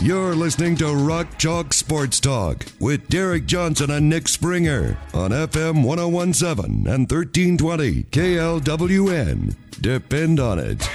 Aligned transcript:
You're 0.00 0.36
listening 0.36 0.76
to 0.76 0.94
Rock 0.94 1.38
Chalk 1.38 1.72
Sports 1.72 2.20
Talk 2.20 2.64
with 2.78 3.08
Derek 3.08 3.46
Johnson 3.46 3.90
and 3.90 4.08
Nick 4.08 4.28
Springer 4.28 4.96
on 5.12 5.32
FM 5.32 5.82
1017 5.84 6.86
and 6.86 7.10
1320 7.10 8.04
KLWN. 8.04 9.56
Depend 9.80 10.38
on 10.38 10.60
it. 10.60 10.88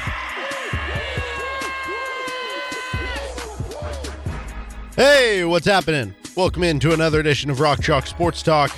Hey, 4.96 5.44
what's 5.44 5.66
happening? 5.66 6.16
Welcome 6.38 6.64
into 6.64 6.94
another 6.94 7.20
edition 7.20 7.50
of 7.50 7.60
Rock 7.60 7.82
Chalk 7.82 8.08
Sports 8.08 8.42
Talk 8.42 8.72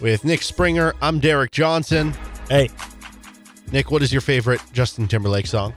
with 0.00 0.24
Nick 0.24 0.42
Springer. 0.42 0.92
I'm 1.00 1.20
Derek 1.20 1.52
Johnson. 1.52 2.14
Hey, 2.48 2.68
Nick, 3.70 3.92
what 3.92 4.02
is 4.02 4.12
your 4.12 4.22
favorite 4.22 4.60
Justin 4.72 5.06
Timberlake 5.06 5.46
song? 5.46 5.72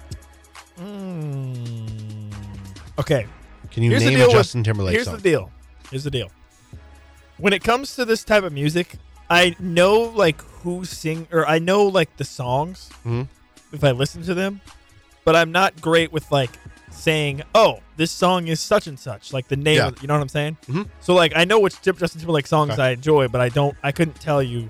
okay. 2.97 3.27
Can 3.75 3.83
you 3.83 3.89
Here's 3.91 4.03
name 4.05 4.21
a 4.21 4.23
with- 4.23 4.31
Justin 4.31 4.63
Timberlake 4.63 4.93
Here's 4.93 5.05
song? 5.05 5.17
the 5.17 5.21
deal. 5.21 5.51
Here's 5.91 6.05
the 6.05 6.09
deal. 6.09 6.31
When 7.37 7.51
it 7.51 7.61
comes 7.61 7.93
to 7.97 8.05
this 8.05 8.23
type 8.23 8.45
of 8.45 8.53
music, 8.53 8.95
I 9.29 9.53
know 9.59 9.99
like 10.01 10.41
who 10.63 10.85
sing 10.85 11.27
or 11.29 11.45
I 11.45 11.59
know 11.59 11.83
like 11.83 12.15
the 12.15 12.23
songs 12.23 12.89
Mhm. 13.05 13.27
if 13.73 13.83
I 13.83 13.91
listen 13.91 14.23
to 14.23 14.33
them, 14.33 14.61
but 15.25 15.35
I'm 15.35 15.51
not 15.51 15.81
great 15.81 16.13
with 16.13 16.31
like 16.31 16.51
saying, 16.89 17.41
"Oh, 17.53 17.81
this 17.97 18.11
song 18.13 18.47
is 18.47 18.61
such 18.61 18.87
and 18.87 18.97
such," 18.97 19.33
like 19.33 19.49
the 19.49 19.57
name. 19.57 19.75
Yeah. 19.75 19.87
Of, 19.87 20.01
you 20.01 20.07
know 20.07 20.13
what 20.13 20.21
I'm 20.21 20.29
saying? 20.29 20.55
Mhm. 20.69 20.87
So 21.01 21.13
like 21.13 21.33
I 21.35 21.43
know 21.43 21.59
which 21.59 21.81
Justin 21.81 22.07
Timberlake 22.21 22.47
songs 22.47 22.71
Okay. 22.71 22.81
I 22.81 22.89
enjoy, 22.91 23.27
but 23.27 23.41
I 23.41 23.49
don't. 23.49 23.75
I 23.83 23.91
couldn't 23.91 24.21
tell 24.21 24.41
you. 24.41 24.69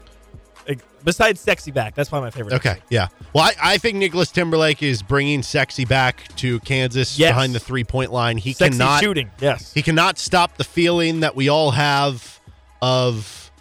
Besides 1.06 1.40
"Sexy 1.40 1.72
Back," 1.72 1.96
that's 1.96 2.10
probably 2.10 2.26
my 2.28 2.32
favorite. 2.32 2.56
Okay, 2.56 2.78
yeah. 2.90 3.08
Well, 3.34 3.44
I, 3.46 3.54
I 3.74 3.78
think 3.78 3.96
Nicholas 3.98 4.32
Timberlake 4.32 4.84
is 4.84 5.02
bringing 5.02 5.42
sexy 5.44 5.86
back 5.86 6.36
to 6.38 6.60
Kansas 6.62 7.18
Yes. 7.18 7.30
behind 7.30 7.54
the 7.56 7.60
three 7.60 7.84
point 7.86 8.12
line. 8.12 8.38
He 8.38 8.52
Sexy 8.54 8.78
cannot 8.80 9.02
shooting. 9.02 9.30
Yes. 9.40 9.72
he 9.74 9.82
cannot 9.82 10.18
stop 10.18 10.58
the 10.58 10.64
feeling 10.66 11.22
that 11.22 11.36
we 11.36 11.48
all 11.48 11.72
have 11.72 12.42
of, 12.82 13.52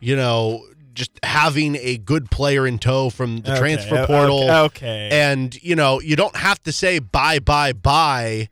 you 0.00 0.16
know, 0.16 0.64
just 0.94 1.10
having 1.22 1.76
a 1.76 1.98
good 1.98 2.30
player 2.30 2.66
in 2.66 2.78
tow 2.78 3.10
from 3.10 3.38
the 3.42 3.50
Okay, 3.50 3.58
transfer 3.60 3.98
o- 3.98 4.06
portal. 4.06 4.42
okay, 4.44 4.56
okay. 4.64 5.08
And, 5.12 5.54
you 5.62 5.76
know, 5.76 6.00
you 6.00 6.16
don't 6.16 6.34
have 6.36 6.62
to 6.62 6.72
say 6.72 6.98
bye, 7.00 7.38
bye, 7.38 7.72
bye 7.74 8.48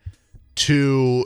to 0.56 1.24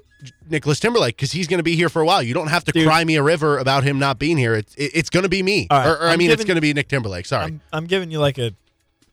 Nicholas 0.51 0.81
Timberlake 0.81 1.17
because 1.17 1.33
he's 1.33 1.47
going 1.47 1.59
to 1.59 1.65
be 1.65 1.77
here 1.77 1.89
for 1.89 2.03
a 2.03 2.07
while. 2.07 2.23
You 2.23 2.35
don't 2.35 2.49
have 2.49 2.65
to 2.65 2.73
Dude. 2.73 2.87
cry 2.87 3.05
me 3.05 3.17
a 3.17 3.23
river 3.23 3.59
about 3.59 3.85
him 3.85 3.99
not 3.99 4.19
being 4.19 4.37
here. 4.37 4.55
It's, 4.55 4.75
it, 4.75 4.91
it's 4.95 5.11
going 5.11 5.23
to 5.25 5.29
be 5.29 5.43
me. 5.43 5.67
Right, 5.71 5.87
or, 5.87 5.95
or 5.97 6.09
I 6.09 6.17
mean, 6.17 6.31
it's 6.31 6.45
going 6.45 6.57
to 6.57 6.61
be 6.61 6.73
Nick 6.75 6.89
Timberlake. 6.89 7.27
Sorry. 7.27 7.45
I'm, 7.45 7.61
I'm 7.73 7.87
giving 7.87 8.11
you 8.11 8.19
like 8.21 8.39
a 8.39 8.53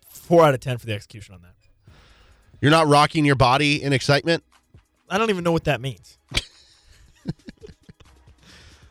four 0.08 0.44
out 0.44 0.54
of 0.54 0.60
ten 0.60 0.78
for 0.78 0.86
the 0.86 0.94
execution 0.94 1.36
on 1.36 1.42
that. 1.42 1.54
You're 2.62 2.72
not 2.72 2.88
rocking 2.88 3.26
your 3.26 3.36
body 3.36 3.82
in 3.84 3.94
excitement. 3.94 4.44
I 5.10 5.18
don't 5.18 5.30
even 5.30 5.44
know 5.44 5.52
what 5.52 5.66
that 5.66 5.82
means. 5.82 6.18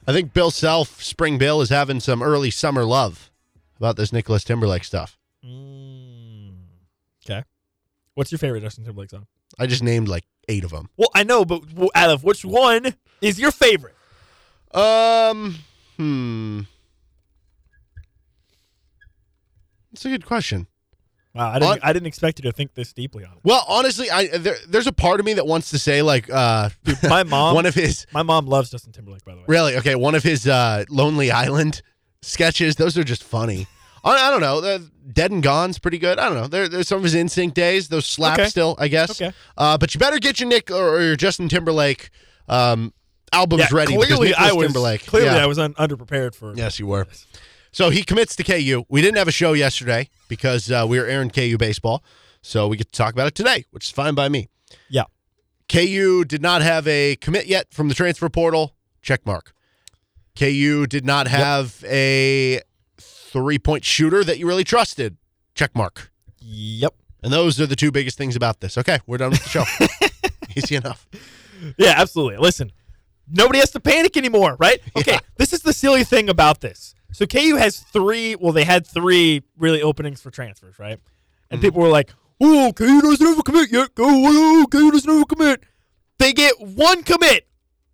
I 0.07 0.13
think 0.13 0.33
Bill 0.35 0.51
Self, 0.51 1.03
Spring 1.03 1.39
Bill, 1.39 1.61
is 1.61 1.71
having 1.71 1.99
some 1.99 2.23
early 2.23 2.51
summer 2.51 2.85
love 2.85 3.31
about 3.79 3.97
this 3.97 4.13
Nicholas 4.13 4.45
Timberlake 4.45 4.85
stuff. 4.85 5.19
Mm, 5.45 6.53
okay. 7.25 7.43
What's 8.15 8.31
your 8.31 8.39
favorite 8.39 8.61
Justin 8.61 8.85
Timberlake 8.85 9.11
song? 9.11 9.27
I 9.59 9.67
just 9.67 9.83
named 9.83 10.09
like 10.09 10.25
eight 10.49 10.65
of 10.65 10.71
them. 10.71 10.89
Well, 10.97 11.11
I 11.15 11.23
know, 11.25 11.45
but 11.45 11.63
out 11.95 12.11
of 12.11 12.25
which 12.25 12.45
one 12.45 12.95
is 13.21 13.39
your 13.39 13.51
favorite? 13.51 13.95
Um, 14.73 15.57
hmm. 15.97 16.61
That's 19.93 20.05
a 20.05 20.09
good 20.11 20.27
question. 20.27 20.67
Wow, 21.35 21.51
I 21.51 21.59
didn't. 21.59 21.73
On- 21.73 21.79
I 21.83 21.93
didn't 21.93 22.07
expect 22.07 22.39
you 22.39 22.43
to 22.45 22.53
think 22.53 22.75
this 22.75 22.93
deeply 22.93 23.25
on 23.25 23.33
it. 23.33 23.39
Well, 23.43 23.65
honestly, 23.69 24.09
I 24.11 24.27
there, 24.39 24.57
there's 24.69 24.87
a 24.87 24.93
part 24.93 25.19
of 25.19 25.27
me 25.27 25.35
that 25.35 25.47
wants 25.47 25.71
to 25.71 25.79
say 25.79 26.01
like 26.03 26.31
uh 26.31 26.71
Dude, 26.85 26.97
my 27.05 27.23
mom. 27.25 27.55
one 27.57 27.67
of 27.67 27.75
his 27.75 28.07
my 28.13 28.23
mom 28.23 28.47
loves 28.47 28.71
Justin 28.71 28.93
Timberlake. 28.93 29.25
By 29.25 29.33
the 29.33 29.39
way. 29.39 29.45
really 29.49 29.77
okay 29.79 29.95
one 29.97 30.15
of 30.15 30.23
his 30.23 30.47
uh 30.47 30.85
Lonely 30.89 31.31
Island 31.33 31.83
sketches. 32.23 32.77
Those 32.77 32.97
are 32.97 33.03
just 33.05 33.25
funny. 33.25 33.67
I, 34.05 34.29
I 34.29 34.31
don't 34.31 34.41
know. 34.41 34.61
The 34.61 34.91
Dead 35.13 35.31
and 35.31 35.43
Gone's 35.43 35.79
pretty 35.79 35.99
good. 35.99 36.19
I 36.19 36.29
don't 36.29 36.35
know. 36.39 36.47
There, 36.47 36.69
there's 36.69 36.89
some 36.89 36.99
of 36.99 37.05
his 37.05 37.15
NSYNC 37.15 37.55
days. 37.55 37.89
Those 37.89 38.07
slap 38.07 38.39
Okay. 38.39 38.49
still, 38.49 38.77
I 38.79 38.89
guess. 38.89 39.21
Okay. 39.21 39.35
Uh, 39.57 39.79
but 39.79 39.95
you 39.95 39.99
better 39.99 40.19
get 40.19 40.41
your 40.41 40.49
Nick 40.49 40.71
or, 40.71 40.97
or 40.97 41.03
your 41.03 41.17
Justin 41.17 41.49
Timberlake 41.49 42.11
um 42.49 42.93
albums 43.33 43.63
Yeah, 43.63 43.77
ready 43.77 43.95
because 43.97 44.07
clearly 44.07 44.35
I 44.35 44.53
was 44.53 44.67
Timberlake. 44.67 45.07
clearly 45.07 45.31
yeah. 45.37 45.43
I 45.43 45.47
was 45.47 45.59
un- 45.59 45.75
underprepared 45.75 46.35
for. 46.35 46.55
Yes, 46.55 46.79
you 46.79 46.87
were. 46.87 47.07
So 47.73 47.91
he 47.91 48.05
commits 48.05 48.37
to 48.37 48.45
KU. 48.45 48.85
We 48.89 49.01
didn't 49.03 49.17
have 49.17 49.27
a 49.29 49.33
show 49.33 49.53
yesterday 49.55 50.09
because 50.29 50.71
uh, 50.71 50.85
we 50.89 50.99
were 51.01 51.07
airing 51.07 51.31
KU 51.31 51.57
baseball. 51.59 52.05
So 52.43 52.69
we 52.69 52.77
get 52.77 52.93
to 52.93 52.97
talk 52.97 53.13
about 53.15 53.27
it 53.27 53.35
today, 53.35 53.65
which 53.73 53.87
is 53.87 53.91
fine 53.91 54.15
by 54.15 54.29
me. 54.29 54.49
Yeah. 54.89 55.05
KU 55.69 56.25
did 56.25 56.43
not 56.43 56.61
have 56.63 56.87
a 56.87 57.17
commit 57.17 57.47
yet 57.47 57.73
from 57.73 57.89
the 57.89 57.95
transfer 57.95 58.29
portal. 58.29 58.75
Check 59.03 59.25
mark. 59.27 59.53
KU 60.39 60.87
did 60.87 61.05
not 61.05 61.27
have 61.27 61.83
a 61.89 62.61
three 63.35 63.59
point 63.59 63.85
shooter 63.85 64.25
that 64.25 64.39
you 64.39 64.47
really 64.47 64.65
trusted. 64.65 65.17
Check 65.55 65.75
mark. 65.75 66.11
Yep. 66.41 66.95
And 67.23 67.33
those 67.33 67.61
are 67.61 67.67
the 67.67 67.77
two 67.77 67.91
biggest 67.91 68.17
things 68.17 68.37
about 68.37 68.61
this. 68.61 68.79
Okay, 68.79 68.99
we're 69.07 69.19
done 69.19 69.31
with 69.31 69.43
the 69.43 69.49
show. 69.51 69.65
Easy 70.57 70.77
enough. 70.77 71.07
Yeah, 71.77 71.95
absolutely. 71.97 72.37
Listen, 72.39 72.71
nobody 73.31 73.59
has 73.59 73.71
to 73.73 73.81
panic 73.81 74.17
anymore, 74.17 74.57
right? 74.59 74.79
Okay, 74.97 75.13
Yeah. 75.13 75.19
this 75.37 75.53
is 75.53 75.63
the 75.63 75.73
silly 75.73 76.05
thing 76.05 76.29
about 76.29 76.61
this. 76.61 76.95
So 77.13 77.27
KU 77.27 77.57
has 77.57 77.79
three. 77.81 78.35
Well, 78.37 78.53
they 78.53 78.65
had 78.65 78.87
three 78.87 79.43
really 79.59 79.83
openings 79.83 80.21
for 80.23 80.31
transfers, 80.31 80.79
right? 80.79 80.99
And 81.51 81.59
Mm-hmm. 81.59 81.67
people 81.67 81.81
were 81.83 81.89
like, 81.89 82.11
"Oh, 82.41 82.73
KU 82.75 83.01
doesn't 83.03 83.27
have 83.27 83.39
a 83.39 83.43
commit 83.43 83.71
yet. 83.73 83.95
Go, 83.95 84.05
oh, 84.07 84.67
KU 84.71 84.91
doesn't 84.91 85.11
have 85.11 85.23
a 85.23 85.27
commit." 85.27 85.63
They 86.19 86.33
get 86.33 86.61
one 86.61 87.03
commit. 87.03 87.47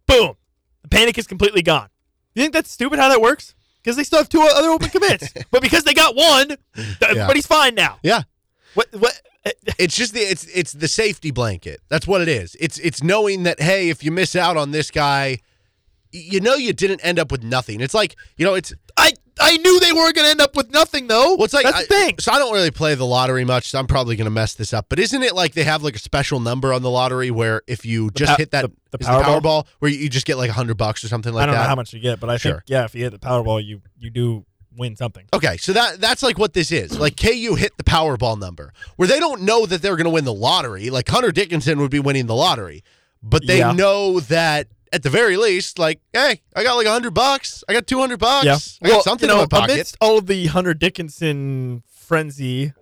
Boom. 0.07 0.35
The 0.83 0.89
panic 0.89 1.17
is 1.19 1.27
completely 1.27 1.63
gone. 1.63 1.89
You 2.35 2.43
think 2.43 2.53
that's 2.53 2.71
stupid 2.71 2.99
how 2.99 3.09
that 3.09 3.21
works? 3.21 3.55
Because 3.83 3.97
they 3.97 4.05
still 4.05 4.19
have 4.19 4.29
two 4.29 4.41
other 4.43 4.69
open 4.69 4.91
commits, 4.91 5.33
but 5.51 5.63
because 5.63 5.85
they 5.85 5.95
got 5.95 6.15
one, 6.15 6.57
everybody's 7.03 7.47
fine 7.47 7.75
now. 7.75 7.99
Yeah. 8.03 8.23
What? 8.75 8.89
What? 8.93 9.21
Uh, 9.45 9.51
it's 9.79 9.97
just 9.97 10.13
the 10.13 10.21
it's 10.21 10.45
it's 10.55 10.73
the 10.73 10.89
safety 10.89 11.31
blanket. 11.31 11.81
That's 11.89 12.07
what 12.07 12.21
it 12.21 12.29
is. 12.29 12.57
It's 12.61 12.79
it's 12.79 13.03
knowing 13.03 13.45
that 13.45 13.61
hey, 13.61 13.89
if 13.89 14.05
you 14.05 14.11
miss 14.11 14.37
out 14.37 14.57
on 14.59 14.71
this 14.71 14.91
guy, 14.91 15.39
you 16.13 16.41
know 16.41 16.55
you 16.55 16.73
didn't 16.73 17.01
end 17.05 17.19
up 17.19 17.31
with 17.31 17.43
nothing. 17.43 17.81
It's 17.81 17.95
like 17.95 18.17
you 18.37 18.45
know 18.45 18.55
it's 18.55 18.73
I 18.97 19.13
I 19.43 19.57
knew 19.57 19.81
they 19.81 19.93
weren't 19.93 20.15
going 20.15 20.27
to 20.27 20.31
end 20.31 20.41
up 20.41 20.55
with 20.55 20.71
nothing 20.71 21.07
though. 21.07 21.35
well, 21.37 21.45
it's 21.45 21.55
like 21.55 21.65
that's 21.65 21.77
I- 21.79 21.83
the 21.83 21.87
thing. 21.87 22.19
So 22.19 22.33
I 22.33 22.39
don't 22.39 22.53
really 22.53 22.71
play 22.71 22.95
the 22.95 23.07
lottery 23.07 23.45
much. 23.45 23.69
So 23.71 23.79
I'm 23.79 23.87
probably 23.87 24.17
going 24.17 24.27
to 24.27 24.31
mess 24.31 24.55
this 24.55 24.75
up. 24.75 24.87
But 24.89 24.99
isn't 24.99 25.23
it 25.23 25.35
like 25.35 25.55
they 25.55 25.65
have 25.65 25.83
like 25.83 25.97
a 25.97 25.99
special 26.01 26.41
number 26.41 26.73
on 26.73 26.83
the 26.83 26.91
lottery 26.91 27.31
where 27.31 27.63
if 27.67 27.87
you 27.87 28.11
just 28.11 28.31
pow- 28.33 28.37
hit 28.37 28.51
that 28.51 28.63
the- 28.63 28.73
the 28.91 28.99
is 29.01 29.07
Powerball? 29.07 29.41
Powerball 29.43 29.67
where 29.79 29.91
you, 29.91 29.99
you 29.99 30.09
just 30.11 30.27
get 30.27 30.37
like 30.37 30.51
a 30.51 30.53
hundred 30.55 30.77
bucks 30.77 31.03
or 31.05 31.09
something 31.09 31.33
like 31.33 31.43
that? 31.43 31.45
I 31.45 31.47
don't 31.47 31.55
that? 31.55 31.63
know 31.63 31.69
how 31.69 31.75
much 31.77 31.93
you 31.95 32.01
get, 32.01 32.21
but 32.21 32.29
I 32.29 32.37
Sure. 32.37 32.53
think 32.53 32.63
yeah, 32.67 32.85
if 32.85 32.95
you 32.95 33.03
hit 33.05 33.13
the 33.13 33.19
Powerball, 33.19 33.65
you 33.65 33.81
you 33.99 34.11
do 34.11 34.45
win 34.77 34.95
something. 34.97 35.25
Okay, 35.33 35.57
so 35.57 35.73
that 35.73 36.01
that's 36.01 36.23
like 36.23 36.39
what 36.39 36.53
this 36.53 36.71
is. 36.71 36.99
Like 36.99 37.17
KU 37.17 37.55
hit 37.55 37.77
the 37.79 37.85
Powerball 37.85 38.39
number, 38.39 38.73
where 38.97 39.09
they 39.09 39.19
don't 39.21 39.43
know 39.43 39.65
that 39.65 39.81
they're 39.81 39.97
going 39.97 40.05
to 40.05 40.11
win 40.11 40.25
the 40.25 40.35
lottery. 40.35 40.91
Like 40.91 41.09
Hunter 41.09 41.33
Dickinson 41.33 41.79
would 41.81 41.91
be 41.91 41.99
winning 42.01 42.27
the 42.27 42.35
lottery, 42.35 42.85
but 43.23 43.47
they 43.47 43.59
Yeah. 43.59 43.73
know 43.73 44.21
that 44.21 44.69
at 44.93 45.03
the 45.03 45.11
very 45.11 45.37
least, 45.37 45.79
like, 45.79 46.01
hey, 46.13 46.41
I 46.55 46.63
got 46.65 46.75
like 46.75 46.87
a 46.87 46.91
hundred 46.91 47.15
bucks, 47.15 47.63
I 47.69 47.73
got 47.73 47.87
two 47.87 47.99
hundred 48.01 48.19
bucks, 48.19 48.45
Yeah, 48.83 48.89
I 48.89 48.93
got 48.95 49.05
something 49.05 49.29
you 49.29 49.35
know, 49.35 49.43
in 49.43 49.49
my 49.51 49.59
pocket. 49.59 49.73
amidst 49.75 49.97
all 50.01 50.19
of 50.19 50.27
the 50.27 50.47
Hunter 50.47 50.75
Dickinson 50.75 51.83
frenzy, 51.89 52.73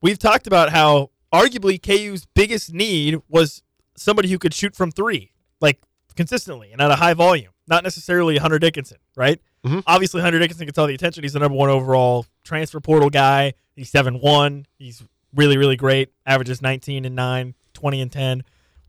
we've 0.00 0.18
talked 0.18 0.46
about 0.46 0.70
how 0.70 1.10
arguably 1.32 1.80
KU's 1.80 2.26
biggest 2.34 2.72
need 2.72 3.20
was 3.28 3.62
somebody 3.96 4.28
who 4.30 4.38
could 4.38 4.54
shoot 4.54 4.74
from 4.76 4.90
three, 4.90 5.32
like 5.60 5.80
consistently 6.16 6.70
and 6.72 6.80
at 6.80 6.90
a 6.90 6.96
high 6.96 7.14
volume. 7.14 7.52
Not 7.66 7.84
necessarily 7.84 8.38
Hunter 8.38 8.58
Dickinson, 8.58 8.98
right? 9.16 9.40
Mhm. 9.64 9.82
Obviously, 9.86 10.20
Hunter 10.22 10.38
Dickinson 10.38 10.66
gets 10.66 10.76
all 10.78 10.86
the 10.86 10.94
attention. 10.94 11.22
He's 11.22 11.34
the 11.34 11.38
number 11.38 11.56
one 11.56 11.68
overall 11.70 12.26
transfer 12.42 12.80
portal 12.80 13.10
guy. 13.10 13.52
He's 13.76 13.90
7 13.90 14.18
1. 14.20 14.66
He's 14.78 15.04
really, 15.34 15.56
really 15.56 15.76
great. 15.76 16.08
Averages 16.26 16.60
19 16.62 17.04
and 17.04 17.14
9, 17.14 17.54
20 17.74 18.00
and 18.00 18.10
10. 18.10 18.42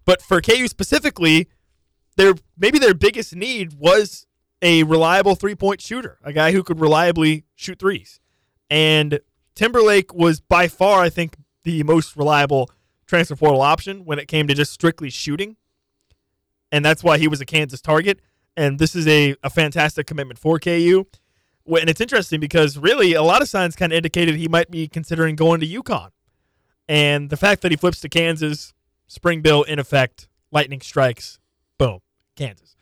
But 0.06 0.22
for 0.24 0.42
KU 0.42 0.68
specifically, 0.68 1.48
their 2.18 2.34
maybe 2.58 2.80
their 2.80 2.94
biggest 2.94 3.36
need 3.36 3.74
was 3.74 4.26
a 4.62 4.84
reliable 4.84 5.36
three 5.36 5.56
point 5.56 5.82
shooter, 5.82 6.18
a 6.24 6.34
guy 6.34 6.52
who 6.52 6.64
could 6.64 6.80
reliably 6.80 7.46
shoot 7.56 7.80
threes. 7.80 8.20
And 8.70 9.20
Timberlake 9.56 10.14
was 10.14 10.40
by 10.40 10.68
far, 10.68 11.02
I 11.02 11.10
think, 11.10 11.36
the 11.64 11.84
most 11.84 12.16
reliable 12.16 12.70
transfer 13.06 13.36
portal 13.36 13.62
option 13.62 14.06
when 14.06 14.20
it 14.20 14.28
came 14.28 14.48
to 14.48 14.54
just 14.54 14.72
strictly 14.72 15.10
shooting. 15.10 15.58
And 16.72 16.86
that's 16.86 17.04
why 17.04 17.18
he 17.18 17.28
was 17.28 17.42
a 17.42 17.46
Kansas 17.46 17.82
target. 17.82 18.22
and 18.58 18.80
this 18.80 18.96
is 18.96 19.08
a, 19.08 19.36
a 19.44 19.50
fantastic 19.50 20.08
commitment 20.08 20.40
for 20.40 20.60
KU. 20.60 21.06
And 21.68 21.90
it's 21.90 22.02
interesting 22.02 22.40
because 22.40 22.78
really 22.78 23.14
a 23.14 23.24
lot 23.24 23.42
of 23.42 23.50
signs 23.50 23.76
kind 23.76 23.92
of 23.92 23.98
indicated 23.98 24.36
he 24.36 24.48
might 24.48 24.72
be 24.72 24.88
considering 24.88 25.36
going 25.36 25.60
to 25.62 25.68
UConn. 25.68 26.10
And 26.88 27.30
the 27.30 27.38
fact 27.38 27.62
that 27.62 27.72
he 27.72 27.78
flips 27.78 28.02
to 28.02 28.10
Kansas, 28.10 28.74
spring 29.08 29.42
bill 29.42 29.64
in 29.64 29.80
effect, 29.80 30.28
lightning 30.52 30.82
strikes, 30.82 31.40
boom, 31.82 32.00
Kansas. 32.36 32.76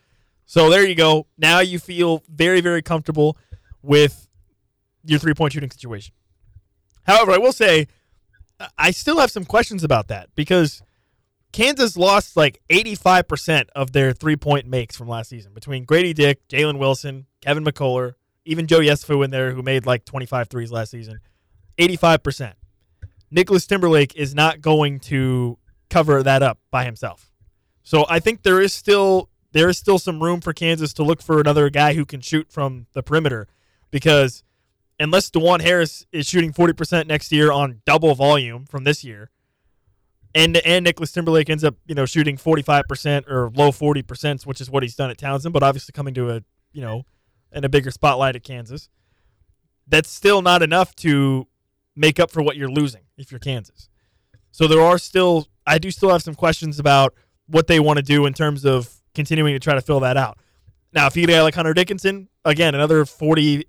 So 0.44 0.68
there 0.68 0.86
you 0.86 0.94
go. 0.94 1.26
Now 1.38 1.60
you 1.60 1.78
feel 1.78 2.22
very, 2.28 2.60
very 2.60 2.82
comfortable 2.82 3.38
with 3.82 4.28
your 5.04 5.18
three 5.18 5.32
point 5.32 5.54
shooting 5.54 5.70
situation. 5.70 6.12
However, 7.04 7.32
I 7.32 7.38
will 7.38 7.52
say 7.52 7.86
I- 8.76 8.90
still 8.90 9.18
have 9.20 9.30
some 9.30 9.46
questions 9.46 9.82
about 9.84 10.08
that 10.08 10.28
because 10.34 10.82
Kansas 11.52 11.96
lost 11.96 12.36
like 12.36 12.60
85% 12.68 13.70
of 13.74 13.92
their 13.92 14.12
three 14.12 14.36
point 14.36 14.66
makes 14.66 14.96
from 14.96 15.08
last 15.08 15.30
season 15.30 15.54
between 15.54 15.84
Grady 15.84 16.12
Dick, 16.12 16.46
Jalen 16.48 16.78
Wilson, 16.78 17.26
Kevin 17.40 17.64
McCullar, 17.64 18.14
even 18.44 18.66
Joe 18.66 18.80
Yesufu 18.80 19.24
in 19.24 19.30
there 19.30 19.52
who 19.52 19.62
made 19.62 19.86
like 19.86 20.04
25 20.04 20.48
threes 20.48 20.70
last 20.70 20.90
season. 20.90 21.20
85%. 21.78 22.52
Nicholas 23.30 23.66
Timberlake 23.66 24.14
is 24.14 24.34
not 24.34 24.60
going 24.60 25.00
to 25.00 25.56
cover 25.88 26.22
that 26.22 26.42
up 26.42 26.58
by 26.70 26.84
himself. 26.84 27.29
So 27.82 28.06
I 28.08 28.18
think 28.20 28.42
there 28.42 28.60
is 28.60 28.72
still 28.72 29.28
there 29.52 29.68
is 29.68 29.78
still 29.78 29.98
some 29.98 30.22
room 30.22 30.40
for 30.40 30.52
Kansas 30.52 30.92
to 30.94 31.02
look 31.02 31.20
for 31.22 31.40
another 31.40 31.70
guy 31.70 31.94
who 31.94 32.04
can 32.04 32.20
shoot 32.20 32.52
from 32.52 32.86
the 32.92 33.02
perimeter 33.02 33.48
because 33.90 34.44
unless 35.00 35.30
Dajuan 35.30 35.60
Harris 35.62 36.06
is 36.12 36.26
shooting 36.26 36.52
40% 36.52 37.06
next 37.06 37.32
year 37.32 37.50
on 37.50 37.80
double 37.84 38.14
volume 38.14 38.66
from 38.66 38.84
this 38.84 39.02
year, 39.02 39.30
and 40.34 40.56
and 40.58 40.84
Nicholas 40.84 41.10
Timberlake 41.10 41.50
ends 41.50 41.64
up, 41.64 41.74
you 41.86 41.94
know, 41.94 42.06
shooting 42.06 42.36
45% 42.36 43.28
or 43.28 43.50
low 43.54 43.70
40%, 43.72 44.46
which 44.46 44.60
is 44.60 44.70
what 44.70 44.82
he's 44.82 44.94
done 44.94 45.10
at 45.10 45.18
Towson, 45.18 45.52
but 45.52 45.62
obviously 45.62 45.92
coming 45.92 46.14
to 46.14 46.30
a, 46.30 46.42
you 46.72 46.82
know, 46.82 47.04
in 47.52 47.64
a 47.64 47.68
bigger 47.68 47.90
spotlight 47.90 48.36
at 48.36 48.44
Kansas. 48.44 48.88
That's 49.88 50.08
still 50.08 50.40
not 50.40 50.62
enough 50.62 50.94
to 50.96 51.48
make 51.96 52.20
up 52.20 52.30
for 52.30 52.42
what 52.42 52.56
you're 52.56 52.70
losing 52.70 53.02
if 53.16 53.32
you're 53.32 53.40
Kansas. 53.40 53.88
So 54.52 54.68
there 54.68 54.80
are 54.80 54.98
still 54.98 55.48
I 55.66 55.78
do 55.78 55.90
still 55.90 56.10
have 56.10 56.22
some 56.22 56.34
questions 56.34 56.78
about 56.78 57.14
what 57.50 57.66
they 57.66 57.80
want 57.80 57.98
to 57.98 58.02
do 58.02 58.26
in 58.26 58.32
terms 58.32 58.64
of 58.64 58.88
continuing 59.14 59.54
to 59.54 59.58
try 59.58 59.74
to 59.74 59.80
fill 59.80 60.00
that 60.00 60.16
out. 60.16 60.38
Now, 60.92 61.06
if 61.06 61.16
you 61.16 61.26
get 61.26 61.32
a 61.32 61.36
guy 61.38 61.42
like 61.42 61.54
Hunter 61.54 61.74
Dickinson, 61.74 62.28
again, 62.44 62.74
another 62.74 63.04
40% 63.04 63.64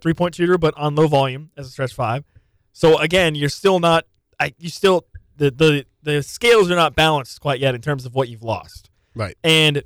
three 0.00 0.14
point 0.14 0.34
shooter, 0.34 0.58
but 0.58 0.74
on 0.76 0.94
low 0.94 1.06
volume 1.06 1.50
as 1.56 1.66
a 1.66 1.70
stretch 1.70 1.94
five. 1.94 2.24
So 2.72 2.98
again, 2.98 3.34
you're 3.34 3.48
still 3.48 3.78
not, 3.78 4.04
I, 4.38 4.52
you 4.58 4.68
still, 4.68 5.06
the, 5.36 5.50
the, 5.50 5.86
the 6.02 6.22
scales 6.22 6.70
are 6.70 6.76
not 6.76 6.94
balanced 6.94 7.40
quite 7.40 7.60
yet 7.60 7.74
in 7.74 7.80
terms 7.80 8.06
of 8.06 8.14
what 8.14 8.28
you've 8.28 8.42
lost. 8.42 8.90
Right. 9.14 9.36
And 9.42 9.82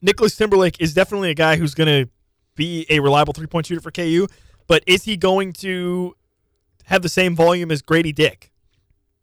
Nicholas 0.00 0.36
Timberlake 0.36 0.80
is 0.80 0.94
definitely 0.94 1.30
a 1.30 1.34
guy 1.34 1.56
who's 1.56 1.74
going 1.74 2.04
to 2.04 2.10
be 2.54 2.86
a 2.90 3.00
reliable 3.00 3.32
three 3.32 3.46
point 3.46 3.66
shooter 3.66 3.80
for 3.80 3.90
KU, 3.90 4.26
but 4.66 4.82
is 4.86 5.04
he 5.04 5.16
going 5.16 5.52
to 5.54 6.14
have 6.84 7.02
the 7.02 7.08
same 7.08 7.34
volume 7.34 7.70
as 7.70 7.82
Grady 7.82 8.12
Dick? 8.12 8.51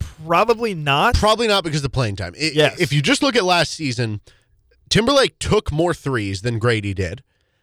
Probably 0.00 0.74
not. 0.74 1.14
Probably 1.14 1.46
not 1.48 1.64
because 1.64 1.78
of 1.78 1.82
the 1.84 1.90
playing 1.90 2.16
time. 2.16 2.34
I- 2.40 2.50
Yes. 2.54 2.80
If 2.80 2.92
you 2.92 3.00
just 3.02 3.22
look 3.22 3.36
at 3.36 3.44
last 3.44 3.72
season, 3.72 4.20
Timberlake 4.88 5.38
took 5.38 5.70
more 5.72 5.94
threes 5.94 6.42
than 6.42 6.58
Grady 6.58 6.94
did. 6.94 7.22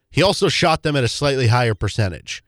He 0.09 0.23
also 0.23 0.47
shot 0.49 0.83
them 0.83 0.95
at 0.95 1.03
a 1.03 1.07
slightly 1.07 1.47
higher 1.47 1.73
percentage. 1.75 2.43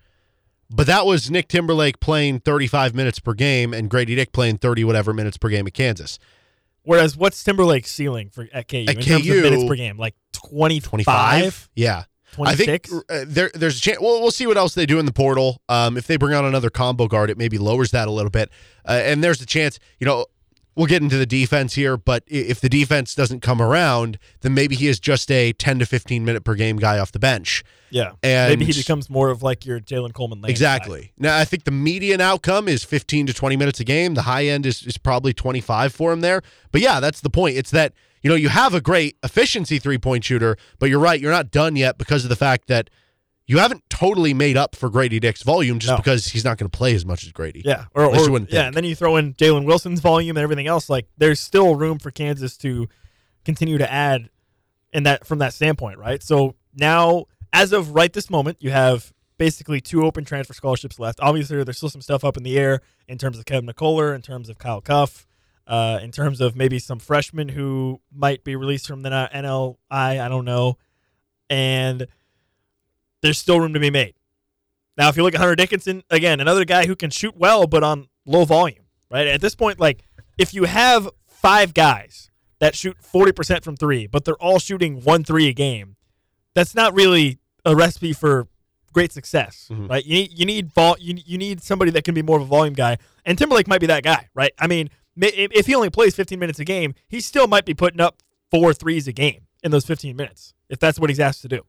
But 0.71 0.88
that 0.88 1.06
was 1.06 1.30
Nick 1.31 1.47
Timberlake 1.47 2.00
playing 2.00 2.41
35 2.41 2.94
minutes 2.94 3.19
per 3.19 3.33
game 3.33 3.74
and 3.74 3.89
Grady 3.89 4.15
Dick 4.15 4.31
playing 4.31 4.59
30 4.59 4.83
whatever 4.83 5.13
minutes 5.13 5.38
per 5.38 5.50
game 5.50 5.65
at 5.68 5.74
Kansas. 5.74 6.19
Whereas 6.83 7.18
what's 7.18 7.44
Timberlake's 7.44 7.91
ceiling 7.91 8.30
for 8.30 8.47
at 8.53 8.68
KU 8.68 8.86
At 8.88 8.95
in 8.95 9.01
terms 9.01 9.27
of 9.30 9.36
minutes 9.44 9.63
per 9.65 9.75
game? 9.75 9.97
Like 9.97 10.15
20, 10.33 10.80
25? 10.80 11.69
Yeah. 11.75 12.03
I 12.40 12.56
think 12.56 12.88
26? 12.88 12.94
uh, 13.10 13.26
there, 13.28 13.52
there's 13.54 13.78
a 13.78 13.81
chance. 13.81 14.00
Well, 14.00 14.22
we'll 14.22 14.31
see 14.31 14.48
what 14.48 14.58
else 14.58 14.74
they 14.76 14.86
do 14.86 15.00
in 15.00 15.06
the 15.06 15.14
portal. 15.14 15.62
Um, 15.70 15.98
if 15.98 16.08
they 16.08 16.18
bring 16.18 16.34
on 16.34 16.46
another 16.46 16.70
combo 16.70 17.08
guard, 17.08 17.30
it 17.30 17.38
maybe 17.38 17.58
lowers 17.58 17.92
that 17.92 18.08
a 18.08 18.12
little 18.12 18.31
bit. 18.31 18.50
Uh, 18.88 18.94
and 19.04 19.24
there's 19.24 19.42
a 19.42 19.46
chance, 19.46 19.80
you 20.00 20.06
know, 20.06 20.26
we'll 20.76 20.88
get 20.88 21.02
into 21.02 21.18
the 21.18 21.26
defense 21.26 21.74
here, 21.74 21.98
but 21.98 22.24
if 22.28 22.62
the 22.62 22.70
defense 22.70 23.14
doesn't 23.14 23.42
come 23.42 23.62
around, 23.62 24.18
then 24.42 24.54
maybe 24.54 24.76
he 24.76 24.88
is 24.88 24.98
just 25.00 25.30
a 25.30 25.52
10 25.54 25.80
to 25.80 25.86
15 25.86 26.24
minute 26.24 26.44
per 26.46 26.56
game 26.56 26.78
guy 26.78 26.98
off 27.00 27.12
the 27.12 27.20
bench. 27.20 27.64
yeah. 27.90 28.12
and- 28.24 28.50
Maybe 28.52 28.64
he 28.64 28.80
becomes 28.80 29.10
more 29.10 29.30
of 29.30 29.44
like 29.44 29.66
your 29.66 29.82
Jalen 29.82 30.14
Coleman. 30.14 30.40
Lane 30.42 30.50
Exactly. 30.52 31.12
Now, 31.18 31.38
I 31.38 31.44
think 31.44 31.66
the 31.66 31.72
median 31.72 32.22
outcome 32.22 32.70
is 32.70 32.86
15 32.86 33.28
to 33.28 33.34
20 33.34 33.58
minutes 33.58 33.82
a 33.82 33.84
game. 33.84 34.14
The 34.14 34.22
high 34.22 34.46
end 34.46 34.66
is, 34.66 34.84
is 34.84 34.98
probably 34.98 35.34
25 35.34 35.94
for 35.94 36.14
him 36.14 36.22
there. 36.22 36.44
But 36.72 36.80
yeah, 36.80 37.02
that's 37.02 37.20
the 37.20 37.30
point. 37.30 37.58
It's 37.58 37.72
that, 37.72 37.92
you 38.21 38.30
know, 38.30 38.36
you 38.36 38.50
have 38.50 38.74
a 38.74 38.81
great 38.81 39.18
efficiency 39.24 39.80
three 39.80 39.98
point 39.98 40.24
shooter, 40.24 40.57
but 40.80 40.89
you're 40.89 41.00
right, 41.00 41.19
you're 41.19 41.31
not 41.31 41.51
done 41.51 41.75
yet 41.75 41.98
because 41.98 42.24
of 42.24 42.30
the 42.30 42.36
fact 42.36 42.68
that 42.68 42.89
you 43.48 43.57
haven't 43.57 43.83
totally 43.89 44.33
made 44.33 44.57
up 44.57 44.75
for 44.75 44.89
Grady 44.89 45.19
Dick's 45.19 45.42
volume 45.42 45.80
just 45.80 45.89
No. 45.92 45.98
because 45.98 46.27
he's 46.27 46.45
not 46.45 46.57
going 46.60 46.69
to 46.69 46.77
play 46.77 46.94
as 46.94 47.04
much 47.06 47.24
as 47.25 47.31
Grady. 47.31 47.63
Yeah, 47.66 47.86
or, 47.95 48.06
or- 48.06 48.13
yeah, 48.16 48.18
think. 48.38 48.51
and 48.54 48.75
then 48.75 48.83
you 48.83 48.95
throw 48.95 49.16
in 49.16 49.33
Jalen 49.33 49.66
Wilson's 49.66 50.01
volume 50.01 50.38
and 50.38 50.44
everything 50.44 50.68
else. 50.68 50.88
Like, 50.89 51.07
there's 51.18 51.39
still 51.39 51.75
room 51.75 51.98
for 51.98 52.12
Kansas 52.12 52.57
to 52.57 52.88
continue 53.45 53.77
to 53.80 53.92
add 53.92 54.30
in 54.94 55.04
that 55.04 55.25
from 55.25 55.39
that 55.39 55.54
standpoint, 55.54 55.98
right? 55.98 56.22
So 56.22 56.56
now, 56.75 57.25
as 57.51 57.74
of 57.74 57.95
right 57.95 58.13
this 58.13 58.30
moment, 58.30 58.57
you 58.60 58.69
have 58.69 59.12
basically 59.39 59.81
two 59.81 60.06
open 60.06 60.25
transfer 60.25 60.54
scholarships 60.54 61.00
left. 61.00 61.19
Obviously, 61.22 61.63
there's 61.63 61.77
still 61.77 61.89
some 61.89 62.01
stuff 62.01 62.24
up 62.24 62.38
in 62.38 62.44
the 62.44 62.57
air 62.60 62.81
in 63.07 63.18
terms 63.18 63.39
of 63.39 63.45
Kevin 63.45 63.68
McCullar, 63.68 64.13
in 64.13 64.22
terms 64.22 64.50
of 64.50 64.60
Kyle 64.60 64.81
Cuffe, 64.81 65.25
uh, 65.69 66.00
in 66.01 66.12
terms 66.12 66.42
of 66.42 66.56
maybe 66.57 66.80
some 66.80 67.00
freshmen 67.00 67.48
who 67.50 68.01
might 68.12 68.44
be 68.44 68.56
released 68.57 68.88
from 68.88 69.04
the 69.04 69.10
NLI. 69.10 69.75
I 69.89 70.27
don't 70.27 70.44
know, 70.45 70.77
and 71.50 72.07
there's 73.21 73.38
still 73.38 73.60
room 73.60 73.74
to 73.74 73.80
be 73.80 73.89
made. 73.89 74.16
Now, 74.98 75.10
if 75.10 75.16
you 75.18 75.24
look 75.24 75.33
at 75.33 75.39
Hunter 75.39 75.56
Dickinson, 75.56 76.04
again, 76.10 76.39
another 76.39 76.66
guy 76.66 76.86
who 76.86 76.95
can 76.95 77.10
shoot 77.10 77.38
well, 77.38 77.68
but 77.68 77.83
on 77.83 78.07
low 78.25 78.44
volume, 78.45 78.83
right? 79.10 79.27
At 79.27 79.39
this 79.42 79.56
point, 79.56 79.80
like, 79.80 80.04
if 80.38 80.54
you 80.54 80.66
have 80.66 81.07
five 81.27 81.74
guys 81.74 82.30
that 82.60 82.75
shoot 82.75 82.98
40% 83.01 83.63
from 83.63 83.77
three, 83.77 84.07
but 84.07 84.25
they're 84.25 84.36
all 84.42 84.60
shooting 84.60 85.01
one 85.01 85.24
three 85.24 85.48
a 85.48 85.54
game, 85.54 85.95
that's 86.54 86.75
not 86.75 86.94
really 86.94 87.38
a 87.63 87.75
recipe 87.75 88.12
for 88.12 88.48
great 88.92 89.13
success, 89.13 89.68
Mhm. 89.72 89.89
right? 89.89 90.04
You 90.06 90.13
need, 90.15 90.39
you 90.39 90.45
need 90.45 90.74
vol- 90.74 90.98
you, 91.00 91.18
you 91.25 91.38
need 91.38 91.62
somebody 91.62 91.92
that 91.92 92.04
can 92.04 92.13
be 92.15 92.22
more 92.22 92.38
of 92.38 92.44
a 92.44 92.45
volume 92.48 92.74
guy, 92.74 92.98
and 93.25 93.38
Timberlake 93.38 93.68
might 93.68 93.80
be 93.81 93.88
that 93.88 94.04
guy, 94.04 94.27
right? 94.33 94.51
I 94.60 94.68
mean, 94.68 94.89
if 95.18 95.66
he 95.66 95.76
only 95.76 95.90
plays 95.90 96.16
15 96.16 96.40
minutes 96.40 96.60
a 96.60 96.66
game, 96.66 96.94
he 97.08 97.22
still 97.22 97.48
might 97.48 97.66
be 97.66 97.74
putting 97.74 98.02
up 98.02 98.22
four 98.52 98.74
threes 98.74 99.08
a 99.08 99.12
game 99.12 99.48
in 99.64 99.72
those 99.72 99.86
15 99.86 100.16
minutes 100.16 100.54
if 100.70 100.80
that's 100.80 101.00
what 101.00 101.10
he's 101.10 101.20
asked 101.20 101.42
to 101.42 101.48
do. 101.48 101.62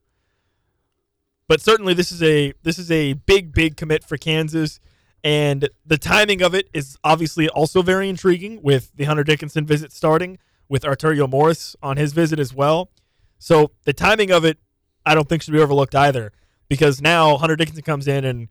But 1.49 1.61
certainly, 1.61 1.95
this 1.95 2.13
is 2.13 2.23
a 2.23 2.53
this 2.63 2.79
is 2.79 2.93
a 2.93 3.15
big 3.15 3.53
big 3.53 3.77
commit 3.77 4.05
for 4.05 4.17
Kansas, 4.17 4.79
and 5.25 5.69
the 5.85 5.99
timing 5.99 6.43
of 6.43 6.55
it 6.55 6.69
is 6.73 6.97
obviously 7.03 7.49
also 7.49 7.83
very 7.83 8.09
intriguing 8.09 8.63
with 8.63 8.93
the 8.95 9.05
Hunter 9.05 9.25
Dickinson 9.25 9.67
visit 9.67 9.91
starting 9.91 10.39
with 10.69 10.85
Arterio 10.85 11.29
Morris 11.29 11.75
on 11.83 11.97
his 11.97 12.13
visit 12.13 12.39
as 12.39 12.55
well. 12.55 12.91
So 13.39 13.73
the 13.85 13.93
timing 13.93 14.31
of 14.31 14.45
it, 14.45 14.59
I 15.05 15.17
don't 15.17 15.29
think 15.29 15.43
should 15.43 15.53
be 15.53 15.61
overlooked 15.61 15.97
either, 15.97 16.31
because 16.69 17.03
now 17.03 17.37
Hunter 17.37 17.57
Dickinson 17.57 17.83
comes 17.83 18.07
in 18.07 18.25
and 18.25 18.49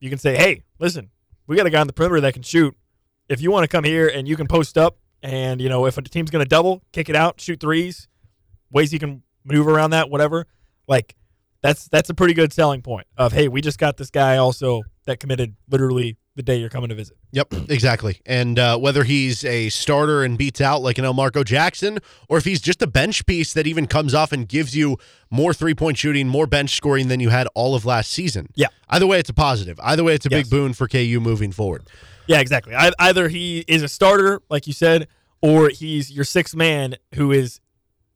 you 0.00 0.08
can 0.08 0.18
say, 0.18 0.36
hey, 0.36 0.62
listen, 0.78 1.10
we 1.46 1.56
got 1.56 1.66
a 1.66 1.70
guy 1.70 1.80
on 1.80 1.86
the 1.86 1.92
perimeter 1.92 2.22
that 2.22 2.32
can 2.32 2.42
shoot. 2.42 2.74
If 3.28 3.40
you 3.40 3.50
want 3.50 3.64
to 3.64 3.68
come 3.68 3.84
here 3.84 4.08
and 4.08 4.26
you 4.28 4.36
can 4.36 4.46
post 4.46 4.78
up, 4.78 4.98
and 5.22 5.60
you 5.60 5.68
know 5.68 5.86
if 5.86 5.98
a 5.98 6.02
team's 6.02 6.30
going 6.30 6.44
to 6.44 6.48
double, 6.48 6.82
kick 6.92 7.08
it 7.08 7.16
out, 7.16 7.40
shoot 7.40 7.60
threes, 7.60 8.08
ways 8.70 8.92
you 8.92 8.98
can 8.98 9.22
maneuver 9.44 9.70
around 9.72 9.90
that, 9.90 10.10
whatever. 10.10 10.46
Like 10.86 11.16
that's 11.62 11.88
that's 11.88 12.10
a 12.10 12.14
pretty 12.14 12.34
good 12.34 12.52
selling 12.52 12.82
point 12.82 13.06
of 13.16 13.32
hey, 13.32 13.48
we 13.48 13.60
just 13.60 13.78
got 13.78 13.96
this 13.96 14.10
guy 14.10 14.36
also 14.36 14.82
that 15.06 15.18
committed 15.20 15.56
literally 15.68 16.16
the 16.36 16.42
day 16.42 16.56
you're 16.56 16.68
coming 16.68 16.90
to 16.90 16.94
visit. 16.94 17.16
Yep, 17.32 17.54
exactly. 17.70 18.20
And 18.26 18.58
uh, 18.58 18.76
whether 18.78 19.04
he's 19.04 19.42
a 19.44 19.70
starter 19.70 20.22
and 20.22 20.36
beats 20.36 20.60
out 20.60 20.82
like 20.82 20.98
an 20.98 21.04
Elmarko 21.06 21.44
Jackson, 21.46 21.98
or 22.28 22.36
if 22.36 22.44
he's 22.44 22.60
just 22.60 22.82
a 22.82 22.86
bench 22.86 23.24
piece 23.24 23.54
that 23.54 23.66
even 23.66 23.86
comes 23.86 24.12
off 24.12 24.32
and 24.32 24.46
gives 24.46 24.76
you 24.76 24.98
more 25.30 25.54
three 25.54 25.74
point 25.74 25.96
shooting, 25.96 26.28
more 26.28 26.46
bench 26.46 26.76
scoring 26.76 27.08
than 27.08 27.20
you 27.20 27.30
had 27.30 27.48
all 27.54 27.74
of 27.74 27.86
last 27.86 28.10
season. 28.10 28.48
Yeah. 28.54 28.66
Either 28.90 29.06
way, 29.06 29.18
it's 29.18 29.30
a 29.30 29.34
positive. 29.34 29.80
Either 29.82 30.04
way, 30.04 30.14
it's 30.14 30.26
a 30.26 30.28
Yes. 30.30 30.42
big 30.42 30.50
boon 30.50 30.74
for 30.74 30.86
KU 30.86 31.18
moving 31.20 31.52
forward. 31.52 31.84
Yeah, 32.26 32.40
exactly. 32.40 32.74
I, 32.74 32.90
either 32.98 33.28
he 33.28 33.64
is 33.68 33.82
a 33.82 33.88
starter, 33.88 34.40
like 34.48 34.66
you 34.66 34.72
said, 34.72 35.08
or 35.40 35.68
he's 35.68 36.10
your 36.10 36.24
sixth 36.24 36.54
man 36.54 36.96
who 37.14 37.32
is 37.32 37.60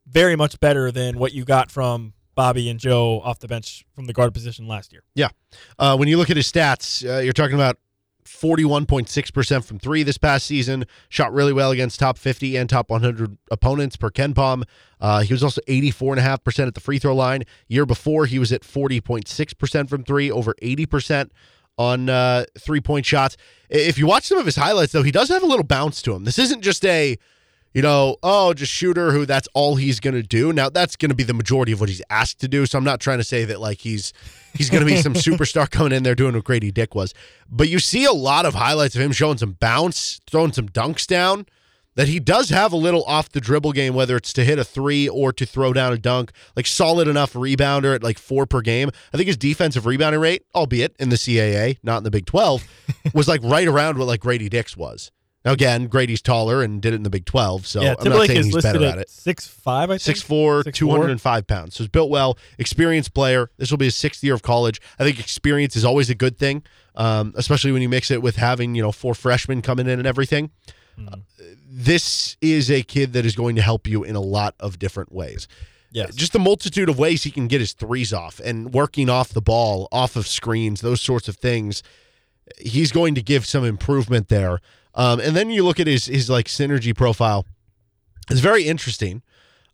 very 0.06 0.36
much 0.36 0.58
better 0.60 0.90
than 0.90 1.18
what 1.18 1.32
you 1.32 1.44
got 1.44 1.70
from 1.70 2.14
Bobby 2.34 2.68
and 2.68 2.80
Joe 2.80 3.20
off 3.20 3.38
the 3.38 3.48
bench 3.48 3.84
from 3.94 4.06
the 4.06 4.12
guard 4.12 4.34
position 4.34 4.66
last 4.66 4.92
year. 4.92 5.02
Yeah. 5.14 5.28
Uh, 5.78 5.96
when 5.96 6.08
you 6.08 6.16
look 6.16 6.30
at 6.30 6.36
his 6.36 6.50
stats, 6.50 7.08
uh, 7.08 7.20
you're 7.20 7.32
talking 7.32 7.54
about 7.54 7.78
41.6% 8.24 9.64
from 9.64 9.78
three 9.78 10.02
this 10.02 10.18
past 10.18 10.46
season. 10.46 10.84
Shot 11.08 11.32
really 11.32 11.52
well 11.52 11.70
against 11.70 12.00
top 12.00 12.16
50 12.16 12.56
and 12.56 12.68
top 12.68 12.90
100 12.90 13.36
opponents 13.50 13.96
per 13.96 14.10
KenPom. 14.10 14.62
Uh, 15.00 15.20
he 15.20 15.34
was 15.34 15.42
also 15.42 15.60
84.5% 15.62 16.66
at 16.66 16.74
the 16.74 16.80
free 16.80 16.98
throw 16.98 17.14
line. 17.14 17.44
Year 17.68 17.86
before, 17.86 18.26
he 18.26 18.38
was 18.38 18.52
at 18.52 18.62
40.6% 18.62 19.88
from 19.88 20.04
three, 20.04 20.30
over 20.30 20.54
80% 20.62 21.30
on 21.80 22.10
uh, 22.10 22.44
three 22.58 22.80
point 22.80 23.06
shots. 23.06 23.38
If 23.70 23.96
you 23.96 24.06
watch 24.06 24.24
some 24.24 24.36
of 24.36 24.44
his 24.44 24.56
highlights, 24.56 24.92
though, 24.92 25.02
he 25.02 25.10
does 25.10 25.30
have 25.30 25.42
a 25.42 25.46
little 25.46 25.64
bounce 25.64 26.02
to 26.02 26.14
him. 26.14 26.24
This 26.24 26.38
isn't 26.38 26.60
just 26.60 26.84
a 26.84 27.16
you 27.72 27.82
know, 27.82 28.16
oh, 28.24 28.52
just 28.52 28.72
shooter 28.72 29.12
who 29.12 29.24
that's 29.24 29.46
all 29.54 29.76
he's 29.76 30.00
going 30.00 30.14
to 30.14 30.24
do. 30.24 30.52
Now 30.52 30.68
that's 30.68 30.96
going 30.96 31.10
to 31.10 31.14
be 31.14 31.22
the 31.22 31.34
majority 31.34 31.70
of 31.70 31.80
what 31.80 31.88
he's 31.88 32.02
asked 32.10 32.40
to 32.40 32.48
do. 32.48 32.66
So 32.66 32.76
I'm 32.76 32.84
not 32.84 33.00
trying 33.00 33.18
to 33.18 33.24
say 33.24 33.44
that 33.44 33.60
like 33.60 33.78
he's 33.78 34.12
he's 34.54 34.68
going 34.68 34.80
to 34.80 34.86
be 34.86 35.00
some 35.00 35.14
superstar 35.26 35.70
coming 35.70 35.92
in 35.92 36.02
there 36.02 36.16
doing 36.16 36.34
what 36.34 36.44
Grady 36.44 36.72
Dick 36.72 36.94
was. 36.94 37.14
But 37.48 37.68
you 37.68 37.78
see 37.78 38.04
a 38.04 38.12
lot 38.12 38.44
of 38.44 38.54
highlights 38.54 38.96
of 38.96 39.00
him 39.00 39.12
showing 39.12 39.38
some 39.38 39.52
bounce, 39.52 40.20
throwing 40.28 40.52
some 40.52 40.68
dunks 40.68 41.06
down. 41.06 41.46
That 41.96 42.08
he 42.08 42.20
does 42.20 42.50
have 42.50 42.72
a 42.72 42.76
little 42.76 43.02
off 43.04 43.28
the 43.30 43.40
dribble 43.40 43.72
game, 43.72 43.94
whether 43.94 44.16
it's 44.16 44.32
to 44.34 44.44
hit 44.44 44.58
a 44.58 44.64
three 44.64 45.08
or 45.08 45.32
to 45.32 45.44
throw 45.44 45.72
down 45.72 45.92
a 45.92 45.98
dunk, 45.98 46.30
like 46.54 46.66
solid 46.66 47.08
enough 47.08 47.32
rebounder 47.32 47.94
at 47.94 48.02
like 48.02 48.18
four 48.18 48.46
per 48.46 48.60
game. 48.60 48.90
I 49.12 49.16
think 49.16 49.26
his 49.26 49.36
defensive 49.36 49.86
rebounding 49.86 50.20
rate, 50.20 50.44
albeit 50.54 50.94
in 51.00 51.08
the 51.08 51.16
CAA, 51.16 51.78
not 51.82 51.98
in 51.98 52.04
the 52.04 52.10
Big 52.10 52.26
12, 52.26 52.64
was 53.14 53.26
like 53.26 53.42
right 53.42 53.66
around 53.66 53.98
what 53.98 54.06
like 54.06 54.20
Grady 54.20 54.48
Dick's 54.48 54.76
was. 54.76 55.10
Now 55.44 55.52
again, 55.52 55.86
Grady's 55.86 56.20
taller 56.20 56.62
and 56.62 56.82
did 56.82 56.92
it 56.92 56.96
in 56.96 57.02
the 57.02 57.10
Big 57.10 57.24
12, 57.24 57.66
so 57.66 57.80
yeah, 57.80 57.94
I'm 57.98 58.10
not 58.10 58.26
saying 58.26 58.44
he's 58.44 58.62
better 58.62 58.84
at 58.84 58.92
at 58.94 58.98
it. 58.98 59.10
six 59.10 59.46
five. 59.46 59.88
I 59.88 59.94
think 59.94 60.02
Six 60.02 60.20
four, 60.20 60.62
6'4". 60.64 60.74
205 60.74 61.46
pounds. 61.46 61.74
So 61.74 61.84
he's 61.84 61.88
built 61.88 62.10
well, 62.10 62.36
experienced 62.58 63.14
player. 63.14 63.50
This 63.56 63.70
will 63.70 63.78
be 63.78 63.86
his 63.86 63.96
sixth 63.96 64.22
year 64.22 64.34
of 64.34 64.42
college. 64.42 64.82
I 64.98 65.04
think 65.04 65.18
experience 65.18 65.76
is 65.76 65.84
always 65.84 66.10
a 66.10 66.14
good 66.14 66.38
thing, 66.38 66.62
um, 66.94 67.32
especially 67.36 67.72
when 67.72 67.80
you 67.80 67.88
mix 67.88 68.10
it 68.10 68.20
with 68.20 68.36
having 68.36 68.74
you 68.74 68.82
know 68.82 68.92
four 68.92 69.14
freshmen 69.14 69.62
coming 69.62 69.86
in 69.86 69.98
and 69.98 70.06
everything. 70.06 70.50
Uh, 71.08 71.16
this 71.68 72.36
is 72.40 72.70
a 72.70 72.82
kid 72.82 73.12
that 73.12 73.24
is 73.24 73.34
going 73.34 73.56
to 73.56 73.62
help 73.62 73.86
you 73.86 74.02
in 74.04 74.16
a 74.16 74.20
lot 74.20 74.54
of 74.60 74.78
different 74.78 75.12
ways. 75.12 75.48
Yes. 75.92 76.14
Just 76.14 76.32
the 76.32 76.38
multitude 76.38 76.88
of 76.88 76.98
ways 76.98 77.24
he 77.24 77.30
can 77.30 77.48
get 77.48 77.60
his 77.60 77.72
threes 77.72 78.12
off 78.12 78.40
and 78.44 78.72
working 78.72 79.08
off 79.08 79.30
the 79.30 79.40
ball, 79.40 79.88
off 79.90 80.14
of 80.16 80.26
screens, 80.26 80.80
those 80.80 81.00
sorts 81.00 81.28
of 81.28 81.36
things. 81.36 81.82
He's 82.58 82.92
going 82.92 83.14
to 83.16 83.22
give 83.22 83.44
some 83.46 83.64
improvement 83.64 84.28
there. 84.28 84.60
Um, 84.94 85.20
and 85.20 85.34
then 85.36 85.50
you 85.50 85.64
look 85.64 85.80
at 85.80 85.86
his 85.86 86.06
his 86.06 86.28
like 86.30 86.46
synergy 86.46 86.96
profile. 86.96 87.46
It's 88.30 88.40
very 88.40 88.64
interesting. 88.64 89.22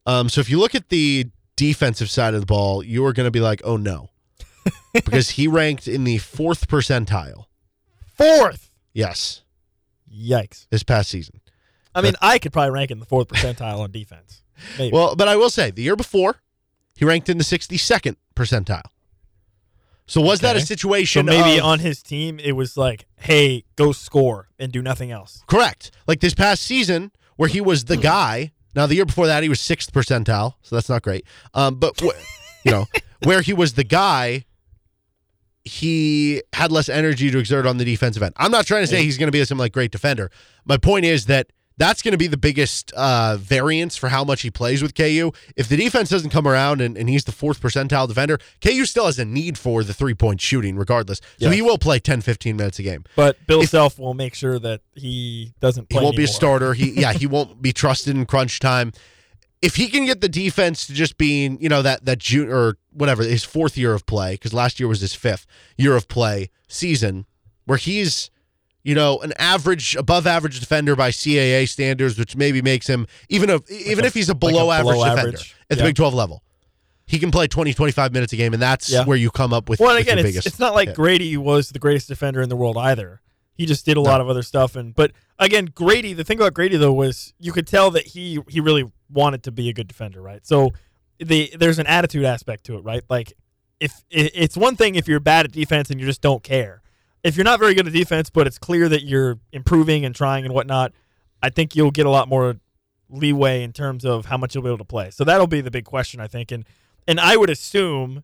Um, 0.07 0.29
so 0.29 0.41
if 0.41 0.49
you 0.49 0.59
look 0.59 0.75
at 0.75 0.89
the 0.89 1.27
defensive 1.57 2.11
side 2.11 2.35
of 2.35 2.41
the 2.41 2.47
ball, 2.47 2.83
you 2.83 3.05
are 3.05 3.13
going 3.13 3.27
to 3.27 3.31
be 3.31 3.41
like, 3.41 3.61
oh 3.65 3.77
no, 3.77 4.11
because 4.93 5.31
he 5.31 5.49
ranked 5.49 5.89
in 5.89 6.05
the 6.05 6.19
fourth 6.19 6.69
percentile. 6.69 7.47
fourth. 8.15 8.71
Yes, 8.93 9.43
Yikes! 10.17 10.67
this 10.71 10.83
past 10.83 11.11
season. 11.11 11.41
I 11.95 12.03
mean, 12.03 12.15
I 12.21 12.39
could 12.39 12.53
probably 12.53 12.73
rank 12.73 12.91
in 12.91 12.99
the 13.01 13.07
fourth 13.07 13.29
percentile 13.29 13.79
on 13.81 13.91
defense. 13.91 14.43
Maybe. 14.79 14.93
Well, 14.93 15.17
but 15.17 15.29
I 15.29 15.37
will 15.37 15.51
say 15.51 15.71
the 15.71 15.83
year 15.83 15.97
before, 15.97 16.37
he 16.97 17.05
ranked 17.05 17.29
in 17.29 17.39
the 17.39 17.45
62nd 17.45 18.17
percentile. 18.35 18.83
So 20.07 20.21
was 20.21 20.41
that 20.41 20.55
a 20.57 20.59
Okay. 20.59 20.61
so 20.61 20.67
situation? 20.67 21.27
maybe 21.27 21.59
of- 21.59 21.65
on 21.65 21.79
his 21.81 22.03
team, 22.03 22.39
it 22.39 22.53
was 22.53 22.77
like, 22.77 23.07
"Hey, 23.17 23.65
go 23.75 23.91
score 23.93 24.49
and 24.59 24.71
do 24.73 24.81
nothing 24.81 25.11
else." 25.11 25.43
correct? 25.49 25.91
Like 26.07 26.21
this 26.21 26.33
past 26.35 26.63
season, 26.63 27.11
where 27.37 27.49
he 27.49 27.61
was 27.61 27.87
the 27.87 27.97
guy. 27.97 28.53
Now 28.77 28.87
the 28.87 28.95
year 28.95 29.05
before 29.07 29.27
that, 29.27 29.43
he 29.43 29.49
was 29.49 29.61
sixth 29.61 29.93
percentile, 29.93 30.55
so 30.63 30.77
that's 30.77 30.89
not 30.89 31.03
great. 31.03 31.25
Um, 31.55 31.77
but 31.77 31.99
wh- 32.01 32.15
you 32.65 32.71
know, 32.73 32.87
where 33.25 33.41
he 33.43 33.53
was 33.53 33.73
the 33.73 33.85
guy, 33.85 34.45
he 35.67 36.43
had 36.53 36.71
less 36.71 36.89
energy 36.89 37.31
to 37.31 37.39
exert 37.39 37.67
on 37.67 37.77
the 37.77 37.85
defensive 37.85 38.23
end. 38.23 38.33
I'm 38.37 38.53
not 38.53 38.67
trying 38.67 38.85
to 38.85 38.87
say 38.87 39.03
he's 39.03 39.19
going 39.19 39.27
to 39.27 39.33
be 39.33 39.45
some 39.45 39.59
like 39.59 39.73
great 39.73 39.91
defender. 39.91 40.31
My 40.65 40.77
point 40.77 41.05
is 41.05 41.27
that 41.27 41.49
that's 41.77 42.03
going 42.03 42.13
to 42.13 42.19
be 42.19 42.29
the 42.29 42.37
biggest 42.37 42.93
uh, 42.93 43.37
variance 43.37 43.97
for 43.97 44.09
how 44.09 44.25
much 44.25 44.43
he 44.43 44.51
plays 44.51 44.81
with 44.81 44.95
KU. 44.95 45.33
If 45.57 45.69
the 45.69 45.77
defense 45.77 46.09
doesn't 46.09 46.31
come 46.31 46.47
around 46.47 46.81
and, 46.81 46.97
and 46.97 47.09
he's 47.09 47.25
the 47.25 47.33
fourth 47.33 47.61
percentile 47.61 48.09
defender, 48.09 48.39
KU 48.63 48.87
still 48.87 49.07
has 49.07 49.19
a 49.19 49.25
need 49.25 49.59
for 49.59 49.83
the 49.83 49.93
three 49.93 50.15
point 50.15 50.41
shooting 50.41 50.77
regardless. 50.77 51.21
So 51.39 51.51
he 51.51 51.63
will 51.63 51.79
play 51.79 51.99
10, 51.99 52.21
15 52.23 52.57
minutes 52.57 52.79
a 52.79 52.83
game. 52.83 53.05
But 53.17 53.37
Bill 53.47 53.63
If- 53.63 53.71
Self 53.71 53.99
will 53.99 54.15
make 54.15 54.35
sure 54.35 54.59
that 54.59 54.81
he 54.95 55.53
doesn't 55.61 55.93
He 55.93 55.99
won't 55.99 56.17
be 56.17 56.25
a 56.25 56.29
starter. 56.29 56.75
He 56.75 56.91
yeah, 57.01 57.13
he 57.13 57.27
won't 57.27 57.61
be 57.61 57.73
trusted 57.73 58.17
in 58.17 58.25
crunch 58.25 58.61
time. 58.61 58.93
If 59.63 59.75
he 59.77 59.89
can 59.89 60.05
get 60.05 60.21
the 60.21 60.29
defense 60.29 60.87
to 60.87 60.93
just 60.93 61.19
being, 61.19 61.61
you 61.61 61.69
know, 61.69 61.83
that 61.83 62.05
that 62.05 62.19
June 62.19 62.51
or 62.51 62.77
whatever 62.97 63.23
his 63.23 63.45
fourth 63.45 63.77
year 63.77 63.93
of 63.95 64.07
play, 64.07 64.35
because 64.35 64.53
last 64.53 64.81
year 64.81 64.89
was 64.89 65.01
his 65.01 65.15
fifth 65.15 65.47
year 65.77 65.95
of 65.97 66.09
play 66.09 66.51
season, 66.69 67.27
where 67.65 67.79
he's, 67.79 68.31
you 68.83 68.95
know, 68.95 69.19
an 69.21 69.33
average, 69.39 69.97
above 69.97 70.27
average 70.27 70.61
defender 70.61 70.97
by 70.97 71.11
CAA 71.11 71.69
standards, 71.69 72.19
which 72.19 72.37
maybe 72.37 72.63
makes 72.63 72.87
him 72.89 73.07
even 73.29 73.51
if 73.51 73.71
even 73.71 74.05
if 74.05 74.15
he's 74.15 74.29
a 74.29 74.33
like 74.33 74.37
a 74.37 74.39
below 74.39 74.71
average 74.71 74.95
below 74.95 75.05
defender 75.05 75.29
average. 75.39 75.57
at 75.71 75.79
the 75.79 75.85
Big 75.85 75.95
Twelve 75.97 76.15
level, 76.15 76.43
he 77.07 77.19
can 77.19 77.31
play 77.31 77.47
20, 77.47 77.73
25 77.75 78.13
minutes 78.13 78.33
a 78.33 78.37
game, 78.37 78.53
and 78.53 78.61
that's 78.63 78.91
Yeah. 78.91 79.05
where 79.05 79.17
you 79.17 79.31
come 79.31 79.53
up 79.53 79.69
with, 79.69 79.79
Well, 79.81 79.95
with 79.95 80.03
again, 80.03 80.19
it's, 80.19 80.27
biggest. 80.29 80.47
it's 80.47 80.59
not 80.59 80.75
like 80.75 80.89
hit. 80.89 80.97
Grady 80.97 81.37
was 81.37 81.71
the 81.71 81.79
greatest 81.79 82.09
defender 82.09 82.43
in 82.43 82.49
the 82.49 82.57
world 82.57 82.77
either. 82.77 83.21
He 83.55 83.65
just 83.65 83.87
did 83.87 83.97
a 83.97 84.01
lot 84.03 84.21
of 84.21 84.29
other 84.29 84.43
stuff, 84.43 84.77
and 84.77 84.95
but 84.95 85.13
again, 85.39 85.67
Grady. 85.75 86.13
The 86.13 86.25
thing 86.25 86.39
about 86.39 86.53
Grady 86.55 86.77
though 86.77 86.93
was 86.93 87.33
you 87.39 87.53
could 87.53 87.67
tell 87.67 87.91
that 87.93 88.07
he 88.09 88.41
he 88.49 88.61
really 88.61 88.91
wanted 89.11 89.43
to 89.45 89.53
be 89.53 89.69
a 89.69 89.73
good 89.73 89.89
defender, 89.89 90.21
right? 90.21 90.47
So 90.47 90.73
the 91.19 91.53
there's 91.59 91.79
an 91.79 91.87
attitude 91.87 92.25
aspect 92.25 92.65
to 92.65 92.77
it, 92.77 92.81
right? 92.81 93.03
Like 93.09 93.33
if 93.81 94.03
it's 94.11 94.57
one 94.57 94.77
thing 94.77 94.95
if 94.95 95.07
you're 95.07 95.21
bad 95.21 95.47
at 95.47 95.53
defense 95.53 95.91
and 95.91 96.01
you 96.01 96.07
just 96.07 96.21
don't 96.21 96.43
care. 96.43 96.83
If 97.23 97.37
you're 97.37 97.45
not 97.45 97.59
very 97.59 97.75
good 97.75 97.87
at 97.87 97.93
defense, 97.93 98.31
but 98.31 98.47
it's 98.47 98.59
clear 98.59 98.89
that 98.89 99.03
you're 99.03 99.39
improving 99.53 100.05
and 100.05 100.15
trying 100.15 100.45
and 100.45 100.55
whatnot, 100.55 100.93
I 101.43 101.51
think 101.51 101.75
you'll 101.75 101.91
get 101.91 102.07
a 102.07 102.11
lot 102.11 102.29
more 102.29 102.57
leeway 103.11 103.63
in 103.63 103.73
terms 103.73 104.05
of 104.05 104.27
how 104.27 104.37
much 104.37 104.55
you'll 104.55 104.63
be 104.63 104.69
able 104.69 104.79
to 104.79 104.85
play. 104.85 105.11
So 105.11 105.25
that'll 105.25 105.47
be 105.47 105.61
the 105.61 105.71
big 105.71 105.85
question, 105.85 106.21
I 106.21 106.29
think. 106.29 106.53
And 106.53 106.65
and 107.09 107.21
I 107.21 107.37
would 107.37 107.51
assume 107.51 108.23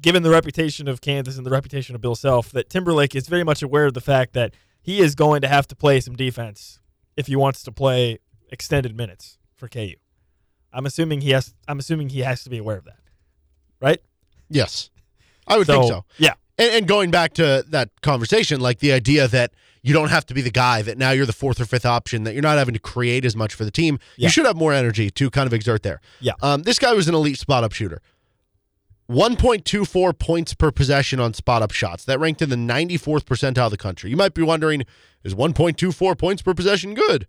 given 0.00 0.22
the 0.22 0.30
reputation 0.30 0.88
of 0.88 1.00
Kansas 1.00 1.36
and 1.36 1.46
the 1.46 1.50
reputation 1.50 1.94
of 1.94 2.00
Bill 2.00 2.14
Self, 2.14 2.50
that 2.50 2.68
Timberlake 2.68 3.14
is 3.14 3.28
very 3.28 3.44
much 3.44 3.62
aware 3.62 3.86
of 3.86 3.94
the 3.94 4.00
fact 4.00 4.34
that 4.34 4.54
he 4.82 5.00
is 5.00 5.14
going 5.14 5.40
to 5.40 5.48
have 5.48 5.66
to 5.68 5.76
play 5.76 6.00
some 6.00 6.14
defense 6.14 6.80
if 7.16 7.26
he 7.26 7.36
wants 7.36 7.62
to 7.62 7.72
play 7.72 8.18
extended 8.50 8.96
minutes 8.96 9.38
for 9.56 9.68
KU. 9.68 9.94
I'm 10.72 10.86
assuming 10.86 11.20
he 11.20 11.30
has. 11.30 11.54
I'm 11.68 11.78
assuming 11.78 12.10
he 12.10 12.20
has 12.20 12.42
to 12.44 12.50
be 12.50 12.58
aware 12.58 12.76
of 12.76 12.84
that, 12.84 12.98
right? 13.80 14.00
yes, 14.48 14.90
I 15.46 15.58
would 15.58 15.66
think 15.66 15.86
so. 15.88 16.04
Yeah, 16.18 16.34
And, 16.58 16.72
and 16.72 16.88
going 16.88 17.10
back 17.10 17.34
to 17.34 17.64
that 17.68 17.90
conversation, 18.02 18.60
like 18.60 18.78
the 18.78 18.92
idea 18.92 19.26
that 19.28 19.52
you 19.82 19.92
don't 19.92 20.08
have 20.10 20.26
to 20.26 20.34
be 20.34 20.42
the 20.42 20.50
guy 20.50 20.82
that 20.82 20.98
now 20.98 21.12
you're 21.12 21.26
the 21.26 21.32
fourth 21.32 21.60
or 21.60 21.64
fifth 21.64 21.86
option, 21.86 22.24
that 22.24 22.32
you're 22.34 22.42
not 22.42 22.58
having 22.58 22.74
to 22.74 22.80
create 22.80 23.24
as 23.24 23.36
much 23.36 23.54
for 23.54 23.64
the 23.64 23.70
team. 23.70 23.98
Yeah. 24.16 24.26
You 24.26 24.30
should 24.30 24.44
have 24.46 24.56
more 24.56 24.72
energy 24.72 25.10
to 25.10 25.30
kind 25.30 25.46
of 25.46 25.52
exert 25.52 25.82
there. 25.84 26.00
Yeah. 26.20 26.32
Um, 26.42 26.62
this 26.62 26.78
guy 26.78 26.92
was 26.92 27.06
an 27.06 27.14
elite 27.14 27.38
spot 27.38 27.62
up 27.62 27.72
shooter. 27.72 28.02
1.24 29.08 30.18
points 30.18 30.54
per 30.54 30.72
possession 30.72 31.20
on 31.20 31.32
spot 31.34 31.62
up 31.62 31.70
shots. 31.70 32.04
That 32.04 32.18
ranked 32.18 32.42
in 32.42 32.48
the 32.48 32.56
94th 32.56 33.24
percentile 33.24 33.66
of 33.66 33.70
the 33.70 33.76
country. 33.76 34.10
You 34.10 34.16
might 34.16 34.34
be 34.34 34.42
wondering, 34.42 34.84
is 35.22 35.34
1.24 35.34 36.18
points 36.18 36.42
per 36.42 36.54
possession 36.54 36.94
good? 36.94 37.26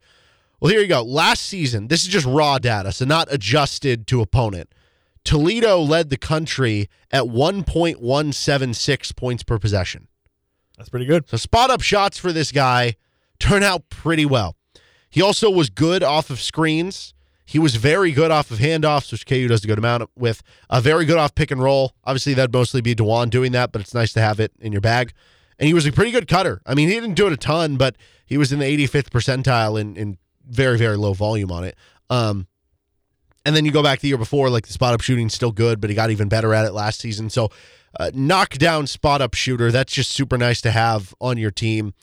Well, 0.59 0.71
here 0.71 0.81
you 0.81 0.87
go. 0.87 1.03
Last 1.03 1.43
season, 1.43 1.87
this 1.87 2.01
is 2.01 2.07
just 2.07 2.25
raw 2.25 2.57
data, 2.57 2.91
so 2.91 3.05
not 3.05 3.27
adjusted 3.31 4.07
to 4.07 4.21
opponent. 4.21 4.73
Toledo 5.23 5.79
led 5.79 6.09
the 6.09 6.17
country 6.17 6.89
at 7.11 7.23
1.176 7.23 9.15
points 9.15 9.43
per 9.43 9.59
possession. 9.59 10.07
that's 10.77 10.89
pretty 10.89 11.05
good. 11.05 11.29
So 11.29 11.37
spot 11.37 11.69
up 11.69 11.81
shots 11.81 12.17
for 12.17 12.31
this 12.31 12.51
guy 12.51 12.95
turn 13.39 13.61
out 13.61 13.89
pretty 13.89 14.25
well. 14.25 14.55
He 15.09 15.21
also 15.21 15.49
was 15.49 15.69
good 15.69 16.01
off 16.01 16.29
of 16.29 16.39
screens. 16.39 17.13
He 17.45 17.59
was 17.59 17.75
very 17.75 18.11
good 18.11 18.31
off 18.31 18.51
of 18.51 18.57
handoffs, 18.59 19.11
which 19.11 19.25
KU 19.25 19.47
does 19.47 19.63
a 19.63 19.67
good 19.67 19.77
amount 19.77 20.09
with. 20.17 20.43
Uh, 20.69 20.81
very 20.81 21.05
good 21.05 21.17
off 21.17 21.33
pick 21.35 21.49
and 21.51 21.61
roll. 21.61 21.93
Obviously, 22.03 22.33
that'd 22.33 22.51
mostly 22.51 22.81
be 22.81 22.93
Dajuan 22.95 23.29
doing 23.29 23.51
that, 23.53 23.71
but 23.71 23.81
it's 23.81 23.93
nice 23.93 24.11
to 24.13 24.21
have 24.21 24.39
it 24.39 24.51
in 24.59 24.71
your 24.71 24.81
bag. 24.81 25.13
And 25.57 25.67
he 25.67 25.73
was 25.73 25.85
a 25.85 25.91
pretty 25.91 26.11
good 26.11 26.27
cutter. 26.27 26.61
I 26.65 26.73
mean, 26.73 26.89
he 26.89 26.95
didn't 26.95 27.15
do 27.15 27.27
it 27.27 27.33
a 27.33 27.37
ton, 27.37 27.77
but 27.77 27.95
he 28.25 28.37
was 28.37 28.51
in 28.51 28.59
the 28.59 28.65
85th 28.65 29.09
percentile 29.09 29.79
in, 29.79 29.95
in 29.95 30.17
very, 30.49 30.77
very 30.77 30.97
low 30.97 31.13
volume 31.13 31.51
on 31.51 31.63
it. 31.63 31.75
Um, 32.09 32.47
and 33.45 33.55
then 33.55 33.65
you 33.65 33.71
go 33.71 33.83
back 33.83 34.01
the 34.01 34.09
year 34.09 34.17
before, 34.17 34.49
like 34.49 34.67
the 34.67 34.73
spot 34.73 34.93
up 34.93 35.01
shooting 35.01 35.29
still 35.29 35.51
good, 35.51 35.79
but 35.79 35.89
he 35.89 35.95
got 35.95 36.11
even 36.11 36.27
better 36.27 36.53
at 36.53 36.65
it 36.65 36.73
last 36.73 36.99
season. 36.99 37.29
So, 37.29 37.49
uh, 37.99 38.11
knockdown 38.13 38.87
spot 38.87 39.21
up 39.21 39.33
shooter, 39.33 39.71
that's 39.71 39.93
just 39.93 40.11
super 40.11 40.37
nice 40.37 40.61
to 40.61 40.71
have 40.71 41.13
on 41.21 41.37
your 41.37 41.51
team. 41.51 41.93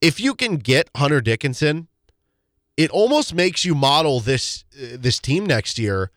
If 0.00 0.18
you 0.18 0.34
can 0.34 0.56
get 0.56 0.88
Hunter 0.96 1.20
Dickinson, 1.20 1.88
it 2.76 2.90
almost 2.90 3.34
makes 3.34 3.64
you 3.64 3.74
model 3.74 4.20
this 4.20 4.64
uh, 4.74 4.96
this 4.98 5.18
team 5.18 5.44
next 5.44 5.78
year 5.78 6.10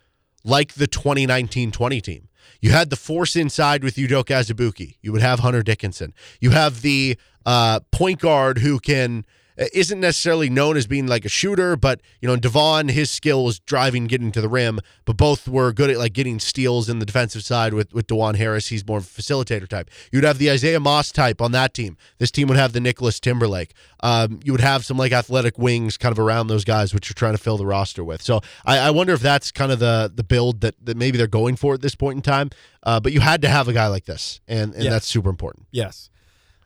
like 0.44 0.74
the 0.74 0.88
2019-20 0.88 2.02
team. 2.02 2.30
You 2.62 2.72
had 2.72 2.90
the 2.90 2.96
force 2.96 3.36
inside 3.36 3.84
with 3.84 3.96
Udoka 3.96 4.40
Azubuike. 4.40 4.98
You 5.02 5.12
would 5.12 5.22
have 5.22 5.40
Hunter 5.40 5.64
Dickinson. 5.64 6.14
You 6.40 6.52
have 6.52 6.82
the 6.82 7.18
uh, 7.46 7.82
point 7.92 8.20
guard 8.20 8.60
who 8.60 8.80
can 8.80 9.26
isn't 9.58 10.00
necessarily 10.00 10.50
known 10.50 10.78
as 10.78 10.88
being 10.88 11.08
like 11.08 11.26
a 11.26 11.30
shooter, 11.30 11.76
but 11.76 12.02
you 12.22 12.28
know 12.28 12.36
Devon, 12.36 12.88
his 12.90 13.10
skill 13.12 13.44
was 13.46 13.60
driving, 13.60 14.06
getting 14.08 14.32
to 14.32 14.42
the 14.42 14.50
rim. 14.50 14.80
But 15.06 15.18
both 15.18 15.48
were 15.48 15.72
good 15.74 15.90
at 15.90 15.98
like 15.98 16.14
getting 16.14 16.40
steals 16.40 16.88
in 16.90 17.00
the 17.00 17.06
defensive 17.06 17.44
side 17.44 17.74
with 17.74 17.94
with 17.94 18.08
Dajuan 18.08 18.36
Harris. 18.36 18.68
He's 18.68 18.86
more 18.88 19.00
of 19.00 19.06
a 19.06 19.08
facilitator 19.22 19.68
type. 19.68 19.90
You'd 20.12 20.24
have 20.24 20.38
the 20.38 20.50
Isaiah 20.52 20.80
Moss 20.80 21.12
type 21.12 21.42
on 21.42 21.52
that 21.52 21.74
team. 21.74 21.98
This 22.18 22.32
team 22.32 22.48
would 22.48 22.58
have 22.58 22.74
the 22.74 22.80
Nicholas 22.80 23.20
Timberlake. 23.20 23.74
Um, 24.04 24.40
you 24.44 24.52
would 24.52 24.62
have 24.62 24.86
some 24.86 24.98
like 24.98 25.12
athletic 25.12 25.58
wings 25.58 25.98
kind 25.98 26.12
of 26.12 26.20
around 26.20 26.48
those 26.48 26.64
guys, 26.66 26.94
which 26.94 27.10
you're 27.10 27.14
trying 27.16 27.34
to 27.34 27.38
fill 27.42 27.58
the 27.58 27.66
roster 27.66 28.04
with. 28.04 28.22
So 28.22 28.42
I, 28.66 28.78
I 28.80 28.90
wonder 28.92 29.14
if 29.14 29.20
that's 29.22 29.52
kind 29.52 29.72
of 29.72 29.80
the 29.80 30.12
the 30.14 30.24
build 30.24 30.62
that 30.62 30.76
that 30.84 30.98
maybe 30.98 31.18
they're 31.18 31.28
going 31.28 31.56
for 31.56 31.74
at 31.74 31.82
this 31.82 31.96
point 31.96 32.16
in 32.16 32.22
time. 32.22 32.50
Uh, 32.84 33.00
but 33.00 33.12
you 33.14 33.20
had 33.20 33.42
to 33.44 33.48
have 33.48 33.68
a 33.68 33.74
guy 33.74 33.88
like 33.88 34.06
this, 34.06 34.42
and 34.48 34.74
and 34.74 34.84
Yeah. 34.86 34.90
that's 34.92 35.08
super 35.08 35.30
important. 35.30 35.68
Yes. 35.72 36.10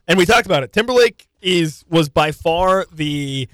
And 0.07 0.19
we 0.19 0.25
talked 0.27 0.45
about 0.45 0.61
it. 0.61 0.71
Timberlake 0.71 1.27
is 1.45 1.85
was 1.87 2.09
by 2.09 2.31
far 2.31 2.85
the 2.91 3.47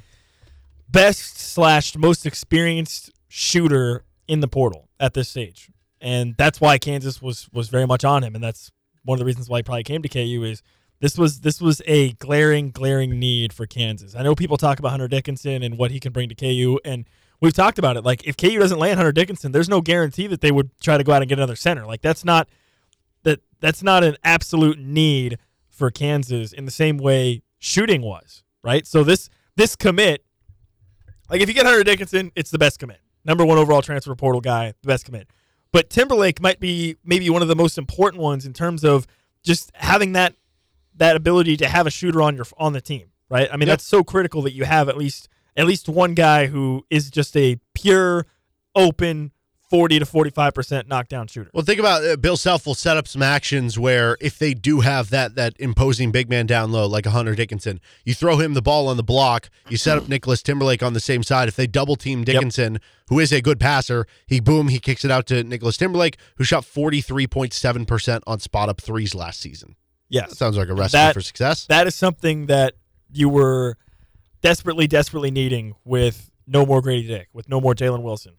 best 0.90 1.38
slash 1.38 1.96
most 1.96 2.26
experienced 2.26 3.12
shooter 3.28 4.06
in 4.28 4.40
the 4.40 4.48
portal 4.48 4.88
at 5.00 5.14
this 5.14 5.30
stage, 5.30 5.70
and 6.00 6.36
that's 6.38 6.62
why 6.62 6.78
Kansas 6.78 7.22
was 7.22 7.50
was 7.52 7.70
very 7.70 7.86
much 7.86 8.04
on 8.04 8.24
him, 8.24 8.34
and 8.34 8.44
that's 8.44 8.72
one 9.04 9.16
of 9.16 9.20
the 9.20 9.26
reasons 9.26 9.50
why 9.50 9.60
he 9.60 9.64
probably 9.64 9.84
came 9.84 10.02
to 10.02 10.10
KU 10.10 10.44
is 10.44 10.64
this 11.02 11.18
was 11.18 11.42
this 11.42 11.60
was 11.60 11.82
a 11.86 12.14
glaring 12.14 12.72
glaring 12.72 13.20
need 13.20 13.52
for 13.52 13.66
Kansas. 13.66 14.16
I 14.16 14.24
know 14.24 14.36
people 14.36 14.58
talk 14.58 14.80
about 14.80 14.92
Hunter 14.92 15.08
Dickinson 15.08 15.62
and 15.62 15.78
what 15.78 15.92
he 15.92 16.00
can 16.00 16.14
bring 16.14 16.30
to 16.30 16.36
KU, 16.36 16.80
and 16.86 17.06
we've 17.42 17.54
talked 17.54 17.78
about 17.78 17.98
it. 17.98 18.06
Like 18.06 18.26
if 18.26 18.38
KU 18.38 18.58
doesn't 18.58 18.80
land 18.80 18.98
Hunter 18.98 19.12
Dickinson, 19.12 19.52
there's 19.52 19.70
no 19.70 19.82
guarantee 19.82 20.28
that 20.28 20.42
they 20.42 20.52
would 20.52 20.70
try 20.80 20.98
to 20.98 21.04
go 21.04 21.12
out 21.12 21.22
and 21.22 21.28
get 21.28 21.38
another 21.40 21.58
center. 21.58 21.86
Like 21.86 22.02
that's 22.02 22.24
not 22.24 22.48
that 23.24 23.42
that's 23.60 23.84
not 23.84 24.04
an 24.04 24.16
absolute 24.24 24.80
need 24.80 25.38
for 25.70 25.92
Kansas 25.92 26.54
in 26.54 26.66
the 26.66 26.72
same 26.72 26.98
way 26.98 27.42
shooting 27.62 28.02
was, 28.02 28.44
right? 28.64 28.86
So 28.86 29.06
this 29.06 29.30
this 29.56 29.78
commit, 29.78 30.26
like 31.30 31.40
if 31.42 31.48
you 31.48 31.56
get 31.56 31.66
Hunter 31.66 31.84
Dickinson, 31.84 32.32
it's 32.36 32.52
the 32.52 32.58
best 32.58 32.80
commit. 32.80 33.00
Number 33.24 33.46
one 33.46 33.58
overall 33.58 33.82
transfer 33.84 34.14
portal 34.16 34.42
guy, 34.42 34.74
the 34.82 34.88
best 34.88 35.06
commit. 35.06 35.28
But 35.72 35.90
Timberlake 35.90 36.42
might 36.42 36.60
be 36.60 36.98
maybe 37.06 37.30
one 37.30 37.42
of 37.42 37.48
the 37.48 37.56
most 37.56 37.78
important 37.78 38.22
ones 38.22 38.46
in 38.46 38.52
terms 38.52 38.84
of 38.84 39.08
just 39.44 39.72
having 39.76 40.12
that 40.14 40.36
that 40.96 41.16
ability 41.16 41.56
to 41.58 41.68
have 41.70 41.88
a 41.88 41.92
shooter 41.92 42.22
on 42.22 42.36
your 42.36 42.46
on 42.58 42.74
the 42.74 42.82
team, 42.82 43.12
right? 43.30 43.48
I 43.52 43.56
mean, 43.58 43.68
Yep. 43.68 43.74
that's 43.74 43.86
so 43.88 44.04
critical 44.04 44.42
that 44.42 44.54
you 44.54 44.66
have 44.66 44.90
at 44.90 44.98
least 44.98 45.30
at 45.56 45.66
least 45.68 45.88
one 45.88 46.14
guy 46.16 46.48
who 46.48 46.86
is 46.90 47.10
just 47.12 47.38
a 47.38 47.58
pure, 47.76 48.26
open, 48.76 49.32
forty 49.72 49.98
to 49.98 50.06
forty 50.06 50.30
five 50.30 50.54
percent 50.54 50.88
knockdown 50.88 51.26
shooter. 51.26 51.50
Well, 51.54 51.64
think 51.66 51.80
about 51.80 52.04
uh, 52.06 52.18
Bill 52.18 52.38
Self 52.38 52.68
will 52.68 52.76
set 52.76 52.98
up 52.98 53.08
some 53.08 53.24
actions 53.24 53.80
where 53.80 54.18
if 54.22 54.38
they 54.38 54.54
do 54.54 54.82
have 54.82 55.10
that 55.10 55.34
that 55.36 55.54
imposing 55.58 56.12
big 56.12 56.30
man 56.30 56.46
down 56.46 56.72
low, 56.72 56.86
like 56.86 57.08
a 57.08 57.10
Hunter 57.10 57.34
Dickinson, 57.34 57.80
you 58.06 58.14
throw 58.14 58.38
him 58.38 58.54
the 58.54 58.62
ball 58.62 58.88
on 58.88 58.98
the 58.98 59.04
block. 59.04 59.50
You 59.70 59.78
set 59.78 59.98
up 59.98 60.08
Nicholas 60.08 60.44
Timberlake 60.44 60.84
on 60.84 60.94
the 60.94 61.00
same 61.00 61.24
side. 61.24 61.48
If 61.48 61.56
they 61.56 61.66
double 61.66 61.96
team 61.96 62.24
Dickinson, 62.24 62.80
who 63.08 63.20
is 63.20 63.32
a 63.32 63.42
good 63.42 63.60
passer, 63.60 64.06
he 64.28 64.40
boom, 64.40 64.68
he 64.68 64.78
kicks 64.80 65.04
it 65.04 65.10
out 65.10 65.26
to 65.28 65.44
Nicholas 65.44 65.78
Timberlake, 65.78 66.18
who 66.36 66.44
shot 66.44 66.66
forty 66.66 67.02
three 67.02 67.26
point 67.26 67.54
seven 67.54 67.86
percent 67.86 68.24
on 68.28 68.40
spot 68.40 68.70
up 68.70 68.80
threes 68.82 69.16
last 69.16 69.40
season. 69.40 69.76
Yeah. 70.10 70.28
Sounds 70.28 70.58
like 70.58 70.68
a 70.68 70.74
recipe 70.74 70.98
That- 70.98 71.14
for 71.14 71.22
success. 71.22 71.66
that 71.68 71.88
is 71.88 71.96
something 71.96 72.48
that 72.48 72.74
you 73.14 73.30
were 73.30 73.78
desperately, 74.42 74.88
desperately 74.88 75.32
needing 75.32 75.76
with 75.86 76.32
no 76.48 76.66
more 76.66 76.82
Grady 76.82 77.08
Dick, 77.08 77.30
with 77.32 77.48
no 77.48 77.62
more 77.62 77.74
Jalen 77.74 78.02
Wilson, 78.02 78.34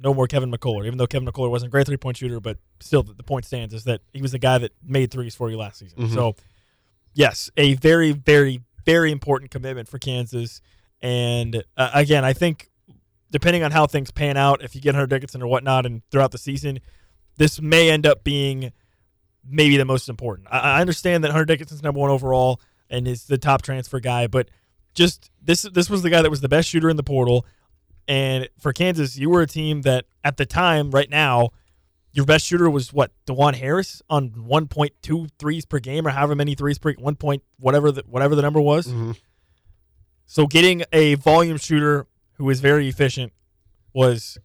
no 0.00 0.14
more 0.14 0.26
Kevin 0.26 0.50
McCullar. 0.50 0.86
Even 0.86 0.98
though 0.98 1.06
Kevin 1.06 1.28
McCullar 1.28 1.50
wasn't 1.50 1.70
a 1.70 1.72
great 1.72 1.86
three 1.86 1.96
point 1.96 2.16
shooter, 2.16 2.40
but 2.40 2.58
still, 2.80 3.02
the, 3.02 3.14
the 3.14 3.22
point 3.22 3.44
stands 3.44 3.74
is 3.74 3.84
that 3.84 4.00
he 4.12 4.22
was 4.22 4.32
the 4.32 4.38
guy 4.38 4.58
that 4.58 4.72
made 4.82 5.10
threes 5.10 5.34
for 5.34 5.50
you 5.50 5.56
last 5.56 5.78
season. 5.78 5.98
Mhm. 5.98 6.14
So, 6.14 6.36
yes, 7.14 7.50
a 7.56 7.74
very, 7.74 8.12
very, 8.12 8.62
very 8.84 9.10
important 9.12 9.50
commitment 9.50 9.88
for 9.88 9.98
Kansas. 9.98 10.60
And 11.00 11.62
uh, 11.76 11.90
again, 11.94 12.24
I 12.24 12.32
think 12.32 12.70
depending 13.30 13.62
on 13.62 13.70
how 13.70 13.86
things 13.86 14.10
pan 14.10 14.36
out, 14.36 14.62
if 14.62 14.74
you 14.74 14.80
get 14.80 14.94
Hunter 14.94 15.06
Dickinson 15.06 15.42
or 15.42 15.46
whatnot, 15.46 15.86
and 15.86 16.02
throughout 16.10 16.32
the 16.32 16.38
season, 16.38 16.80
this 17.36 17.60
may 17.60 17.90
end 17.90 18.06
up 18.06 18.24
being 18.24 18.72
maybe 19.48 19.76
the 19.76 19.84
most 19.84 20.08
important. 20.08 20.48
I, 20.50 20.58
I 20.58 20.80
understand 20.80 21.24
that 21.24 21.30
Hunter 21.30 21.44
Dickinson's 21.44 21.82
number 21.82 22.00
one 22.00 22.10
overall 22.10 22.60
and 22.90 23.06
is 23.06 23.24
the 23.24 23.38
top 23.38 23.62
transfer 23.62 24.00
guy, 24.00 24.26
but 24.26 24.48
just 24.94 25.30
this 25.42 25.62
this 25.62 25.88
was 25.90 26.02
the 26.02 26.10
guy 26.10 26.22
that 26.22 26.30
was 26.30 26.40
the 26.40 26.48
best 26.48 26.68
shooter 26.68 26.88
in 26.88 26.96
the 26.96 27.02
portal. 27.02 27.46
And 28.08 28.48
for 28.58 28.72
Kansas, 28.72 29.16
you 29.18 29.28
were 29.28 29.42
a 29.42 29.46
team 29.46 29.82
that 29.82 30.06
at 30.24 30.38
the 30.38 30.46
time, 30.46 30.90
right 30.90 31.10
now, 31.10 31.50
your 32.12 32.24
best 32.24 32.46
shooter 32.46 32.68
was 32.70 32.92
what 32.92 33.12
Dajuan 33.26 33.54
Harris 33.54 34.00
on 34.08 34.30
1.2 34.30 35.28
threes 35.38 35.66
per 35.66 35.78
game, 35.78 36.06
or 36.06 36.10
however 36.10 36.34
many 36.34 36.54
threes 36.54 36.78
per 36.78 36.94
one 36.94 37.16
point 37.16 37.42
whatever 37.60 37.92
the 37.92 38.02
whatever 38.06 38.34
the 38.34 38.42
number 38.42 38.60
was. 38.60 38.88
Mhm. 38.88 39.16
So 40.24 40.46
getting 40.46 40.84
a 40.92 41.14
volume 41.16 41.58
shooter 41.58 42.06
who 42.34 42.48
is 42.50 42.60
very 42.60 42.88
efficient 42.88 43.32
was, 43.92 44.38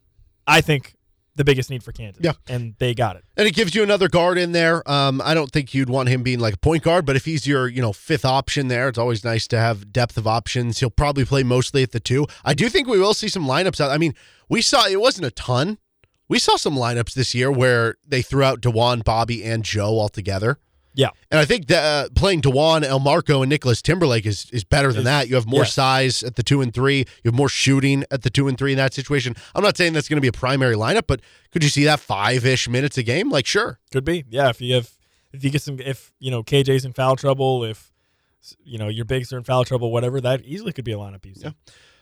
I 0.45 0.61
think, 0.61 0.95
the 1.35 1.43
biggest 1.43 1.69
need 1.69 1.83
for 1.83 1.91
Kansas. 1.91 2.23
Yeah. 2.23 2.33
and 2.47 2.75
they 2.79 2.93
got 2.93 3.15
it. 3.15 3.25
And 3.35 3.47
it 3.47 3.55
gives 3.55 3.73
you 3.73 3.83
another 3.83 4.07
guard 4.07 4.37
in 4.37 4.51
there. 4.51 4.87
Um, 4.89 5.21
I 5.23 5.33
don't 5.33 5.51
think 5.51 5.73
you'd 5.73 5.89
want 5.89 6.09
him 6.09 6.23
being 6.23 6.39
like 6.39 6.53
a 6.55 6.57
point 6.57 6.83
guard, 6.83 7.05
but 7.05 7.15
if 7.15 7.25
he's 7.25 7.47
your, 7.47 7.67
you 7.67 7.81
know, 7.81 7.93
fifth 7.93 8.25
option 8.25 8.67
there, 8.67 8.87
it's 8.87 8.99
always 8.99 9.23
nice 9.23 9.47
to 9.47 9.57
have 9.57 9.91
depth 9.91 10.17
of 10.17 10.27
options. 10.27 10.79
He'll 10.79 10.89
probably 10.89 11.25
play 11.25 11.43
mostly 11.43 11.83
at 11.83 11.91
the 11.91 11.99
two. 11.99 12.27
I 12.45 12.53
do 12.53 12.69
think 12.69 12.87
we 12.87 12.99
will 12.99 13.13
see 13.13 13.27
some 13.27 13.45
lineups 13.45 13.81
out. 13.81 13.91
I 13.91 13.97
mean, 13.97 14.13
we 14.49 14.61
saw 14.61 14.85
it 14.87 14.99
wasn't 15.01 15.25
a 15.25 15.31
ton. 15.31 15.79
We 16.29 16.39
saw 16.39 16.55
some 16.55 16.75
lineups 16.75 17.13
this 17.13 17.35
year 17.35 17.51
where 17.51 17.95
they 18.07 18.21
threw 18.21 18.43
out 18.43 18.61
Dajuan, 18.61 19.03
Bobby, 19.03 19.43
and 19.43 19.63
Joe 19.63 19.97
all 19.99 20.09
together. 20.09 20.57
Yeah. 20.95 21.09
And 21.31 21.39
I 21.39 21.45
think 21.45 21.67
that 21.67 21.83
uh, 21.83 22.09
playing 22.15 22.41
Dajuan, 22.41 22.83
El 22.83 22.99
Marco, 22.99 23.41
and 23.41 23.49
Nicholas 23.49 23.81
Timberlake 23.81 24.25
is 24.25 24.47
is 24.51 24.63
better 24.63 24.93
than 24.93 25.03
that. 25.05 25.27
You 25.27 25.35
have 25.35 25.47
more 25.47 25.61
yes. 25.61 25.73
size 25.73 26.23
at 26.23 26.35
the 26.35 26.43
two 26.43 26.61
and 26.61 26.73
three. 26.73 26.99
You 26.99 27.31
have 27.31 27.33
more 27.33 27.49
shooting 27.49 28.03
at 28.11 28.21
the 28.21 28.29
two 28.29 28.47
and 28.47 28.57
three 28.57 28.71
in 28.71 28.77
that 28.77 28.93
situation. 28.93 29.35
I'm 29.55 29.63
not 29.63 29.75
saying 29.75 29.93
that's 29.93 30.07
going 30.07 30.17
to 30.17 30.21
be 30.21 30.27
a 30.27 30.33
primary 30.33 30.75
lineup, 30.75 31.03
but 31.07 31.21
could 31.51 31.63
you 31.63 31.69
see 31.69 31.83
that 31.85 31.99
five 31.99 32.45
ish 32.45 32.69
minutes 32.69 32.97
a 32.97 33.03
game? 33.03 33.29
Like, 33.29 33.45
sure. 33.45 33.79
Could 33.91 34.05
be, 34.05 34.25
yeah. 34.29 34.49
If 34.49 34.61
you 34.61 34.75
have, 34.75 34.91
if 35.33 35.43
you 35.43 35.49
get 35.49 35.61
some, 35.61 35.79
if 35.79 36.13
you 36.19 36.29
know 36.29 36.43
KJ's 36.43 36.85
in 36.85 36.93
foul 36.93 37.15
trouble, 37.15 37.63
if 37.63 37.91
you 38.63 38.77
know 38.77 38.87
your 38.87 39.05
bigs 39.05 39.33
are 39.33 39.37
in 39.37 39.43
foul 39.43 39.65
trouble, 39.65 39.91
whatever, 39.91 40.21
that 40.21 40.43
easily 40.45 40.73
could 40.73 40.85
be 40.85 40.91
a 40.91 40.97
lineup 40.97 41.23
see. 41.23 41.41
Yeah. 41.43 41.51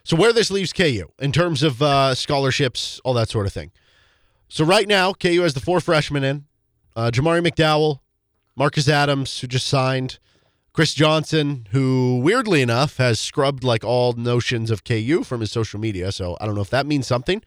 So 0.04 0.16
where 0.16 0.34
this 0.34 0.52
leaves 0.52 0.74
KU 0.74 1.12
in 1.20 1.32
terms 1.32 1.64
of 1.64 1.82
uh, 1.82 2.16
scholarships, 2.16 3.00
all 3.04 3.14
that 3.14 3.30
sort 3.30 3.46
of 3.46 3.54
thing. 3.54 3.72
So 4.50 4.66
right 4.66 4.88
now, 4.88 5.14
KU 5.14 5.42
has 5.44 5.54
the 5.54 5.62
four 5.62 5.80
freshmen 5.80 6.24
in: 6.24 6.46
uh, 6.96 7.12
Jamari 7.14 7.46
McDowell, 7.48 8.01
Marcus 8.62 8.88
Adams, 8.88 9.40
who 9.40 9.48
just 9.48 9.66
signed, 9.66 10.20
Chris 10.72 10.94
Johnson, 10.94 11.66
who 11.72 12.20
weirdly 12.24 12.62
enough 12.62 12.98
has 12.98 13.20
scrubbed 13.20 13.64
like 13.64 13.84
all 13.84 14.14
notions 14.14 14.70
of 14.70 14.84
KU 14.84 15.24
from 15.24 15.42
his 15.42 15.52
social 15.52 15.80
media. 15.80 16.12
So 16.12 16.38
I 16.40 16.46
don't 16.46 16.54
know 16.54 16.62
if 16.62 16.70
that 16.70 16.86
means 16.86 17.08
something. 17.08 17.42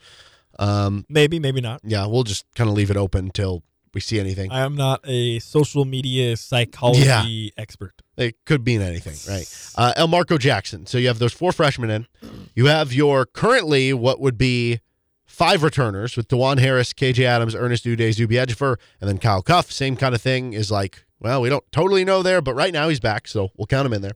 Um, 0.58 1.06
Maybe, 1.08 1.38
maybe 1.38 1.60
not. 1.60 1.82
yeah, 1.84 2.04
we'll 2.06 2.24
just 2.24 2.44
kind 2.56 2.68
of 2.68 2.74
leave 2.74 2.90
it 2.90 2.96
open 2.96 3.26
until 3.26 3.62
we 3.94 4.00
see 4.00 4.18
anything. 4.18 4.50
I 4.50 4.62
am 4.62 4.74
not 4.74 5.02
a 5.04 5.38
social 5.38 5.84
media 5.84 6.36
psychology 6.36 7.52
expert. 7.56 7.94
It 8.16 8.34
could 8.44 8.66
mean 8.66 8.80
anything, 8.82 9.14
right? 9.32 9.46
Uh, 9.76 9.92
Elmarko 9.96 10.36
Jackson. 10.36 10.84
So 10.86 10.98
you 10.98 11.06
have 11.06 11.20
those 11.20 11.32
four 11.32 11.52
freshmen 11.52 11.90
in. 11.90 12.08
You 12.56 12.66
have 12.66 12.92
your 12.92 13.24
currently 13.24 13.92
what 13.92 14.18
would 14.18 14.36
be 14.36 14.80
five 15.26 15.62
returners 15.64 16.16
with 16.16 16.28
Dajuan 16.28 16.58
Harris, 16.58 16.92
KJ 16.92 17.24
Adams, 17.24 17.54
Ernest 17.56 17.84
Udeh, 17.84 18.12
Zuby 18.12 18.36
Ejiofor, 18.36 18.76
and 19.00 19.08
then 19.08 19.18
Kyle 19.18 19.42
Cuffe. 19.42 19.72
Same 19.72 19.96
kind 19.96 20.14
of 20.14 20.22
thing 20.22 20.52
is 20.52 20.70
like, 20.70 21.03
well, 21.20 21.40
we 21.40 21.48
don't 21.48 21.64
totally 21.72 22.04
know 22.04 22.22
there, 22.22 22.40
but 22.40 22.54
right 22.54 22.72
now 22.72 22.88
he's 22.88 23.00
back, 23.00 23.28
so 23.28 23.50
we'll 23.56 23.66
count 23.66 23.86
him 23.86 23.92
in 23.92 24.02
there. 24.02 24.14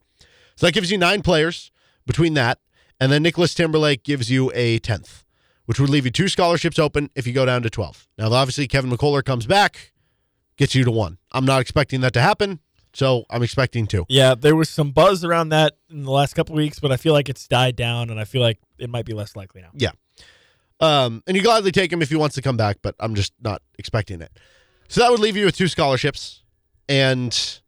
So 0.57 0.67
that 0.67 0.73
gives 0.73 0.91
you 0.91 0.99
nine 0.99 1.23
players 1.23 1.71
between 2.07 2.35
that. 2.35 2.59
And 3.01 3.13
then 3.13 3.23
Nicholas 3.23 3.55
Timberlake 3.55 4.03
gives 4.03 4.31
you 4.31 4.51
a 4.55 4.81
10th, 4.81 5.23
which 5.67 5.79
would 5.79 5.91
leave 5.91 6.05
you 6.05 6.11
two 6.11 6.29
scholarships 6.29 6.79
open 6.79 7.11
if 7.15 7.27
you 7.27 7.33
go 7.33 7.47
down 7.47 7.63
to 7.63 7.71
12. 7.71 8.09
Now, 8.19 8.33
obviously, 8.33 8.67
Kevin 8.67 8.91
McCullar 8.91 9.25
comes 9.25 9.47
back, 9.47 9.93
gets 10.57 10.75
you 10.75 10.85
to 10.85 10.91
one. 10.91 11.19
I'm 11.31 11.45
not 11.45 11.61
expecting 11.61 12.01
that 12.01 12.13
to 12.15 12.21
happen, 12.21 12.59
so 12.93 13.25
I'm 13.31 13.43
expecting 13.45 13.87
two. 13.87 14.05
Yeah, 14.09 14.35
there 14.35 14.57
was 14.57 14.69
some 14.69 14.91
buzz 14.91 15.25
around 15.25 15.51
that 15.51 15.75
in 15.89 16.03
the 16.03 16.11
last 16.11 16.35
couple 16.35 16.57
weeks, 16.57 16.81
but 16.81 16.91
I 16.91 16.97
feel 16.97 17.13
like 17.13 17.29
it's 17.29 17.47
died 17.47 17.77
down, 17.77 18.11
and 18.11 18.19
I 18.19 18.25
feel 18.25 18.43
like 18.43 18.59
it 18.79 18.91
might 18.91 19.05
be 19.05 19.15
less 19.15 19.37
likely 19.37 19.63
now. 19.63 19.71
Yeah, 19.75 19.93
um, 20.81 21.23
and 21.27 21.37
you 21.37 21.43
gladly 21.43 21.73
take 21.73 21.93
him 21.93 22.03
if 22.03 22.09
he 22.09 22.17
wants 22.17 22.35
to 22.37 22.43
come 22.43 22.57
back, 22.57 22.79
but 22.83 22.95
I'm 23.01 23.15
just 23.15 23.33
not 23.41 23.63
expecting 23.79 24.21
it. 24.21 24.33
So 24.89 25.01
that 25.01 25.11
would 25.11 25.21
leave 25.21 25.37
you 25.37 25.45
with 25.45 25.57
two 25.57 25.69
scholarships, 25.69 26.43
and 26.89 27.61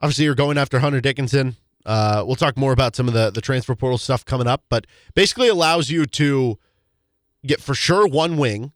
obviously 0.00 0.24
you're 0.24 0.34
going 0.34 0.58
after 0.58 0.78
Hunter 0.80 1.00
Dickinson. 1.00 1.56
Uh, 1.86 2.22
we'll 2.26 2.36
talk 2.36 2.56
more 2.56 2.72
about 2.72 2.94
some 2.94 3.08
of 3.08 3.14
the 3.14 3.30
the 3.30 3.40
transfer 3.40 3.74
portal 3.74 3.98
stuff 3.98 4.24
coming 4.24 4.46
up, 4.46 4.64
but 4.68 4.86
basically 5.14 5.48
allows 5.48 5.90
you 5.90 6.04
to 6.06 6.58
get 7.46 7.60
for 7.60 7.74
sure 7.74 8.06
one 8.06 8.36
wing. 8.36 8.72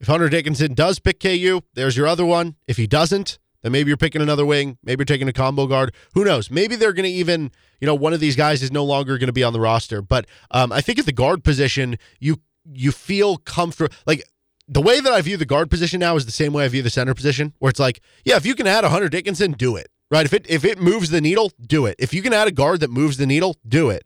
If 0.00 0.08
Hunter 0.08 0.28
Dickinson 0.28 0.74
does 0.74 0.98
pick 0.98 1.20
KU, 1.20 1.60
there's 1.74 1.96
your 1.96 2.08
other 2.08 2.24
one. 2.24 2.56
If 2.66 2.76
he 2.76 2.86
doesn't, 2.86 3.38
then 3.62 3.70
maybe 3.70 3.88
you're 3.88 3.96
picking 3.96 4.20
another 4.20 4.44
wing. 4.44 4.78
Maybe 4.82 5.00
you're 5.00 5.06
taking 5.06 5.28
a 5.28 5.32
combo 5.32 5.66
guard. 5.66 5.94
Who 6.14 6.24
knows? 6.24 6.50
Maybe 6.50 6.74
they're 6.74 6.92
going 6.92 7.04
to 7.04 7.10
even, 7.10 7.52
you 7.80 7.86
know, 7.86 7.94
one 7.94 8.12
of 8.12 8.18
these 8.18 8.34
guys 8.34 8.62
is 8.62 8.72
no 8.72 8.84
longer 8.84 9.16
going 9.16 9.28
to 9.28 9.32
be 9.32 9.44
on 9.44 9.52
the 9.52 9.60
roster. 9.60 10.02
But 10.02 10.26
um, 10.50 10.72
I 10.72 10.80
think 10.80 10.98
at 10.98 11.06
the 11.06 11.12
guard 11.12 11.44
position, 11.44 11.98
you 12.18 12.38
you 12.72 12.92
feel 12.92 13.36
comfortable. 13.38 13.94
Like 14.06 14.24
the 14.72 14.82
way 14.82 15.00
that 15.00 15.12
I 15.12 15.20
view 15.20 15.36
the 15.36 15.44
guard 15.46 15.70
position 15.70 16.00
now 16.00 16.16
is 16.16 16.26
the 16.26 16.32
same 16.32 16.52
way 16.52 16.64
I 16.64 16.68
view 16.68 16.82
the 16.82 16.90
center 16.90 17.14
position, 17.14 17.52
where 17.58 17.70
it's 17.70 17.80
like, 17.80 18.00
yeah, 18.24 18.36
if 18.36 18.46
you 18.46 18.54
can 18.54 18.66
add 18.66 18.84
a 18.84 18.88
Hunter 18.88 19.08
Dickinson, 19.08 19.52
do 19.52 19.76
it. 19.76 19.88
Right? 20.10 20.26
If 20.26 20.32
it 20.34 20.46
if 20.48 20.64
it 20.64 20.78
moves 20.78 21.08
the 21.10 21.20
needle, 21.22 21.52
do 21.66 21.86
it. 21.86 21.96
If 21.98 22.12
you 22.12 22.20
can 22.20 22.32
add 22.34 22.46
a 22.46 22.52
guard 22.52 22.80
that 22.80 22.90
moves 22.90 23.16
the 23.16 23.26
needle, 23.26 23.56
do 23.66 23.88
it. 23.88 24.04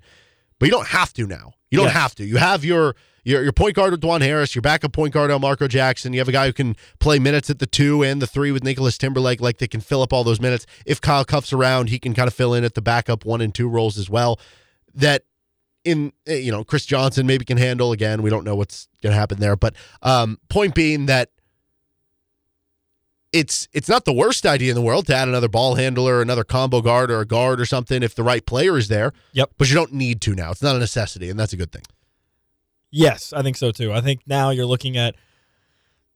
But 0.61 0.67
you 0.67 0.73
don't 0.73 0.87
have 0.89 1.13
to 1.15 1.27
now. 1.27 1.55
You 1.71 1.79
don't 1.79 1.87
Yes. 1.89 1.95
have 1.97 2.15
to. 2.17 2.25
You 2.25 2.37
have 2.37 2.65
your 2.65 2.95
your 3.25 3.43
your 3.43 3.53
point 3.53 3.75
guard 3.75 3.91
with 3.91 4.01
Dajuan 4.03 4.21
Harris, 4.21 4.55
your 4.55 4.63
backup 4.63 4.93
point 4.93 5.13
guard 5.13 5.33
Elmarko 5.33 5.69
Jackson. 5.69 6.13
You 6.13 6.21
have 6.21 6.29
a 6.29 6.33
guy 6.33 6.47
who 6.47 6.53
can 6.53 6.77
play 7.01 7.19
minutes 7.19 7.51
at 7.51 7.59
the 7.59 7.67
two 7.67 8.05
and 8.05 8.23
the 8.23 8.27
three 8.29 8.53
with 8.53 8.63
Nicholas 8.63 8.97
Timberlake, 8.97 9.41
like 9.41 9.59
they 9.59 9.67
can 9.67 9.81
fill 9.81 10.01
up 10.01 10.13
all 10.13 10.23
those 10.23 10.41
minutes. 10.41 10.65
If 10.87 11.01
Kyle 11.01 11.25
Cuffe's 11.25 11.53
around, 11.53 11.89
he 11.89 11.99
can 11.99 12.15
kind 12.15 12.29
of 12.29 12.35
fill 12.35 12.55
in 12.55 12.63
at 12.63 12.75
the 12.75 12.83
backup 12.83 13.25
one 13.25 13.41
and 13.41 13.53
two 13.53 13.69
roles 13.69 13.99
as 13.99 14.09
well. 14.09 14.39
That 14.95 15.25
in 15.87 16.13
eh, 16.27 16.37
you 16.37 16.53
know 16.53 16.65
Chris 16.65 16.85
Johnson 16.85 17.27
maybe 17.27 17.45
can 17.45 17.57
handle 17.57 17.93
again. 17.93 18.23
We 18.23 18.31
don't 18.31 18.45
know 18.45 18.57
what's 18.57 18.89
going 19.03 19.13
to 19.13 19.19
happen 19.19 19.39
there, 19.39 19.57
but 19.57 19.75
um, 20.03 20.39
point 20.49 20.75
being 20.75 21.07
that 21.07 21.31
it's 23.33 23.69
it's 23.73 23.89
not 23.89 24.05
the 24.05 24.13
worst 24.13 24.45
idea 24.45 24.71
in 24.71 24.75
the 24.75 24.83
world 24.83 25.07
to 25.07 25.15
add 25.15 25.29
another 25.29 25.49
ball 25.49 25.77
handler, 25.77 26.21
another 26.21 26.45
combo 26.45 26.83
guard, 26.83 27.11
or 27.11 27.21
a 27.21 27.27
guard 27.27 27.61
or 27.61 27.67
something 27.67 28.03
if 28.03 28.15
the 28.15 28.23
right 28.23 28.45
player 28.45 28.77
is 28.77 28.89
there. 28.89 29.13
Yep. 29.33 29.53
But 29.57 29.69
you 29.69 29.75
don't 29.75 29.93
need 29.93 30.21
to 30.23 30.35
now. 30.35 30.51
It's 30.51 30.63
not 30.63 30.77
a 30.77 30.79
necessity, 30.79 31.31
and 31.31 31.39
that's 31.39 31.53
a 31.53 31.57
good 31.57 31.73
thing. 31.73 31.83
Yes, 32.91 33.33
I 33.33 33.43
think 33.43 33.57
so 33.57 33.71
too. 33.71 33.93
I 33.93 34.01
think 34.01 34.21
now 34.27 34.51
you're 34.51 34.67
looking 34.67 34.97
at 34.97 35.15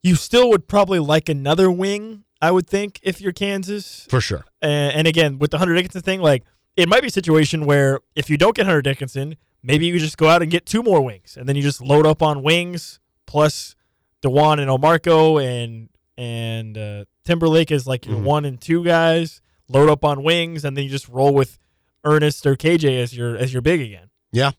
you 0.02 0.14
still 0.14 0.48
would 0.50 0.66
probably 0.66 0.98
like 0.98 1.28
another 1.28 1.70
wing, 1.70 2.24
I 2.40 2.50
would 2.50 2.66
think, 2.66 3.00
if 3.02 3.20
you're 3.20 3.32
Kansas. 3.32 4.06
For 4.08 4.20
sure. 4.20 4.44
And, 4.62 4.94
and 4.94 5.06
again, 5.06 5.38
with 5.38 5.50
the 5.50 5.58
Hunter 5.58 5.74
Dickinson 5.74 6.02
thing, 6.02 6.20
like 6.20 6.44
it 6.76 6.88
might 6.88 7.00
be 7.02 7.08
a 7.08 7.10
situation 7.10 7.66
where 7.66 8.00
if 8.14 8.30
you 8.30 8.36
don't 8.36 8.54
get 8.56 8.66
Hunter 8.66 8.82
Dickinson, 8.82 9.36
maybe 9.62 9.86
you 9.86 9.98
just 9.98 10.16
go 10.16 10.28
out 10.28 10.42
and 10.42 10.50
get 10.50 10.66
two 10.66 10.82
more 10.82 11.00
wings, 11.02 11.36
and 11.36 11.48
then 11.48 11.56
you 11.56 11.62
just 11.62 11.80
load 11.80 12.06
up 12.06 12.22
on 12.22 12.42
wings 12.42 13.00
plus 13.26 13.74
Dajuan 14.22 14.60
and 14.60 14.70
Elmarko 14.70 15.42
and 15.44 15.88
and 16.16 16.76
uh, 16.76 17.04
Timberlake 17.24 17.70
is 17.70 17.86
like 17.86 18.04
your 18.06 18.16
Mhm. 18.18 18.22
one 18.24 18.44
and 18.44 18.60
two 18.60 18.84
guys. 18.84 19.40
Load 19.68 19.88
up 19.88 20.04
on 20.04 20.22
wings, 20.22 20.64
and 20.64 20.76
then 20.76 20.84
you 20.84 20.90
just 20.90 21.08
roll 21.08 21.32
with 21.32 21.58
Ernest 22.04 22.44
or 22.46 22.56
KJ 22.56 23.00
as 23.00 23.16
your 23.16 23.36
as 23.36 23.52
your 23.52 23.62
big 23.62 23.80
again. 23.80 24.10
Yeah, 24.32 24.50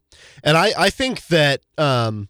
and 0.43 0.58
I, 0.58 0.71
I 0.78 0.89
think 0.89 1.28
that 1.28 1.62
um, 1.78 2.28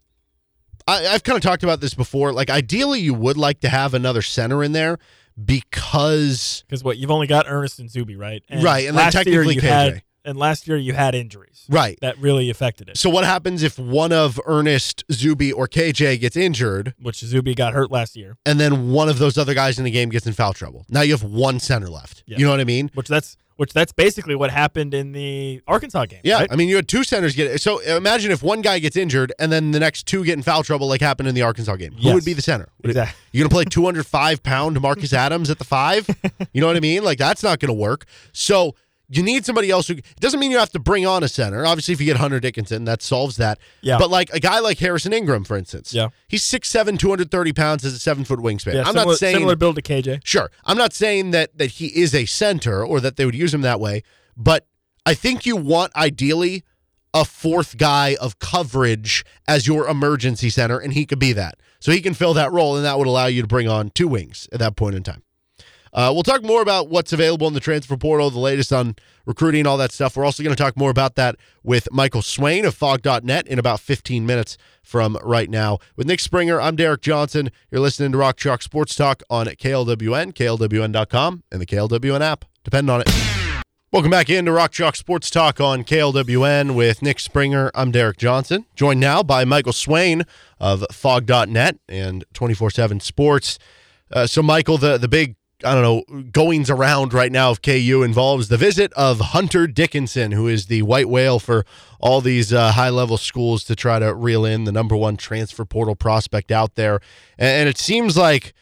I, 0.87 1.07
I've 1.07 1.23
kind 1.23 1.37
of 1.37 1.41
talked 1.43 1.63
about 1.63 1.79
this 1.79 1.93
before. 1.93 2.33
Like, 2.33 2.49
ideally, 2.49 2.99
you 2.99 3.13
would 3.13 3.37
like 3.37 3.59
to 3.61 3.69
have 3.69 3.93
another 3.93 4.21
center 4.21 4.63
in 4.63 4.71
there 4.73 4.97
because, 5.43 6.63
Because 6.67 6.83
what 6.83 6.97
you've 6.97 7.11
only 7.11 7.27
got 7.27 7.45
Ernest 7.47 7.79
and 7.79 7.89
Zuby, 7.89 8.15
right? 8.15 8.43
right, 8.61 8.87
and 8.87 8.97
then 8.97 9.05
last 9.05 9.13
year 9.15 9.23
technically 9.23 9.55
you 9.55 9.61
KJ. 9.61 9.65
had, 9.67 10.03
and 10.23 10.37
last 10.37 10.67
year 10.67 10.77
you 10.77 10.93
had 10.93 11.15
injuries 11.15 11.65
right. 11.69 11.97
that 12.01 12.17
really 12.19 12.49
affected 12.49 12.89
it. 12.89 12.97
So, 12.97 13.09
what 13.09 13.23
happens 13.23 13.63
if 13.63 13.79
one 13.79 14.11
of 14.11 14.39
Ernest, 14.45 15.03
Zuby, 15.11 15.51
or 15.51 15.67
KJ 15.67 16.19
gets 16.19 16.37
injured, 16.37 16.93
Which 17.01 17.19
Zuby 17.19 17.55
got 17.55 17.73
hurt 17.73 17.91
last 17.91 18.15
year. 18.15 18.37
and 18.45 18.59
then 18.59 18.91
one 18.91 19.09
of 19.09 19.17
those 19.19 19.37
other 19.37 19.53
guys 19.53 19.77
in 19.79 19.85
the 19.85 19.91
game 19.91 20.09
gets 20.09 20.25
in 20.27 20.33
foul 20.33 20.53
trouble? 20.53 20.85
Now 20.89 21.01
you 21.01 21.11
have 21.13 21.23
one 21.23 21.59
center 21.59 21.87
left. 21.89 22.23
Yeah. 22.27 22.37
You 22.37 22.45
know 22.45 22.51
what 22.51 22.59
I 22.59 22.65
mean? 22.65 22.91
Which 22.93 23.07
that's 23.07 23.37
which 23.61 23.73
that's 23.73 23.91
basically 23.91 24.33
what 24.33 24.49
happened 24.49 24.91
in 24.95 25.11
the 25.11 25.61
Arkansas 25.67 26.05
game. 26.07 26.19
Yeah, 26.23 26.39
right? 26.39 26.51
I 26.51 26.55
mean, 26.55 26.67
you 26.67 26.75
had 26.77 26.87
two 26.87 27.03
centers 27.03 27.35
get 27.35 27.45
it. 27.45 27.61
so 27.61 27.77
imagine 27.77 28.31
if 28.31 28.41
one 28.41 28.61
guy 28.61 28.79
gets 28.79 28.97
injured 28.97 29.31
and 29.37 29.51
then 29.51 29.69
the 29.69 29.79
next 29.79 30.07
two 30.07 30.25
get 30.25 30.33
in 30.33 30.41
foul 30.41 30.63
trouble, 30.63 30.87
like 30.87 30.99
happened 30.99 31.29
in 31.29 31.35
the 31.35 31.43
Arkansas 31.43 31.75
game. 31.75 31.91
Who 31.93 31.99
Yes. 32.05 32.13
would 32.15 32.25
be 32.25 32.33
the 32.33 32.41
center? 32.41 32.69
Would 32.81 32.87
it- 32.89 32.97
Exactly. 32.97 33.21
you 33.33 33.43
gonna 33.43 33.49
play 33.53 33.65
205 33.65 34.41
pound 34.41 34.81
Marcus 34.81 35.13
Adams 35.25 35.51
at 35.51 35.59
the 35.59 35.63
five? 35.63 36.07
You 36.53 36.59
know 36.61 36.65
what 36.65 36.75
I 36.75 36.79
mean? 36.79 37.03
Like 37.03 37.19
that's 37.19 37.43
not 37.43 37.59
gonna 37.59 37.71
work. 37.73 38.05
So 38.33 38.73
you 39.11 39.23
need 39.23 39.45
somebody 39.45 39.69
else 39.69 39.87
who. 39.87 39.95
It 39.95 40.19
doesn't 40.19 40.39
mean 40.39 40.51
you 40.51 40.57
have 40.57 40.71
to 40.71 40.79
bring 40.79 41.05
on 41.05 41.23
a 41.23 41.27
center. 41.27 41.65
Obviously, 41.65 41.93
if 41.93 41.99
you 41.99 42.05
get 42.05 42.17
Hunter 42.17 42.39
Dickinson, 42.39 42.85
that 42.85 43.01
solves 43.01 43.37
that. 43.37 43.59
Yeah. 43.81 43.97
But 43.97 44.09
like 44.09 44.29
a 44.33 44.39
guy 44.39 44.59
like 44.59 44.79
Harrison 44.79 45.13
Ingram, 45.13 45.43
for 45.43 45.57
instance. 45.57 45.93
Yeah. 45.93 46.09
He's 46.27 46.43
6'7", 46.43 46.97
230 46.97 47.53
pounds, 47.53 47.83
has 47.83 47.93
a 47.93 47.99
seven 47.99 48.23
foot 48.23 48.39
wingspan. 48.39 48.73
Yeah, 48.73 48.81
I'm 48.81 48.93
similar, 48.93 49.05
not 49.05 49.17
saying 49.17 49.35
similar 49.35 49.55
build 49.55 49.75
to 49.75 49.81
KJ. 49.81 50.21
Sure. 50.23 50.49
I'm 50.65 50.77
not 50.77 50.93
saying 50.93 51.31
that 51.31 51.57
that 51.57 51.71
he 51.71 51.87
is 51.87 52.15
a 52.15 52.25
center 52.25 52.85
or 52.85 52.99
that 53.01 53.17
they 53.17 53.25
would 53.25 53.35
use 53.35 53.53
him 53.53 53.61
that 53.61 53.79
way, 53.79 54.03
but 54.37 54.67
I 55.05 55.13
think 55.13 55.45
you 55.45 55.55
want 55.55 55.95
ideally 55.95 56.63
a 57.13 57.25
fourth 57.25 57.77
guy 57.77 58.15
of 58.21 58.39
coverage 58.39 59.25
as 59.47 59.67
your 59.67 59.87
emergency 59.87 60.49
center, 60.49 60.79
and 60.79 60.93
he 60.93 61.05
could 61.05 61.19
be 61.19 61.33
that. 61.33 61.59
So 61.79 61.91
he 61.91 61.99
can 61.99 62.13
fill 62.13 62.33
that 62.35 62.51
role, 62.51 62.75
and 62.77 62.85
that 62.85 62.97
would 62.97 63.07
allow 63.07 63.25
you 63.25 63.41
to 63.41 63.47
bring 63.47 63.67
on 63.67 63.89
two 63.89 64.07
wings 64.07 64.47
at 64.53 64.59
that 64.59 64.75
point 64.75 64.95
in 64.95 65.03
time. 65.03 65.23
Uh, 65.93 66.11
we'll 66.13 66.23
talk 66.23 66.43
more 66.43 66.61
about 66.61 66.89
what's 66.89 67.11
available 67.11 67.47
in 67.47 67.53
the 67.53 67.59
transfer 67.59 67.97
portal, 67.97 68.29
the 68.29 68.39
latest 68.39 68.71
on 68.71 68.95
recruiting, 69.25 69.67
all 69.67 69.77
that 69.77 69.91
stuff. 69.91 70.15
We're 70.15 70.25
also 70.25 70.41
going 70.43 70.55
to 70.55 70.61
talk 70.61 70.77
more 70.77 70.89
about 70.89 71.15
that 71.15 71.35
with 71.63 71.87
Michael 71.91 72.21
Swain 72.21 72.65
of 72.65 72.75
Phog.net 72.75 73.47
in 73.47 73.59
about 73.59 73.79
15 73.79 74.25
minutes 74.25 74.57
from 74.81 75.17
right 75.23 75.49
now. 75.49 75.79
With 75.95 76.07
Nick 76.07 76.19
Springer, 76.19 76.61
I'm 76.61 76.75
Derek 76.75 77.01
Johnson. 77.01 77.51
You're 77.69 77.81
listening 77.81 78.11
to 78.13 78.17
Rock 78.17 78.37
Chalk 78.37 78.61
Sports 78.61 78.95
Talk 78.95 79.21
on 79.29 79.47
KLWN, 79.47 80.33
KLWN.com, 80.33 81.43
and 81.51 81.61
the 81.61 81.65
KLWN 81.65 82.21
app. 82.21 82.45
Depend 82.63 82.89
on 82.89 83.01
it. 83.01 83.09
Welcome 83.91 84.11
back 84.11 84.29
into 84.29 84.53
Rock 84.53 84.71
Chalk 84.71 84.95
Sports 84.95 85.29
Talk 85.29 85.59
on 85.59 85.83
KLWN 85.83 86.75
with 86.75 87.01
Nick 87.01 87.19
Springer. 87.19 87.71
I'm 87.75 87.91
Derek 87.91 88.15
Johnson, 88.15 88.65
joined 88.73 89.01
now 89.01 89.21
by 89.21 89.43
Michael 89.43 89.73
Swain 89.73 90.23
of 90.61 90.85
Phog.net 90.93 91.77
and 91.89 92.23
24 92.33 92.69
7 92.69 93.01
Sports. 93.01 93.59
Uh, 94.09 94.27
so, 94.27 94.41
Michael, 94.41 94.77
the, 94.77 94.97
the 94.97 95.09
big, 95.09 95.35
I 95.63 95.75
don't 95.75 95.83
know, 95.83 96.21
goings 96.31 96.69
around 96.69 97.13
right 97.13 97.31
now 97.31 97.51
of 97.51 97.61
KU 97.61 98.03
involves 98.03 98.47
the 98.47 98.57
visit 98.57 98.91
of 98.93 99.19
Hunter 99.19 99.67
Dickinson, 99.67 100.31
who 100.31 100.47
is 100.47 100.65
the 100.65 100.81
white 100.81 101.09
whale 101.09 101.39
for 101.39 101.65
all 101.99 102.21
these 102.21 102.51
uh, 102.51 102.71
high 102.71 102.89
level 102.89 103.17
schools 103.17 103.63
to 103.65 103.75
try 103.75 103.99
to 103.99 104.13
reel 104.13 104.45
in 104.45 104.63
the 104.63 104.71
number 104.71 104.95
one 104.95 105.17
transfer 105.17 105.65
portal 105.65 105.95
prospect 105.95 106.51
out 106.51 106.75
there. 106.75 106.95
And, 107.37 107.61
and 107.61 107.69
it 107.69 107.77
seems 107.77 108.17
like 108.17 108.53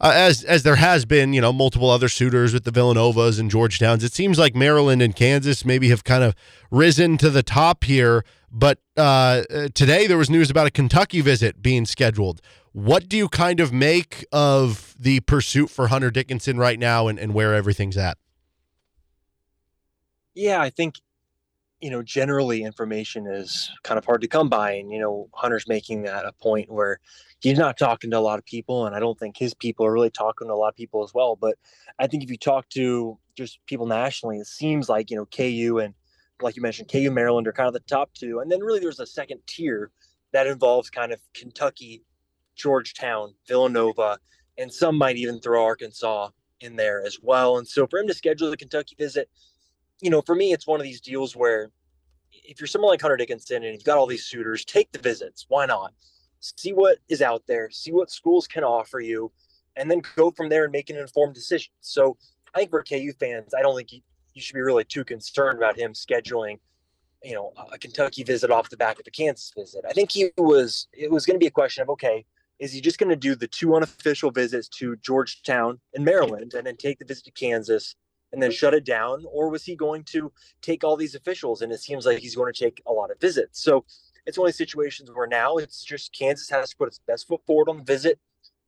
uh, 0.00 0.12
as 0.14 0.44
as 0.44 0.64
there 0.64 0.76
has 0.76 1.04
been, 1.04 1.32
you 1.32 1.40
know, 1.40 1.52
multiple 1.52 1.88
other 1.88 2.08
suitors 2.08 2.52
with 2.52 2.64
the 2.64 2.70
Villanovas 2.70 3.38
and 3.38 3.50
Georgetowns. 3.50 4.02
It 4.02 4.12
seems 4.12 4.38
like 4.38 4.54
Maryland 4.54 5.00
and 5.00 5.14
Kansas 5.14 5.64
maybe 5.64 5.88
have 5.88 6.04
kind 6.04 6.24
of 6.24 6.34
risen 6.70 7.16
to 7.18 7.30
the 7.30 7.42
top 7.42 7.84
here. 7.84 8.24
But 8.50 8.78
uh, 8.96 9.42
today 9.74 10.06
there 10.06 10.18
was 10.18 10.30
news 10.30 10.50
about 10.50 10.66
a 10.66 10.70
Kentucky 10.70 11.20
visit 11.20 11.62
being 11.62 11.86
scheduled. 11.86 12.40
What 12.74 13.08
do 13.08 13.16
you 13.16 13.28
kind 13.28 13.60
of 13.60 13.72
make 13.72 14.24
of 14.32 14.96
the 14.98 15.20
pursuit 15.20 15.70
for 15.70 15.86
Hunter 15.86 16.10
Dickinson 16.10 16.58
right 16.58 16.76
now 16.76 17.06
and, 17.06 17.20
and 17.20 17.32
where 17.32 17.54
everything's 17.54 17.96
at? 17.96 18.18
Yeah, 20.34 20.60
I 20.60 20.70
think 20.70 20.96
you 21.80 21.88
know 21.88 22.02
generally 22.02 22.64
information 22.64 23.28
is 23.28 23.70
kind 23.84 23.96
of 23.96 24.04
hard 24.04 24.22
to 24.22 24.26
come 24.26 24.48
by, 24.48 24.72
and 24.72 24.90
you 24.90 24.98
know 24.98 25.28
Hunter's 25.34 25.68
making 25.68 26.02
that 26.02 26.24
a 26.24 26.32
point 26.32 26.68
where 26.68 26.98
he's 27.38 27.58
not 27.58 27.78
talking 27.78 28.10
to 28.10 28.18
a 28.18 28.20
lot 28.20 28.40
of 28.40 28.44
people, 28.44 28.86
and 28.86 28.96
I 28.96 28.98
don't 28.98 29.16
think 29.16 29.36
his 29.36 29.54
people 29.54 29.86
are 29.86 29.92
really 29.92 30.10
talking 30.10 30.48
to 30.48 30.52
a 30.52 30.56
lot 30.56 30.70
of 30.70 30.74
people 30.74 31.04
as 31.04 31.14
well. 31.14 31.36
But 31.36 31.54
I 32.00 32.08
think 32.08 32.24
if 32.24 32.30
you 32.30 32.36
talk 32.36 32.68
to 32.70 33.16
just 33.36 33.60
people 33.66 33.86
nationally, 33.86 34.38
it 34.38 34.48
seems 34.48 34.88
like 34.88 35.12
you 35.12 35.16
know 35.16 35.26
KU 35.26 35.78
and 35.78 35.94
like 36.42 36.56
you 36.56 36.62
mentioned, 36.62 36.90
KU 36.90 37.12
Maryland 37.12 37.46
are 37.46 37.52
kind 37.52 37.68
of 37.68 37.72
the 37.72 37.80
top 37.86 38.10
two, 38.14 38.40
and 38.40 38.50
then 38.50 38.58
really 38.58 38.80
there's 38.80 38.98
a 38.98 39.06
second 39.06 39.42
tier 39.46 39.92
that 40.32 40.48
involves 40.48 40.90
kind 40.90 41.12
of 41.12 41.20
Kentucky, 41.34 42.02
Georgetown, 42.56 43.34
Villanova, 43.46 44.18
and 44.58 44.72
some 44.72 44.96
might 44.96 45.16
even 45.16 45.40
throw 45.40 45.64
Arkansas 45.64 46.30
in 46.60 46.76
there 46.76 47.04
as 47.04 47.18
well. 47.22 47.58
And 47.58 47.66
so 47.66 47.86
for 47.86 47.98
him 47.98 48.06
to 48.08 48.14
schedule 48.14 48.50
the 48.50 48.56
Kentucky 48.56 48.94
visit, 48.98 49.28
you 50.00 50.10
know, 50.10 50.22
for 50.22 50.34
me, 50.34 50.52
it's 50.52 50.66
one 50.66 50.80
of 50.80 50.84
these 50.84 51.00
deals 51.00 51.36
where 51.36 51.70
if 52.32 52.60
you're 52.60 52.66
someone 52.66 52.90
like 52.90 53.00
Hunter 53.00 53.16
Dickinson 53.16 53.64
and 53.64 53.72
you've 53.72 53.84
got 53.84 53.98
all 53.98 54.06
these 54.06 54.26
suitors, 54.26 54.64
take 54.64 54.90
the 54.92 54.98
visits. 54.98 55.46
Why 55.48 55.66
not? 55.66 55.92
See 56.40 56.72
what 56.72 56.98
is 57.08 57.22
out 57.22 57.42
there, 57.46 57.70
see 57.70 57.92
what 57.92 58.10
schools 58.10 58.46
can 58.46 58.64
offer 58.64 59.00
you, 59.00 59.32
and 59.76 59.90
then 59.90 60.02
go 60.16 60.30
from 60.30 60.48
there 60.48 60.64
and 60.64 60.72
make 60.72 60.90
an 60.90 60.96
informed 60.96 61.34
decision. 61.34 61.72
So 61.80 62.16
I 62.54 62.58
think 62.58 62.70
for 62.70 62.82
KU 62.82 63.12
fans, 63.18 63.54
I 63.54 63.62
don't 63.62 63.76
think 63.76 63.92
you, 63.92 64.00
you 64.34 64.42
should 64.42 64.54
be 64.54 64.60
really 64.60 64.84
too 64.84 65.04
concerned 65.04 65.58
about 65.58 65.78
him 65.78 65.92
scheduling, 65.92 66.58
you 67.22 67.34
know, 67.34 67.52
a 67.72 67.78
Kentucky 67.78 68.24
visit 68.24 68.50
off 68.50 68.68
the 68.68 68.76
back 68.76 69.00
of 69.00 69.06
a 69.06 69.10
Kansas 69.10 69.52
visit. 69.56 69.84
I 69.88 69.92
think 69.92 70.12
he 70.12 70.30
was, 70.36 70.88
it 70.92 71.10
was 71.10 71.24
going 71.24 71.36
to 71.36 71.42
be 71.42 71.46
a 71.46 71.52
question 71.52 71.82
of, 71.82 71.88
okay, 71.90 72.26
is 72.58 72.72
he 72.72 72.80
just 72.80 72.98
going 72.98 73.10
to 73.10 73.16
do 73.16 73.34
the 73.34 73.48
two 73.48 73.74
unofficial 73.74 74.30
visits 74.30 74.68
to 74.68 74.96
Georgetown 74.96 75.80
and 75.94 76.04
Maryland 76.04 76.54
and 76.54 76.66
then 76.66 76.76
take 76.76 76.98
the 76.98 77.04
visit 77.04 77.24
to 77.24 77.30
Kansas 77.32 77.96
and 78.32 78.42
then 78.42 78.50
shut 78.50 78.74
it 78.74 78.84
down? 78.84 79.24
Or 79.30 79.48
was 79.48 79.64
he 79.64 79.76
going 79.76 80.04
to 80.04 80.32
take 80.62 80.84
all 80.84 80.96
these 80.96 81.14
officials? 81.14 81.62
And 81.62 81.72
it 81.72 81.80
seems 81.80 82.06
like 82.06 82.18
he's 82.18 82.36
going 82.36 82.52
to 82.52 82.58
take 82.58 82.82
a 82.86 82.92
lot 82.92 83.10
of 83.10 83.20
visits. 83.20 83.62
So 83.62 83.84
it's 84.26 84.38
one 84.38 84.46
of 84.46 84.48
these 84.48 84.58
situations 84.58 85.10
where 85.12 85.26
now 85.26 85.56
it's 85.56 85.84
just 85.84 86.16
Kansas 86.16 86.48
has 86.50 86.70
to 86.70 86.76
put 86.76 86.88
its 86.88 87.00
best 87.06 87.26
foot 87.28 87.40
forward 87.46 87.68
on 87.68 87.78
the 87.78 87.84
visit. 87.84 88.18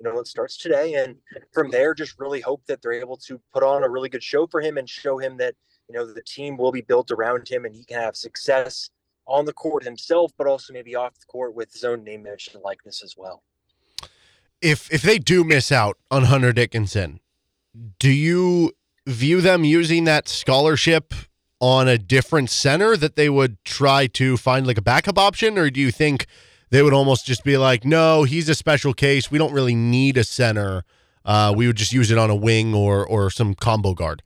You 0.00 0.04
know, 0.04 0.18
it 0.18 0.26
starts 0.26 0.58
today. 0.58 0.94
And 0.94 1.16
from 1.54 1.70
there, 1.70 1.94
just 1.94 2.18
really 2.18 2.40
hope 2.40 2.62
that 2.66 2.82
they're 2.82 2.92
able 2.92 3.16
to 3.18 3.40
put 3.52 3.62
on 3.62 3.82
a 3.82 3.88
really 3.88 4.08
good 4.08 4.22
show 4.22 4.46
for 4.46 4.60
him 4.60 4.76
and 4.76 4.88
show 4.88 5.18
him 5.18 5.38
that, 5.38 5.54
you 5.88 5.94
know, 5.94 6.04
the 6.04 6.22
team 6.22 6.56
will 6.56 6.72
be 6.72 6.82
built 6.82 7.10
around 7.10 7.48
him 7.48 7.64
and 7.64 7.74
he 7.74 7.84
can 7.84 8.00
have 8.00 8.16
success 8.16 8.90
on 9.26 9.44
the 9.44 9.52
court 9.52 9.84
himself, 9.84 10.32
but 10.36 10.46
also 10.46 10.72
maybe 10.72 10.94
off 10.94 11.14
the 11.18 11.26
court 11.26 11.54
with 11.54 11.72
his 11.72 11.84
own 11.84 12.04
name, 12.04 12.26
image, 12.26 12.50
and 12.52 12.62
likeness 12.62 13.02
as 13.02 13.14
well. 13.16 13.42
If 14.60 14.92
if 14.92 15.02
they 15.02 15.18
do 15.18 15.44
miss 15.44 15.70
out 15.70 15.98
on 16.10 16.24
Hunter 16.24 16.52
Dickinson, 16.52 17.20
do 17.98 18.10
you 18.10 18.72
view 19.06 19.40
them 19.40 19.64
using 19.64 20.04
that 20.04 20.28
scholarship 20.28 21.14
on 21.60 21.88
a 21.88 21.96
different 21.96 22.50
center 22.50 22.96
that 22.96 23.16
they 23.16 23.28
would 23.28 23.62
try 23.64 24.06
to 24.06 24.36
find 24.36 24.66
like 24.66 24.78
a 24.78 24.82
backup 24.82 25.18
option, 25.18 25.56
or 25.58 25.70
do 25.70 25.80
you 25.80 25.90
think 25.90 26.26
they 26.70 26.82
would 26.82 26.92
almost 26.92 27.26
just 27.26 27.44
be 27.44 27.56
like, 27.56 27.84
no, 27.84 28.24
he's 28.24 28.48
a 28.48 28.54
special 28.54 28.92
case. 28.92 29.30
We 29.30 29.38
don't 29.38 29.52
really 29.52 29.74
need 29.74 30.16
a 30.16 30.24
center. 30.24 30.84
Uh, 31.24 31.52
we 31.56 31.66
would 31.66 31.76
just 31.76 31.92
use 31.92 32.10
it 32.10 32.18
on 32.18 32.30
a 32.30 32.34
wing 32.34 32.74
or 32.74 33.06
or 33.06 33.30
some 33.30 33.54
combo 33.54 33.94
guard. 33.94 34.22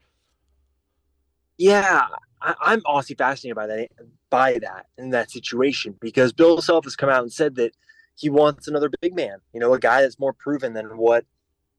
Yeah, 1.57 2.07
I, 2.41 2.55
I'm 2.61 2.81
honestly 2.85 3.15
fascinated 3.15 3.55
by 3.55 3.67
that 3.67 3.87
by 4.29 4.59
that 4.59 4.87
in 4.97 5.11
that 5.11 5.31
situation 5.31 5.95
because 5.99 6.33
Bill 6.33 6.61
Self 6.61 6.85
has 6.85 6.95
come 6.95 7.09
out 7.09 7.23
and 7.23 7.31
said 7.31 7.55
that 7.55 7.73
he 8.21 8.29
wants 8.29 8.67
another 8.67 8.89
big 9.01 9.15
man, 9.15 9.39
you 9.51 9.59
know, 9.59 9.73
a 9.73 9.79
guy 9.79 10.01
that's 10.01 10.19
more 10.19 10.31
proven 10.31 10.73
than 10.73 10.95
what 10.95 11.25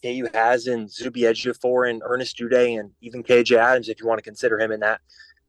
KU 0.03 0.29
has 0.35 0.67
in 0.67 0.89
Zuby 0.89 1.21
Ejiofor 1.21 1.89
and 1.89 2.03
Ernest 2.05 2.37
Udeh 2.39 2.81
and 2.81 2.91
even 3.01 3.23
KJ 3.23 3.57
Adams, 3.57 3.89
if 3.89 4.01
you 4.01 4.09
want 4.09 4.19
to 4.19 4.25
consider 4.25 4.59
him 4.59 4.73
in 4.73 4.81
that 4.81 5.01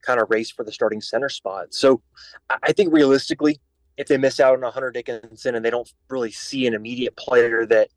kind 0.03 0.21
of 0.21 0.29
race 0.29 0.51
for 0.51 0.63
the 0.63 0.71
starting 0.71 1.01
center 1.01 1.29
spot. 1.29 1.73
So 1.73 2.03
I 2.51 2.57
I 2.65 2.71
think 2.73 2.93
realistically, 2.93 3.59
if 3.97 4.07
they 4.07 4.17
miss 4.17 4.39
out 4.39 4.55
on 4.55 4.63
a 4.63 4.69
Hunter 4.69 4.91
Dickinson 4.91 5.55
and 5.55 5.65
they 5.65 5.71
don't 5.71 5.91
really 6.09 6.31
see 6.31 6.67
an 6.67 6.75
immediate 6.75 7.15
player 7.17 7.65
that 7.65 7.89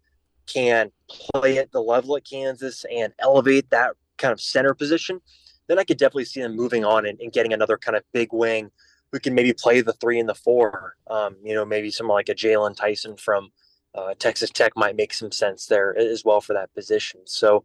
can 0.46 0.90
play 1.10 1.58
at 1.58 1.72
the 1.72 1.82
level 1.82 2.16
at 2.16 2.24
Kansas 2.24 2.86
and 2.90 3.12
elevate 3.18 3.68
that 3.70 3.92
kind 4.16 4.32
of 4.32 4.40
center 4.40 4.72
position, 4.72 5.20
then 5.66 5.78
I 5.78 5.84
could 5.84 5.98
definitely 5.98 6.24
see 6.24 6.40
them 6.40 6.56
moving 6.56 6.82
on 6.82 7.04
and, 7.04 7.20
and 7.20 7.30
getting 7.30 7.52
another 7.52 7.76
kind 7.76 7.96
of 7.96 8.04
big 8.14 8.32
wing 8.32 8.70
who 9.12 9.20
can 9.20 9.34
maybe 9.34 9.52
play 9.52 9.80
the 9.80 9.92
three 9.94 10.18
and 10.18 10.28
the 10.28 10.34
four. 10.34 10.96
Um, 11.08 11.36
you 11.42 11.54
know, 11.54 11.64
maybe 11.64 11.90
someone 11.90 12.16
like 12.16 12.28
a 12.28 12.34
Jaylon 12.34 12.76
Tyson 12.76 13.16
from 13.16 13.50
uh, 13.94 14.14
Texas 14.18 14.50
Tech 14.50 14.72
might 14.76 14.96
make 14.96 15.14
some 15.14 15.32
sense 15.32 15.66
there 15.66 15.96
as 15.96 16.24
well 16.24 16.40
for 16.40 16.52
that 16.52 16.72
position. 16.74 17.20
So 17.24 17.64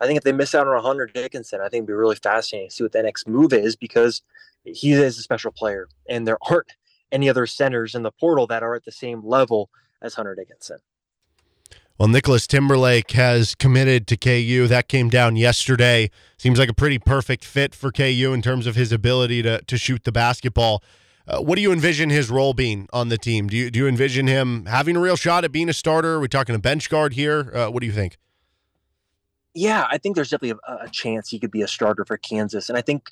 I 0.00 0.06
think 0.06 0.16
if 0.16 0.24
they 0.24 0.32
miss 0.32 0.54
out 0.54 0.66
on 0.66 0.82
Hunter 0.82 1.06
Dickinson, 1.06 1.60
I 1.60 1.64
think 1.64 1.80
it'd 1.80 1.86
be 1.86 1.92
really 1.92 2.16
fascinating 2.16 2.68
to 2.68 2.74
see 2.74 2.84
what 2.84 2.92
the 2.92 3.02
next 3.02 3.28
move 3.28 3.52
is 3.52 3.76
because 3.76 4.22
he 4.64 4.92
is 4.92 5.18
a 5.18 5.22
special 5.22 5.52
player, 5.52 5.88
and 6.08 6.26
there 6.26 6.38
aren't 6.48 6.72
any 7.10 7.28
other 7.28 7.46
centers 7.46 7.94
in 7.94 8.02
the 8.02 8.12
portal 8.12 8.46
that 8.46 8.62
are 8.62 8.74
at 8.74 8.84
the 8.84 8.92
same 8.92 9.24
level 9.24 9.70
as 10.02 10.14
Hunter 10.14 10.34
Dickinson. 10.34 10.78
Well, 11.98 12.06
Nicholas 12.06 12.46
Timberlake 12.46 13.10
has 13.10 13.56
committed 13.56 14.06
to 14.06 14.16
KU. 14.16 14.68
That 14.68 14.86
came 14.86 15.08
down 15.08 15.34
yesterday. 15.34 16.12
Seems 16.36 16.56
like 16.56 16.68
a 16.68 16.74
pretty 16.74 17.00
perfect 17.00 17.44
fit 17.44 17.74
for 17.74 17.90
KU 17.90 18.32
in 18.32 18.40
terms 18.40 18.68
of 18.68 18.76
his 18.76 18.92
ability 18.92 19.42
to 19.42 19.60
to 19.62 19.76
shoot 19.76 20.04
the 20.04 20.12
basketball. 20.12 20.80
Uh, 21.26 21.40
what 21.40 21.56
do 21.56 21.62
you 21.62 21.72
envision 21.72 22.08
his 22.08 22.30
role 22.30 22.54
being 22.54 22.88
on 22.92 23.08
the 23.08 23.18
team? 23.18 23.48
Do 23.48 23.56
you 23.56 23.68
do 23.68 23.80
you 23.80 23.88
envision 23.88 24.28
him 24.28 24.66
having 24.66 24.94
a 24.94 25.00
real 25.00 25.16
shot 25.16 25.42
at 25.42 25.50
being 25.50 25.68
a 25.68 25.72
starter? 25.72 26.14
Are 26.14 26.20
we 26.20 26.28
talking 26.28 26.54
a 26.54 26.60
bench 26.60 26.88
guard 26.88 27.14
here? 27.14 27.50
Uh, 27.52 27.68
what 27.68 27.80
do 27.80 27.86
you 27.86 27.92
think? 27.92 28.16
Yeah, 29.52 29.88
I 29.90 29.98
think 29.98 30.14
there's 30.14 30.30
definitely 30.30 30.60
a, 30.68 30.84
a 30.84 30.88
chance 30.90 31.30
he 31.30 31.40
could 31.40 31.50
be 31.50 31.62
a 31.62 31.68
starter 31.68 32.04
for 32.04 32.16
Kansas, 32.16 32.68
and 32.68 32.78
I 32.78 32.80
think 32.80 33.10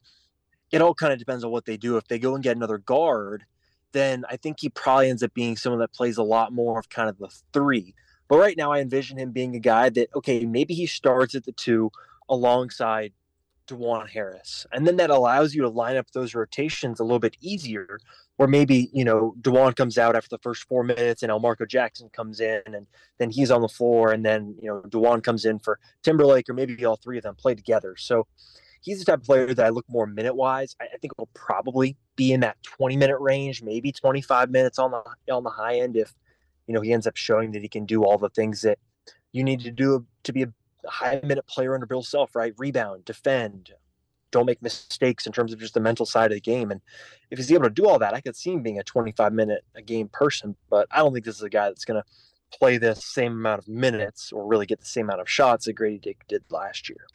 it 0.70 0.80
all 0.80 0.94
kind 0.94 1.12
of 1.12 1.18
depends 1.18 1.42
on 1.42 1.50
what 1.50 1.64
they 1.64 1.76
do. 1.76 1.96
If 1.96 2.06
they 2.06 2.20
go 2.20 2.36
and 2.36 2.44
get 2.44 2.56
another 2.56 2.78
guard, 2.78 3.46
then 3.90 4.24
I 4.30 4.36
think 4.36 4.60
he 4.60 4.68
probably 4.68 5.10
ends 5.10 5.24
up 5.24 5.34
being 5.34 5.56
someone 5.56 5.80
that 5.80 5.92
plays 5.92 6.18
a 6.18 6.22
lot 6.22 6.52
more 6.52 6.78
of 6.78 6.88
kind 6.88 7.08
of 7.08 7.18
the 7.18 7.30
three 7.52 7.96
but 8.28 8.38
right 8.38 8.56
now, 8.56 8.72
I 8.72 8.80
envision 8.80 9.18
him 9.18 9.30
being 9.30 9.54
a 9.54 9.60
guy 9.60 9.88
that, 9.90 10.08
okay, 10.14 10.44
maybe 10.44 10.74
he 10.74 10.86
starts 10.86 11.34
at 11.34 11.44
the 11.44 11.52
two 11.52 11.90
alongside 12.28 13.12
Dajuan 13.66 14.08
Harris. 14.08 14.66
And 14.72 14.86
then 14.86 14.96
that 14.96 15.10
allows 15.10 15.54
you 15.54 15.62
to 15.62 15.68
line 15.68 15.96
up 15.96 16.10
those 16.12 16.34
rotations 16.34 17.00
a 17.00 17.04
little 17.04 17.18
bit 17.18 17.36
easier, 17.40 17.98
where 18.36 18.48
maybe, 18.48 18.90
you 18.92 19.04
know, 19.04 19.34
Dajuan 19.40 19.76
comes 19.76 19.98
out 19.98 20.16
after 20.16 20.28
the 20.28 20.38
first 20.38 20.64
four 20.64 20.84
minutes 20.84 21.22
and 21.22 21.30
Elmarko 21.30 21.68
Jackson 21.68 22.08
comes 22.10 22.40
in 22.40 22.62
and 22.66 22.86
then 23.18 23.30
he's 23.30 23.50
on 23.50 23.62
the 23.62 23.68
floor. 23.68 24.12
And 24.12 24.24
then, 24.24 24.56
you 24.60 24.68
know, 24.68 24.82
Dajuan 24.82 25.22
comes 25.22 25.44
in 25.44 25.58
for 25.58 25.78
Timberlake 26.02 26.48
or 26.48 26.54
maybe 26.54 26.84
all 26.84 26.96
three 26.96 27.18
of 27.18 27.24
them 27.24 27.34
play 27.34 27.54
together. 27.54 27.96
So 27.96 28.26
he's 28.80 28.98
the 29.00 29.04
type 29.04 29.20
of 29.20 29.24
player 29.24 29.52
that 29.52 29.66
I 29.66 29.70
look 29.70 29.88
more 29.88 30.06
minute 30.06 30.36
wise. 30.36 30.76
I, 30.80 30.84
I 30.94 30.96
think 30.98 31.16
will 31.18 31.28
probably 31.34 31.96
be 32.14 32.32
in 32.32 32.40
that 32.40 32.62
20 32.62 32.96
minute 32.96 33.18
range, 33.20 33.62
maybe 33.62 33.92
25 33.92 34.50
minutes 34.50 34.78
on 34.78 34.92
the 34.92 35.32
on 35.32 35.44
the 35.44 35.50
high 35.50 35.80
end 35.80 35.96
if 35.96 36.14
you 36.66 36.74
know, 36.74 36.80
he 36.80 36.92
ends 36.92 37.06
up 37.06 37.16
showing 37.16 37.52
that 37.52 37.62
he 37.62 37.68
can 37.68 37.86
do 37.86 38.04
all 38.04 38.18
the 38.18 38.30
things 38.30 38.62
that 38.62 38.78
you 39.32 39.44
need 39.44 39.60
to 39.60 39.70
do 39.70 40.06
to 40.24 40.32
be 40.32 40.42
a 40.42 40.52
high 40.88 41.20
minute 41.22 41.46
player 41.46 41.74
under 41.74 41.86
Bill 41.86 42.02
Self, 42.02 42.34
right? 42.34 42.54
Rebound, 42.56 43.04
defend, 43.04 43.72
don't 44.30 44.46
make 44.46 44.62
mistakes 44.62 45.26
in 45.26 45.32
terms 45.32 45.52
of 45.52 45.58
just 45.58 45.74
the 45.74 45.80
mental 45.80 46.06
side 46.06 46.30
of 46.30 46.36
the 46.36 46.40
game. 46.40 46.70
And 46.70 46.80
if 47.30 47.38
he's 47.38 47.52
able 47.52 47.64
to 47.64 47.70
do 47.70 47.86
all 47.86 47.98
that, 47.98 48.14
I 48.14 48.20
could 48.20 48.36
see 48.36 48.52
him 48.52 48.62
being 48.62 48.78
a 48.78 48.84
25 48.84 49.32
minute 49.32 49.64
a 49.74 49.82
game 49.82 50.08
person, 50.08 50.56
but 50.68 50.86
I 50.90 50.98
don't 50.98 51.12
think 51.12 51.24
this 51.24 51.36
is 51.36 51.42
a 51.42 51.48
guy 51.48 51.68
that's 51.68 51.84
going 51.84 52.02
to 52.02 52.58
play 52.58 52.78
the 52.78 52.94
same 52.94 53.32
amount 53.32 53.60
of 53.60 53.68
minutes 53.68 54.32
or 54.32 54.46
really 54.46 54.66
get 54.66 54.80
the 54.80 54.86
same 54.86 55.06
amount 55.06 55.20
of 55.20 55.28
shots 55.28 55.66
that 55.66 55.72
Grady 55.74 55.98
Dick 55.98 56.24
did 56.28 56.44
last 56.50 56.88
year. 56.88 57.06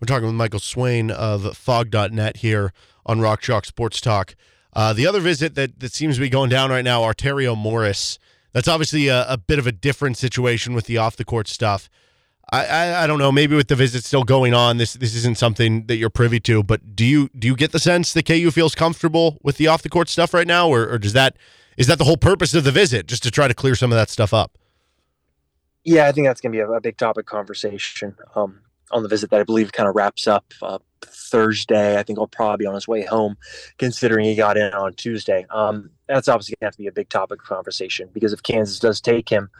We're 0.00 0.06
talking 0.06 0.26
with 0.26 0.34
Michael 0.34 0.60
Swain 0.60 1.10
of 1.10 1.56
Phog.net 1.56 2.38
here 2.38 2.72
on 3.06 3.20
Rock 3.20 3.40
Chalk 3.40 3.64
Sports 3.64 4.00
Talk. 4.00 4.34
Uh, 4.72 4.92
the 4.92 5.06
other 5.06 5.20
visit 5.20 5.54
that, 5.54 5.80
that 5.80 5.92
seems 5.92 6.16
to 6.16 6.20
be 6.20 6.28
going 6.28 6.48
down 6.48 6.70
right 6.70 6.84
now, 6.84 7.02
Arterio 7.02 7.56
Morris 7.56 8.18
that's 8.52 8.68
obviously 8.68 9.08
a, 9.08 9.26
a 9.28 9.38
bit 9.38 9.58
of 9.58 9.66
a 9.66 9.72
different 9.72 10.16
situation 10.16 10.74
with 10.74 10.86
the 10.86 10.98
off 10.98 11.16
the 11.16 11.24
court 11.24 11.48
stuff. 11.48 11.88
I, 12.50 12.66
I, 12.66 13.04
I 13.04 13.06
don't 13.06 13.18
know. 13.18 13.32
Maybe 13.32 13.56
with 13.56 13.68
the 13.68 13.76
visit 13.76 14.04
still 14.04 14.24
going 14.24 14.52
on, 14.52 14.76
this 14.76 14.92
this 14.94 15.14
isn't 15.14 15.38
something 15.38 15.86
that 15.86 15.96
you're 15.96 16.10
privy 16.10 16.38
to. 16.40 16.62
But 16.62 16.94
do 16.94 17.04
you 17.04 17.30
do 17.36 17.48
you 17.48 17.56
get 17.56 17.72
the 17.72 17.78
sense 17.78 18.12
that 18.12 18.26
KU 18.26 18.50
feels 18.50 18.74
comfortable 18.74 19.38
with 19.42 19.56
the 19.56 19.68
off 19.68 19.82
the 19.82 19.88
court 19.88 20.08
stuff 20.08 20.34
right 20.34 20.46
now, 20.46 20.68
or, 20.68 20.88
or 20.88 20.98
does 20.98 21.14
that 21.14 21.36
is 21.76 21.86
that 21.86 21.98
the 21.98 22.04
whole 22.04 22.18
purpose 22.18 22.54
of 22.54 22.64
the 22.64 22.72
visit, 22.72 23.06
just 23.06 23.22
to 23.22 23.30
try 23.30 23.48
to 23.48 23.54
clear 23.54 23.74
some 23.74 23.90
of 23.90 23.96
that 23.96 24.10
stuff 24.10 24.34
up? 24.34 24.58
Yeah, 25.84 26.06
I 26.06 26.12
think 26.12 26.26
that's 26.26 26.40
going 26.40 26.52
to 26.52 26.56
be 26.56 26.60
a, 26.60 26.70
a, 26.70 26.80
big 26.80 26.96
topic 26.96 27.26
conversation 27.26 28.14
um, 28.36 28.60
on 28.92 29.02
the 29.02 29.08
visit 29.08 29.30
that 29.30 29.40
I 29.40 29.42
believe 29.42 29.72
kind 29.72 29.88
of 29.88 29.96
wraps 29.96 30.28
up 30.28 30.44
uh, 30.62 30.78
Thursday. 31.04 31.98
I 31.98 32.02
think 32.02 32.18
he'll 32.18 32.26
probably 32.26 32.64
be 32.64 32.66
on 32.66 32.74
his 32.74 32.88
way 32.88 33.04
home, 33.04 33.36
considering 33.78 34.24
he 34.24 34.34
got 34.34 34.56
in 34.56 34.72
on 34.72 34.94
Tuesday. 34.94 35.46
Um, 35.50 35.90
that's 36.08 36.28
obviously 36.28 36.54
going 36.54 36.60
to 36.60 36.66
have 36.66 36.74
to 36.74 36.82
be 36.82 36.86
a 36.86 36.92
big 36.92 37.08
topic 37.08 37.40
of 37.40 37.46
conversation 37.46 38.08
because 38.12 38.32
if 38.32 38.42
Kansas 38.42 38.78
does 38.78 39.00
take 39.00 39.28
him 39.28 39.50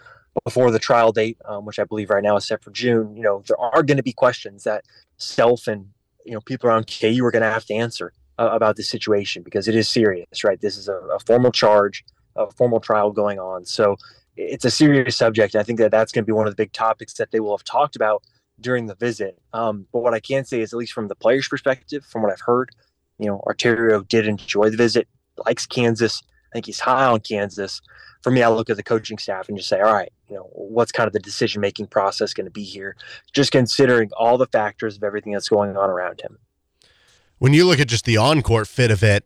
before 0.45 0.71
the 0.71 0.79
trial 0.79 1.13
date, 1.13 1.39
um, 1.45 1.65
which 1.65 1.79
I 1.79 1.85
believe 1.85 2.11
right 2.11 2.23
now 2.23 2.37
is 2.37 2.47
set 2.47 2.63
for 2.63 2.71
June, 2.71 3.15
you 3.17 3.23
know, 3.23 3.43
there 3.47 3.59
are 3.59 3.83
going 3.83 3.97
to 3.97 4.03
be 4.03 4.13
questions 4.13 4.65
that 4.65 4.85
self 5.19 5.67
and 5.67 5.87
you 6.25 6.33
know 6.33 6.41
people 6.41 6.69
around 6.69 6.87
KU 6.87 7.25
are 7.25 7.31
going 7.31 7.43
to 7.43 7.51
have 7.51 7.65
to 7.67 7.75
answer 7.75 8.13
uh, 8.39 8.51
about 8.53 8.77
this 8.77 8.89
situation 8.89 9.43
because 9.43 9.69
it 9.69 9.75
is 9.75 9.89
serious, 9.89 10.45
right? 10.45 10.61
This 10.61 10.77
is 10.77 10.89
a, 10.89 10.95
a 10.95 11.19
formal 11.21 11.53
charge, 11.53 12.05
a 12.37 12.51
formal 12.53 12.81
trial 12.81 13.11
going 13.13 13.39
on, 13.39 13.65
so 13.65 13.97
it's 14.37 14.65
a 14.65 14.71
serious 14.71 15.17
subject. 15.17 15.55
I 15.55 15.63
think 15.63 15.79
that 15.79 15.91
that's 15.91 16.13
going 16.13 16.25
to 16.25 16.27
be 16.27 16.33
one 16.33 16.47
of 16.47 16.53
the 16.53 16.63
big 16.63 16.73
topics 16.73 17.15
that 17.15 17.31
they 17.31 17.41
will 17.41 17.57
have 17.57 17.65
talked 17.65 17.97
about 17.97 18.23
during 18.63 18.87
the 18.87 18.95
visit. 18.95 19.39
Um, 19.53 19.87
but 19.93 20.01
what 20.01 20.15
I 20.15 20.21
can 20.21 20.45
say 20.45 20.61
is, 20.61 20.73
at 20.73 20.79
least 20.79 20.93
from 20.93 21.09
the 21.09 21.15
players' 21.15 21.49
perspective, 21.49 22.05
from 22.05 22.23
what 22.23 22.33
I've 22.33 22.41
heard, 22.41 22.71
you 23.19 23.27
know, 23.27 23.43
Arterio 23.47 24.07
did 24.07 24.27
enjoy 24.27 24.71
the 24.71 24.77
visit, 24.77 25.09
likes 25.45 25.67
Kansas. 25.67 26.23
I 26.25 26.55
think 26.55 26.67
he's 26.67 26.81
high 26.81 27.07
on 27.07 27.21
Kansas. 27.21 27.81
For 28.23 28.31
me, 28.31 28.43
I 28.43 28.49
look 28.49 28.71
at 28.71 28.77
the 28.77 28.83
coaching 28.83 29.19
staff 29.19 29.49
and 29.49 29.57
just 29.57 29.69
say, 29.69 29.81
all 29.81 29.93
right, 29.93 30.13
you 30.29 30.37
know, 30.37 30.49
what's 30.53 30.93
kind 30.93 31.07
of 31.07 31.13
the 31.13 31.21
decision 31.21 31.61
making 31.61 31.87
process 31.89 32.35
going 32.35 32.47
to 32.47 32.51
be 32.51 32.63
here? 32.63 32.97
Just 33.33 33.53
considering 33.53 34.11
all 34.17 34.39
the 34.39 34.47
factors 34.47 34.97
of 34.97 35.03
everything 35.03 35.33
that's 35.33 35.49
going 35.49 35.77
on 35.77 35.91
around 35.91 36.21
him. 36.21 36.39
When 37.39 37.53
you 37.53 37.67
look 37.67 37.81
at 37.81 37.89
just 37.89 38.05
the 38.05 38.19
on 38.19 38.43
court 38.43 38.69
fit 38.69 38.91
of 38.91 39.03
it, 39.03 39.25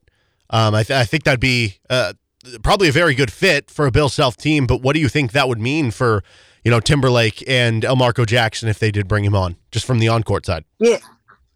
um, 0.49 0.75
I, 0.75 0.85
th- 0.85 0.99
I, 0.99 1.05
think 1.05 1.25
that'd 1.25 1.41
be 1.41 1.77
uh, 1.91 2.15
probably 2.63 2.89
a 2.89 2.93
very 2.93 3.15
good 3.15 3.33
fit 3.33 3.71
for 3.71 3.87
a 3.87 3.91
Bill 3.91 4.09
Self 4.09 4.37
team. 4.37 4.67
But 4.67 4.83
what 4.83 4.95
do 4.95 5.01
you 5.01 5.09
think 5.09 5.33
that 5.33 5.49
would 5.49 5.61
mean 5.61 5.91
for 5.91 6.23
you 6.65 6.71
know 6.71 6.81
Timberlake 6.81 7.43
and 7.49 7.83
Elmarko 7.83 8.27
Jackson 8.27 8.69
if 8.69 8.79
they 8.79 8.91
did 8.91 9.09
bring 9.09 9.25
him 9.25 9.35
on, 9.35 9.57
just 9.71 9.87
from 9.87 9.99
the 9.99 10.09
on 10.09 10.23
court 10.23 10.47
side? 10.47 10.65
Yeah, 10.79 10.99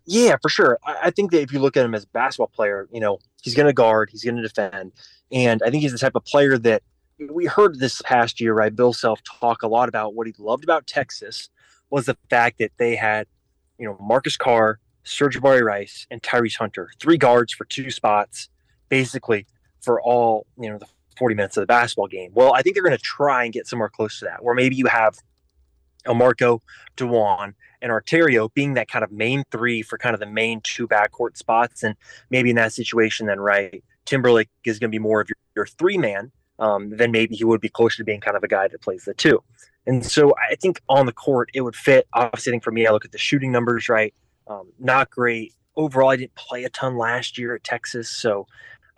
yeah, 0.07 0.37
for 0.42 0.48
sure. 0.48 0.79
I, 0.85 1.11
think 1.11 1.31
that 1.31 1.40
if 1.40 1.53
you 1.53 1.61
look 1.61 1.76
at 1.76 1.85
him 1.85 1.94
as 1.94 2.05
a 2.05 2.09
basketball 2.09 2.48
player, 2.48 2.88
you 2.92 3.00
know, 3.00 3.18
he's 3.42 3.55
going 3.55 3.66
to 3.66 3.72
guard, 3.72 4.11
he's 4.11 4.24
going 4.24 4.37
to 4.37 4.42
defend, 4.42 4.92
and 5.31 5.62
I 5.64 5.70
think 5.70 5.83
he's 5.83 5.92
the 5.92 5.98
type 5.98 6.16
of 6.16 6.24
player 6.24 6.59
that 6.59 6.83
we 7.31 7.46
heard 7.46 7.79
this 7.79 8.00
past 8.03 8.40
year, 8.40 8.55
right? 8.55 8.74
Bill 8.74 8.92
Self 8.92 9.20
talk 9.22 9.62
a 9.62 9.68
lot 9.68 9.88
about 9.88 10.14
what 10.14 10.26
he 10.26 10.35
loved 10.38 10.64
about 10.64 10.87
Texas 10.87 11.48
was 11.90 12.07
the 12.07 12.16
fact 12.29 12.59
that 12.59 12.72
they 12.79 12.96
had, 12.96 13.26
you 13.79 13.87
know, 13.87 13.96
Marcus 14.00 14.37
Carr, 14.37 14.79
Sir'Jabari 15.05 15.62
Rice, 15.62 16.07
and 16.11 16.22
Tyrese 16.22 16.57
Hunter, 16.57 16.90
three 17.00 17.16
guards 17.16 17.53
for 17.53 17.64
two 17.64 17.90
spots, 17.90 18.48
basically 18.88 19.46
for 19.81 20.01
all, 20.01 20.47
you 20.59 20.71
know, 20.71 20.79
the 20.79 20.87
40 21.19 21.35
minutes 21.35 21.57
of 21.57 21.62
the 21.62 21.66
basketball 21.66 22.09
game. 22.09 22.31
Well, 22.35 22.55
I 22.55 22.62
think 22.62 22.75
they're 22.75 22.85
going 22.85 22.97
to 22.97 23.03
try 23.03 23.45
and 23.45 23.53
get 23.53 23.66
somewhere 23.66 23.88
close 23.88 24.19
to 24.21 24.27
that, 24.27 24.43
where 24.45 24.55
maybe 24.55 24.77
you 24.77 24.87
have 24.87 25.16
a 26.07 26.11
Elmarko, 26.11 26.61
Dajuan, 26.97 27.55
and 27.83 27.93
Arterio 27.93 28.53
being 28.55 28.75
that 28.75 28.88
kind 28.88 29.05
of 29.05 29.12
main 29.12 29.45
three 29.51 29.83
for 29.83 29.99
kind 29.99 30.14
of 30.14 30.21
the 30.21 30.27
main 30.27 30.61
two 30.62 30.88
backcourt 30.88 31.37
spots. 31.37 31.83
And 31.83 31.95
maybe 32.31 32.51
in 32.51 32.57
that 32.57 32.73
situation, 32.73 33.27
then, 33.27 33.40
right, 33.40 33.83
Timberlake 34.07 34.49
is 34.64 34.79
going 34.79 34.90
to 34.90 34.95
be 34.95 34.99
more 34.99 35.21
of 35.21 35.29
your, 35.29 35.37
your 35.57 35.66
three 35.66 35.99
man, 35.99 36.33
um, 36.59 36.90
then 36.90 37.11
maybe 37.11 37.37
he 37.37 37.45
would 37.45 37.61
be 37.61 37.69
closer 37.69 37.99
to 37.99 38.05
being 38.05 38.21
kind 38.21 38.37
of 38.37 38.45
a 38.45 38.49
guy 38.49 38.69
that 38.69 38.81
plays 38.83 39.05
the 39.05 39.14
two. 39.14 39.43
And 39.87 40.05
so 40.05 40.35
I 40.51 40.57
think 40.57 40.81
on 40.88 41.07
the 41.07 41.12
court, 41.12 41.51
it 41.55 41.62
would 41.62 41.77
fit. 41.77 42.07
Obviously, 42.12 42.51
I 42.51 42.53
think 42.53 42.64
for 42.64 42.71
me, 42.71 42.87
I 42.87 42.93
look 42.93 43.05
at 43.05 43.12
the 43.12 43.19
shooting 43.19 43.51
numbers, 43.51 43.88
right? 43.88 44.14
Um, 44.47 44.73
not 44.79 45.11
great. 45.11 45.55
Overall, 45.77 46.11
I 46.11 46.16
didn't 46.16 46.35
play 46.35 46.64
a 46.64 46.71
ton 46.71 46.97
last 46.97 47.38
year 47.38 47.55
at 47.55 47.64
Texas. 47.64 48.11
So 48.11 48.47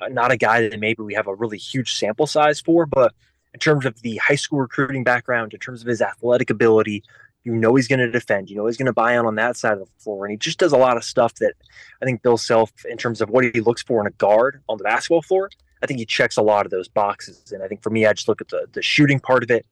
Uh, 0.02 0.08
not 0.08 0.32
a 0.32 0.36
guy 0.36 0.68
that 0.68 0.80
maybe 0.80 1.02
we 1.02 1.14
have 1.14 1.26
a 1.26 1.34
really 1.34 1.58
huge 1.58 1.94
sample 1.94 2.26
size 2.26 2.60
for, 2.60 2.86
but 2.86 3.14
in 3.54 3.60
terms 3.60 3.84
of 3.84 4.00
the 4.02 4.16
high 4.16 4.34
school 4.34 4.60
recruiting 4.60 5.04
background, 5.04 5.52
in 5.52 5.60
terms 5.60 5.82
of 5.82 5.86
his 5.86 6.00
athletic 6.00 6.50
ability, 6.50 7.02
you 7.44 7.54
know 7.54 7.74
he's 7.74 7.88
going 7.88 7.98
to 7.98 8.10
defend. 8.10 8.50
You 8.50 8.56
know 8.56 8.66
he's 8.66 8.76
going 8.76 8.86
to 8.86 8.92
buy 8.92 9.12
in 9.12 9.26
on 9.26 9.34
that 9.36 9.56
side 9.56 9.74
of 9.74 9.80
the 9.80 10.02
floor, 10.02 10.24
and 10.24 10.32
he 10.32 10.38
just 10.38 10.58
does 10.58 10.72
a 10.72 10.76
lot 10.76 10.96
of 10.96 11.04
stuff 11.04 11.34
that 11.36 11.54
I 12.00 12.04
think 12.04 12.22
Bill 12.22 12.38
Self, 12.38 12.72
in 12.88 12.96
terms 12.96 13.20
of 13.20 13.30
what 13.30 13.44
he 13.44 13.60
looks 13.60 13.82
for 13.82 14.00
in 14.00 14.06
a 14.06 14.12
guard 14.12 14.62
on 14.68 14.78
the 14.78 14.84
basketball 14.84 15.22
floor, 15.22 15.50
I 15.82 15.86
think 15.86 15.98
he 15.98 16.06
checks 16.06 16.36
a 16.36 16.42
lot 16.42 16.64
of 16.64 16.70
those 16.70 16.88
boxes. 16.88 17.52
And 17.52 17.62
I 17.62 17.68
think 17.68 17.82
for 17.82 17.90
me, 17.90 18.06
I 18.06 18.12
just 18.12 18.28
look 18.28 18.40
at 18.40 18.48
the 18.48 18.66
the 18.72 18.82
shooting 18.82 19.20
part 19.20 19.42
of 19.42 19.50
it. 19.50 19.66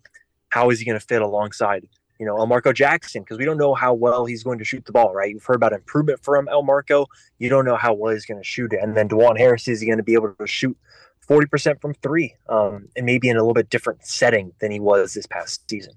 How 0.50 0.70
is 0.70 0.80
he 0.80 0.84
going 0.84 0.98
to 0.98 1.04
fit 1.04 1.22
alongside 1.22 1.88
you 2.20 2.26
know 2.26 2.36
Elmarko 2.36 2.72
Jackson? 2.72 3.22
Because 3.22 3.38
we 3.38 3.44
don't 3.44 3.56
know 3.56 3.74
how 3.74 3.94
well 3.94 4.26
he's 4.26 4.44
going 4.44 4.58
to 4.58 4.64
shoot 4.64 4.84
the 4.84 4.92
ball. 4.92 5.12
Right? 5.12 5.32
You've 5.32 5.44
heard 5.44 5.56
about 5.56 5.72
improvement 5.72 6.22
from 6.22 6.46
Elmarko. 6.46 7.06
You 7.38 7.48
don't 7.48 7.64
know 7.64 7.76
how 7.76 7.94
well 7.94 8.12
he's 8.12 8.26
going 8.26 8.38
to 8.38 8.44
shoot 8.44 8.72
it. 8.72 8.80
And 8.80 8.96
then 8.96 9.08
Dajuan 9.08 9.38
Harris 9.38 9.66
is 9.66 9.80
he 9.80 9.86
going 9.86 9.98
to 9.98 10.04
be 10.04 10.14
able 10.14 10.34
to 10.38 10.46
shoot 10.46 10.76
40% 11.28 11.80
from 11.80 11.94
three, 11.94 12.34
um, 12.48 12.88
and 12.96 13.06
maybe 13.06 13.28
in 13.28 13.36
a 13.36 13.40
little 13.40 13.54
bit 13.54 13.70
different 13.70 14.04
setting 14.04 14.52
than 14.60 14.70
he 14.70 14.80
was 14.80 15.14
this 15.14 15.26
past 15.26 15.68
season. 15.70 15.94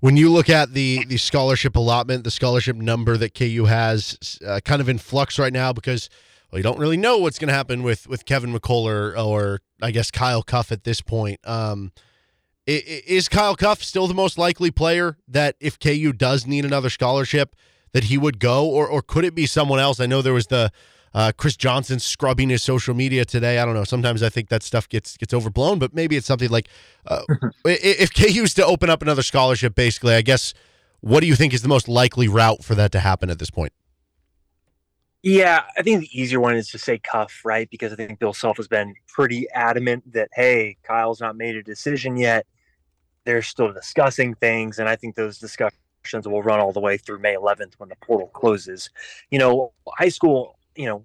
When 0.00 0.16
you 0.16 0.30
look 0.30 0.48
at 0.48 0.72
the 0.72 1.04
the 1.04 1.18
scholarship 1.18 1.76
allotment, 1.76 2.24
the 2.24 2.30
scholarship 2.30 2.76
number 2.76 3.18
that 3.18 3.34
KU 3.34 3.66
has, 3.66 4.38
uh, 4.46 4.60
kind 4.64 4.80
of 4.80 4.88
in 4.88 4.96
flux 4.96 5.38
right 5.38 5.52
now 5.52 5.74
because 5.74 6.08
well, 6.50 6.58
you 6.58 6.62
don't 6.62 6.78
really 6.78 6.96
know 6.96 7.18
what's 7.18 7.38
going 7.38 7.48
to 7.48 7.54
happen 7.54 7.82
with 7.82 8.08
with 8.08 8.24
Kevin 8.24 8.52
McCullar 8.52 9.16
or 9.18 9.60
I 9.82 9.90
guess 9.90 10.10
Kyle 10.10 10.42
Cuffe 10.42 10.72
at 10.72 10.84
this 10.84 11.00
point. 11.00 11.40
Um, 11.44 11.92
is 12.66 13.28
Kyle 13.28 13.56
Cuffe 13.56 13.82
still 13.82 14.06
the 14.06 14.14
most 14.14 14.38
likely 14.38 14.70
player 14.70 15.16
that 15.28 15.56
if 15.60 15.78
KU 15.78 16.12
does 16.12 16.46
need 16.46 16.64
another 16.64 16.90
scholarship 16.90 17.56
that 17.92 18.04
he 18.04 18.16
would 18.18 18.38
go, 18.38 18.66
or 18.66 18.86
or 18.86 19.02
could 19.02 19.24
it 19.24 19.34
be 19.34 19.46
someone 19.46 19.80
else? 19.80 19.98
I 20.00 20.06
know 20.06 20.22
there 20.22 20.32
was 20.34 20.46
the 20.48 20.70
Uh, 21.12 21.32
Chris 21.36 21.56
Johnson 21.56 21.98
scrubbing 21.98 22.50
his 22.50 22.62
social 22.62 22.94
media 22.94 23.24
today. 23.24 23.58
I 23.58 23.64
don't 23.64 23.74
know. 23.74 23.82
Sometimes 23.82 24.22
I 24.22 24.28
think 24.28 24.48
that 24.48 24.62
stuff 24.62 24.88
gets 24.88 25.16
gets 25.16 25.34
overblown, 25.34 25.80
but 25.80 25.92
maybe 25.92 26.16
it's 26.16 26.26
something 26.28 26.50
like 26.50 26.68
uh, 27.04 27.22
if 27.64 28.14
KU's 28.14 28.54
to 28.54 28.64
open 28.64 28.88
up 28.88 29.02
another 29.02 29.22
scholarship. 29.22 29.74
Basically, 29.74 30.14
I 30.14 30.22
guess. 30.22 30.54
What 31.00 31.20
do 31.20 31.26
you 31.26 31.34
think 31.34 31.52
is 31.54 31.62
the 31.62 31.68
most 31.68 31.88
likely 31.88 32.28
route 32.28 32.62
for 32.62 32.74
that 32.76 32.92
to 32.92 33.00
happen 33.00 33.30
at 33.30 33.38
this 33.38 33.50
point? 33.50 33.72
Yeah, 35.22 35.64
I 35.76 35.82
think 35.82 36.00
the 36.00 36.20
easier 36.20 36.40
one 36.40 36.56
is 36.56 36.70
to 36.70 36.78
say 36.78 36.98
Cuffe, 36.98 37.44
right? 37.44 37.68
Because 37.68 37.92
I 37.92 37.96
think 37.96 38.18
Bill 38.18 38.32
Self 38.32 38.56
has 38.56 38.68
been 38.68 38.94
pretty 39.06 39.48
adamant 39.50 40.10
that 40.12 40.30
hey, 40.32 40.78
Kyle's 40.82 41.20
not 41.20 41.36
made 41.36 41.56
a 41.56 41.62
decision 41.62 42.16
yet. 42.16 42.46
They're 43.24 43.42
still 43.42 43.72
discussing 43.72 44.34
things, 44.34 44.78
and 44.78 44.88
I 44.88 44.96
think 44.96 45.16
those 45.16 45.38
discussions 45.38 46.26
will 46.26 46.42
run 46.42 46.58
all 46.58 46.72
the 46.72 46.80
way 46.80 46.96
through 46.96 47.18
May 47.18 47.34
11th 47.34 47.74
when 47.76 47.90
the 47.90 47.96
portal 47.96 48.28
closes. 48.28 48.88
You 49.30 49.38
know, 49.38 49.72
high 49.88 50.08
school, 50.08 50.58
you 50.74 50.86
know, 50.86 51.04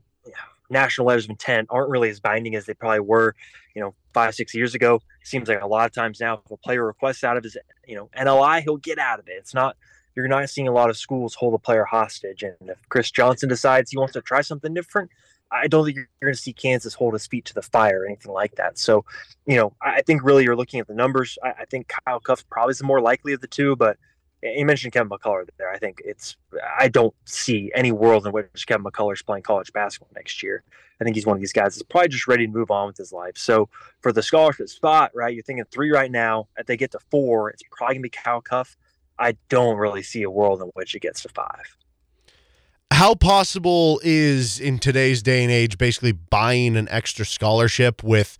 national 0.69 1.07
letters 1.07 1.25
of 1.25 1.31
intent 1.31 1.67
aren't 1.69 1.89
really 1.89 2.09
as 2.09 2.21
binding 2.21 2.55
as 2.55 2.65
they 2.65 2.73
probably 2.73 3.01
were, 3.01 3.35
you 3.75 3.81
know, 3.81 3.93
five 4.13 4.33
six 4.33 4.53
years 4.53 4.75
ago. 4.75 5.01
Seems 5.23 5.49
like 5.49 5.61
a 5.61 5.67
lot 5.67 5.85
of 5.85 5.93
times 5.93 6.21
now, 6.21 6.41
if 6.45 6.51
a 6.51 6.57
player 6.57 6.85
requests 6.85 7.23
out 7.25 7.35
of 7.35 7.43
his, 7.43 7.57
you 7.85 7.95
know, 7.95 8.09
NLI, 8.17 8.61
he'll 8.61 8.77
get 8.77 8.97
out 8.97 9.19
of 9.19 9.27
it. 9.27 9.33
It's 9.33 9.53
not 9.53 9.75
you're 10.15 10.27
not 10.27 10.49
seeing 10.49 10.67
a 10.67 10.71
lot 10.71 10.89
of 10.89 10.97
schools 10.97 11.35
hold 11.35 11.53
a 11.53 11.59
player 11.59 11.85
hostage. 11.85 12.43
And 12.43 12.69
if 12.69 12.77
Chris 12.89 13.11
Johnson 13.11 13.49
decides 13.49 13.91
he 13.91 13.97
wants 13.97 14.13
to 14.13 14.21
try 14.21 14.41
something 14.41 14.73
different, 14.73 15.11
I 15.51 15.67
don't 15.67 15.85
think 15.85 15.97
you're 15.97 16.07
going 16.21 16.33
to 16.33 16.39
see 16.39 16.53
Kansas 16.53 16.93
hold 16.93 17.13
his 17.13 17.27
feet 17.27 17.45
to 17.45 17.53
the 17.53 17.61
fire 17.61 18.01
or 18.01 18.05
anything 18.05 18.31
like 18.31 18.55
that. 18.55 18.77
So, 18.77 19.05
you 19.45 19.55
know, 19.55 19.73
I 19.81 20.01
think 20.01 20.23
really 20.23 20.43
you're 20.43 20.55
looking 20.55 20.79
at 20.79 20.87
the 20.87 20.95
numbers. 20.95 21.37
I, 21.43 21.49
I 21.49 21.65
think 21.65 21.91
Kyle 22.05 22.19
Cuffe 22.19 22.47
probably 22.49 22.71
is 22.71 22.79
the 22.79 22.85
more 22.85 23.01
likely 23.01 23.33
of 23.33 23.41
the 23.41 23.47
two, 23.47 23.75
but 23.75 23.97
you 24.41 24.65
mentioned 24.65 24.93
Kevin 24.93 25.09
McCullar 25.09 25.47
there. 25.57 25.71
I 25.71 25.77
think 25.77 26.01
it's 26.05 26.35
I 26.77 26.87
don't 26.87 27.13
see 27.25 27.71
any 27.73 27.91
world 27.91 28.25
in 28.25 28.31
which 28.31 28.67
Kevin 28.67 28.85
McCullar 28.85 29.13
is 29.13 29.21
playing 29.21 29.43
college 29.43 29.71
basketball 29.73 30.09
next 30.15 30.43
year. 30.43 30.63
I 30.99 31.03
think 31.03 31.15
he's 31.15 31.25
one 31.25 31.35
of 31.35 31.41
these 31.41 31.53
guys 31.53 31.75
that's 31.75 31.83
probably 31.83 32.09
just 32.09 32.27
ready 32.27 32.45
to 32.45 32.53
move 32.53 32.71
on 32.71 32.87
with 32.87 32.97
his 32.97 33.11
life. 33.11 33.37
So 33.37 33.69
for 34.01 34.11
the 34.11 34.23
scholarship 34.23 34.69
spot, 34.69 35.11
right, 35.13 35.33
you're 35.33 35.43
thinking 35.43 35.65
three 35.71 35.91
right 35.91 36.11
now. 36.11 36.47
If 36.57 36.67
they 36.67 36.77
get 36.77 36.91
to 36.91 36.99
four, 37.11 37.49
it's 37.49 37.63
probably 37.71 37.95
gonna 37.95 38.03
be 38.03 38.09
Kyle 38.09 38.41
Cuffe. 38.41 38.77
I 39.17 39.37
don't 39.49 39.77
really 39.77 40.03
see 40.03 40.23
a 40.23 40.29
world 40.29 40.61
in 40.61 40.67
which 40.73 40.95
it 40.95 41.01
gets 41.01 41.21
to 41.23 41.29
five. 41.29 41.77
How 42.91 43.15
possible 43.15 43.99
is 44.03 44.59
in 44.59 44.79
today's 44.79 45.21
day 45.21 45.43
and 45.43 45.51
age 45.51 45.77
basically 45.77 46.11
buying 46.11 46.77
an 46.77 46.87
extra 46.89 47.25
scholarship 47.25 48.03
with 48.03 48.37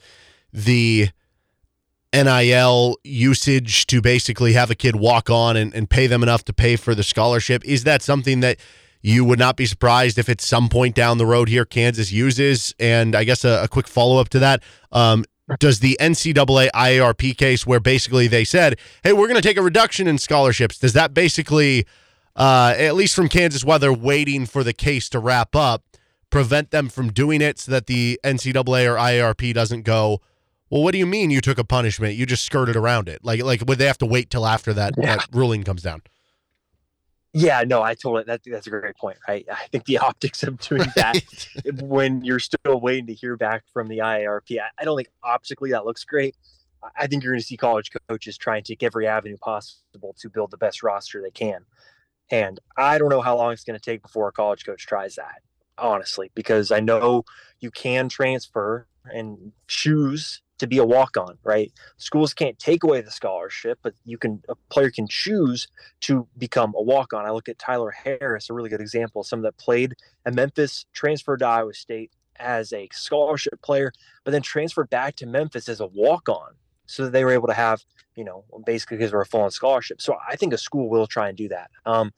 the 0.53 1.09
NIL 2.13 2.97
usage 3.03 3.87
to 3.87 4.01
basically 4.01 4.53
have 4.53 4.71
a 4.71 4.75
kid 4.75 4.95
walk 4.95 5.29
on 5.29 5.57
and, 5.57 5.73
and 5.73 5.89
pay 5.89 6.07
them 6.07 6.23
enough 6.23 6.45
to 6.45 6.53
pay 6.53 6.75
for 6.75 6.95
the 6.95 7.03
scholarship? 7.03 7.65
Is 7.65 7.83
that 7.83 8.01
something 8.01 8.39
that 8.39 8.57
you 9.01 9.25
would 9.25 9.39
not 9.39 9.57
be 9.57 9.65
surprised 9.65 10.17
if 10.17 10.29
at 10.29 10.39
some 10.39 10.69
point 10.69 10.95
down 10.95 11.17
the 11.17 11.25
road 11.25 11.49
here 11.49 11.65
Kansas 11.65 12.11
uses? 12.11 12.73
And 12.79 13.15
I 13.15 13.23
guess 13.23 13.43
a, 13.43 13.63
a 13.63 13.67
quick 13.67 13.87
follow 13.87 14.19
up 14.21 14.29
to 14.29 14.39
that. 14.39 14.63
Um, 14.91 15.25
does 15.59 15.79
the 15.79 15.97
NCAA 15.99 16.69
IARP 16.71 17.37
case 17.37 17.65
where 17.65 17.79
basically 17.79 18.27
they 18.27 18.43
said, 18.43 18.79
hey, 19.03 19.13
we're 19.13 19.27
going 19.27 19.39
to 19.39 19.47
take 19.47 19.57
a 19.57 19.61
reduction 19.61 20.07
in 20.07 20.17
scholarships, 20.17 20.77
does 20.77 20.93
that 20.93 21.13
basically, 21.13 21.85
uh, 22.35 22.73
at 22.77 22.95
least 22.95 23.15
from 23.15 23.29
Kansas, 23.29 23.63
while 23.63 23.79
they're 23.79 23.93
waiting 23.93 24.45
for 24.45 24.63
the 24.63 24.73
case 24.73 25.09
to 25.09 25.19
wrap 25.19 25.55
up, 25.55 25.83
prevent 26.29 26.71
them 26.71 26.89
from 26.89 27.11
doing 27.11 27.41
it 27.41 27.59
so 27.59 27.71
that 27.71 27.85
the 27.85 28.19
NCAA 28.23 28.91
or 28.91 28.97
IARP 28.97 29.53
doesn't 29.53 29.83
go, 29.83 30.21
well, 30.69 30.81
what 30.81 30.91
do 30.91 30.97
you 30.97 31.05
mean 31.05 31.29
you 31.29 31.41
took 31.41 31.59
a 31.59 31.63
punishment? 31.63 32.15
You 32.15 32.25
just 32.25 32.43
skirted 32.43 32.75
around 32.75 33.07
it. 33.07 33.23
Like, 33.23 33.43
like 33.43 33.61
would 33.67 33.77
they 33.77 33.85
have 33.85 33.99
to 33.99 34.05
wait 34.05 34.31
till 34.31 34.47
after 34.47 34.73
that, 34.73 34.93
yeah. 34.97 35.17
that 35.17 35.27
ruling 35.31 35.63
comes 35.63 35.83
down? 35.83 36.01
Yeah, 37.37 37.63
no, 37.67 37.83
I 37.83 37.95
totally 37.95 38.23
that 38.27 38.41
that's 38.45 38.65
a 38.65 38.69
great 38.69 38.95
point, 38.95 39.17
right? 39.27 39.45
I 39.51 39.67
think 39.67 39.83
the 39.83 39.97
optics 40.09 40.41
of 40.41 40.57
doing 40.57 40.87
that 40.95 41.21
when 41.81 42.23
you're 42.23 42.39
still 42.39 42.79
waiting 42.79 43.07
to 43.07 43.13
hear 43.13 43.35
back 43.35 43.65
from 43.73 43.89
the 43.89 43.97
IARP, 43.97 44.57
I, 44.57 44.67
I 44.79 44.85
don't 44.85 44.95
think 44.95 45.09
optically 45.21 45.71
that 45.71 45.85
looks 45.85 46.05
great. 46.05 46.37
I 46.97 47.07
think 47.07 47.23
you're 47.23 47.33
going 47.33 47.41
to 47.41 47.45
see 47.45 47.57
college 47.57 47.91
coaches 48.07 48.37
trying 48.37 48.63
to 48.63 48.71
take 48.73 48.83
every 48.83 49.05
avenue 49.05 49.35
possible 49.35 50.15
to 50.19 50.29
build 50.29 50.51
the 50.51 50.57
best 50.57 50.81
roster 50.81 51.21
they 51.21 51.31
can. 51.31 51.65
And 52.31 52.57
I 52.77 52.97
don't 52.97 53.09
know 53.09 53.21
how 53.21 53.35
long 53.35 53.51
it's 53.51 53.65
going 53.65 53.77
to 53.77 53.83
take 53.83 54.01
before 54.01 54.29
a 54.29 54.31
college 54.31 54.65
coach 54.65 54.85
tries 54.85 55.15
that, 55.15 55.41
honestly, 55.77 56.31
because 56.35 56.71
I 56.71 56.79
know 56.79 57.25
you 57.59 57.69
can 57.69 58.07
transfer 58.07 58.87
and 59.11 59.51
choose 59.67 60.41
to 60.57 60.67
be 60.67 60.77
a 60.77 60.85
walk 60.85 61.17
on, 61.17 61.37
right? 61.43 61.71
Schools 61.97 62.33
can't 62.33 62.57
take 62.59 62.83
away 62.83 63.01
the 63.01 63.11
scholarship, 63.11 63.79
but 63.81 63.93
you 64.05 64.17
can 64.17 64.41
a 64.49 64.55
player 64.69 64.89
can 64.89 65.07
choose 65.07 65.67
to 66.01 66.27
become 66.37 66.73
a 66.75 66.81
walk 66.81 67.13
on. 67.13 67.25
I 67.25 67.31
look 67.31 67.49
at 67.49 67.59
Tyler 67.59 67.91
Harris, 67.91 68.49
a 68.49 68.53
really 68.53 68.69
good 68.69 68.81
example, 68.81 69.23
someone 69.23 69.43
that 69.43 69.57
played 69.57 69.93
at 70.25 70.33
Memphis, 70.33 70.85
transferred 70.93 71.39
to 71.39 71.47
Iowa 71.47 71.73
State 71.73 72.11
as 72.37 72.73
a 72.73 72.87
scholarship 72.91 73.61
player, 73.61 73.91
but 74.23 74.31
then 74.31 74.41
transferred 74.41 74.89
back 74.89 75.15
to 75.17 75.25
Memphis 75.25 75.69
as 75.69 75.79
a 75.79 75.87
walk 75.87 76.29
on. 76.29 76.53
So 76.87 77.05
that 77.05 77.13
they 77.13 77.25
were 77.25 77.31
able 77.31 77.47
to 77.47 77.53
have, 77.55 77.83
you 78.15 78.23
know, 78.23 78.43
basically 78.63 78.97
because 78.97 79.11
we're 79.11 79.21
a 79.21 79.25
full 79.25 79.41
on 79.41 79.49
scholarship. 79.49 79.99
So 79.99 80.17
I 80.29 80.35
think 80.35 80.53
a 80.53 80.57
school 80.57 80.87
will 80.87 81.07
try 81.07 81.29
and 81.29 81.35
do 81.35 81.47
that. 81.47 81.71
Um, 81.83 82.13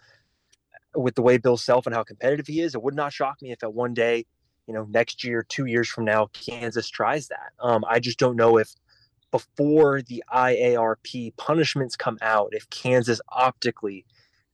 with 0.93 1.15
the 1.15 1.21
way 1.21 1.38
Bill 1.38 1.56
Self 1.56 1.86
and 1.86 1.95
how 1.95 2.04
competitive 2.04 2.47
he 2.47 2.60
is, 2.60 2.76
it 2.76 2.84
would 2.84 2.93
not 2.93 3.13
shock 3.13 3.41
me 3.41 3.52
if 3.52 3.63
at 3.63 3.73
one 3.73 3.93
day 3.93 4.26
you 4.67 4.73
know, 4.73 4.86
next 4.89 5.23
year, 5.23 5.45
two 5.47 5.65
years 5.65 5.88
from 5.88 6.06
now, 6.06 6.30
Kansas 6.34 6.89
tries 6.89 7.30
that. 7.30 7.53
Um, 7.60 7.86
I 7.89 7.99
just 7.99 8.19
don't 8.19 8.36
know 8.36 8.58
if 8.58 8.69
before 9.32 10.01
the 10.01 10.23
IARP 10.34 11.36
punishments 11.38 11.95
come 11.95 12.17
out, 12.21 12.49
if 12.51 12.69
Kansas 12.69 13.21
optically 13.30 14.06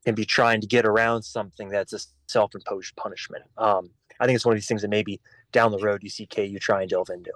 can 0.06 0.16
be 0.16 0.26
trying 0.26 0.62
to 0.62 0.68
get 0.68 0.86
around 0.86 1.24
something 1.24 1.70
that's 1.70 1.94
a 1.94 2.00
self-imposed 2.28 2.96
punishment. 2.96 3.44
Um, 3.58 3.90
I 4.20 4.26
think 4.26 4.36
it's 4.36 4.46
one 4.46 4.54
of 4.54 4.58
these 4.58 4.68
things 4.68 4.82
that 4.82 4.90
maybe 4.90 5.20
down 5.52 5.72
the 5.72 5.80
road 5.80 6.04
you 6.04 6.10
see 6.10 6.26
KU 6.26 6.60
try 6.60 6.82
and 6.82 6.90
delve 6.90 7.10
into. 7.10 7.32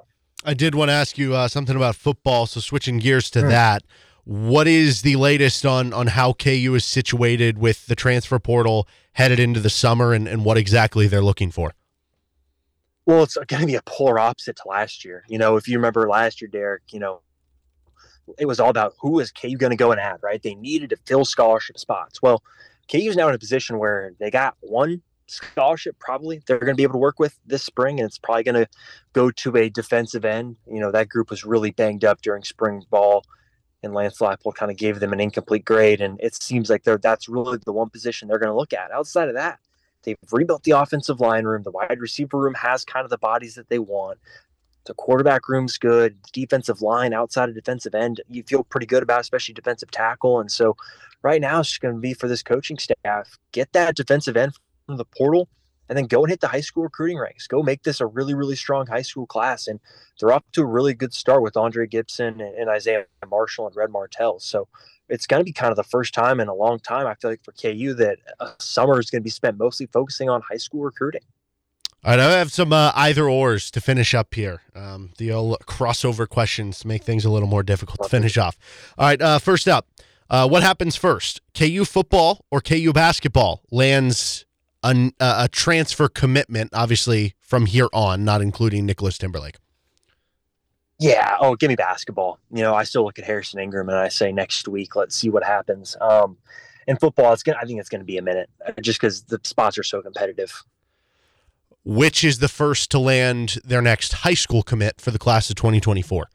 I 0.45 0.53
did 0.53 0.75
want 0.75 0.89
to 0.89 0.93
ask 0.93 1.17
you 1.17 1.35
uh, 1.35 1.47
something 1.47 1.75
about 1.75 1.95
football, 1.95 2.45
so 2.45 2.59
switching 2.59 2.99
gears 2.99 3.29
to 3.31 3.41
that. 3.41 3.83
What 4.23 4.67
is 4.67 5.01
the 5.01 5.15
latest 5.15 5.65
on 5.65 5.93
on 5.93 6.07
how 6.07 6.33
KU 6.33 6.75
is 6.75 6.85
situated 6.85 7.57
with 7.57 7.87
the 7.87 7.95
transfer 7.95 8.39
portal 8.39 8.87
headed 9.13 9.39
into 9.39 9.59
the 9.59 9.69
summer 9.69 10.13
and, 10.13 10.27
and 10.27 10.43
what 10.43 10.57
exactly 10.57 11.07
they're 11.07 11.23
looking 11.23 11.49
for? 11.49 11.73
Well, 13.07 13.23
it's 13.23 13.37
going 13.47 13.61
to 13.61 13.65
be 13.65 13.75
a 13.75 13.81
polar 13.83 14.19
opposite 14.19 14.57
to 14.57 14.67
last 14.67 15.05
year. 15.05 15.23
You 15.29 15.37
know, 15.37 15.55
if 15.55 15.65
you 15.69 15.77
remember 15.77 16.09
last 16.09 16.41
year, 16.41 16.49
Derek, 16.49 16.83
you 16.91 16.99
know, 16.99 17.21
it 18.37 18.45
was 18.45 18.59
all 18.59 18.69
about 18.69 18.95
who 18.99 19.21
is 19.21 19.31
KU 19.31 19.55
going 19.55 19.71
to 19.71 19.77
go 19.77 19.93
and 19.93 19.99
add, 19.99 20.17
right? 20.21 20.43
They 20.43 20.55
needed 20.55 20.89
to 20.89 20.97
fill 21.05 21.23
scholarship 21.23 21.77
spots. 21.79 22.21
Well, 22.21 22.43
KU 22.91 22.97
is 22.97 23.15
now 23.15 23.29
in 23.29 23.33
a 23.35 23.39
position 23.39 23.79
where 23.79 24.11
they 24.19 24.29
got 24.29 24.57
one 24.59 25.01
scholarship 25.27 25.97
probably 25.99 26.41
they're 26.47 26.59
going 26.59 26.73
to 26.73 26.75
be 26.75 26.83
able 26.83 26.95
to 26.95 26.99
work 26.99 27.17
with 27.17 27.39
this 27.45 27.63
spring, 27.63 28.01
and 28.01 28.07
it's 28.07 28.17
probably 28.17 28.43
going 28.43 28.65
to 28.65 28.67
go 29.13 29.31
to 29.31 29.55
a 29.55 29.69
defensive 29.69 30.25
end. 30.25 30.57
You 30.69 30.81
know, 30.81 30.91
that 30.91 31.07
group 31.07 31.29
was 31.29 31.45
really 31.45 31.71
banged 31.71 32.03
up 32.03 32.21
during 32.21 32.43
spring 32.43 32.83
ball, 32.89 33.23
and 33.83 33.93
Lance 33.93 34.19
Leipold 34.19 34.55
kind 34.55 34.69
of 34.69 34.77
gave 34.77 34.99
them 34.99 35.13
an 35.13 35.21
incomplete 35.21 35.63
grade, 35.63 36.01
and 36.01 36.19
it 36.21 36.35
seems 36.35 36.69
like 36.69 36.83
they're 36.83 36.97
that's 36.97 37.29
really 37.29 37.57
the 37.65 37.71
one 37.71 37.89
position 37.89 38.27
they're 38.27 38.37
going 38.37 38.51
to 38.51 38.57
look 38.57 38.73
at. 38.73 38.91
Outside 38.91 39.29
of 39.29 39.35
that, 39.35 39.59
They've 40.07 40.17
rebuilt 40.31 40.63
the 40.63 40.71
offensive 40.71 41.19
line 41.19 41.43
room. 41.43 41.63
The 41.63 41.71
wide 41.71 41.99
receiver 41.99 42.39
room 42.39 42.53
has 42.53 42.85
kind 42.85 43.03
of 43.03 43.09
the 43.09 43.17
bodies 43.17 43.55
that 43.55 43.67
they 43.67 43.77
want. 43.77 44.19
The 44.85 44.93
quarterback 44.93 45.49
room's 45.49 45.77
good. 45.77 46.15
Defensive 46.31 46.81
line 46.81 47.11
outside 47.11 47.49
of 47.49 47.55
defensive 47.55 47.93
end, 47.93 48.21
you 48.29 48.41
feel 48.43 48.63
pretty 48.63 48.85
good 48.85 49.03
about, 49.03 49.19
especially 49.19 49.53
defensive 49.53 49.91
tackle. 49.91 50.39
And 50.39 50.49
so 50.49 50.77
right 51.23 51.41
now 51.41 51.59
it's 51.59 51.67
just 51.67 51.81
going 51.81 51.93
to 51.93 51.99
be 51.99 52.13
for 52.13 52.29
this 52.29 52.41
coaching 52.41 52.77
staff. 52.77 53.37
Get 53.51 53.73
that 53.73 53.97
defensive 53.97 54.37
end 54.37 54.53
from 54.85 54.95
the 54.95 55.03
portal 55.03 55.49
and 55.89 55.97
then 55.97 56.05
go 56.05 56.23
and 56.23 56.29
hit 56.29 56.39
the 56.39 56.47
high 56.47 56.61
school 56.61 56.83
recruiting 56.83 57.17
ranks. 57.17 57.45
Go 57.45 57.61
make 57.61 57.83
this 57.83 57.99
a 57.99 58.05
really, 58.05 58.33
really 58.33 58.55
strong 58.55 58.87
high 58.87 59.01
school 59.01 59.25
class. 59.27 59.67
And 59.67 59.81
they're 60.21 60.31
off 60.31 60.43
to 60.53 60.61
a 60.61 60.65
really 60.65 60.93
good 60.93 61.13
start 61.13 61.41
with 61.41 61.57
Andre 61.57 61.85
Gibson 61.85 62.39
and, 62.39 62.55
and 62.55 62.69
Isaiah 62.69 63.07
Marshall 63.29 63.67
and 63.67 63.75
Red 63.75 63.91
Martell. 63.91 64.39
So 64.39 64.69
it's 65.09 65.27
going 65.27 65.39
to 65.39 65.43
be 65.43 65.51
kind 65.51 65.71
of 65.71 65.77
the 65.77 65.83
first 65.83 66.13
time 66.13 66.39
in 66.39 66.47
a 66.47 66.53
long 66.53 66.79
time, 66.79 67.07
I 67.07 67.15
feel 67.15 67.31
like, 67.31 67.43
for 67.43 67.51
KU 67.53 67.93
that 67.95 68.17
a 68.39 68.51
summer 68.59 68.99
is 68.99 69.09
going 69.09 69.21
to 69.21 69.23
be 69.23 69.29
spent 69.29 69.57
mostly 69.57 69.87
focusing 69.87 70.29
on 70.29 70.41
high 70.41 70.57
school 70.57 70.81
recruiting. 70.81 71.21
All 72.03 72.11
right, 72.11 72.19
I 72.19 72.31
have 72.37 72.51
some 72.51 72.71
uh, 72.71 72.91
either 72.95 73.27
ors 73.27 73.71
to 73.71 73.81
finish 73.81 74.13
up 74.13 74.33
here. 74.33 74.61
Um, 74.75 75.11
the 75.17 75.31
old 75.31 75.57
crossover 75.67 76.29
questions 76.29 76.85
make 76.85 77.03
things 77.03 77.25
a 77.25 77.29
little 77.29 77.49
more 77.49 77.63
difficult 77.63 78.03
to 78.03 78.09
finish 78.09 78.37
off. 78.37 78.57
All 78.97 79.07
right, 79.07 79.21
uh, 79.21 79.39
first 79.39 79.67
up, 79.67 79.87
uh, 80.29 80.47
what 80.47 80.63
happens 80.63 80.95
first? 80.95 81.41
KU 81.53 81.85
football 81.85 82.45
or 82.51 82.61
KU 82.61 82.93
basketball 82.93 83.63
lands 83.71 84.45
a, 84.83 85.11
a 85.19 85.47
transfer 85.51 86.07
commitment, 86.07 86.71
obviously 86.73 87.33
from 87.41 87.65
here 87.65 87.89
on, 87.93 88.23
not 88.23 88.41
including 88.41 88.85
Nicolas 88.85 89.17
Timberlake. 89.17 89.57
Yeah. 90.99 91.37
Oh, 91.39 91.55
give 91.55 91.69
me 91.69 91.75
basketball. 91.75 92.39
You 92.51 92.63
know, 92.63 92.73
I 92.73 92.83
still 92.83 93.03
look 93.03 93.19
at 93.19 93.25
Harrison 93.25 93.59
Ingram 93.59 93.89
and 93.89 93.97
I 93.97 94.09
say 94.09 94.31
next 94.31 94.67
week, 94.67 94.95
let's 94.95 95.15
see 95.15 95.29
what 95.29 95.43
happens. 95.43 95.95
Um, 96.01 96.37
in 96.87 96.97
football, 96.97 97.33
it's 97.33 97.43
gonna. 97.43 97.59
I 97.61 97.65
think 97.65 97.79
it's 97.79 97.89
gonna 97.89 98.03
be 98.03 98.17
a 98.17 98.21
minute, 98.21 98.49
uh, 98.65 98.71
just 98.81 98.99
because 98.99 99.23
the 99.23 99.39
spots 99.43 99.77
are 99.77 99.83
so 99.83 100.01
competitive. 100.01 100.63
Which 101.83 102.23
is 102.23 102.39
the 102.39 102.47
first 102.47 102.91
to 102.91 102.99
land 102.99 103.59
their 103.63 103.81
next 103.81 104.13
high 104.13 104.33
school 104.33 104.63
commit 104.63 104.99
for 104.99 105.11
the 105.11 105.19
class 105.19 105.49
of 105.49 105.55
2024? 105.57 106.29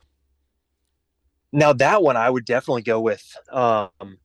Now 1.53 1.73
that 1.75 2.03
one, 2.03 2.17
I 2.17 2.31
would 2.31 2.45
definitely 2.45 2.83
go 2.83 3.01
with 3.01 3.37
um, 3.51 4.19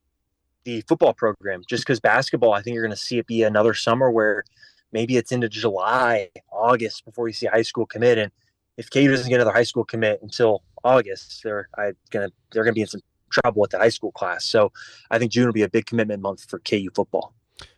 the 0.64 0.82
football 0.82 1.14
program, 1.14 1.64
just 1.68 1.84
because 1.84 2.00
basketball. 2.00 2.54
I 2.54 2.62
think 2.62 2.74
you're 2.74 2.84
going 2.84 2.96
to 2.96 3.02
see 3.02 3.18
it 3.18 3.28
be 3.28 3.44
another 3.44 3.74
summer 3.74 4.12
where 4.12 4.44
maybe 4.92 5.18
it's 5.18 5.32
into 5.32 5.50
July, 5.50 6.30
August 6.52 7.06
before 7.06 7.28
you 7.28 7.34
see 7.34 7.48
high 7.48 7.62
school 7.62 7.86
commit. 7.86 8.18
And 8.18 8.32
if 8.78 8.90
KU 8.90 9.10
doesn't 9.10 9.30
get 9.30 9.36
another 9.36 9.54
high 9.54 9.64
school 9.64 9.84
commit 9.84 10.22
until 10.22 10.64
August, 10.84 11.42
they're 11.44 11.68
I, 11.78 11.92
gonna 12.12 12.30
they're 12.52 12.64
gonna 12.64 12.74
be 12.74 12.82
in 12.82 12.88
some 12.88 13.02
trouble 13.30 13.62
with 13.62 13.72
the 13.72 13.78
high 13.78 13.90
school 13.90 14.12
class. 14.12 14.46
So 14.46 14.72
I 15.12 15.20
think 15.20 15.32
June 15.32 15.46
will 15.46 15.54
be 15.54 15.64
a 15.64 15.70
big 15.70 15.86
commitment 15.86 16.22
month 16.22 16.46
for 16.50 16.60
KU 16.60 16.90
football. 16.94 17.34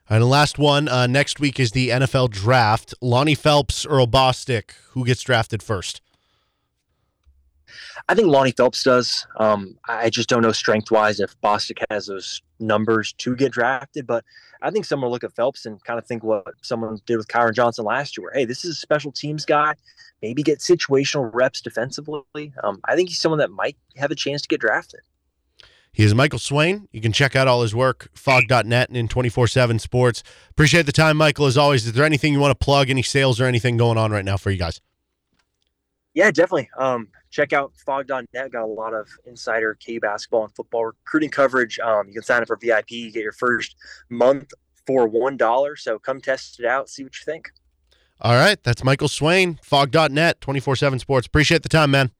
And 0.09 0.21
the 0.21 0.27
last 0.27 0.57
one 0.57 0.87
uh, 0.87 1.07
next 1.07 1.39
week 1.39 1.59
is 1.59 1.71
the 1.71 1.89
NFL 1.89 2.31
draft. 2.31 2.93
Lonnie 2.99 3.35
Phelps, 3.35 3.85
Earl 3.85 4.07
Bostic, 4.07 4.71
who 4.91 5.05
gets 5.05 5.21
drafted 5.21 5.61
first? 5.61 6.01
I 8.07 8.15
think 8.15 8.27
Lonnie 8.27 8.51
Phelps 8.51 8.83
does. 8.83 9.25
Um, 9.37 9.77
I 9.87 10.09
just 10.09 10.29
don't 10.29 10.41
know 10.41 10.51
strength 10.51 10.91
wise 10.91 11.19
if 11.19 11.39
Bostic 11.41 11.83
has 11.89 12.07
those 12.07 12.41
numbers 12.59 13.13
to 13.13 13.35
get 13.35 13.51
drafted, 13.51 14.07
but 14.07 14.23
I 14.61 14.71
think 14.71 14.85
someone 14.85 15.07
will 15.07 15.13
look 15.13 15.23
at 15.23 15.35
Phelps 15.35 15.65
and 15.65 15.83
kind 15.83 15.97
of 15.97 16.05
think 16.05 16.23
what 16.23 16.45
someone 16.61 16.99
did 17.05 17.17
with 17.17 17.27
Kyron 17.27 17.53
Johnson 17.53 17.85
last 17.85 18.17
year. 18.17 18.25
Where, 18.25 18.33
hey, 18.33 18.45
this 18.45 18.65
is 18.65 18.71
a 18.71 18.79
special 18.79 19.11
teams 19.11 19.45
guy. 19.45 19.73
Maybe 20.21 20.43
get 20.43 20.59
situational 20.59 21.29
reps 21.33 21.61
defensively. 21.61 22.53
Um, 22.63 22.81
I 22.85 22.95
think 22.95 23.09
he's 23.09 23.19
someone 23.19 23.39
that 23.39 23.51
might 23.51 23.77
have 23.95 24.11
a 24.11 24.15
chance 24.15 24.41
to 24.41 24.47
get 24.47 24.59
drafted. 24.59 24.99
He 25.91 26.03
is 26.03 26.13
Michael 26.13 26.39
Swain. 26.39 26.87
You 26.91 27.01
can 27.01 27.11
check 27.11 27.35
out 27.35 27.47
all 27.47 27.61
his 27.61 27.73
work, 27.73 28.09
phog.net 28.13 28.89
and 28.89 28.97
in 28.97 29.07
24 29.07 29.47
7 29.47 29.79
sports. 29.79 30.23
Appreciate 30.49 30.85
the 30.85 30.91
time, 30.91 31.17
Michael, 31.17 31.45
as 31.45 31.57
always. 31.57 31.85
Is 31.85 31.93
there 31.93 32.05
anything 32.05 32.33
you 32.33 32.39
want 32.39 32.57
to 32.57 32.63
plug, 32.63 32.89
any 32.89 33.01
sales 33.01 33.39
or 33.41 33.45
anything 33.45 33.77
going 33.77 33.97
on 33.97 34.11
right 34.11 34.25
now 34.25 34.37
for 34.37 34.51
you 34.51 34.57
guys? 34.57 34.81
Yeah, 36.13 36.31
definitely. 36.31 36.69
Um, 36.77 37.07
check 37.31 37.53
out 37.53 37.73
Phog.net. 37.85 38.51
Got 38.51 38.63
a 38.63 38.65
lot 38.65 38.93
of 38.93 39.07
insider 39.25 39.75
K 39.75 39.99
basketball 39.99 40.45
and 40.45 40.55
football 40.55 40.85
recruiting 40.85 41.29
coverage. 41.29 41.79
Um, 41.79 42.07
you 42.07 42.13
can 42.13 42.23
sign 42.23 42.41
up 42.41 42.47
for 42.47 42.57
VIP, 42.57 42.91
you 42.91 43.11
get 43.11 43.23
your 43.23 43.31
first 43.31 43.75
month 44.09 44.51
for 44.85 45.09
$1. 45.09 45.77
So 45.77 45.99
come 45.99 46.21
test 46.21 46.59
it 46.59 46.65
out, 46.65 46.89
see 46.89 47.03
what 47.03 47.13
you 47.13 47.25
think. 47.25 47.51
All 48.21 48.33
right. 48.33 48.61
That's 48.63 48.83
Michael 48.83 49.07
Swain, 49.07 49.59
Phog.net, 49.63 50.41
24 50.41 50.75
7 50.75 50.99
sports. 50.99 51.27
Appreciate 51.27 51.63
the 51.63 51.69
time, 51.69 51.91
man. 51.91 52.11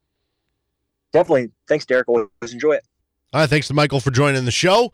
Definitely. 1.12 1.52
Thanks, 1.68 1.86
Derek. 1.86 2.08
Always 2.08 2.30
enjoy 2.54 2.74
it. 2.74 2.86
All 3.34 3.42
right, 3.42 3.50
thanks 3.50 3.68
to 3.68 3.74
Michael 3.74 4.00
for 4.00 4.12
joining 4.12 4.46
the 4.46 4.52
show. 4.52 4.92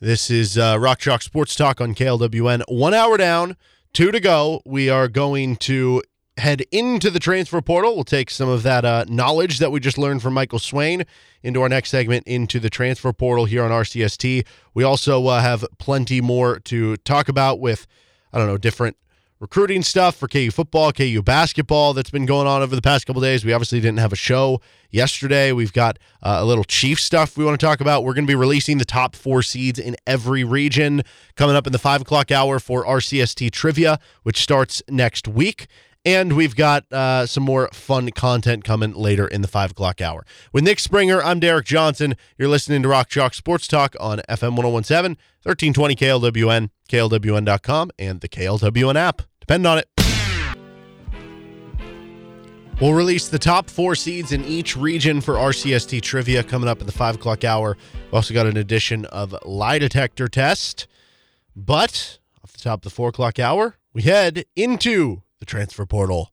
This 0.00 0.30
is 0.30 0.56
uh, 0.56 0.76
Rock 0.78 0.98
Chalk 0.98 1.22
Sports 1.22 1.54
Talk 1.54 1.80
on 1.80 1.94
KLWN. 1.94 2.62
One 2.68 2.94
hour 2.94 3.16
down, 3.16 3.56
two 3.92 4.10
to 4.12 4.20
go. 4.20 4.62
We 4.64 4.88
are 4.88 5.08
going 5.08 5.56
to 5.56 6.02
head 6.38 6.62
into 6.70 7.10
the 7.10 7.18
transfer 7.18 7.60
portal. 7.62 7.94
We'll 7.94 8.04
take 8.04 8.30
some 8.30 8.48
of 8.48 8.62
that 8.62 8.84
uh, 8.84 9.04
knowledge 9.08 9.58
that 9.58 9.72
we 9.72 9.80
just 9.80 9.98
learned 9.98 10.22
from 10.22 10.34
Michael 10.34 10.58
Swain 10.58 11.04
into 11.42 11.62
our 11.62 11.68
next 11.68 11.90
segment 11.90 12.26
into 12.26 12.60
the 12.60 12.70
transfer 12.70 13.12
portal 13.12 13.46
here 13.46 13.64
on 13.64 13.70
RCST. 13.70 14.46
We 14.74 14.84
also 14.84 15.26
uh, 15.26 15.40
have 15.40 15.64
plenty 15.78 16.20
more 16.20 16.60
to 16.60 16.96
talk 16.98 17.28
about 17.28 17.60
with, 17.60 17.86
I 18.32 18.38
don't 18.38 18.46
know, 18.46 18.58
different 18.58 18.96
recruiting 19.38 19.82
stuff 19.82 20.16
for 20.16 20.28
KU 20.28 20.50
football, 20.50 20.92
KU 20.92 21.22
basketball 21.22 21.92
that's 21.92 22.10
been 22.10 22.26
going 22.26 22.46
on 22.46 22.62
over 22.62 22.74
the 22.74 22.82
past 22.82 23.06
couple 23.06 23.20
days. 23.20 23.44
We 23.44 23.52
obviously 23.52 23.80
didn't 23.80 23.98
have 23.98 24.12
a 24.12 24.16
show 24.16 24.60
yesterday. 24.90 25.52
We've 25.52 25.72
got 25.72 25.98
uh, 26.22 26.38
a 26.40 26.44
little 26.44 26.64
chief 26.64 26.98
stuff 26.98 27.36
we 27.36 27.44
want 27.44 27.58
to 27.58 27.64
talk 27.64 27.80
about. 27.80 28.04
We're 28.04 28.14
going 28.14 28.26
to 28.26 28.30
be 28.30 28.34
releasing 28.34 28.78
the 28.78 28.84
top 28.84 29.14
four 29.14 29.42
seeds 29.42 29.78
in 29.78 29.96
every 30.06 30.42
region 30.42 31.02
coming 31.34 31.54
up 31.54 31.66
in 31.66 31.72
the 31.72 31.78
five 31.78 32.00
o'clock 32.00 32.30
hour 32.30 32.58
for 32.58 32.84
RCST 32.84 33.50
trivia, 33.50 33.98
which 34.22 34.38
starts 34.38 34.82
next 34.88 35.28
week. 35.28 35.66
And 36.06 36.34
we've 36.34 36.54
got 36.54 36.90
uh, 36.92 37.26
some 37.26 37.42
more 37.42 37.68
fun 37.72 38.10
content 38.12 38.62
coming 38.62 38.94
later 38.94 39.26
in 39.26 39.42
the 39.42 39.48
five 39.48 39.72
o'clock 39.72 40.00
hour. 40.00 40.24
With 40.52 40.62
Nick 40.62 40.78
Springer, 40.78 41.20
I'm 41.20 41.40
Derek 41.40 41.66
Johnson. 41.66 42.14
You're 42.38 42.48
listening 42.48 42.84
to 42.84 42.88
Rock 42.88 43.08
Chalk 43.08 43.34
Sports 43.34 43.66
Talk 43.66 43.96
on 43.98 44.20
FM 44.28 44.54
1017, 44.54 45.16
1320 45.42 45.96
KLWN, 45.96 46.70
KLWN.com, 46.88 47.90
and 47.98 48.20
the 48.20 48.28
KLWN 48.28 48.94
app. 48.94 49.22
Depend 49.40 49.66
on 49.66 49.78
it. 49.78 49.88
We'll 52.80 52.94
release 52.94 53.26
the 53.26 53.40
top 53.40 53.68
four 53.68 53.96
seeds 53.96 54.30
in 54.30 54.44
each 54.44 54.76
region 54.76 55.20
for 55.20 55.34
RCST 55.34 56.02
trivia 56.02 56.44
coming 56.44 56.68
up 56.68 56.80
in 56.80 56.86
the 56.86 56.92
five 56.92 57.16
o'clock 57.16 57.42
hour. 57.42 57.76
We've 57.94 58.14
also 58.14 58.32
got 58.32 58.46
an 58.46 58.56
edition 58.56 59.06
of 59.06 59.34
lie 59.44 59.80
detector 59.80 60.28
test. 60.28 60.86
But 61.56 62.20
off 62.44 62.52
the 62.52 62.60
top 62.60 62.78
of 62.80 62.82
the 62.82 62.90
four 62.90 63.08
o'clock 63.08 63.40
hour, 63.40 63.74
we 63.92 64.02
head 64.02 64.44
into 64.54 65.22
the 65.40 65.46
transfer 65.46 65.86
portal. 65.86 66.30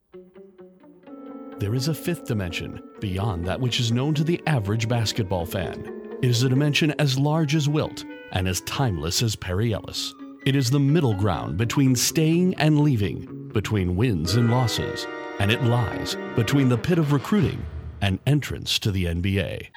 There 1.57 1.75
is 1.75 1.87
a 1.87 1.93
fifth 1.93 2.25
dimension 2.25 2.81
beyond 2.99 3.45
that 3.45 3.59
which 3.59 3.79
is 3.79 3.91
known 3.91 4.13
to 4.15 4.23
the 4.23 4.41
average 4.47 4.87
basketball 4.87 5.45
fan. 5.45 6.17
It 6.21 6.29
is 6.29 6.43
a 6.43 6.49
dimension 6.49 6.93
as 6.99 7.19
large 7.19 7.55
as 7.55 7.69
Wilt 7.69 8.05
and 8.31 8.47
as 8.47 8.61
timeless 8.61 9.21
as 9.21 9.35
Perry 9.35 9.73
Ellis. 9.73 10.13
It 10.45 10.55
is 10.55 10.69
the 10.69 10.79
middle 10.79 11.13
ground 11.13 11.57
between 11.57 11.95
staying 11.95 12.55
and 12.55 12.81
leaving, 12.81 13.49
between 13.53 13.95
wins 13.95 14.35
and 14.35 14.49
losses, 14.49 15.05
and 15.39 15.51
it 15.51 15.63
lies 15.63 16.17
between 16.35 16.69
the 16.69 16.77
pit 16.77 16.97
of 16.97 17.13
recruiting 17.13 17.65
and 18.01 18.19
entrance 18.25 18.79
to 18.79 18.91
the 18.91 19.05
NBA. 19.05 19.67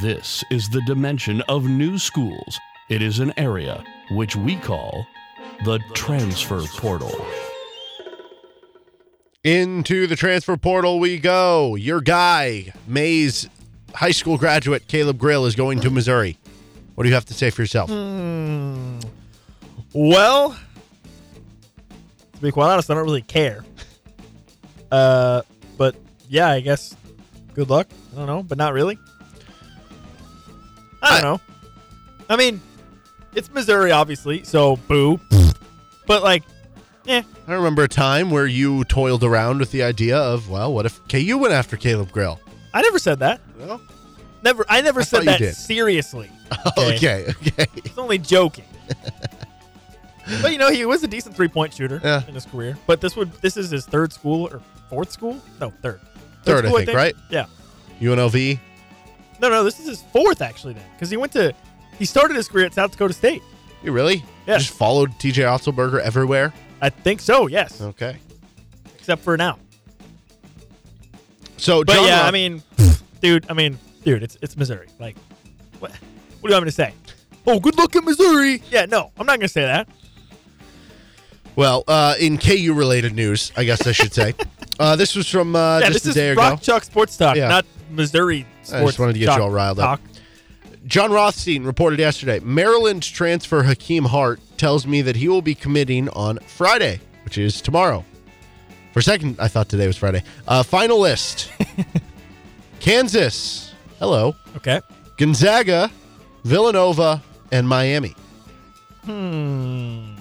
This 0.00 0.44
is 0.50 0.68
the 0.68 0.82
dimension 0.86 1.42
of 1.42 1.66
new 1.66 1.98
schools. 1.98 2.58
It 2.88 3.02
is 3.02 3.18
an 3.18 3.32
area 3.36 3.84
which 4.10 4.36
we 4.36 4.56
call 4.56 5.06
the 5.64 5.80
transfer 5.94 6.62
portal. 6.78 7.12
Into 9.44 10.06
the 10.06 10.14
transfer 10.14 10.56
portal 10.56 11.00
we 11.00 11.18
go. 11.18 11.74
Your 11.74 12.00
guy, 12.00 12.72
Maize 12.86 13.48
high 13.92 14.12
school 14.12 14.38
graduate 14.38 14.86
Caleb 14.86 15.18
Grill, 15.18 15.46
is 15.46 15.56
going 15.56 15.80
to 15.80 15.90
Missouri. 15.90 16.38
What 16.94 17.02
do 17.02 17.08
you 17.08 17.14
have 17.16 17.24
to 17.24 17.34
say 17.34 17.50
for 17.50 17.60
yourself? 17.62 17.90
Well, 19.92 20.50
to 22.34 22.40
be 22.40 22.52
quite 22.52 22.70
honest, 22.72 22.88
I 22.88 22.94
don't 22.94 23.02
really 23.04 23.22
care. 23.22 23.64
Uh, 24.92 25.42
but 25.76 25.96
yeah, 26.28 26.48
I 26.50 26.60
guess 26.60 26.94
good 27.54 27.68
luck. 27.68 27.88
I 28.12 28.18
don't 28.18 28.26
know, 28.26 28.44
but 28.44 28.58
not 28.58 28.72
really. 28.74 28.96
I 31.02 31.20
don't 31.20 31.24
I- 31.26 31.32
know. 31.32 31.40
I 32.28 32.36
mean, 32.36 32.60
it's 33.34 33.50
Missouri, 33.50 33.90
obviously, 33.90 34.44
so 34.44 34.76
boo. 34.86 35.18
but 36.06 36.22
like, 36.22 36.44
eh, 37.06 37.22
I 37.46 37.52
remember 37.54 37.82
a 37.82 37.88
time 37.88 38.30
where 38.30 38.46
you 38.46 38.84
toiled 38.84 39.24
around 39.24 39.58
with 39.58 39.70
the 39.72 39.82
idea 39.82 40.16
of, 40.16 40.48
well, 40.48 40.72
what 40.72 40.86
if 40.86 41.00
KU 41.08 41.38
went 41.38 41.52
after 41.54 41.76
Caleb 41.76 42.10
Grill? 42.12 42.40
I 42.74 42.82
never 42.82 42.98
said 42.98 43.18
that. 43.20 43.40
Well, 43.58 43.80
Never, 44.42 44.64
I 44.68 44.80
never 44.80 45.00
I 45.00 45.04
said 45.04 45.22
that 45.24 45.54
seriously. 45.54 46.28
okay, 46.78 47.26
okay. 47.28 47.66
It's 47.76 47.96
only 47.96 48.18
joking. 48.18 48.64
but 50.42 50.52
you 50.52 50.58
know, 50.58 50.70
he 50.70 50.84
was 50.84 51.02
a 51.04 51.06
decent 51.08 51.36
three 51.36 51.48
point 51.48 51.72
shooter 51.72 52.00
Yeah. 52.02 52.22
in 52.26 52.34
his 52.34 52.44
career. 52.46 52.76
But 52.86 53.00
this 53.00 53.14
would 53.16 53.32
this 53.34 53.56
is 53.56 53.70
his 53.70 53.86
third 53.86 54.12
school 54.12 54.48
or 54.50 54.60
fourth 54.90 55.12
school? 55.12 55.40
No, 55.60 55.70
third. 55.82 56.00
Third, 56.42 56.64
I 56.64 56.68
school, 56.68 56.78
think, 56.84 56.96
right? 56.96 57.14
Yeah. 57.30 57.46
UNLV. 58.00 58.58
No, 59.40 59.48
no, 59.48 59.62
this 59.62 59.78
is 59.78 59.86
his 59.86 60.02
fourth 60.12 60.42
actually 60.42 60.74
then, 60.74 60.84
because 60.94 61.08
he 61.10 61.16
went 61.16 61.32
to 61.32 61.54
he 61.98 62.04
started 62.04 62.36
his 62.36 62.48
career 62.48 62.66
at 62.66 62.74
South 62.74 62.90
Dakota 62.90 63.14
State. 63.14 63.42
You 63.84 63.92
really? 63.92 64.24
Yeah. 64.46 64.58
Just 64.58 64.70
followed 64.70 65.10
TJ 65.20 65.44
Otzelberger 65.44 66.00
everywhere? 66.00 66.52
I 66.82 66.90
think 66.90 67.20
so. 67.20 67.46
Yes, 67.46 67.80
Okay. 67.80 68.16
except 68.98 69.22
for 69.22 69.36
now. 69.38 69.58
So, 71.56 71.84
But 71.84 71.94
John 71.94 72.04
yeah, 72.06 72.18
Roth- 72.18 72.26
I 72.28 72.30
mean, 72.32 72.62
dude, 73.20 73.46
I 73.48 73.54
mean, 73.54 73.78
dude, 74.04 74.22
it's 74.22 74.36
it's 74.42 74.56
Missouri. 74.56 74.88
Like, 74.98 75.16
what? 75.78 75.92
What 75.92 75.98
do 76.42 76.48
you 76.48 76.54
want 76.54 76.64
me 76.64 76.70
to 76.70 76.74
say? 76.74 76.92
Oh, 77.46 77.60
good 77.60 77.78
luck 77.78 77.94
in 77.94 78.04
Missouri. 78.04 78.62
Yeah, 78.70 78.86
no, 78.86 79.12
I'm 79.16 79.26
not 79.26 79.38
gonna 79.38 79.48
say 79.48 79.62
that. 79.62 79.88
well, 81.54 81.84
uh, 81.86 82.14
in 82.18 82.36
KU 82.38 82.74
related 82.74 83.14
news, 83.14 83.52
I 83.56 83.62
guess 83.64 83.86
I 83.86 83.92
should 83.92 84.12
say. 84.12 84.34
uh, 84.80 84.96
this 84.96 85.14
was 85.14 85.28
from 85.28 85.54
uh, 85.54 85.78
yeah, 85.78 85.90
just 85.90 86.04
this 86.04 86.16
a 86.16 86.18
day 86.18 86.26
is 86.28 86.32
ago. 86.32 86.42
Rock 86.42 86.60
Chalk 86.62 86.82
Sports 86.84 87.16
Talk, 87.16 87.36
Yeah. 87.36 87.48
not 87.48 87.64
Missouri 87.90 88.44
Sports. 88.62 88.72
I 88.82 88.84
just 88.86 88.98
wanted 88.98 89.12
to 89.14 89.18
get 89.20 89.36
you 89.36 89.42
all 89.42 89.50
riled 89.50 89.78
up. 89.78 90.00
talk. 90.00 90.11
Jon 90.86 91.12
Rothstein 91.12 91.64
reported 91.64 91.98
yesterday 91.98 92.40
Maryland 92.40 93.02
transfer 93.02 93.62
Hakeem 93.62 94.04
Hart 94.04 94.40
tells 94.56 94.86
me 94.86 95.02
that 95.02 95.16
he 95.16 95.28
will 95.28 95.42
be 95.42 95.54
committing 95.54 96.08
on 96.10 96.38
Friday, 96.46 97.00
which 97.24 97.38
is 97.38 97.60
tomorrow. 97.60 98.04
For 98.92 98.98
a 98.98 99.02
second, 99.02 99.36
I 99.38 99.48
thought 99.48 99.68
today 99.68 99.86
was 99.86 99.96
Friday. 99.96 100.22
Uh, 100.46 100.62
final 100.62 100.98
list 101.00 101.50
Kansas, 102.80 103.72
hello, 103.98 104.34
Okay. 104.56 104.80
Gonzaga, 105.16 105.90
Villanova, 106.44 107.22
and 107.52 107.68
Miami. 107.68 108.14
Hmm. 109.04 110.14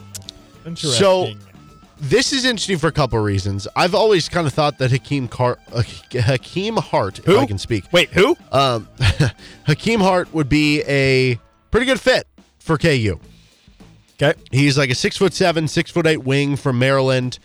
Interesting. 0.66 1.00
So- 1.00 1.34
This 2.02 2.34
is 2.34 2.46
interesting 2.46 2.80
for 2.80 2.88
a 2.88 2.92
couple 2.92 3.20
of 3.20 3.26
reasons. 3.26 3.68
I've 3.76 3.94
always 3.94 4.28
kind 4.28 4.48
of 4.48 4.54
thought 4.54 4.80
that 4.80 4.90
Hakeem 4.90 5.28
Car- 5.28 5.60
uh, 5.72 5.84
Hakeem 6.12 6.78
Hart, 6.78 7.18
Who? 7.18 7.34
if 7.36 7.40
I 7.40 7.46
can 7.46 7.60
speak, 7.60 7.86
wait, 7.92 8.10
who? 8.10 8.36
um, 8.52 8.88
Hakeem 9.68 10.00
Hart 10.00 10.34
would 10.34 10.50
be 10.50 10.82
a 10.88 11.40
pretty 11.70 11.86
good 11.86 12.00
fit 12.00 12.28
for 12.58 12.80
KU. 12.80 13.20
Okay. 14.22 14.34
He's 14.52 14.78
like 14.80 14.90
a 14.90 14.96
six 14.96 15.16
foot 15.16 15.34
seven, 15.34 15.68
six 15.68 15.92
foot 15.92 16.08
eight 16.08 16.24
wing 16.24 16.56
from 16.56 16.80
Maryland. 16.80 17.38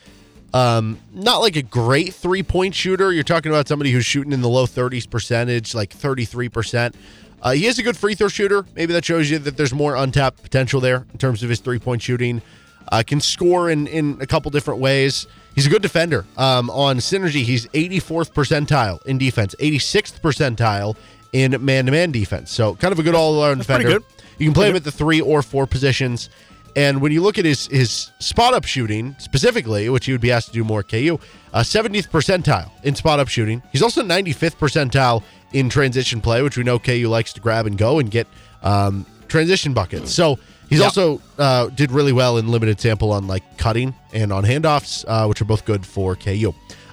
Um, 0.55 0.99
not 1.13 1.39
like 1.39 1.57
a 1.57 1.63
great 1.63 2.15
three 2.15 2.43
point 2.43 2.75
shooter. 2.75 3.13
You're 3.13 3.25
talking 3.25 3.53
about 3.53 3.69
somebody 3.69 3.93
who's 3.93 4.07
shooting 4.07 4.33
in 4.33 4.41
the 4.41 4.49
low 4.49 4.65
30s 4.67 5.09
percentage, 5.09 5.75
like 5.75 5.91
33%. 5.91 6.95
Uh, 7.43 7.53
he 7.53 7.67
is 7.67 7.79
a 7.79 7.83
good 7.83 7.97
free 7.97 8.15
throw 8.15 8.29
shooter. 8.29 8.65
Maybe 8.75 8.95
that 8.95 9.05
shows 9.05 9.31
you 9.31 9.39
that 9.41 9.59
there's 9.59 9.75
more 9.75 9.97
untapped 9.97 10.43
potential 10.43 10.81
there 10.81 11.07
in 11.13 11.19
terms 11.19 11.43
of 11.43 11.51
his 11.51 11.61
three 11.61 11.79
point 11.79 12.01
shooting. 12.01 12.41
Uh, 12.89 13.03
can 13.07 13.21
score 13.21 13.71
in 13.71 13.87
in 13.87 14.19
a 14.21 14.27
couple 14.27 14.51
different 14.51 14.81
ways. 14.81 15.27
He's 15.55 15.67
a 15.67 15.71
good 15.71 15.83
defender. 15.83 16.27
Um, 16.37 16.69
on 16.71 16.99
synergy, 16.99 17.43
he's 17.43 17.67
84th 17.69 18.33
percentile 18.33 19.05
in 19.07 19.17
defense, 19.19 19.55
86th 19.59 20.21
percentile 20.21 20.97
in 21.33 21.57
man-to-man 21.65 22.13
defense. 22.13 22.51
So 22.51 22.75
kind 22.75 22.93
of 22.93 22.99
a 22.99 23.03
good 23.03 23.15
all-around 23.15 23.59
That's 23.59 23.67
pretty 23.67 23.85
defender. 23.85 24.01
good. 24.01 24.25
You 24.39 24.47
can 24.47 24.55
play 24.55 24.69
him 24.69 24.77
at 24.77 24.85
the 24.85 24.93
three 24.93 25.21
or 25.21 25.43
four 25.43 25.67
positions. 25.67 26.29
And 26.77 27.01
when 27.01 27.11
you 27.11 27.23
look 27.23 27.39
at 27.39 27.47
his 27.47 27.67
his 27.69 28.11
spot 28.19 28.53
up 28.53 28.67
shooting 28.67 29.17
specifically, 29.19 29.89
which 29.89 30.05
he 30.05 30.13
would 30.13 30.21
be 30.21 30.31
asked 30.31 30.49
to 30.49 30.53
do 30.53 30.63
more 30.63 30.81
at 30.81 30.89
KU, 30.89 31.19
uh, 31.55 31.61
70th 31.61 32.11
percentile 32.11 32.71
in 32.85 32.95
spot 32.95 33.19
up 33.19 33.29
shooting. 33.29 33.63
He's 33.73 33.81
also 33.83 34.03
95th 34.03 34.57
percentile 34.57 35.23
in 35.55 35.71
transition 35.71 36.21
play, 36.21 36.43
which 36.43 36.59
we 36.59 36.65
know 36.65 36.79
KU 36.79 37.09
likes 37.09 37.33
to 37.33 37.41
grab 37.41 37.67
and 37.67 37.79
go 37.79 37.99
and 37.99 38.11
get 38.11 38.27
um, 38.63 39.07
transition 39.27 39.73
buckets. 39.73 40.13
So 40.13 40.39
he's 40.69 40.79
Yeah. 40.81 40.85
also 40.87 41.21
uh, 41.39 41.67
did 41.69 41.91
really 41.91 42.13
well 42.13 42.39
in 42.39 42.49
limited 42.49 42.81
sample 42.81 43.13
on 43.13 43.27
like 43.27 43.59
cutting 43.59 43.95
and 44.13 44.33
on 44.33 44.45
handoffs, 44.45 45.05
uh, 45.09 45.27
which 45.27 45.41
are 45.41 45.45
both 45.47 45.65
good 45.65 45.85
for 45.87 46.17
KU. 46.17 46.53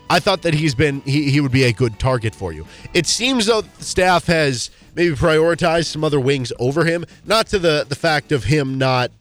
I 0.10 0.20
thought 0.20 0.42
that 0.44 0.54
he's 0.54 0.76
been 0.76 1.02
he, 1.02 1.32
he 1.32 1.40
would 1.40 1.52
be 1.52 1.64
a 1.64 1.74
good 1.74 1.98
target 2.00 2.36
for 2.36 2.52
you. 2.54 2.68
It 2.94 3.08
seems 3.08 3.46
though 3.48 3.62
the 3.62 3.84
staff 3.84 4.26
has 4.28 4.70
maybe 4.96 5.16
prioritized 5.16 5.86
some 5.88 6.04
other 6.04 6.20
wings 6.20 6.52
over 6.60 6.86
him, 6.86 7.06
not 7.26 7.48
to 7.48 7.60
the 7.60 7.86
the 7.88 7.96
fact 7.96 8.32
of 8.32 8.44
him 8.44 8.78
not 8.78 9.12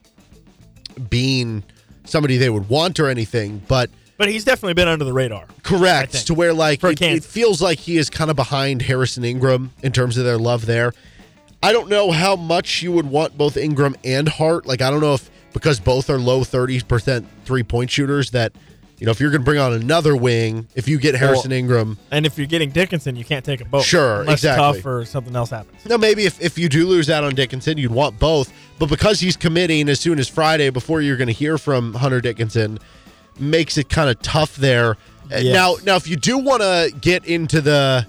being 1.08 1.62
somebody 2.04 2.36
they 2.36 2.50
would 2.50 2.68
want 2.68 2.98
or 3.00 3.08
anything, 3.08 3.62
but 3.68 3.88
But 4.18 4.28
he's 4.28 4.44
definitely 4.44 4.74
been 4.74 4.88
under 4.88 5.04
the 5.04 5.12
radar. 5.12 5.46
Correct 5.62 6.26
to 6.26 6.34
where 6.34 6.52
like 6.52 6.82
it, 6.84 7.00
it 7.00 7.24
feels 7.24 7.62
like 7.62 7.78
he 7.78 7.96
is 7.96 8.10
kind 8.10 8.28
of 8.30 8.36
behind 8.36 8.82
Harrison 8.82 9.24
Ingram 9.24 9.70
in 9.82 9.92
terms 9.92 10.18
of 10.18 10.24
their 10.24 10.38
love 10.38 10.66
there. 10.66 10.92
I 11.62 11.72
don't 11.72 11.88
know 11.88 12.10
how 12.10 12.36
much 12.36 12.82
you 12.82 12.92
would 12.92 13.06
want 13.06 13.38
both 13.38 13.56
Ingram 13.56 13.96
and 14.04 14.28
Hart. 14.28 14.66
Like 14.66 14.82
I 14.82 14.90
don't 14.90 15.00
know 15.00 15.14
if 15.14 15.30
because 15.52 15.78
both 15.80 16.08
are 16.10 16.18
low 16.18 16.40
30% 16.40 17.26
three-point 17.44 17.90
shooters 17.90 18.30
that 18.30 18.52
you 18.98 19.04
know 19.06 19.10
if 19.12 19.20
you're 19.20 19.30
going 19.30 19.42
to 19.42 19.44
bring 19.44 19.58
on 19.58 19.72
another 19.72 20.16
wing, 20.16 20.66
if 20.74 20.88
you 20.88 20.98
get 20.98 21.14
Harrison 21.14 21.50
Well, 21.50 21.58
Ingram, 21.58 21.98
And 22.10 22.24
if 22.24 22.38
you're 22.38 22.46
getting 22.46 22.70
Dickinson, 22.70 23.16
you 23.16 23.24
can't 23.24 23.44
take 23.44 23.58
them 23.60 23.68
both. 23.68 23.84
Sure, 23.84 24.22
exactly. 24.22 24.80
Tough 24.80 24.86
or 24.86 25.04
something 25.04 25.34
else 25.36 25.50
happens. 25.50 25.84
No, 25.86 25.98
maybe 25.98 26.24
if, 26.24 26.40
if 26.40 26.56
you 26.58 26.68
do 26.68 26.86
lose 26.86 27.10
out 27.10 27.22
on 27.24 27.34
Dickinson, 27.34 27.78
you'd 27.78 27.90
want 27.90 28.18
both. 28.18 28.52
But 28.78 28.88
because 28.88 29.20
he's 29.20 29.36
committing 29.36 29.88
as 29.88 30.00
soon 30.00 30.18
as 30.18 30.28
Friday, 30.28 30.70
before 30.70 31.00
you're 31.02 31.16
going 31.16 31.26
to 31.28 31.32
hear 31.34 31.58
from 31.58 31.94
Hunter 31.94 32.20
Dickinson, 32.20 32.78
makes 33.38 33.76
it 33.76 33.88
kind 33.88 34.08
of 34.10 34.20
tough 34.22 34.56
there. 34.56 34.92
Uh, 35.32 35.38
Yes. 35.38 35.54
Now, 35.54 35.76
now, 35.84 35.96
if 35.96 36.06
you 36.08 36.16
do 36.16 36.38
want 36.38 36.62
to 36.62 36.92
get 37.00 37.24
into 37.24 37.60
the 37.60 38.06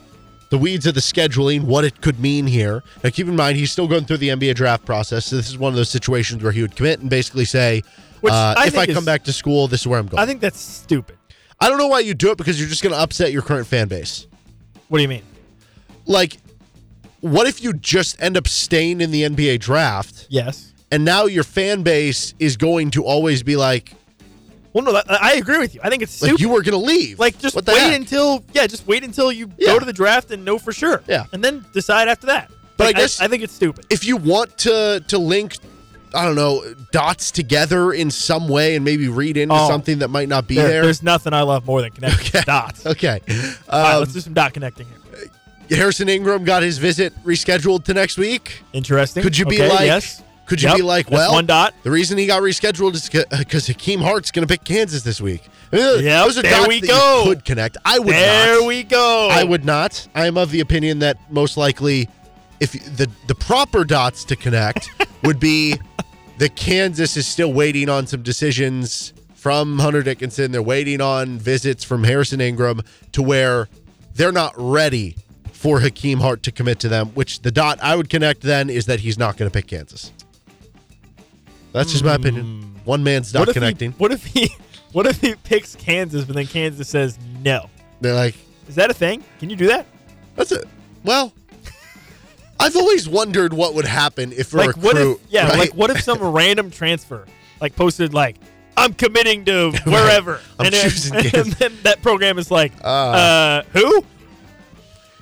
the 0.54 0.58
weeds 0.60 0.86
of 0.86 0.94
the 0.94 1.00
scheduling, 1.02 1.64
what 1.64 1.84
it 1.84 2.00
could 2.00 2.20
mean 2.20 2.46
here. 2.46 2.84
Now, 3.04 3.10
keep 3.10 3.28
in 3.28 3.36
mind 3.36 3.58
he's 3.58 3.72
still 3.72 3.88
going 3.88 4.06
through 4.06 4.18
the 4.18 4.30
NBA 4.30 4.54
draft 4.54 4.86
process. 4.86 5.26
So 5.26 5.36
this 5.36 5.50
is 5.50 5.58
one 5.58 5.74
of 5.74 5.76
those 5.76 5.90
situations 5.90 6.44
where 6.44 6.52
he 6.52 6.62
would 6.62 6.76
commit 6.76 7.00
and 7.00 7.10
basically 7.10 7.46
say, 7.46 7.82
uh, 8.24 8.54
I 8.56 8.68
"If 8.68 8.78
I 8.78 8.86
come 8.86 8.98
is- 8.98 9.06
back 9.06 9.24
to 9.24 9.34
school, 9.34 9.68
this 9.68 9.82
is 9.82 9.88
where 9.88 9.98
I'm 9.98 10.06
going." 10.06 10.22
I 10.22 10.28
think 10.28 10.42
that's 10.42 10.60
stupid. 10.60 11.18
I 11.60 11.70
don't 11.70 11.80
know 11.80 11.88
why 11.88 12.02
you 12.02 12.14
do 12.14 12.30
it 12.30 12.38
because 12.38 12.60
you're 12.60 12.70
just 12.70 12.84
going 12.84 12.94
to 12.94 13.00
upset 13.00 13.32
your 13.32 13.42
current 13.42 13.66
fan 13.66 13.88
base. 13.88 14.28
What 14.90 15.00
do 15.00 15.02
you 15.02 15.08
mean? 15.08 15.24
Like, 16.06 16.38
what 17.22 17.48
if 17.48 17.64
you 17.64 17.74
just 17.74 18.22
end 18.22 18.38
up 18.38 18.48
staying 18.48 19.02
in 19.02 19.10
the 19.10 19.24
NBA 19.24 19.60
draft? 19.60 20.28
Yes. 20.30 20.72
and 20.92 21.04
now 21.04 21.26
your 21.26 21.44
fan 21.44 21.82
base 21.82 22.36
is 22.38 22.58
going 22.58 22.92
to 22.92 23.04
always 23.04 23.42
be 23.42 23.56
like, 23.56 23.94
Well, 24.74 24.84
no, 24.84 24.94
that, 24.94 25.06
I 25.10 25.34
agree 25.36 25.60
with 25.60 25.76
you. 25.76 25.82
I 25.84 25.90
think 25.90 26.02
it's 26.04 26.20
like 26.22 26.30
stupid. 26.30 26.42
you 26.42 26.50
were 26.50 26.64
going 26.64 26.72
to 26.80 26.86
leave. 26.86 27.20
Like, 27.20 27.38
just 27.38 27.56
wait 27.56 27.68
heck? 27.68 27.96
until 27.96 28.44
yeah, 28.54 28.66
just 28.68 28.88
wait 28.88 29.04
until 29.04 29.32
you 29.32 29.50
Yeah. 29.58 29.74
go 29.74 29.80
to 29.80 29.86
the 29.86 29.94
draft 29.94 30.32
and 30.32 30.44
know 30.44 30.58
for 30.58 30.72
sure. 30.74 31.04
Yeah. 31.08 31.26
and 31.32 31.44
then 31.44 31.64
decide 31.74 32.08
after 32.08 32.28
that. 32.28 32.50
But 32.76 32.88
I 32.88 32.94
guess- 32.94 33.22
I, 33.22 33.28
think 33.28 33.44
it's 33.44 33.54
stupid. 33.54 33.86
if 33.92 34.04
you 34.04 34.18
want 34.18 34.58
to 34.60 35.04
to 35.08 35.18
link, 35.20 35.58
I 36.16 36.26
don't 36.26 36.36
know, 36.36 36.64
dots 36.92 37.30
together 37.30 37.94
in 37.94 38.10
some 38.10 38.48
way 38.48 38.76
and 38.76 38.84
maybe 38.84 39.08
read 39.10 39.38
into 39.38 39.54
Oh. 39.56 39.68
something 39.68 40.00
that 40.00 40.08
might 40.10 40.28
not 40.28 40.48
be 40.48 40.56
There- 40.56 40.68
there. 40.68 40.82
There's 40.84 41.04
nothing 41.04 41.34
I 41.34 41.42
love 41.44 41.66
more 41.68 41.82
than 41.82 41.92
connecting 41.92 42.32
the 42.32 42.42
dots. 42.46 42.84
Okay, 42.94 43.20
right, 43.28 43.58
um, 43.70 44.00
let's 44.00 44.14
do 44.14 44.20
some 44.22 44.34
dot 44.34 44.54
connecting 44.54 44.88
here. 44.88 44.98
Harrison 45.78 46.10
Ingram 46.10 46.44
got 46.44 46.62
his 46.62 46.78
visit 46.78 47.14
rescheduled 47.24 47.84
to 47.86 47.94
next 47.94 48.18
week. 48.18 48.62
Interesting. 48.74 49.24
Could 49.24 49.38
you 49.38 49.46
be 49.46 49.56
Okay, 49.62 49.70
like? 49.70 49.86
yes? 49.86 50.22
Could 50.46 50.62
you 50.62 50.70
Yep, 50.70 50.78
be 50.78 50.82
like, 50.84 51.10
well, 51.10 51.32
one 51.34 51.46
dot. 51.46 51.74
The 51.84 51.92
reason 51.92 52.18
he 52.18 52.26
got 52.26 52.42
rescheduled 52.42 52.94
is 52.96 53.10
because 53.10 53.68
Hakeem 53.68 54.02
Hart's 54.02 54.30
going 54.32 54.46
to 54.46 54.52
pick 54.52 54.64
Kansas 54.66 55.02
this 55.04 55.22
week. 55.22 55.44
Yeah, 55.72 55.80
mean, 55.96 56.04
Yep, 56.04 56.26
those 56.26 56.38
are 56.38 56.42
there 56.42 56.68
we 56.68 56.82
that 56.82 56.88
go. 56.88 57.24
Could 57.26 57.46
connect. 57.46 57.78
I 57.86 57.98
would 58.00 58.10
There 58.14 58.60
not. 58.60 58.68
we 58.68 58.84
go. 58.84 59.30
I 59.32 59.44
would 59.44 59.64
not. 59.66 60.08
I 60.14 60.28
am 60.28 60.38
of 60.38 60.52
the 60.52 60.60
opinion 60.60 61.00
that 61.00 61.18
most 61.32 61.56
likely, 61.58 62.10
if 62.60 62.74
the 62.74 63.10
the 63.28 63.36
proper 63.36 63.84
dots 63.86 64.26
to 64.26 64.36
connect 64.36 64.90
would 65.24 65.40
be 65.40 65.76
that 66.40 66.56
Kansas 66.56 67.16
is 67.18 67.26
still 67.26 67.54
waiting 67.54 67.88
on 67.90 68.06
some 68.06 68.22
decisions 68.22 69.14
from 69.36 69.80
Hunter 69.80 70.04
Dickinson. 70.04 70.52
They're 70.52 70.62
waiting 70.62 71.00
on 71.02 71.40
visits 71.40 71.84
from 71.84 72.04
Harrison 72.04 72.42
Ingram 72.42 72.82
to 73.14 73.22
where 73.24 73.70
they're 74.16 74.32
not 74.32 74.54
ready 74.58 75.16
for 75.52 75.80
Hakeem 75.80 76.20
Hart 76.20 76.44
to 76.44 76.52
commit 76.52 76.80
to 76.82 76.90
them. 76.90 77.10
Which 77.10 77.42
the 77.42 77.52
dot 77.52 77.80
I 77.82 77.96
would 77.96 78.10
connect 78.10 78.42
then 78.42 78.70
is 78.70 78.86
that 78.88 79.00
he's 79.00 79.18
not 79.18 79.38
going 79.38 79.50
to 79.50 79.54
pick 79.54 79.68
Kansas. 79.68 80.12
That's 81.74 81.92
just 81.92 82.04
my 82.04 82.16
opinion. 82.16 82.80
One 82.86 83.04
man's 83.04 83.34
not 83.34 83.42
What 83.42 83.50
if 83.50 83.54
connecting. 83.56 83.92
He, 83.92 83.98
what 83.98 84.12
if 84.12 84.26
he? 84.26 84.50
What 84.94 85.08
if 85.08 85.20
he 85.22 85.34
picks 85.34 85.74
Kansas, 85.76 86.24
but 86.24 86.36
then 86.36 86.46
Kansas 86.46 86.88
says 86.88 87.18
no? 87.42 87.68
They're 88.00 88.14
like, 88.14 88.36
Is 88.70 88.76
that 88.76 88.92
a 88.92 88.94
thing? 88.94 89.24
Can 89.40 89.50
you 89.50 89.56
do 89.56 89.66
that? 89.66 89.88
That's 90.36 90.52
it. 90.52 90.66
Well, 91.04 91.34
I've 92.60 92.76
always 92.76 93.10
wondered 93.10 93.54
what 93.54 93.74
would 93.74 93.86
happen 93.86 94.32
if 94.32 94.54
a 94.54 94.58
like 94.58 94.68
recruit. 94.68 94.84
what 94.84 94.98
if? 94.98 95.18
Yeah, 95.30 95.48
right? 95.50 95.58
like 95.58 95.74
what 95.74 95.90
if 95.90 96.02
some 96.02 96.20
random 96.32 96.70
transfer 96.70 97.26
like 97.60 97.76
posted 97.76 98.14
like 98.14 98.36
I'm 98.78 98.94
committing 98.94 99.46
to 99.46 99.72
wherever, 99.86 100.40
I'm 100.60 100.68
and, 100.68 100.76
then, 100.76 100.84
choosing 100.84 101.16
and 101.16 101.26
Kansas. 101.26 101.56
then 101.56 101.74
that 101.82 102.04
program 102.04 102.38
is 102.38 102.52
like, 102.52 102.72
Uh. 102.84 102.88
uh, 102.88 103.64
who? 103.74 104.06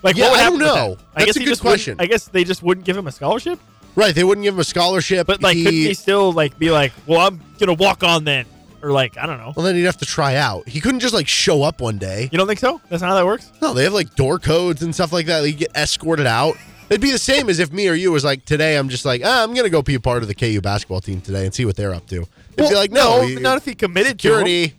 Like 0.03 0.17
Yeah, 0.17 0.25
what 0.25 0.31
would 0.31 0.39
I 0.39 0.43
happen 0.43 0.59
don't 0.59 0.67
with 0.67 0.75
know. 0.75 0.95
that? 0.95 1.05
I 1.15 1.19
That's 1.19 1.25
guess 1.27 1.35
a 1.35 1.39
he 1.39 1.45
good 1.45 1.51
just 1.51 1.63
wouldn't- 1.63 1.79
question. 1.79 1.95
I 1.99 2.05
guess 2.07 2.27
they 2.27 2.43
just 2.43 2.61
wouldn't 2.61 2.85
give 2.85 2.97
him 2.97 3.07
a 3.07 3.11
scholarship. 3.13 3.57
Right? 3.95 4.13
They 4.15 4.23
wouldn't 4.23 4.43
give 4.43 4.53
him 4.53 4.59
a 4.59 4.63
scholarship. 4.63 5.27
But 5.27 5.41
like, 5.41 5.55
he, 5.55 5.63
couldn't 5.63 5.79
he 5.79 5.93
still 5.93 6.31
like 6.31 6.57
be 6.59 6.71
like, 6.71 6.93
well, 7.07 7.19
I'm 7.27 7.41
gonna 7.59 7.73
walk 7.73 8.03
on 8.03 8.23
then, 8.23 8.45
or 8.81 8.91
like, 8.91 9.17
I 9.17 9.25
don't 9.25 9.37
know. 9.37 9.53
well, 9.55 9.65
then 9.65 9.75
he'd 9.75 9.83
have 9.83 9.97
to 9.97 10.05
try 10.05 10.35
out. 10.35 10.67
He 10.67 10.79
couldn't 10.81 10.99
just 11.01 11.13
like 11.13 11.27
show 11.27 11.63
up 11.63 11.81
one 11.81 11.97
day. 11.97 12.29
You 12.31 12.37
don't 12.37 12.47
think 12.47 12.59
so? 12.59 12.81
That's 12.89 13.01
not 13.01 13.09
how 13.09 13.15
that 13.15 13.25
works. 13.25 13.51
No, 13.61 13.73
they 13.73 13.83
have 13.83 13.93
like 13.93 14.15
door 14.15 14.39
codes 14.39 14.81
and 14.83 14.93
stuff 14.93 15.11
like 15.13 15.25
that. 15.27 15.43
You 15.45 15.53
get 15.53 15.75
escorted 15.75 16.25
out. 16.27 16.55
It'd 16.89 16.99
be 17.01 17.11
the 17.11 17.17
same 17.17 17.49
as 17.49 17.59
if 17.59 17.71
me 17.71 17.87
or 17.87 17.93
you 17.93 18.11
was 18.11 18.25
like 18.25 18.43
today. 18.43 18.75
I'm 18.77 18.89
just 18.89 19.05
like, 19.05 19.21
ah, 19.23 19.43
I'm 19.43 19.53
gonna 19.53 19.69
go 19.69 19.81
be 19.81 19.95
a 19.95 19.99
part 19.99 20.23
of 20.23 20.27
the 20.27 20.35
KU 20.35 20.59
basketball 20.61 20.99
team 21.01 21.21
today 21.21 21.45
and 21.45 21.53
see 21.55 21.63
what 21.65 21.75
they're 21.77 21.93
up 21.93 22.05
to. 22.07 22.25
They'd 22.57 22.67
be 22.69 22.75
like, 22.75 22.91
no, 22.91 23.21
you- 23.21 23.39
not 23.39 23.55
if 23.57 23.63
he 23.65 23.75
committed 23.75 24.19
security, 24.21 24.73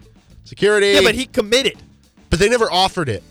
security. 0.45 0.89
Yeah, 0.89 1.01
but 1.03 1.15
he 1.15 1.25
committed. 1.25 1.79
but 2.29 2.39
they 2.39 2.51
never 2.51 2.71
offered 2.71 3.09
it. 3.09 3.23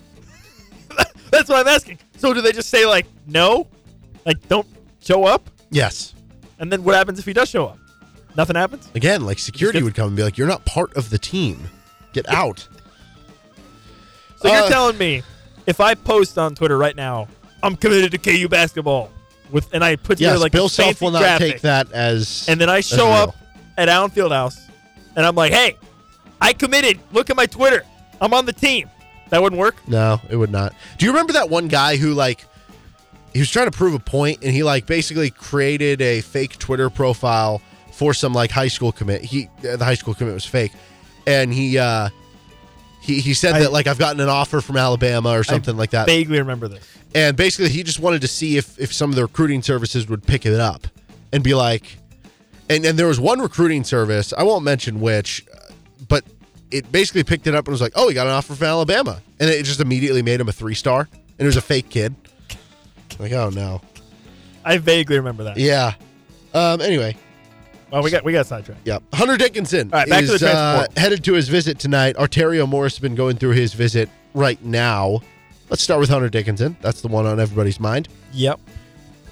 That's 1.32 1.48
what 1.48 1.60
I'm 1.60 1.68
asking. 1.68 2.00
So 2.18 2.34
do 2.34 2.42
they 2.42 2.52
just 2.52 2.70
say 2.70 2.86
like 2.88 3.06
no, 3.28 3.68
like 4.26 4.48
don't 4.48 4.68
show 5.00 5.26
up, 5.26 5.48
Yes. 5.72 6.14
and 6.60 6.72
then 6.72 6.84
what 6.84 6.96
happens 6.96 7.18
if 7.18 7.26
he 7.26 7.34
does 7.34 7.50
show 7.50 7.66
up? 7.68 7.78
Nothing 8.38 8.56
happens. 8.56 8.90
Again, 8.96 9.26
like 9.26 9.40
security 9.40 9.82
would 9.82 9.96
come 9.96 10.08
and 10.10 10.16
be 10.16 10.24
like, 10.24 10.38
you're 10.38 10.48
not 10.48 10.64
part 10.66 10.94
of 10.96 11.10
the 11.10 11.18
team. 11.18 11.68
Get 12.14 12.30
out. 12.30 12.68
So 14.38 14.50
Uh, 14.50 14.54
you're 14.60 14.70
telling 14.70 14.98
me 14.98 15.24
if 15.68 15.80
I 15.80 15.94
post 15.96 16.38
on 16.38 16.56
Twitter 16.56 16.78
right 16.78 16.96
now, 16.96 17.28
I'm 17.64 17.76
committed 17.76 18.12
to 18.12 18.18
KU 18.18 18.48
basketball 18.48 19.12
with, 19.52 19.68
and 19.74 19.84
I 19.84 19.96
put 19.96 20.18
together 20.18 20.36
Yes, 20.36 20.42
like 20.42 20.52
Bill 20.52 20.70
Self 20.70 21.02
will 21.02 21.12
not 21.12 21.20
graphic, 21.22 21.54
take 21.54 21.62
that 21.62 21.92
as. 21.92 22.46
and 22.48 22.60
then 22.60 22.70
I 22.70 22.80
show 22.82 23.10
up 23.10 23.36
at 23.78 23.90
Allen 23.90 24.10
Fieldhouse, 24.12 24.60
and 25.16 25.26
I'm 25.26 25.36
like, 25.36 25.52
hey, 25.52 25.78
I 26.40 26.54
committed. 26.54 27.00
Look 27.12 27.30
at 27.30 27.36
my 27.36 27.46
Twitter. 27.46 27.84
I'm 28.20 28.34
on 28.34 28.46
the 28.46 28.54
team. 28.54 28.90
That 29.30 29.42
wouldn't 29.42 29.60
work. 29.60 29.76
No, 29.88 30.20
it 30.30 30.36
would 30.36 30.52
not. 30.52 30.74
Do 30.98 31.06
you 31.06 31.12
remember 31.12 31.34
that 31.34 31.50
one 31.50 31.68
guy 31.68 31.98
who 31.98 32.14
like 32.14 32.46
he 33.34 33.40
was 33.40 33.50
trying 33.50 33.70
to 33.70 33.78
prove 33.78 33.94
a 33.94 34.00
point 34.00 34.40
and 34.44 34.52
he 34.54 34.64
like 34.64 34.86
basically 34.86 35.30
created 35.30 36.02
a 36.02 36.22
fake 36.22 36.58
Twitter 36.58 36.90
profile 36.90 37.62
for 37.92 38.14
some 38.14 38.34
like 38.34 38.52
high 38.52 38.68
school 38.68 38.92
commit. 38.92 39.22
He 39.24 39.48
uh, 39.68 39.78
the 39.78 39.86
high 39.86 39.94
school 39.96 40.14
commit 40.14 40.34
was 40.34 40.46
fake, 40.46 40.72
and 41.28 41.54
he 41.54 41.78
uh 41.78 42.10
he 43.02 43.20
he 43.20 43.34
said 43.34 43.56
I- 43.56 43.60
that 43.60 43.72
like 43.72 43.88
I've 43.88 44.00
gotten 44.00 44.20
an 44.20 44.30
offer 44.30 44.62
from 44.62 44.78
Alabama 44.78 45.32
or 45.38 45.44
something 45.44 45.78
like 45.78 45.92
that, 45.92 46.08
Vaguely 46.08 46.40
remember 46.40 46.68
this. 46.68 46.84
and 47.16 47.36
basically 47.38 47.70
he 47.70 47.84
just 47.84 48.00
wanted 48.00 48.22
to 48.22 48.28
see 48.28 48.58
if 48.58 48.80
if 48.80 48.94
some 48.94 49.10
of 49.10 49.16
the 49.16 49.22
recruiting 49.24 49.62
services 49.62 50.08
would 50.08 50.24
pick 50.26 50.46
it 50.46 50.60
up 50.60 50.88
and 51.34 51.44
be 51.44 51.54
like, 51.54 51.98
and 52.70 52.86
and 52.86 52.98
there 53.00 53.08
was 53.08 53.20
one 53.20 53.40
recruiting 53.42 53.84
service 53.84 54.34
I 54.38 54.44
won't 54.44 54.64
mention 54.64 55.00
which, 55.02 55.46
but 56.08 56.24
it 56.72 56.92
basically 56.92 57.24
picked 57.24 57.48
it 57.48 57.54
up 57.56 57.66
and 57.68 57.72
was 57.74 57.82
like, 57.82 57.94
oh, 57.96 58.08
he 58.08 58.14
got 58.14 58.28
an 58.28 58.34
offer 58.34 58.56
from 58.56 58.68
Alabama, 58.68 59.22
and 59.40 59.50
it 59.50 59.64
just 59.64 59.80
immediately 59.82 60.22
made 60.22 60.40
him 60.40 60.48
a 60.48 60.54
three 60.54 60.76
star, 60.76 61.02
and 61.12 61.40
it 61.40 61.46
was 61.46 61.58
a 61.58 61.62
fake 61.62 61.90
kid. 61.90 62.16
Like, 63.22 63.32
oh 63.34 63.50
no, 63.50 63.82
I 64.66 64.78
vaguely 64.78 65.18
remember 65.18 65.44
that. 65.46 65.58
yeah. 65.58 65.94
Um. 66.54 66.82
Anyway, 66.82 67.16
Well, 67.92 68.04
we 68.04 68.12
got 68.12 68.24
we 68.26 68.34
got 68.34 68.46
sidetracked. 68.48 68.82
yeah. 68.86 69.00
Hunter 69.14 69.38
Dickinson 69.38 69.90
All 69.94 70.00
right, 70.00 70.10
back 70.10 70.26
to 70.26 70.38
the 70.38 70.52
uh, 70.54 70.76
portal. 70.88 70.94
headed 71.02 71.24
to 71.26 71.34
his 71.34 71.48
visit 71.50 71.80
tonight. 71.80 72.16
Arterio 72.18 72.68
Morris 72.68 72.96
has 72.96 73.00
been 73.00 73.16
going 73.16 73.38
through 73.38 73.52
his 73.52 73.74
visit 73.74 74.10
right 74.34 74.62
now. 74.64 75.22
Let's 75.70 75.82
start 75.82 76.02
with 76.02 76.10
Hunter 76.10 76.28
Dickinson. 76.30 76.76
That's 76.82 77.00
the 77.02 77.08
one 77.08 77.26
on 77.26 77.40
everybody's 77.40 77.80
mind. 77.80 78.10
Yep. 78.34 78.60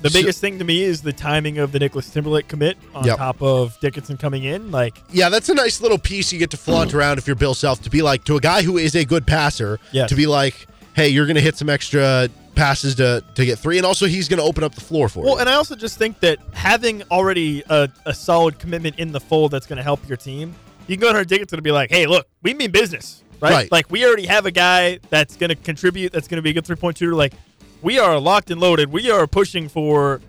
The 0.01 0.09
So- 0.09 0.19
biggest 0.19 0.39
thing 0.39 0.57
to 0.59 0.63
me 0.63 0.83
is 0.83 1.01
the 1.01 1.11
timing 1.11 1.57
of 1.57 1.73
the 1.73 1.79
Nicolas 1.79 2.09
Timberlake 2.09 2.47
commit 2.47 2.77
on 2.95 3.03
Yep. 3.03 3.17
top 3.17 3.41
of 3.41 3.77
Dickinson 3.81 4.15
coming 4.15 4.45
in. 4.45 4.71
Like, 4.71 4.97
Yeah, 5.11 5.27
that's 5.27 5.49
a 5.49 5.53
nice 5.53 5.81
little 5.81 5.97
piece 5.97 6.31
you 6.31 6.39
get 6.39 6.51
to 6.51 6.57
flaunt 6.57 6.93
around 6.95 7.17
if 7.17 7.27
you're 7.27 7.35
Bill 7.35 7.53
Self 7.53 7.81
to 7.81 7.89
be 7.89 8.01
like 8.01 8.23
to 8.23 8.37
a 8.37 8.39
guy 8.39 8.61
who 8.61 8.77
is 8.77 8.95
a 8.95 9.03
good 9.03 9.27
passer 9.27 9.77
Yes. 9.91 10.07
to 10.07 10.15
be 10.15 10.25
like, 10.25 10.67
hey, 10.99 11.07
you're 11.07 11.25
going 11.25 11.35
to 11.35 11.41
hit 11.41 11.55
some 11.55 11.69
extra 11.69 12.27
passes 12.55 12.95
to 12.95 13.23
to 13.35 13.45
get 13.45 13.57
three, 13.57 13.77
and 13.77 13.85
also 13.85 14.05
he's 14.05 14.27
going 14.27 14.39
to 14.39 14.43
open 14.43 14.63
up 14.65 14.75
the 14.75 14.81
floor 14.81 15.07
for 15.07 15.19
it. 15.19 15.23
well, 15.23 15.35
you. 15.35 15.39
and 15.39 15.49
I 15.49 15.53
also 15.53 15.75
just 15.75 15.97
think 15.97 16.19
that 16.19 16.39
having 16.53 17.03
already 17.03 17.63
a, 17.69 17.87
a 18.05 18.13
solid 18.13 18.59
commitment 18.59 18.99
in 18.99 19.13
the 19.13 19.19
fold 19.19 19.51
that's 19.51 19.65
going 19.65 19.77
to 19.77 19.83
help 19.83 20.05
your 20.09 20.17
team, 20.17 20.53
you 20.87 20.97
can 20.97 21.01
go 21.01 21.07
to 21.07 21.13
Hunter 21.13 21.27
Dickinson 21.27 21.57
and 21.57 21.63
be 21.63 21.71
like, 21.71 21.89
hey, 21.89 22.05
look, 22.05 22.27
we 22.43 22.53
mean 22.53 22.71
business, 22.71 23.23
right? 23.39 23.51
Right. 23.51 23.71
Like, 23.71 23.89
we 23.89 24.05
already 24.05 24.25
have 24.25 24.45
a 24.45 24.51
guy 24.51 24.99
that's 25.09 25.37
going 25.37 25.51
to 25.51 25.55
contribute, 25.55 26.11
that's 26.11 26.27
going 26.27 26.37
to 26.37 26.41
be 26.41 26.49
a 26.49 26.53
good 26.53 26.65
three 26.65 26.75
point 26.75 26.97
shooter. 26.97 27.15
Like, 27.15 27.33
we 27.81 27.97
are 27.97 28.19
locked 28.19 28.51
and 28.51 28.59
loaded. 28.59 28.91
We 28.91 29.09
are 29.09 29.25
pushing 29.25 29.69
for 29.69 30.19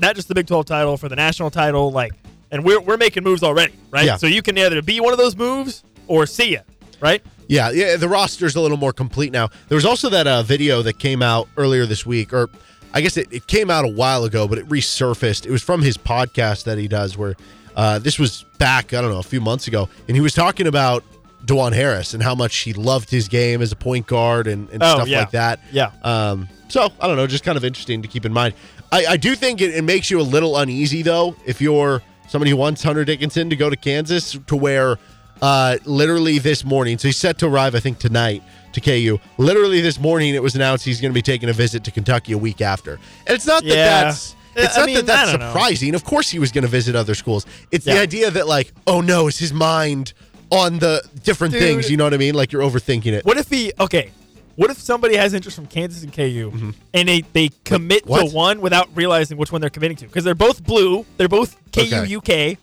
not 0.00 0.16
just 0.16 0.26
the 0.26 0.34
Big 0.34 0.48
12 0.48 0.66
title, 0.66 0.96
for 0.96 1.08
the 1.08 1.16
national 1.16 1.50
title. 1.50 1.92
Like, 1.92 2.12
and 2.50 2.64
we're, 2.64 2.80
we're 2.80 2.96
making 2.96 3.22
moves 3.22 3.44
already, 3.44 3.74
right? 3.92 4.06
Yeah. 4.06 4.16
So 4.16 4.26
you 4.26 4.42
can 4.42 4.58
either 4.58 4.82
be 4.82 4.98
one 4.98 5.12
of 5.12 5.18
those 5.18 5.36
moves 5.36 5.84
or 6.08 6.26
see 6.26 6.54
ya, 6.54 6.60
right? 7.00 7.22
Yeah, 7.48 7.70
yeah, 7.70 7.96
the 7.96 8.08
roster's 8.08 8.54
a 8.56 8.60
little 8.60 8.76
more 8.76 8.92
complete 8.92 9.32
now. 9.32 9.48
There 9.68 9.76
was 9.76 9.84
also 9.86 10.08
that 10.10 10.26
uh, 10.26 10.42
video 10.42 10.82
that 10.82 10.98
came 10.98 11.22
out 11.22 11.48
earlier 11.56 11.86
this 11.86 12.04
week, 12.06 12.32
or 12.32 12.48
I 12.94 13.00
guess 13.00 13.16
it, 13.16 13.28
it 13.32 13.46
came 13.46 13.70
out 13.70 13.84
a 13.84 13.88
while 13.88 14.24
ago, 14.24 14.46
but 14.46 14.58
it 14.58 14.68
resurfaced. 14.68 15.46
It 15.46 15.50
was 15.50 15.62
from 15.62 15.82
his 15.82 15.96
podcast 15.96 16.64
that 16.64 16.78
he 16.78 16.88
does, 16.88 17.16
where 17.16 17.36
uh, 17.74 17.98
this 17.98 18.18
was 18.18 18.44
back, 18.58 18.92
I 18.94 19.00
don't 19.00 19.10
know, 19.10 19.18
a 19.18 19.22
few 19.22 19.40
months 19.40 19.66
ago, 19.66 19.88
and 20.06 20.16
he 20.16 20.20
was 20.20 20.34
talking 20.34 20.66
about 20.66 21.02
Dajuan 21.44 21.72
Harris 21.72 22.12
and 22.14 22.22
how 22.22 22.34
much 22.34 22.54
he 22.58 22.72
loved 22.74 23.08
his 23.10 23.28
game 23.28 23.62
as 23.62 23.72
a 23.72 23.76
point 23.76 24.06
guard 24.06 24.46
and, 24.46 24.68
and 24.70 24.82
Oh, 24.82 24.96
stuff 24.96 25.08
yeah. 25.08 25.20
like 25.20 25.30
that. 25.30 25.60
Yeah. 25.72 25.90
Um, 26.02 26.48
so 26.68 26.90
I 27.00 27.06
don't 27.06 27.16
know, 27.16 27.26
just 27.26 27.44
kind 27.44 27.56
of 27.56 27.64
interesting 27.64 28.02
to 28.02 28.08
keep 28.08 28.26
in 28.26 28.32
mind. 28.32 28.54
I, 28.92 29.06
I 29.06 29.16
do 29.16 29.34
think 29.34 29.60
it, 29.62 29.74
it 29.74 29.84
makes 29.84 30.10
you 30.10 30.20
a 30.20 30.22
little 30.22 30.56
uneasy 30.58 31.02
though 31.02 31.34
if 31.46 31.60
you're 31.60 32.02
somebody 32.28 32.50
who 32.50 32.56
wants 32.58 32.82
Hunter 32.82 33.04
Dickinson 33.04 33.48
to 33.50 33.56
go 33.56 33.70
to 33.70 33.76
Kansas 33.76 34.36
to 34.48 34.56
where 34.56 34.98
uh, 35.42 35.78
literally 35.84 36.38
this 36.38 36.64
morning. 36.64 36.98
So 36.98 37.08
he's 37.08 37.16
set 37.16 37.38
to 37.38 37.46
arrive, 37.46 37.74
I 37.74 37.80
think, 37.80 37.98
tonight 37.98 38.42
to 38.72 38.80
KU. 38.80 39.18
Literally 39.38 39.80
this 39.80 39.98
morning, 39.98 40.34
it 40.34 40.42
was 40.42 40.54
announced 40.54 40.84
he's 40.84 41.00
going 41.00 41.10
to 41.12 41.14
be 41.14 41.22
taking 41.22 41.48
a 41.48 41.52
visit 41.52 41.84
to 41.84 41.90
Kentucky 41.90 42.32
a 42.32 42.38
week 42.38 42.60
after. 42.60 42.94
And 43.26 43.34
it's 43.34 43.46
not 43.46 43.62
that 43.62 43.68
Yeah. 43.68 44.04
that's. 44.04 44.34
It's 44.56 44.76
I 44.76 44.80
not 44.80 44.86
mean, 44.86 44.94
that 44.96 45.06
that's 45.06 45.30
don't 45.30 45.40
know. 45.40 45.46
surprising. 45.52 45.94
Of 45.94 46.02
course, 46.04 46.28
he 46.30 46.40
was 46.40 46.50
going 46.50 46.62
to 46.62 46.68
visit 46.68 46.96
other 46.96 47.14
schools. 47.14 47.46
It's 47.70 47.84
the 47.84 47.98
idea 48.00 48.28
that, 48.32 48.48
like, 48.48 48.72
oh 48.88 49.00
no, 49.00 49.28
is 49.28 49.38
his 49.38 49.52
mind 49.52 50.14
on 50.50 50.80
the 50.80 51.08
different 51.22 51.52
Dude. 51.52 51.62
things? 51.62 51.88
You 51.90 51.96
know 51.96 52.02
what 52.04 52.14
I 52.14 52.16
mean? 52.16 52.34
Like 52.34 52.50
you're 52.50 52.62
overthinking 52.62 53.12
it. 53.12 53.24
What 53.24 53.36
if 53.38 53.48
he 53.50 53.72
okay? 53.78 54.10
What 54.56 54.70
if 54.70 54.78
somebody 54.78 55.14
has 55.16 55.32
interest 55.34 55.54
from 55.54 55.66
Kansas 55.66 56.02
and 56.02 56.12
KU 56.12 56.72
and 56.92 57.08
they, 57.08 57.20
they 57.32 57.50
commit 57.64 58.04
Mm-hmm. 58.06 58.30
to 58.30 58.34
one 58.34 58.60
without 58.60 58.88
realizing 58.96 59.36
which 59.38 59.52
one 59.52 59.60
they're 59.60 59.70
committing 59.70 59.96
to? 59.98 60.06
Because 60.06 60.24
they're 60.24 60.34
both 60.34 60.64
blue. 60.64 61.06
They're 61.16 61.28
both 61.28 61.56
KU 61.70 62.16
UK. 62.18 62.58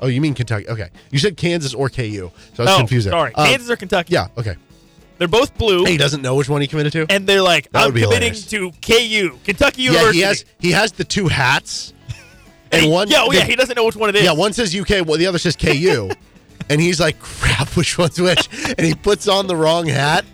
Oh, 0.00 0.08
you 0.08 0.20
mean 0.20 0.34
Kentucky? 0.34 0.68
Okay, 0.68 0.90
you 1.10 1.18
said 1.18 1.36
Kansas 1.36 1.72
or 1.74 1.88
KU, 1.88 2.30
so 2.54 2.62
I 2.62 2.66
was 2.66 2.74
oh, 2.74 2.78
confused 2.78 3.06
there. 3.06 3.12
sorry. 3.12 3.34
Um, 3.34 3.46
Kansas 3.46 3.70
or 3.70 3.76
Kentucky. 3.76 4.12
Yeah. 4.14 4.28
Okay. 4.36 4.56
They're 5.18 5.28
both 5.28 5.56
blue. 5.56 5.86
He 5.86 5.96
doesn't 5.96 6.20
know 6.20 6.34
which 6.34 6.48
one 6.50 6.60
he 6.60 6.66
committed 6.66 6.92
to. 6.92 7.06
and 7.08 7.26
they're 7.26 7.40
like, 7.40 7.70
That 7.72 7.84
I'm 7.86 7.92
committing 7.92 8.34
hilarious. 8.34 8.46
to 8.48 8.70
KU, 8.82 9.38
Kentucky 9.44 9.82
yeah, 9.84 9.90
University. 9.92 10.18
he 10.18 10.22
has 10.24 10.44
he 10.58 10.70
has 10.72 10.92
the 10.92 11.04
two 11.04 11.28
hats, 11.28 11.94
and 12.72 12.90
one 12.90 13.08
yeah, 13.08 13.22
oh, 13.22 13.32
yeah, 13.32 13.44
he 13.44 13.56
doesn't 13.56 13.76
know 13.76 13.86
which 13.86 13.96
one 13.96 14.10
it 14.10 14.16
is. 14.16 14.24
yeah 14.24 14.32
one 14.32 14.52
says 14.52 14.74
UK, 14.76 15.06
well 15.06 15.16
the 15.16 15.26
other 15.26 15.38
says 15.38 15.56
KU, 15.56 16.10
and 16.68 16.80
he's 16.80 17.00
like, 17.00 17.18
crap, 17.18 17.74
which 17.76 17.96
one's 17.96 18.20
which? 18.20 18.48
And 18.76 18.80
he 18.86 18.94
puts 18.94 19.26
on 19.28 19.46
the 19.46 19.56
wrong 19.56 19.86
hat. 19.86 20.24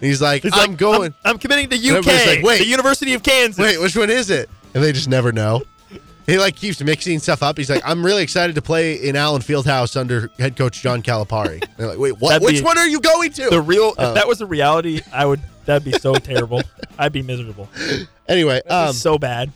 And 0.00 0.06
he's 0.08 0.22
like, 0.22 0.42
He's 0.44 0.52
I'm 0.54 0.70
like, 0.70 0.78
going. 0.78 1.14
I'm, 1.26 1.32
I'm 1.32 1.38
committing 1.38 1.68
to 1.68 1.76
UK, 1.98 2.06
like, 2.06 2.42
wait. 2.42 2.58
the 2.60 2.66
University 2.66 3.12
of 3.12 3.22
Kansas. 3.22 3.58
Wait, 3.62 3.78
which 3.78 3.94
one 3.94 4.08
is 4.08 4.30
it? 4.30 4.48
And 4.72 4.82
they 4.82 4.92
just 4.92 5.08
never 5.10 5.30
know. 5.32 5.60
He 6.26 6.38
like 6.38 6.54
keeps 6.56 6.82
mixing 6.82 7.18
stuff 7.18 7.42
up. 7.42 7.56
He's 7.58 7.70
like, 7.70 7.82
I'm 7.84 8.04
really 8.04 8.22
excited 8.22 8.54
to 8.54 8.62
play 8.62 8.94
in 8.94 9.16
Allen 9.16 9.42
Fieldhouse 9.42 9.96
under 9.96 10.30
head 10.38 10.56
coach 10.56 10.80
John 10.82 11.02
Calipari. 11.02 11.64
They're 11.76 11.88
like, 11.88 11.98
wait, 11.98 12.20
what? 12.20 12.30
That'd 12.30 12.44
Which 12.46 12.56
be- 12.58 12.62
one 12.62 12.78
are 12.78 12.86
you 12.86 13.00
going 13.00 13.32
to? 13.32 13.50
The 13.50 13.60
real, 13.60 13.94
Uh, 13.98 14.08
if 14.08 14.14
that 14.14 14.28
was 14.28 14.38
the 14.38 14.46
reality, 14.46 15.00
I 15.12 15.26
would. 15.26 15.40
That'd 15.66 15.84
be 15.84 15.98
so 15.98 16.14
terrible. 16.14 16.62
I'd 16.98 17.12
be 17.12 17.22
miserable. 17.22 17.68
anyway, 18.28 18.62
um, 18.68 18.92
so 18.92 19.18
bad. 19.18 19.52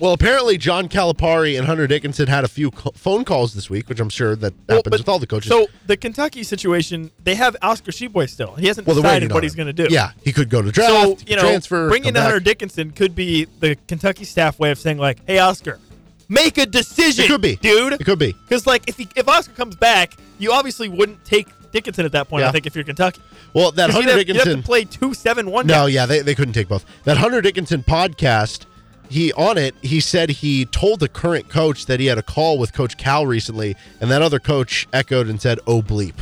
Well, 0.00 0.12
apparently 0.12 0.58
John 0.58 0.88
Calipari 0.88 1.58
and 1.58 1.66
Hunter 1.66 1.88
Dickinson 1.88 2.28
had 2.28 2.44
a 2.44 2.48
few 2.48 2.70
co- 2.70 2.92
phone 2.92 3.24
calls 3.24 3.52
this 3.54 3.68
week, 3.68 3.88
which 3.88 3.98
I'm 3.98 4.08
sure 4.08 4.36
that 4.36 4.54
Well, 4.68 4.76
happens 4.78 4.90
but- 4.92 5.00
with 5.00 5.08
all 5.08 5.18
the 5.18 5.26
coaches. 5.26 5.50
So 5.50 5.66
the 5.88 5.96
Kentucky 5.96 6.44
situation, 6.44 7.10
they 7.24 7.34
have 7.34 7.56
Oscar 7.62 7.90
Tshiebwe 7.90 8.28
still. 8.30 8.54
He 8.54 8.68
hasn't 8.68 8.86
well, 8.86 8.94
decided 8.94 9.32
what 9.32 9.42
he's 9.42 9.56
going 9.56 9.66
to 9.66 9.72
do. 9.72 9.88
Yeah, 9.90 10.12
he 10.22 10.32
could 10.32 10.50
go 10.50 10.62
to 10.62 10.70
draft, 10.70 10.92
So 10.92 11.16
you 11.26 11.34
know, 11.34 11.42
transfer, 11.42 11.88
bringing 11.88 12.10
in 12.10 12.14
Hunter. 12.14 12.38
Dickinson 12.38 12.92
could 12.92 13.16
be 13.16 13.46
the 13.58 13.76
Kentucky 13.88 14.24
staff 14.24 14.58
way 14.60 14.70
of 14.70 14.78
saying 14.78 14.98
like, 14.98 15.18
"Hey, 15.26 15.40
Oscar, 15.40 15.80
make 16.28 16.58
a 16.58 16.66
decision." 16.66 17.24
It 17.24 17.28
could 17.28 17.40
be, 17.40 17.56
dude. 17.56 17.94
It 17.94 18.04
could 18.04 18.18
be. 18.18 18.32
Because 18.32 18.66
like, 18.66 18.82
if 18.88 18.96
he, 18.96 19.08
if 19.16 19.28
Oscar 19.28 19.52
comes 19.54 19.76
back, 19.76 20.14
you 20.38 20.52
obviously 20.52 20.88
wouldn't 20.88 21.24
take 21.24 21.48
Dickinson 21.72 22.04
at 22.04 22.12
that 22.12 22.28
point. 22.28 22.42
Yeah. 22.42 22.48
I 22.48 22.52
think 22.52 22.66
if 22.66 22.74
you're 22.74 22.84
Kentucky, 22.84 23.20
Well, 23.52 23.72
that 23.72 23.90
'Cause 23.90 23.96
you'd 23.96 24.04
Hunter 24.06 24.18
have, 24.18 24.28
you'd 24.28 24.36
have 24.36 24.44
Dickinson. 24.44 24.62
to 24.62 24.66
play 24.66 24.84
two 24.84 25.14
seven 25.14 25.50
one. 25.50 25.66
No, 25.66 25.86
yeah, 25.86 26.06
they, 26.06 26.20
they 26.20 26.34
couldn't 26.34 26.54
take 26.54 26.68
both. 26.68 26.84
That 27.04 27.18
Hunter 27.18 27.40
Dickinson 27.42 27.82
podcast, 27.82 28.64
he 29.10 29.32
on 29.34 29.58
it, 29.58 29.74
he 29.82 30.00
said 30.00 30.30
he 30.30 30.64
told 30.64 31.00
the 31.00 31.08
current 31.08 31.48
coach 31.48 31.86
that 31.86 32.00
he 32.00 32.06
had 32.06 32.18
a 32.18 32.22
call 32.22 32.58
with 32.58 32.72
Coach 32.72 32.96
Cal 32.96 33.26
recently, 33.26 33.76
and 34.00 34.10
that 34.10 34.22
other 34.22 34.38
coach 34.38 34.86
echoed 34.92 35.28
and 35.28 35.40
said, 35.40 35.58
"Oh 35.66 35.82
bleep." 35.82 36.14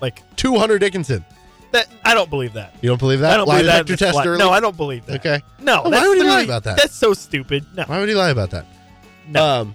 like 0.00 0.22
To 0.36 0.58
Hunter 0.58 0.78
Dickinson. 0.78 1.24
that. 1.72 1.88
I 2.04 2.14
don't 2.14 2.28
believe 2.30 2.52
that. 2.54 2.74
You 2.82 2.88
don't 2.90 2.98
believe 3.00 3.20
that? 3.20 3.32
I 3.32 3.36
don't 3.36 3.48
Lie 3.48 3.62
believe 3.62 3.86
that. 3.86 3.98
test 3.98 4.18
early? 4.26 4.38
No, 4.38 4.50
I 4.50 4.60
don't 4.60 4.76
believe 4.76 5.06
that. 5.06 5.20
Okay. 5.20 5.42
No, 5.60 5.82
why 5.82 6.06
would 6.06 6.18
he 6.18 6.24
lie 6.24 6.42
about 6.42 6.64
that? 6.64 6.76
That's 6.76 6.94
so 6.94 7.14
stupid. 7.14 7.64
No, 7.74 7.84
Why 7.86 7.98
would 8.00 8.08
he 8.08 8.14
lie 8.14 8.30
about 8.30 8.50
that? 8.50 8.66
No, 9.28 9.44
Um, 9.44 9.74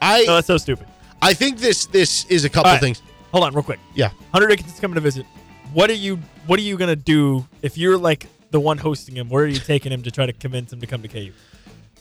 I 0.00 0.24
no, 0.24 0.34
that's 0.34 0.46
so 0.46 0.58
stupid. 0.58 0.86
I 1.22 1.34
think 1.34 1.58
this 1.58 1.86
this 1.86 2.24
is 2.26 2.44
a 2.44 2.48
couple 2.50 2.68
All 2.68 2.74
right. 2.74 2.80
things. 2.80 3.02
Hold 3.32 3.44
on, 3.44 3.54
real 3.54 3.62
quick. 3.62 3.80
Yeah. 3.94 4.10
Hunter 4.32 4.48
Dickinson's 4.48 4.80
coming 4.80 4.94
to 4.94 5.00
visit. 5.00 5.26
What 5.72 5.90
are 5.90 5.94
you 5.94 6.16
What 6.46 6.58
are 6.58 6.62
you 6.62 6.76
gonna 6.76 6.96
do 6.96 7.46
if 7.62 7.76
you're 7.78 7.98
like 7.98 8.26
the 8.50 8.60
one 8.60 8.78
hosting 8.78 9.16
him? 9.16 9.28
Where 9.28 9.44
are 9.44 9.48
you 9.48 9.58
taking 9.58 9.92
him 9.92 10.02
to 10.02 10.10
try 10.10 10.26
to 10.26 10.32
convince 10.32 10.72
him 10.72 10.80
to 10.80 10.86
come 10.86 11.02
to 11.02 11.08
KU? 11.08 11.32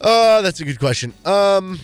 Uh, 0.02 0.42
that's 0.42 0.60
a 0.60 0.66
good 0.66 0.80
question. 0.80 1.14
Um, 1.26 1.80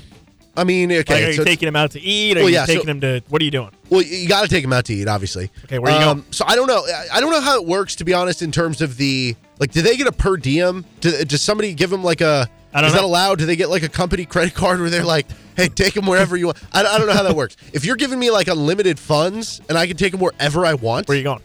I 0.55 0.65
mean, 0.65 0.91
okay, 0.91 1.13
Like, 1.13 1.23
are 1.23 1.27
you 1.27 1.33
so 1.33 1.43
taking 1.45 1.67
him 1.67 1.77
out 1.77 1.91
to 1.91 2.01
eat? 2.01 2.35
Are 2.35 2.41
Well, 2.41 2.49
you 2.49 2.55
yeah, 2.55 2.65
so- 2.65 2.73
taking 2.73 2.89
him 2.89 2.99
to? 3.01 3.21
What 3.29 3.41
are 3.41 3.45
you 3.45 3.51
doing? 3.51 3.71
well, 3.89 4.01
you 4.01 4.27
got 4.27 4.41
to 4.41 4.49
take 4.49 4.63
him 4.65 4.73
out 4.73 4.83
to 4.85 4.93
eat, 4.93 5.07
obviously. 5.07 5.49
Okay, 5.63 5.79
where 5.79 5.91
you 5.93 5.97
um, 5.97 6.19
going? 6.19 6.31
So 6.31 6.43
I 6.45 6.55
don't 6.57 6.67
know. 6.67 6.85
I- 7.13 7.21
don't 7.21 7.31
know 7.31 7.39
how 7.41 7.55
it 7.55 7.65
works, 7.65 7.95
to 7.95 8.03
be 8.03 8.13
honest, 8.13 8.41
in 8.41 8.51
terms 8.51 8.81
of 8.81 8.97
the 8.97 9.35
like. 9.59 9.71
Do 9.71 9.81
they 9.81 9.95
get 9.95 10.07
a 10.07 10.11
per 10.11 10.35
diem? 10.35 10.83
Do, 10.99 11.23
does 11.23 11.41
somebody 11.41 11.73
give 11.73 11.89
them 11.89 12.03
like 12.03 12.19
a? 12.19 12.49
I 12.73 12.81
don't 12.81 12.89
is 12.89 12.93
that 12.93 13.03
allowed? 13.03 13.39
Do 13.39 13.45
they 13.45 13.55
get 13.55 13.69
like 13.69 13.83
a 13.83 13.89
company 13.89 14.25
credit 14.25 14.53
card 14.53 14.79
where 14.79 14.89
they're 14.89 15.03
like, 15.03 15.27
"Hey, 15.55 15.67
take 15.67 15.93
them 15.93 16.05
wherever 16.05 16.37
you 16.37 16.47
want"? 16.47 16.63
I, 16.73 16.81
I 16.81 16.97
don't 16.97 17.07
know 17.07 17.13
how 17.13 17.23
that 17.23 17.35
works. 17.35 17.57
If 17.73 17.83
you're 17.85 17.97
giving 17.97 18.17
me 18.19 18.31
like 18.31 18.47
unlimited 18.47 18.97
funds 18.97 19.61
and 19.67 19.77
I 19.77 19.87
can 19.87 19.97
take 19.97 20.11
them 20.11 20.21
wherever 20.21 20.65
I 20.65 20.75
want, 20.75 21.07
Where 21.07 21.15
are 21.15 21.17
you 21.17 21.23
going? 21.23 21.41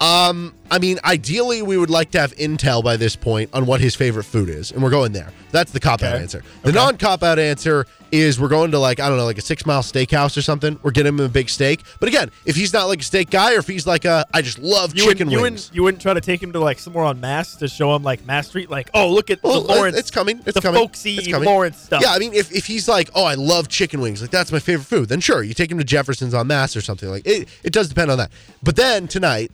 Um, 0.00 0.54
I 0.70 0.78
mean, 0.78 0.98
ideally, 1.04 1.62
we 1.62 1.76
would 1.78 1.90
like 1.90 2.10
to 2.12 2.20
have 2.20 2.34
intel 2.36 2.84
by 2.84 2.96
this 2.96 3.16
point 3.16 3.50
on 3.52 3.66
what 3.66 3.80
his 3.80 3.94
favorite 3.94 4.24
food 4.24 4.48
is, 4.48 4.70
and 4.70 4.82
we're 4.82 4.90
going 4.90 5.12
there. 5.12 5.32
That's 5.50 5.72
the 5.72 5.80
cop 5.80 6.02
out 6.02 6.14
Okay. 6.14 6.22
answer. 6.22 6.42
The 6.62 6.68
Okay. 6.68 6.76
non 6.78 6.98
cop 6.98 7.22
out 7.22 7.38
answer 7.38 7.86
is 8.12 8.38
we're 8.38 8.48
going 8.48 8.70
to 8.70 8.78
like 8.78 9.00
I 9.00 9.08
don't 9.08 9.16
know, 9.16 9.24
like 9.24 9.38
a 9.38 9.42
six 9.42 9.64
mile 9.66 9.80
steakhouse 9.82 10.36
or 10.36 10.42
something. 10.42 10.78
We're 10.82 10.90
getting 10.90 11.08
him 11.14 11.20
a 11.20 11.28
big 11.28 11.48
steak. 11.48 11.80
But 12.00 12.08
again, 12.10 12.30
if 12.44 12.54
he's 12.54 12.72
not 12.74 12.86
like 12.88 13.00
a 13.00 13.04
steak 13.04 13.30
guy, 13.30 13.54
or 13.54 13.58
if 13.58 13.66
he's 13.66 13.86
like 13.86 14.04
a 14.04 14.26
I 14.32 14.42
just 14.42 14.58
love 14.58 14.94
You 14.94 15.04
chicken 15.04 15.28
wouldn't, 15.28 15.30
you 15.32 15.40
wings. 15.42 15.42
wouldn't 15.68 15.74
you 15.76 15.82
wouldn't 15.84 16.02
try 16.02 16.14
to 16.14 16.20
take 16.20 16.42
him 16.42 16.52
to 16.52 16.60
like 16.60 16.78
somewhere 16.78 17.04
on 17.04 17.18
Mass 17.20 17.56
to 17.56 17.66
show 17.68 17.94
him 17.96 18.02
like 18.02 18.24
Mass 18.26 18.48
Street, 18.48 18.70
like 18.70 18.90
oh 18.92 19.08
look 19.10 19.30
at 19.30 19.42
Well, 19.42 19.62
the 19.62 19.68
Lawrence, 19.74 19.96
it's 19.96 20.10
coming. 20.10 20.38
It's 20.44 20.54
the 20.54 20.60
coming. 20.60 20.80
folksy 20.80 21.16
It's 21.16 21.28
coming. 21.28 21.48
Lawrence 21.48 21.78
stuff. 21.78 22.02
Yeah, 22.02 22.12
I 22.12 22.18
mean, 22.18 22.34
if, 22.34 22.52
if 22.52 22.66
he's 22.66 22.88
like, 22.88 23.08
oh, 23.14 23.24
I 23.24 23.34
love 23.34 23.68
chicken 23.68 24.00
wings, 24.02 24.20
like 24.20 24.30
that's 24.30 24.52
my 24.52 24.58
favorite 24.58 24.84
food, 24.86 25.08
then 25.08 25.20
sure, 25.20 25.42
you 25.42 25.54
take 25.54 25.70
him 25.70 25.78
to 25.78 25.84
Jefferson's 25.84 26.34
on 26.34 26.46
Mass 26.46 26.76
or 26.76 26.82
something 26.82 27.08
like 27.08 27.26
it. 27.26 27.48
It 27.64 27.72
does 27.72 27.88
depend 27.88 28.10
on 28.10 28.18
that. 28.18 28.30
But 28.62 28.76
then 28.76 29.08
tonight, 29.08 29.50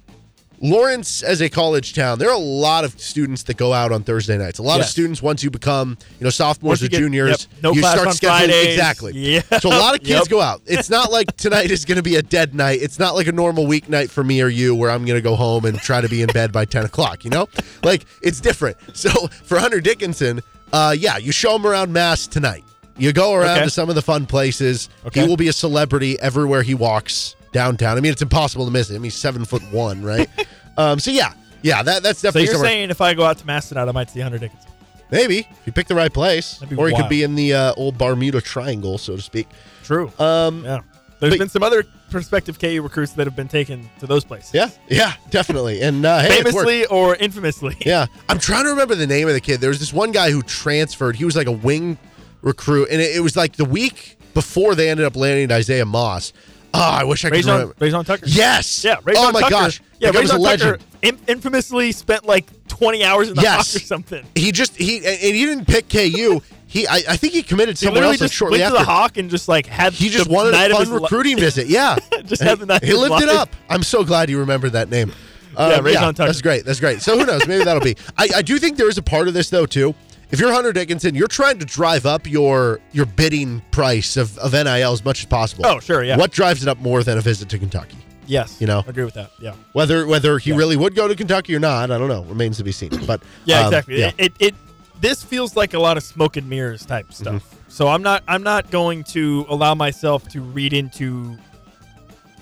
Lawrence 0.65 1.23
as 1.23 1.43
a 1.43 1.51
college 1.51 1.93
town, 1.93 2.19
there 2.19 2.31
are 2.31 2.35
a 2.35 2.39
lot 2.39 2.85
of 2.85 2.99
students 2.99 3.43
that 3.45 3.59
go 3.59 3.75
out 3.75 3.93
on 3.93 4.03
Thursday 4.03 4.39
nights. 4.39 4.59
A 4.59 4.63
lot 4.63 4.81
of 4.81 4.87
students 4.87 5.21
once 5.21 5.45
you 5.45 5.51
become, 5.51 5.99
you 6.19 6.25
know, 6.25 6.31
sophomores 6.31 6.81
you 6.81 6.87
or 6.87 6.89
get- 6.89 6.99
juniors, 7.01 7.49
yep, 7.53 7.63
no 7.63 7.73
you 7.75 7.81
start 7.83 8.09
scheduling 8.09 8.21
Fridays. 8.47 8.67
exactly. 8.75 9.13
Yeah. 9.15 9.43
So 9.61 9.69
a 9.69 9.77
lot 9.79 9.95
of 9.95 10.01
kids 10.03 10.21
Yep. 10.21 10.29
go 10.29 10.41
out. 10.41 10.63
It's 10.65 10.89
not 10.89 11.13
like 11.13 11.37
tonight 11.37 11.71
is 11.71 11.85
going 11.85 11.97
to 11.97 12.03
be 12.03 12.17
a 12.17 12.23
dead 12.23 12.55
night. 12.55 12.81
It's 12.81 12.99
not 12.99 13.15
like 13.15 13.27
a 13.27 13.33
normal 13.33 13.67
weeknight 13.67 14.09
for 14.09 14.25
me 14.25 14.41
or 14.41 14.49
you 14.49 14.75
where 14.75 14.91
I'm 14.91 15.05
going 15.05 15.19
to 15.19 15.23
go 15.23 15.37
home 15.37 15.67
and 15.67 15.79
try 15.79 16.01
to 16.01 16.09
be 16.09 16.23
in 16.23 16.29
bed 16.29 16.51
by 16.51 16.65
10 16.65 16.87
o'clock, 16.87 17.25
you 17.25 17.31
know? 17.31 17.47
Like, 17.83 18.07
it's 18.23 18.41
different. 18.41 18.79
So 18.95 19.11
for 19.45 19.59
Hunter 19.59 19.81
Dickinson, 19.83 20.41
uh, 20.73 20.95
yeah, 20.99 21.19
you 21.19 21.31
show 21.31 21.57
him 21.57 21.67
around 21.67 21.93
Mass 21.93 22.27
tonight. 22.27 22.65
You 22.97 23.13
go 23.13 23.35
around 23.35 23.57
Okay. 23.57 23.65
to 23.65 23.71
some 23.71 23.89
of 23.91 23.97
the 23.97 24.03
fun 24.03 24.25
places. 24.25 24.89
Okay. 25.05 25.21
He 25.23 25.29
will 25.29 25.37
be 25.37 25.49
a 25.49 25.53
celebrity 25.53 26.19
everywhere 26.21 26.63
he 26.63 26.75
walks 26.75 27.37
downtown. 27.55 27.97
I 27.97 28.01
mean, 28.03 28.13
it's 28.13 28.21
impossible 28.21 28.67
to 28.67 28.71
miss 28.71 28.91
him. 28.91 29.03
He's 29.03 29.15
seven 29.15 29.47
foot 29.47 29.63
one, 29.73 30.03
right? 30.03 30.29
um, 30.77 30.99
so 30.99 31.11
yeah, 31.11 31.33
yeah, 31.63 31.83
that 31.83 32.03
that's 32.03 32.19
So 32.19 32.29
definitely 32.29 32.43
you're 32.45 32.53
somewhere- 32.55 32.69
saying 32.71 32.91
if 32.91 33.01
I 33.01 33.15
go 33.15 33.25
out 33.25 33.39
to 33.39 33.45
tonight, 33.47 33.89
I 33.89 33.93
might 33.93 34.11
see 34.11 34.21
Hunter 34.21 34.37
Dickinson? 34.39 34.71
maybe 35.11 35.39
if 35.39 35.61
you 35.67 35.73
pick 35.73 35.87
the 35.87 35.95
right 35.95 36.13
place, 36.13 36.61
or 36.77 36.89
he 36.89 36.95
could 36.97 37.09
be 37.09 37.23
in 37.23 37.35
the 37.37 37.55
uh, 37.55 37.75
old 37.77 37.97
Bermuda 37.97 38.41
Triangle, 38.41 38.99
so 38.99 39.15
to 39.17 39.23
speak. 39.23 39.47
True. 39.85 40.11
Um, 40.19 40.65
yeah. 40.65 40.81
There's 41.21 41.33
But- 41.35 41.39
been 41.39 41.49
some 41.49 41.63
other 41.63 41.85
prospective 42.11 42.59
KU 42.59 42.81
recruits 42.83 43.13
that 43.13 43.27
have 43.27 43.37
been 43.37 43.49
taken 43.49 43.89
to 44.01 44.07
those 44.07 44.25
places. 44.25 44.53
Yeah, 44.53 44.69
yeah, 44.89 45.13
definitely. 45.31 45.81
And 45.83 46.05
uh, 46.05 46.21
hey. 46.21 46.43
Famously 46.43 46.87
or 46.87 47.15
infamously. 47.17 47.77
Yeah, 47.87 48.07
I'm 48.29 48.39
trying 48.39 48.65
to 48.65 48.71
remember 48.71 48.95
the 48.97 49.07
name 49.07 49.29
of 49.29 49.35
the 49.35 49.41
kid. 49.41 49.61
There 49.61 49.71
was 49.71 49.79
this 49.79 49.93
one 49.93 50.11
guy 50.11 50.31
who 50.31 50.43
transferred. 50.43 51.17
He 51.17 51.25
was 51.25 51.37
like 51.37 51.47
a 51.47 51.53
wing 51.53 51.97
recruit, 52.43 52.89
and 52.91 53.01
it, 53.01 53.17
it 53.17 53.21
was 53.21 53.37
like 53.37 53.57
the 53.57 53.65
week 53.65 54.19
before 54.35 54.75
they 54.75 54.91
ended 54.91 55.07
up 55.07 55.15
landing 55.17 55.53
Isaiah 55.53 55.87
Moss. 55.87 56.33
Oh, 56.77 56.81
I 56.81 57.05
wish 57.05 57.25
I 57.25 57.31
could 57.31 57.39
Rayjon, 57.45 57.53
remember. 57.53 57.75
Rayjon 57.75 58.05
Tucker. 58.05 58.27
Yes. 58.27 58.83
Yeah, 58.85 58.97
Rayjon 58.97 59.15
oh 59.17 59.33
my 59.33 59.41
Tucker. 59.41 59.51
gosh. 59.51 59.81
Yeah, 60.01 60.11
That 60.11 60.27
guy 60.27 60.35
Rayjon 60.35 60.39
legend. 60.41 60.81
Tucker 60.81 60.85
in- 61.03 61.19
infamously 61.29 61.93
spent 61.93 62.27
like 62.27 62.47
20 62.69 63.05
hours 63.05 63.29
in 63.29 63.37
the 63.37 63.43
Yes. 63.43 63.77
or 63.77 63.79
something. 63.81 64.25
He 64.35 64.51
just 64.53 64.75
he 64.77 64.97
and 64.97 65.07
he 65.21 65.47
didn't 65.47 65.67
pick 65.67 65.89
KU. 65.89 66.41
He 66.67 66.89
I, 66.89 67.03
I 67.11 67.17
think 67.17 67.33
he 67.33 67.45
committed 67.45 67.79
He 67.79 67.87
somewhere 67.87 68.01
literally 68.03 68.13
else 68.15 68.21
like 68.23 68.29
just 68.31 68.35
shortly 68.35 68.59
went 68.59 68.73
after. 68.73 68.79
to 68.81 68.85
the 68.85 68.91
Hawk 68.91 69.17
and 69.19 69.31
just 69.31 69.47
like 69.49 69.67
had 69.67 69.93
he 69.93 70.09
just 70.09 70.27
the 70.27 70.35
wanted 70.35 70.51
night 70.53 70.73
a 70.73 70.75
fun 70.75 70.83
his 70.83 70.91
li- 70.91 70.99
recruiting 71.01 71.39
visit. 71.39 71.69
Yeah, 71.69 71.97
Just 72.25 72.43
had 72.43 72.59
the 72.59 72.67
night 72.67 72.83
He 72.83 72.93
lived 72.95 73.23
it 73.23 73.29
up. 73.29 73.51
I'm 73.71 73.85
so 73.85 74.03
glad 74.03 74.29
you 74.29 74.41
remembered 74.41 74.73
that 74.73 74.91
name. 74.91 75.13
Yeah, 75.57 75.67
Um, 75.67 75.85
Rayjon 75.85 76.17
Tucker. 76.17 76.27
That's 76.27 76.43
great. 76.43 76.65
That's 76.65 76.81
great. 76.81 77.01
So 77.01 77.17
who 77.17 77.25
knows? 77.25 77.47
Maybe 77.47 77.63
that'll 77.63 77.81
be. 77.81 77.97
I, 78.19 78.29
I 78.37 78.43
do 78.43 78.59
think 78.59 78.77
there 78.77 78.89
is 78.89 78.99
a 78.99 79.03
part 79.03 79.29
of 79.29 79.35
this 79.35 79.49
though 79.51 79.67
too. 79.67 79.95
If 80.31 80.41
you're 80.41 80.53
Hunter 80.53 80.73
Dickinson, 80.73 81.15
you're 81.15 81.29
trying 81.29 81.59
to 81.59 81.65
drive 81.65 82.07
up 82.07 82.27
your 82.29 82.81
your 82.93 83.07
bidding 83.07 83.61
price 83.71 84.17
of, 84.17 84.37
of 84.39 84.53
NIL 84.53 84.69
as 84.93 85.05
much 85.05 85.21
as 85.21 85.27
possible. 85.27 85.67
Oh, 85.67 85.81
sure, 85.81 86.03
yeah. 86.03 86.17
What 86.17 86.33
drives 86.33 86.63
it 86.63 86.69
up 86.69 86.79
more 86.79 87.03
than 87.03 87.19
a 87.19 87.21
visit 87.21 87.49
to 87.51 87.59
Kentucky? 87.59 87.99
Yes, 88.27 88.57
You 88.59 88.67
know? 88.67 88.83
I 88.87 88.89
agree 88.91 89.05
with 89.05 89.15
that. 89.15 89.33
Yeah, 89.39 89.53
Whether 89.75 90.07
whether 90.07 90.39
he 90.39 90.51
Yeah. 90.51 90.57
really 90.57 90.77
would 90.77 90.95
go 90.95 91.07
to 91.07 91.15
Kentucky 91.15 91.55
or 91.55 91.61
not, 91.61 91.91
I 91.91 91.99
don't 91.99 92.09
know. 92.09 92.23
Remains 92.25 92.57
to 92.57 92.65
be 92.65 92.73
seen. 92.73 92.91
But 93.07 93.23
yeah, 93.45 93.61
um, 93.61 93.67
exactly. 93.67 94.01
Yeah. 94.01 94.13
It, 94.17 94.33
it 94.39 94.55
this 95.01 95.23
feels 95.23 95.57
like 95.57 95.75
a 95.75 95.79
lot 95.79 95.99
of 95.99 96.03
smoke 96.03 96.37
and 96.39 96.49
mirrors 96.49 96.87
type 96.87 97.13
stuff. 97.13 97.35
Mm-hmm. 97.45 97.59
So 97.69 97.89
I'm 97.89 98.03
not 98.03 98.23
I'm 98.27 98.43
not 98.43 98.71
going 98.71 99.05
to 99.05 99.45
allow 99.51 99.75
myself 99.75 100.27
to 100.31 100.41
read 100.41 100.73
into 100.73 101.37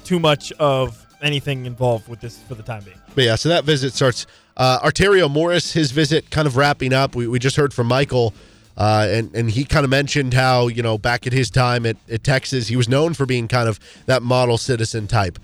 too 0.05 0.21
much 0.21 0.53
of 0.53 1.05
anything 1.21 1.67
involved 1.67 2.09
with 2.09 2.21
this 2.21 2.39
for 2.39 2.55
the 2.55 2.63
time 2.63 2.85
being. 2.85 2.99
But 3.15 3.25
yeah, 3.25 3.35
so 3.35 3.49
that 3.49 3.65
visit 3.65 3.93
starts. 3.93 4.27
Uh, 4.57 4.81
Arterio 4.81 5.31
Morris, 5.31 5.73
his 5.73 5.93
visit 5.93 6.31
kind 6.31 6.47
of 6.47 6.57
wrapping 6.57 6.93
up. 6.93 7.15
We, 7.15 7.27
we 7.27 7.39
just 7.39 7.57
heard 7.57 7.73
from 7.73 7.87
Michael, 7.87 8.35
uh, 8.77 9.07
and 9.09 9.35
and 9.35 9.51
he 9.51 9.65
kind 9.65 9.85
of 9.85 9.91
mentioned 9.91 10.35
how 10.35 10.69
you 10.69 10.83
know 10.83 10.99
back 10.99 11.27
at 11.27 11.33
his 11.33 11.51
time 11.51 11.87
at, 11.87 11.97
at 12.11 12.23
Texas, 12.23 12.69
he 12.69 12.77
was 12.77 12.89
known 12.89 13.15
for 13.15 13.27
being 13.27 13.49
kind 13.49 13.69
of 13.69 13.81
that 14.07 14.23
model 14.23 14.59
citizen 14.59 15.07
type. 15.07 15.39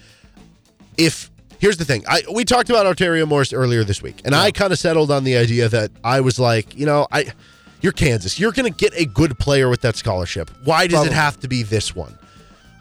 If 0.96 1.30
here's 1.58 1.76
the 1.76 1.84
thing, 1.84 2.04
I 2.06 2.22
we 2.32 2.44
talked 2.44 2.70
about 2.70 2.84
Arterio 2.86 3.26
Morris 3.26 3.52
earlier 3.52 3.84
this 3.84 4.02
week, 4.02 4.20
and 4.24 4.34
I 4.34 4.50
kind 4.50 4.72
of 4.72 4.78
settled 4.78 5.10
on 5.10 5.24
the 5.24 5.36
idea 5.36 5.68
that 5.68 5.90
I 6.04 6.20
was 6.20 6.38
like, 6.38 6.76
you 6.76 6.86
know, 6.86 7.06
I 7.10 7.32
you're 7.80 7.92
Kansas, 7.92 8.38
you're 8.38 8.52
going 8.52 8.70
to 8.70 8.76
get 8.76 8.92
a 8.94 9.04
good 9.04 9.38
player 9.38 9.68
with 9.68 9.80
that 9.82 9.96
scholarship. 9.96 10.50
Why 10.64 10.86
does 10.86 10.94
Probably. 10.94 11.12
it 11.12 11.14
have 11.14 11.40
to 11.40 11.48
be 11.48 11.62
this 11.62 11.94
one? 11.94 12.18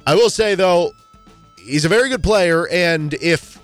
I 0.06 0.16
will 0.16 0.30
say 0.30 0.56
though, 0.56 0.92
he's 1.58 1.86
a 1.86 1.90
very 1.90 2.10
good 2.10 2.24
player, 2.24 2.68
and 2.70 3.14
if 3.16 3.60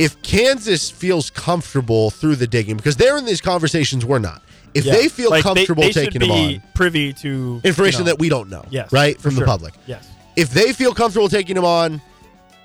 if 0.00 0.20
Kansas 0.22 0.90
feels 0.90 1.28
comfortable 1.28 2.08
through 2.10 2.36
the 2.36 2.46
digging, 2.46 2.76
because 2.76 2.96
they're 2.96 3.18
in 3.18 3.26
these 3.26 3.40
conversations, 3.42 4.04
we're 4.04 4.18
not. 4.18 4.40
If 4.72 4.84
Yeah. 4.86 4.94
they 4.94 5.08
feel 5.08 5.30
Like, 5.30 5.42
comfortable 5.42 5.82
they 5.82 5.92
taking 5.92 6.20
should 6.20 6.22
him 6.22 6.30
on, 6.30 6.62
privy 6.74 7.12
to 7.14 7.60
information 7.64 8.00
you 8.00 8.04
know, 8.04 8.10
that 8.12 8.18
we 8.18 8.28
don't 8.30 8.48
know, 8.48 8.64
yes, 8.70 8.90
right, 8.92 9.20
from 9.20 9.34
the 9.34 9.44
public. 9.44 9.74
Yes. 9.86 10.06
If 10.36 10.50
they 10.54 10.72
feel 10.72 10.94
comfortable 10.94 11.28
taking 11.28 11.56
him 11.56 11.64
on, 11.66 12.00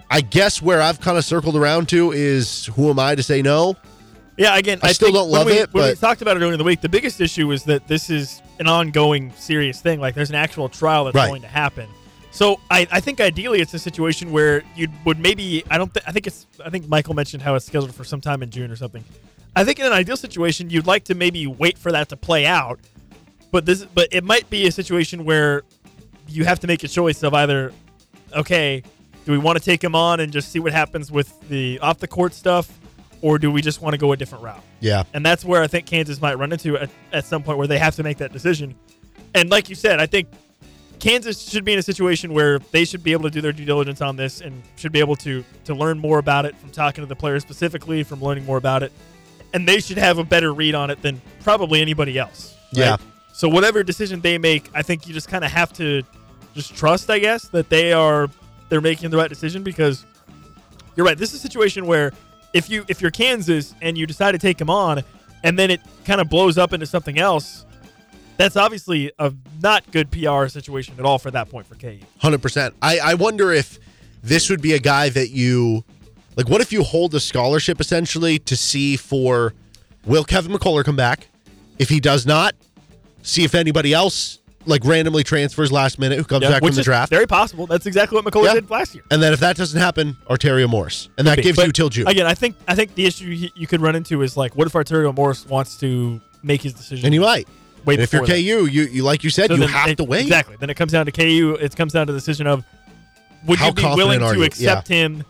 I 0.09 0.21
guess 0.21 0.61
where 0.61 0.81
I've 0.81 1.01
kind 1.01 1.17
of 1.17 1.25
circled 1.25 1.57
around 1.57 1.89
to 1.89 2.11
is 2.13 2.67
who 2.75 2.89
am 2.89 2.99
I 2.99 3.15
to 3.15 3.23
say 3.23 3.41
no? 3.41 3.75
Yeah, 4.37 4.55
again, 4.57 4.79
I 4.83 4.91
still 4.93 5.11
don't 5.11 5.29
love 5.29 5.47
we, 5.47 5.53
it, 5.53 5.73
When 5.73 5.89
we 5.89 5.95
talked 5.95 6.21
about 6.21 6.37
it 6.37 6.41
earlier 6.41 6.53
in 6.53 6.57
the 6.57 6.63
week, 6.63 6.79
the 6.81 6.89
biggest 6.89 7.19
issue 7.19 7.51
is 7.51 7.63
that 7.63 7.87
this 7.87 8.09
is 8.09 8.41
an 8.59 8.67
ongoing, 8.67 9.33
serious 9.37 9.81
thing. 9.81 9.99
Like, 9.99 10.13
there's 10.13 10.29
an 10.29 10.35
actual 10.35 10.69
trial 10.69 11.05
that's 11.05 11.15
Right. 11.15 11.27
going 11.27 11.41
to 11.41 11.47
happen. 11.47 11.87
So, 12.35 12.59
I, 12.69 12.85
I 12.91 12.99
think 12.99 13.21
ideally 13.21 13.61
it's 13.61 13.73
a 13.73 13.79
situation 13.79 14.33
where 14.33 14.61
you 14.75 14.89
would 15.05 15.19
maybe 15.19 15.63
I 15.71 15.77
don't 15.77 15.93
th- 15.93 16.05
I 16.05 16.11
think 16.11 16.27
it's 16.27 16.45
I 16.65 16.69
think 16.69 16.89
Michael 16.89 17.13
mentioned 17.13 17.41
how 17.41 17.55
it's 17.55 17.65
scheduled 17.65 17.95
for 17.95 18.03
sometime 18.03 18.43
in 18.43 18.49
June 18.49 18.69
or 18.69 18.75
something. 18.75 19.05
I 19.55 19.63
think 19.63 19.79
in 19.79 19.85
an 19.85 19.93
ideal 19.93 20.17
situation 20.17 20.69
you'd 20.69 20.85
like 20.85 21.05
to 21.05 21.15
maybe 21.15 21.47
wait 21.47 21.77
for 21.77 21.93
that 21.93 22.09
to 22.09 22.17
play 22.17 22.45
out, 22.45 22.77
but 23.51 23.65
this 23.65 23.85
but 23.85 24.09
it 24.11 24.25
might 24.25 24.49
be 24.49 24.67
a 24.67 24.71
situation 24.73 25.23
where 25.23 25.63
you 26.27 26.43
have 26.43 26.59
to 26.59 26.67
make 26.67 26.83
a 26.83 26.89
choice 26.89 27.23
of 27.23 27.33
either 27.33 27.71
okay, 28.33 28.83
do 29.23 29.31
we 29.31 29.37
want 29.37 29.57
to 29.57 29.63
take 29.63 29.81
him 29.81 29.95
on 29.95 30.19
and 30.19 30.33
just 30.33 30.51
see 30.51 30.59
what 30.59 30.73
happens 30.73 31.09
with 31.09 31.39
the 31.47 31.79
off 31.79 31.99
the 31.99 32.07
court 32.07 32.33
stuff, 32.33 32.69
or 33.21 33.39
do 33.39 33.49
we 33.49 33.61
just 33.61 33.81
want 33.81 33.93
to 33.93 33.97
go 33.97 34.11
a 34.11 34.17
different 34.17 34.43
route? 34.43 34.61
Yeah, 34.81 35.03
And 35.13 35.25
that's 35.25 35.45
where 35.45 35.61
I 35.61 35.67
think 35.67 35.85
Kansas 35.85 36.19
might 36.19 36.37
run 36.37 36.51
into 36.51 36.75
at, 36.77 36.89
at 37.13 37.23
some 37.23 37.43
point 37.43 37.57
where 37.57 37.67
they 37.67 37.79
have 37.79 37.95
to 37.95 38.03
make 38.03 38.17
that 38.17 38.33
decision. 38.33 38.75
And 39.33 39.49
like 39.49 39.69
you 39.69 39.75
said, 39.75 40.01
I 40.01 40.05
think 40.05 40.27
Kansas 40.99 41.49
should 41.49 41.65
be 41.65 41.73
in 41.73 41.79
a 41.79 41.83
situation 41.83 42.33
where 42.33 42.59
they 42.59 42.85
should 42.85 43.03
be 43.03 43.11
able 43.11 43.23
to 43.23 43.29
do 43.29 43.41
their 43.41 43.51
due 43.51 43.65
diligence 43.65 44.01
on 44.01 44.15
this 44.15 44.41
and 44.41 44.61
should 44.75 44.91
be 44.91 44.99
able 44.99 45.15
to 45.17 45.43
to 45.65 45.75
learn 45.75 45.99
more 45.99 46.19
about 46.19 46.45
it 46.45 46.55
from 46.57 46.71
talking 46.71 47.01
to 47.03 47.07
the 47.07 47.15
players 47.15 47.41
specifically, 47.43 48.03
from 48.03 48.21
learning 48.21 48.45
more 48.45 48.57
about 48.57 48.83
it. 48.83 48.91
And 49.53 49.67
they 49.67 49.79
should 49.79 49.97
have 49.97 50.17
a 50.17 50.23
better 50.23 50.53
read 50.53 50.75
on 50.75 50.89
it 50.89 51.01
than 51.01 51.21
probably 51.41 51.81
anybody 51.81 52.17
else. 52.17 52.55
right? 52.73 52.81
Yeah. 52.81 52.97
So 53.33 53.47
whatever 53.49 53.83
decision 53.83 54.21
they 54.21 54.37
make, 54.37 54.69
I 54.73 54.81
think 54.81 55.07
you 55.07 55.13
just 55.13 55.27
kind 55.27 55.43
of 55.43 55.51
have 55.51 55.71
to 55.73 56.03
just 56.53 56.75
trust, 56.75 57.09
I 57.09 57.19
guess, 57.19 57.47
that 57.49 57.69
they 57.69 57.93
are 57.93 58.29
they're 58.69 58.81
making 58.81 59.09
the 59.11 59.17
right 59.17 59.29
decision 59.29 59.63
because 59.63 60.05
you're 60.95 61.05
right. 61.05 61.17
This 61.17 61.33
is 61.33 61.39
a 61.39 61.41
situation 61.41 61.85
where 61.85 62.11
if 62.53 62.69
you 62.69 62.85
if 62.87 63.01
you're 63.01 63.11
Kansas 63.11 63.75
and 63.81 63.97
you 63.97 64.07
decide 64.07 64.31
to 64.31 64.37
take 64.37 64.59
him 64.59 64.69
on, 64.69 65.03
and 65.43 65.59
then 65.59 65.69
it 65.69 65.81
kind 66.05 66.21
of 66.21 66.29
blows 66.29 66.57
up 66.57 66.73
into 66.73 66.85
something 66.85 67.19
else, 67.19 67.65
that's 68.37 68.55
obviously 68.55 69.11
a 69.19 69.33
not 69.61 69.89
good 69.91 70.11
PR 70.11 70.47
situation 70.47 70.95
at 70.99 71.05
all 71.05 71.17
for 71.17 71.31
that 71.31 71.49
point 71.49 71.65
for 71.67 71.75
KU. 71.75 71.99
hundred 72.19 72.41
percent. 72.41 72.73
I 72.81 72.99
I 72.99 73.13
wonder 73.15 73.51
if 73.51 73.79
this 74.23 74.49
would 74.49 74.61
be 74.61 74.73
a 74.73 74.79
guy 74.79 75.09
that 75.09 75.29
you 75.29 75.83
like. 76.35 76.49
What 76.49 76.61
if 76.61 76.71
you 76.73 76.83
hold 76.83 77.13
a 77.15 77.19
scholarship 77.19 77.79
essentially 77.79 78.39
to 78.39 78.55
see 78.55 78.97
for 78.97 79.53
will 80.05 80.23
Kevin 80.23 80.51
McCullar 80.51 80.83
come 80.83 80.95
back? 80.95 81.27
If 81.77 81.89
he 81.89 81.99
does 81.99 82.25
not, 82.25 82.55
see 83.21 83.43
if 83.43 83.53
anybody 83.55 83.93
else 83.93 84.39
like 84.67 84.83
randomly 84.83 85.23
transfers 85.23 85.71
last 85.71 85.99
minute 85.99 86.17
who 86.17 86.23
comes 86.23 86.43
back 86.43 86.63
from 86.63 86.73
the 86.73 86.81
draft. 86.81 87.09
very 87.11 87.27
possible. 87.27 87.67
That's 87.67 87.85
exactly 87.85 88.15
what 88.19 88.25
McCullar 88.25 88.45
Yeah. 88.45 88.53
did 88.55 88.69
last 88.71 88.95
year. 88.95 89.03
And 89.11 89.21
then 89.21 89.31
if 89.31 89.39
that 89.41 89.55
doesn't 89.57 89.79
happen, 89.79 90.17
Arterio 90.27 90.67
Morris, 90.67 91.07
and 91.19 91.27
that 91.27 91.39
gives 91.43 91.55
But 91.57 91.67
you 91.67 91.71
till 91.71 91.89
June. 91.89 92.07
Again, 92.07 92.25
I 92.25 92.33
think 92.33 92.55
I 92.67 92.73
think 92.73 92.95
the 92.95 93.05
issue 93.05 93.27
you 93.55 93.67
could 93.67 93.81
run 93.81 93.95
into 93.95 94.21
is 94.23 94.35
like, 94.35 94.55
what 94.55 94.65
if 94.65 94.73
Arterio 94.73 95.15
Morris 95.15 95.45
wants 95.45 95.77
to 95.81 96.19
make 96.41 96.61
his 96.63 96.73
decision? 96.73 97.05
and 97.05 97.13
you 97.13 97.21
might. 97.21 97.47
Wait 97.85 97.95
And 97.95 98.03
if 98.03 98.13
you're 98.13 98.25
KU, 98.25 98.35
you 98.65 98.83
you 98.83 99.03
like 99.03 99.23
you 99.23 99.29
said, 99.29 99.47
So 99.47 99.55
you 99.55 99.67
have 99.67 99.89
it- 99.89 99.97
to 99.97 100.03
wait. 100.03 100.21
Exactly. 100.23 100.55
Then 100.59 100.69
it 100.69 100.75
comes 100.75 100.91
down 100.91 101.05
to 101.05 101.11
KU. 101.11 101.57
It 101.59 101.75
comes 101.75 101.93
down 101.93 102.07
to 102.07 102.13
the 102.13 102.17
decision 102.19 102.47
of 102.47 102.63
would 103.45 103.59
How 103.59 103.67
you 103.67 103.73
be 103.73 103.83
willing 103.83 104.19
to 104.19 104.35
you? 104.37 104.43
accept 104.43 104.87
him, 104.87 105.23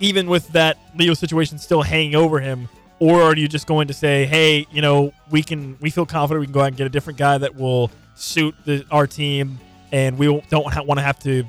even 0.00 0.28
with 0.28 0.48
that 0.48 0.78
Leo 0.96 1.14
situation 1.14 1.58
still 1.58 1.82
hanging 1.82 2.14
over 2.14 2.40
him, 2.40 2.68
or 2.98 3.22
are 3.22 3.36
you 3.36 3.48
just 3.48 3.66
going 3.66 3.88
to 3.88 3.94
say, 3.94 4.24
hey, 4.26 4.66
you 4.70 4.82
know, 4.82 5.12
we 5.30 5.42
can 5.42 5.76
we 5.80 5.90
feel 5.90 6.06
confident 6.06 6.40
we 6.40 6.46
can 6.46 6.52
go 6.52 6.60
out 6.60 6.68
and 6.68 6.76
get 6.76 6.86
a 6.86 6.90
different 6.90 7.18
guy 7.18 7.38
that 7.38 7.54
will 7.56 7.90
suit 8.14 8.54
the, 8.64 8.84
our 8.90 9.06
team, 9.06 9.58
and 9.90 10.18
we 10.18 10.26
don't 10.48 10.64
want 10.86 10.98
to 10.98 11.02
have 11.02 11.18
to 11.20 11.44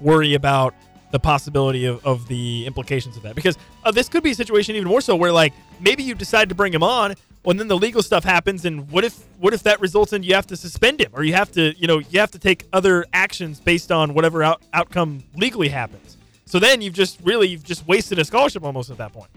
worry 0.00 0.34
about 0.34 0.74
the 1.12 1.18
possibility 1.20 1.84
of, 1.86 2.04
of 2.04 2.26
the 2.28 2.66
implications 2.66 3.16
of 3.16 3.22
that 3.22 3.34
because 3.36 3.56
uh, 3.84 3.90
this 3.92 4.08
could 4.08 4.22
be 4.24 4.32
a 4.32 4.34
situation 4.34 4.74
even 4.74 4.88
more 4.88 5.00
so 5.00 5.14
where 5.14 5.30
like 5.32 5.52
maybe 5.80 6.02
you 6.02 6.14
decide 6.14 6.48
to 6.48 6.54
bring 6.54 6.72
him 6.74 6.82
on 6.82 7.14
well, 7.46 7.52
and 7.52 7.60
then 7.60 7.68
the 7.68 7.76
legal 7.76 8.02
stuff 8.02 8.24
happens 8.24 8.64
and 8.64 8.90
what 8.90 9.04
if 9.04 9.14
what 9.38 9.54
if 9.54 9.62
that 9.62 9.80
results 9.80 10.12
in 10.12 10.24
you 10.24 10.34
have 10.34 10.48
to 10.48 10.56
suspend 10.56 11.00
him 11.00 11.10
or 11.12 11.22
you 11.22 11.32
have 11.32 11.50
to 11.52 11.78
you 11.78 11.86
know 11.86 12.00
you 12.00 12.18
have 12.18 12.32
to 12.32 12.40
take 12.40 12.66
other 12.72 13.06
actions 13.12 13.60
based 13.60 13.92
on 13.92 14.14
whatever 14.14 14.42
out, 14.42 14.60
outcome 14.74 15.22
legally 15.36 15.68
happens 15.68 16.16
so 16.44 16.58
then 16.58 16.80
you've 16.82 16.92
just 16.92 17.20
really 17.22 17.46
you've 17.46 17.62
just 17.62 17.86
wasted 17.86 18.18
a 18.18 18.24
scholarship 18.24 18.64
almost 18.64 18.90
at 18.90 18.98
that 18.98 19.12
point 19.12 19.30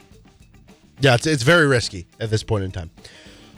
Yeah, 1.02 1.14
it's, 1.14 1.28
it's 1.28 1.44
very 1.44 1.68
risky 1.68 2.08
at 2.20 2.30
this 2.30 2.44
point 2.44 2.64
in 2.64 2.72
time. 2.72 2.90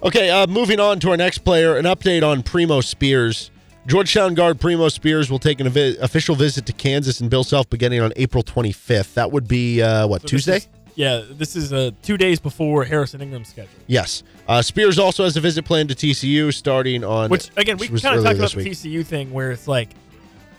Okay, 0.04 0.30
uh, 0.30 0.48
moving 0.48 0.80
on 0.80 1.00
to 1.00 1.12
our 1.12 1.18
next 1.18 1.40
player, 1.40 1.78
an 1.78 1.86
update 1.86 2.22
on 2.22 2.44
Primo 2.44 2.82
Spears. 2.82 3.52
Georgetown 3.88 4.36
guard 4.36 4.60
Primo 4.60 4.90
Spears 4.90 5.32
will 5.32 5.40
take 5.40 5.60
an 5.60 5.68
official 6.02 6.36
visit 6.36 6.66
to 6.68 6.74
Kansas 6.74 7.20
and 7.20 7.30
Bill 7.30 7.44
Self 7.44 7.70
beginning 7.70 8.02
on 8.02 8.12
April 8.16 8.44
25th. 8.44 9.16
That 9.16 9.32
would 9.32 9.48
be, 9.48 9.82
uh, 9.82 10.08
what, 10.08 10.22
So 10.22 10.28
Tuesday? 10.28 10.62
Yeah 10.96 11.24
this 11.30 11.56
is 11.56 11.72
uh, 11.74 11.92
two 12.02 12.18
days 12.18 12.40
before 12.40 12.84
harrison 12.84 13.22
ingram's 13.22 13.48
schedule 13.50 13.72
Yes. 13.88 14.24
Uh, 14.48 14.62
Spears 14.62 15.00
also 15.00 15.24
has 15.24 15.38
a 15.38 15.42
visit 15.42 15.64
planned 15.64 15.90
to 15.90 15.96
TCU 15.96 16.54
starting 16.54 17.04
on. 17.06 17.30
Which 17.30 17.50
again, 17.56 17.78
we 17.78 17.88
kind 17.88 18.18
of 18.18 18.24
talked 18.24 18.38
about 18.38 18.52
the 18.52 18.58
week. 18.58 18.68
TCU 18.68 19.06
thing, 19.06 19.32
where 19.32 19.52
it's 19.52 19.68
like 19.68 19.90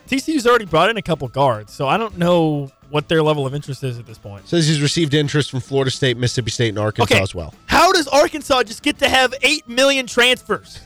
TCU's 0.09 0.47
already 0.47 0.65
brought 0.65 0.91
in 0.91 0.97
a 0.97 1.03
couple 1.03 1.29
guards, 1.29 1.73
so 1.73 1.87
I 1.89 1.97
don't 1.97 2.17
know 2.19 2.71
what 2.91 3.09
their 3.09 3.23
level 3.23 3.47
of 3.47 3.55
interest 3.55 3.83
is 3.85 3.99
at 3.99 4.07
this 4.07 4.19
point. 4.19 4.47
Says 4.49 4.67
he's 4.67 4.81
received 4.83 5.15
interest 5.15 5.51
from 5.51 5.61
Florida 5.61 5.91
State, 5.91 6.17
Mississippi 6.17 6.51
State, 6.51 6.69
and 6.71 6.79
Arkansas 6.79 7.15
Okay. 7.15 7.23
as 7.23 7.35
well. 7.35 7.55
How 7.67 7.93
does 7.93 8.07
Arkansas 8.09 8.63
just 8.65 8.83
get 8.83 8.99
to 8.99 9.09
have 9.09 9.35
eight 9.43 9.67
million 9.69 10.07
transfers? 10.07 10.81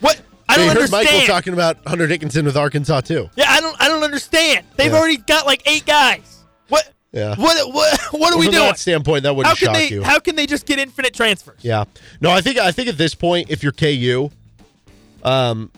What 0.00 0.20
I 0.48 0.56
don't 0.56 0.68
heard 0.68 0.76
understand. 0.76 1.04
Michael 1.06 1.26
talking 1.26 1.52
about 1.52 1.76
Hunter 1.86 2.06
Dickinson 2.06 2.44
with 2.44 2.56
Arkansas 2.56 3.02
too. 3.02 3.28
yeah, 3.36 3.46
I 3.50 3.60
don't. 3.60 3.76
I 3.80 3.88
don't 3.88 4.02
understand. 4.04 4.64
They've 4.76 4.90
Yeah. 4.92 4.98
already 4.98 5.16
got 5.18 5.46
like 5.46 5.62
eight 5.66 5.84
guys. 5.86 6.38
What? 6.68 6.88
Yeah. 7.12 7.34
What? 7.36 7.72
What? 7.72 7.98
What 8.12 8.32
are 8.32 8.36
Well, 8.36 8.38
we 8.38 8.44
from 8.46 8.52
doing? 8.54 8.66
that 8.66 8.78
standpoint, 8.78 9.22
that 9.22 9.34
wouldn't 9.34 9.48
How 9.48 9.54
can 9.58 9.66
shock 9.74 9.76
they? 9.76 9.88
you. 9.94 10.02
How 10.02 10.18
can 10.18 10.36
they 10.36 10.46
just 10.46 10.66
get 10.66 10.78
infinite 10.78 11.14
transfers? 11.14 11.58
Yeah. 11.62 11.84
No, 12.20 12.30
I 12.30 12.40
think 12.40 12.58
I 12.58 12.70
think 12.72 12.88
at 12.88 12.98
this 12.98 13.14
point, 13.14 13.50
if 13.50 13.62
you're 13.62 13.72
KU, 13.72 14.30
um, 15.22 15.70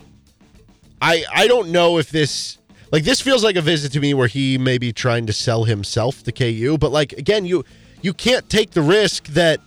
I 1.01 1.23
I 1.33 1.47
don't 1.47 1.69
know 1.69 1.97
if 1.97 2.09
this 2.11 2.57
Like 2.91 3.03
this 3.05 3.21
feels 3.21 3.43
like 3.43 3.55
a 3.55 3.61
visit 3.61 3.93
to 3.93 3.99
me 4.01 4.13
where 4.13 4.27
he 4.27 4.57
may 4.57 4.77
be 4.77 4.91
trying 4.91 5.25
to 5.27 5.33
sell 5.33 5.63
himself 5.63 6.23
to 6.23 6.31
KU, 6.33 6.77
but 6.77 6.91
like 6.91 7.13
again, 7.13 7.45
you 7.45 7.63
you 8.01 8.13
can't 8.13 8.49
take 8.49 8.71
the 8.71 8.81
risk 8.81 9.27
that 9.27 9.61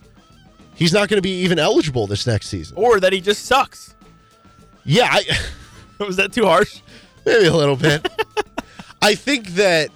he's 0.75 0.93
not 0.93 1.09
going 1.09 1.19
to 1.19 1.23
be 1.23 1.43
even 1.43 1.59
eligible 1.59 2.07
this 2.07 2.27
next 2.27 2.49
season. 2.49 2.77
Or 2.77 3.01
that 3.01 3.13
he 3.13 3.21
just 3.23 3.47
sucks. 3.47 3.95
Yeah, 4.85 5.09
I, 5.11 5.23
Was 6.05 6.17
that 6.17 6.33
too 6.33 6.45
harsh? 6.45 6.81
maybe 7.25 7.47
a 7.47 7.55
little 7.57 7.77
bit. 7.77 8.07
I 9.03 9.15
think 9.15 9.49
that 9.55 9.89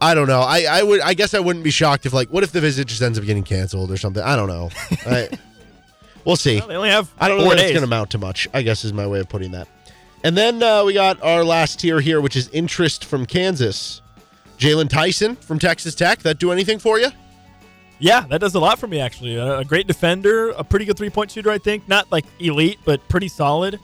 I 0.00 0.14
don't 0.14 0.28
know. 0.28 0.40
I, 0.40 0.62
I 0.62 0.82
would 0.82 1.00
I 1.00 1.14
guess 1.14 1.34
I 1.34 1.40
wouldn't 1.40 1.64
be 1.64 1.70
shocked 1.70 2.06
if 2.06 2.12
like 2.12 2.28
what 2.28 2.42
if 2.42 2.52
the 2.52 2.60
visit 2.60 2.88
just 2.88 3.02
ends 3.02 3.18
up 3.18 3.24
getting 3.24 3.42
canceled 3.42 3.90
or 3.90 3.96
something. 3.96 4.22
I 4.22 4.34
don't 4.34 4.48
know. 4.48 4.70
I, 5.06 5.28
we'll 6.24 6.36
see. 6.36 6.58
Well, 6.58 6.68
they 6.68 6.76
only 6.76 6.90
have 6.90 7.12
I 7.18 7.28
don't 7.28 7.38
know 7.38 7.50
it's 7.50 7.62
going 7.62 7.74
to 7.74 7.82
amount 7.82 8.10
to 8.12 8.18
much. 8.18 8.48
I 8.54 8.62
guess 8.62 8.84
is 8.84 8.92
my 8.92 9.06
way 9.06 9.20
of 9.20 9.28
putting 9.28 9.50
that. 9.52 9.68
And 10.24 10.36
then 10.36 10.62
uh, 10.62 10.84
we 10.84 10.92
got 10.94 11.22
our 11.22 11.44
last 11.44 11.80
tier 11.80 12.00
here, 12.00 12.20
which 12.20 12.36
is 12.36 12.48
interest 12.48 13.04
from 13.04 13.26
Kansas. 13.26 14.02
Jaylon 14.58 14.90
Tyson 14.90 15.36
from 15.36 15.58
Texas 15.58 15.94
Tech. 15.94 16.18
That 16.20 16.38
do 16.38 16.52
anything 16.52 16.78
for 16.78 17.00
you? 17.00 17.08
Yeah, 17.98 18.26
that 18.28 18.40
does 18.40 18.54
a 18.54 18.60
lot 18.60 18.78
for 18.78 18.86
me 18.86 19.00
actually. 19.00 19.36
A, 19.36 19.58
a 19.58 19.64
great 19.64 19.86
defender, 19.86 20.50
a 20.50 20.64
pretty 20.64 20.86
good 20.86 20.96
three 20.96 21.10
point 21.10 21.30
shooter. 21.30 21.50
I 21.50 21.58
think 21.58 21.86
not 21.88 22.10
like 22.10 22.24
elite, 22.38 22.78
but 22.84 23.06
pretty 23.08 23.28
solid. 23.28 23.78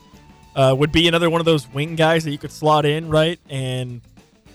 Uh, 0.55 0.73
would 0.75 0.91
be 0.91 1.07
another 1.07 1.29
one 1.29 1.39
of 1.39 1.45
those 1.45 1.71
wing 1.71 1.95
guys 1.95 2.23
that 2.23 2.31
you 2.31 2.39
could 2.39 2.51
slot 2.51 2.83
in 2.83 3.09
right, 3.09 3.39
and 3.47 4.01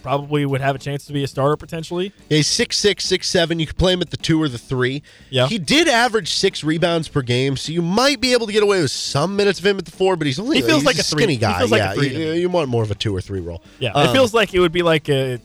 probably 0.03 0.45
would 0.45 0.61
have 0.61 0.75
a 0.75 0.79
chance 0.79 1.07
to 1.07 1.13
be 1.13 1.23
a 1.25 1.27
starter 1.27 1.57
potentially. 1.57 2.13
Yeah, 2.29 2.37
he's 2.39 2.47
six 2.47 2.77
six, 2.77 3.05
six 3.05 3.29
seven. 3.29 3.59
You 3.61 3.67
could 3.67 3.77
play 3.79 3.93
him 3.93 4.01
at 4.03 4.11
the 4.11 4.17
two 4.17 4.41
or 4.43 4.49
the 4.49 4.59
three. 4.59 5.03
Yeah. 5.31 5.47
He 5.47 5.59
did 5.59 5.89
average 5.89 6.33
six 6.33 6.63
rebounds 6.65 7.09
per 7.09 7.23
game, 7.23 7.57
so 7.57 7.73
you 7.73 7.83
might 7.83 8.21
be 8.21 8.33
able 8.33 8.47
to 8.47 8.53
get 8.53 8.63
away 8.63 8.83
with 8.83 8.91
some 8.91 9.37
minutes 9.37 9.59
of 9.61 9.67
him 9.67 9.79
at 9.79 9.85
the 9.85 9.91
four. 9.93 10.17
But 10.17 10.27
he's 10.27 10.39
only 10.39 10.57
He 10.57 10.63
feels 10.63 10.79
he's 10.83 10.87
like 10.87 10.99
a 10.99 11.03
three. 11.03 11.23
skinny 11.23 11.35
He 11.35 11.39
guy. 11.41 11.63
like 11.63 11.73
a 11.73 11.77
yeah, 11.77 11.93
three 11.95 12.09
you, 12.15 12.33
you 12.33 12.49
want 12.49 12.69
more 12.69 12.83
of 12.83 12.91
a 12.91 12.95
two 12.95 13.15
or 13.15 13.21
three 13.21 13.41
role. 13.41 13.63
Yeah, 13.79 13.93
Um, 13.93 14.09
it 14.09 14.13
feels 14.13 14.35
like 14.35 14.53
it 14.55 14.61
would 14.61 14.73
be 14.73 14.83
like 14.83 15.09
a 15.09 15.41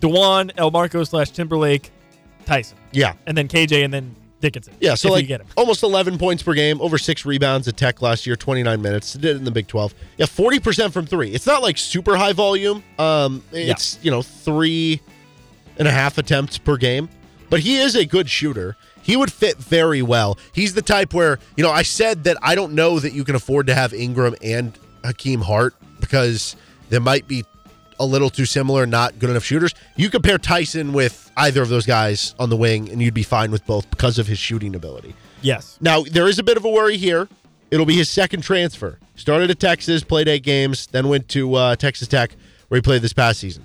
Dajuan, 0.00 0.50
El 0.56 0.70
Marco 0.70 1.04
slash 1.04 1.30
Timberlake, 1.30 1.90
Tyson, 2.44 2.76
Yeah, 2.92 3.14
and 3.26 3.36
then 3.36 3.48
KJ, 3.48 3.84
and 3.84 3.94
then 3.94 4.14
Dickinson. 4.42 4.74
yeah. 4.80 4.94
So 4.94 5.10
like 5.10 5.22
you 5.22 5.28
get 5.28 5.40
him. 5.40 5.46
almost 5.56 5.82
eleven 5.82 6.18
points 6.18 6.42
per 6.42 6.52
game, 6.52 6.80
over 6.82 6.98
six 6.98 7.24
rebounds 7.24 7.66
at 7.68 7.76
Tech 7.78 8.02
last 8.02 8.26
year, 8.26 8.36
twenty 8.36 8.62
nine 8.62 8.82
minutes. 8.82 9.14
Did 9.14 9.24
it 9.24 9.36
in 9.36 9.44
the 9.44 9.50
Big 9.50 9.68
Twelve. 9.68 9.94
Yeah, 10.18 10.26
forty 10.26 10.60
percent 10.60 10.92
from 10.92 11.06
three. 11.06 11.30
It's 11.30 11.46
not 11.46 11.62
like 11.62 11.78
super 11.78 12.16
high 12.16 12.34
volume. 12.34 12.84
Um, 12.98 13.42
it's 13.52 13.98
you 14.02 14.10
know 14.10 14.20
three 14.20 15.00
and 15.78 15.88
a 15.88 15.90
half 15.90 16.18
attempts 16.18 16.58
per 16.58 16.76
game, 16.76 17.08
but 17.48 17.60
he 17.60 17.78
is 17.78 17.94
a 17.96 18.04
good 18.04 18.28
shooter. 18.28 18.76
He 19.02 19.16
would 19.16 19.32
fit 19.32 19.56
very 19.56 20.02
well. 20.02 20.38
He's 20.52 20.74
the 20.74 20.82
type 20.82 21.12
where, 21.12 21.38
you 21.56 21.64
know, 21.64 21.70
I 21.70 21.82
said 21.82 22.24
that 22.24 22.36
I 22.40 22.54
don't 22.54 22.74
know 22.74 23.00
that 23.00 23.12
you 23.12 23.24
can 23.24 23.34
afford 23.34 23.66
to 23.68 23.74
have 23.74 23.92
Ingram 23.92 24.36
and 24.42 24.78
Hakeem 25.04 25.40
Hart 25.40 25.74
because 25.98 26.54
there 26.88 27.00
might 27.00 27.26
be 27.26 27.44
a 28.02 28.06
little 28.06 28.30
too 28.30 28.44
similar, 28.46 28.86
not 28.86 29.18
good 29.18 29.30
enough 29.30 29.44
shooters. 29.44 29.74
You 29.96 30.10
compare 30.10 30.38
Tyson 30.38 30.92
with 30.92 31.30
either 31.36 31.62
of 31.62 31.68
those 31.68 31.86
guys 31.86 32.34
on 32.38 32.50
the 32.50 32.56
wing, 32.56 32.88
and 32.90 33.00
you'd 33.00 33.14
be 33.14 33.22
fine 33.22 33.50
with 33.50 33.64
both 33.66 33.88
because 33.90 34.18
of 34.18 34.26
his 34.26 34.38
shooting 34.38 34.74
ability. 34.74 35.14
Yes. 35.40 35.78
Now, 35.80 36.02
there 36.02 36.28
is 36.28 36.38
a 36.38 36.42
bit 36.42 36.56
of 36.56 36.64
a 36.64 36.70
worry 36.70 36.96
here. 36.96 37.28
It'll 37.70 37.86
be 37.86 37.96
his 37.96 38.10
second 38.10 38.42
transfer. 38.42 38.98
Started 39.14 39.50
at 39.50 39.58
Texas, 39.60 40.02
played 40.04 40.28
eight 40.28 40.42
games, 40.42 40.86
then 40.88 41.08
went 41.08 41.28
to 41.30 41.54
uh, 41.54 41.76
Texas 41.76 42.06
Tech, 42.08 42.34
where 42.68 42.78
he 42.78 42.82
played 42.82 43.02
this 43.02 43.12
past 43.12 43.40
season. 43.40 43.64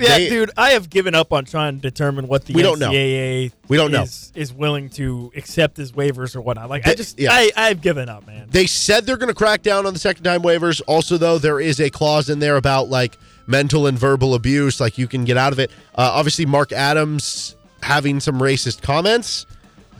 Yeah, 0.00 0.18
They- 0.18 0.28
dude, 0.28 0.50
I 0.56 0.70
have 0.70 0.90
given 0.90 1.14
up 1.14 1.32
on 1.32 1.44
trying 1.44 1.76
to 1.76 1.80
determine 1.80 2.26
what 2.28 2.44
the 2.44 2.52
We 2.54 2.62
don't 2.62 2.78
know. 2.78 2.90
NCAA 2.90 3.52
We 3.68 3.76
don't 3.76 3.92
know. 3.92 4.02
is, 4.02 4.32
is 4.34 4.52
willing 4.52 4.90
to 4.90 5.32
accept 5.36 5.78
as 5.78 5.92
waivers 5.92 6.34
or 6.36 6.40
whatnot. 6.42 6.68
Like 6.68 6.86
I 6.86 6.94
just 6.94 7.18
yeah. 7.18 7.30
I 7.32 7.50
I've 7.56 7.80
given 7.80 8.08
up, 8.08 8.26
man. 8.26 8.48
They 8.50 8.66
said 8.66 9.06
they're 9.06 9.16
going 9.16 9.28
to 9.30 9.34
crack 9.34 9.62
down 9.62 9.86
on 9.86 9.94
the 9.94 9.98
second 10.00 10.24
time 10.24 10.42
waivers. 10.42 10.82
Also, 10.86 11.16
though, 11.16 11.38
there 11.38 11.60
is 11.60 11.80
a 11.80 11.88
clause 11.88 12.28
in 12.28 12.40
there 12.40 12.56
about 12.56 12.88
like 12.90 13.16
mental 13.46 13.86
and 13.86 13.98
verbal 13.98 14.34
abuse, 14.34 14.80
like 14.80 14.98
you 14.98 15.06
can 15.06 15.24
get 15.24 15.36
out 15.36 15.52
of 15.52 15.58
it. 15.58 15.70
Uh, 15.94 16.10
obviously, 16.14 16.46
Mark 16.46 16.72
Adams 16.72 17.56
having 17.82 18.20
some 18.20 18.38
racist 18.40 18.82
comments 18.82 19.46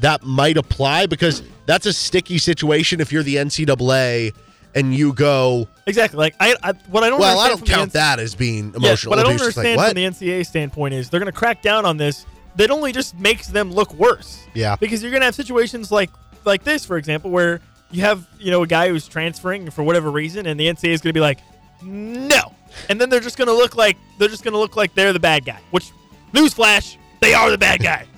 that 0.01 0.23
might 0.23 0.57
apply 0.57 1.07
because 1.07 1.43
that's 1.67 1.87
a 1.87 1.93
sticky 1.93 2.39
situation 2.39 3.01
if 3.01 3.13
you're 3.13 3.23
the 3.23 3.37
NCAA 3.37 4.35
and 4.75 4.95
you 4.95 5.13
go, 5.13 5.69
Exactly. 5.87 6.19
Like 6.19 6.35
I, 6.41 6.55
I 6.63 6.73
what 6.89 7.03
I 7.05 7.09
don't 7.09 7.21
well, 7.21 7.39
I 7.39 7.49
don't 7.49 7.65
count 7.65 7.91
NC 7.91 7.95
that 7.95 8.19
as 8.19 8.35
being 8.35 8.71
Yeah, 8.71 8.77
emotional 8.77 9.11
what 9.11 9.19
I 9.19 9.23
don't 9.23 9.35
abuse. 9.35 9.49
It's 9.49 9.57
like, 9.57 9.67
understand 9.67 10.17
from 10.17 10.21
the 10.21 10.31
NCAA 10.33 10.47
standpoint 10.47 10.95
is 10.95 11.09
they're 11.09 11.21
going 11.21 11.33
to 11.33 11.39
crack 11.39 11.63
down 11.63 11.87
on 11.87 11.97
this. 11.97 12.27
That 12.57 12.71
only 12.71 12.93
just 12.93 13.19
makes 13.19 13.49
them 13.49 13.71
look 13.71 13.93
worse. 13.95 14.43
Yeah. 14.55 14.77
Because 14.77 15.03
you're 15.03 15.11
going 15.11 15.21
to 15.21 15.27
have 15.27 15.35
situations 15.35 15.93
like 15.93 16.11
like 16.45 16.65
this, 16.65 16.85
for 16.85 16.97
example, 16.97 17.31
where 17.31 17.61
you 17.91 18.03
have 18.03 18.27
you 18.39 18.51
know 18.51 18.63
a 18.63 18.67
guy 18.67 18.89
who's 18.89 19.07
transferring 19.07 19.71
for 19.71 19.83
whatever 19.83 20.11
reason, 20.11 20.47
and 20.47 20.59
the 20.59 20.67
NCAA 20.67 20.93
is 20.93 21.01
going 21.01 21.11
to 21.11 21.13
be 21.13 21.21
like, 21.21 21.39
no, 21.83 22.55
and 22.89 23.01
then 23.01 23.11
they're 23.11 23.21
just 23.21 23.37
to 23.49 23.55
look 23.55 23.77
like 23.77 23.97
they're 24.19 24.29
just 24.29 24.45
to 24.55 24.59
look 24.59 24.77
like 24.77 24.95
they're 24.95 25.13
the 25.13 25.21
bad 25.21 25.45
guy. 25.45 25.61
Which, 25.71 25.91
newsflash, 26.33 26.97
they 27.21 27.35
are 27.35 27.51
the 27.51 27.59
bad 27.59 27.83
guy. 27.83 28.07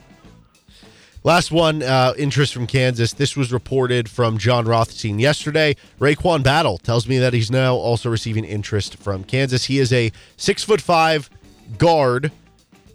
Last 1.25 1.51
one, 1.51 1.83
uh, 1.83 2.15
interest 2.17 2.55
from 2.55 2.67
Kansas. 2.67 3.13
This 3.13 3.37
was 3.37 3.53
reported 3.53 4.09
from 4.09 4.39
Jon 4.39 4.65
Rothstein 4.65 5.19
yesterday. 5.19 5.77
Raquan 5.99 6.43
Battle 6.43 6.79
tells 6.79 7.09
me 7.09 7.19
that 7.19 7.35
he's 7.35 7.51
now 7.51 7.75
also 7.75 8.09
receiving 8.09 8.45
interest 8.45 8.97
from 8.97 9.25
Kansas. 9.25 9.65
He 9.65 9.79
is 9.79 9.93
a 9.93 10.13
six 10.37 10.63
foot 10.63 10.81
five 10.81 11.29
guard. 11.77 12.33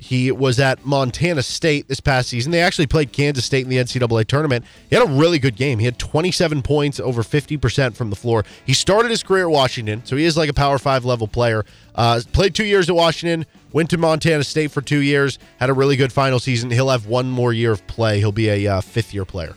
He 0.03 0.31
was 0.33 0.59
at 0.59 0.85
Montana 0.85 1.41
State 1.41 1.87
this 1.87 2.01
past 2.01 2.27
season. 2.27 2.51
They 2.51 2.61
actually 2.61 2.87
played 2.87 3.13
Kansas 3.13 3.45
State 3.45 3.63
in 3.63 3.69
the 3.69 3.77
NCAA 3.77 4.27
tournament. 4.27 4.65
He 4.89 4.95
had 4.97 5.07
a 5.07 5.09
really 5.09 5.39
good 5.39 5.55
game. 5.55 5.79
He 5.79 5.85
had 5.85 5.97
27 5.97 6.61
points, 6.61 6.99
over 6.99 7.23
50% 7.23 7.95
from 7.95 8.09
the 8.09 8.15
floor. 8.17 8.43
He 8.65 8.73
started 8.73 9.11
his 9.11 9.23
career 9.23 9.45
at 9.45 9.51
Washington, 9.51 10.01
so 10.03 10.17
he 10.17 10.25
is 10.25 10.35
like 10.35 10.49
a 10.49 10.53
Power 10.53 10.77
Five 10.77 11.05
level 11.05 11.25
player. 11.25 11.63
Uh, 11.95 12.19
played 12.33 12.53
two 12.53 12.65
years 12.65 12.89
at 12.89 12.95
Washington, 12.95 13.45
went 13.71 13.89
to 13.91 13.97
Montana 13.97 14.43
State 14.43 14.71
for 14.71 14.81
two 14.81 14.99
years, 14.99 15.39
had 15.57 15.69
a 15.69 15.73
really 15.73 15.95
good 15.95 16.11
final 16.11 16.39
season. 16.39 16.69
He'll 16.69 16.89
have 16.89 17.05
one 17.05 17.29
more 17.29 17.53
year 17.53 17.71
of 17.71 17.87
play. 17.87 18.19
He'll 18.19 18.33
be 18.33 18.49
a 18.49 18.67
uh, 18.67 18.81
fifth 18.81 19.13
year 19.13 19.23
player. 19.23 19.55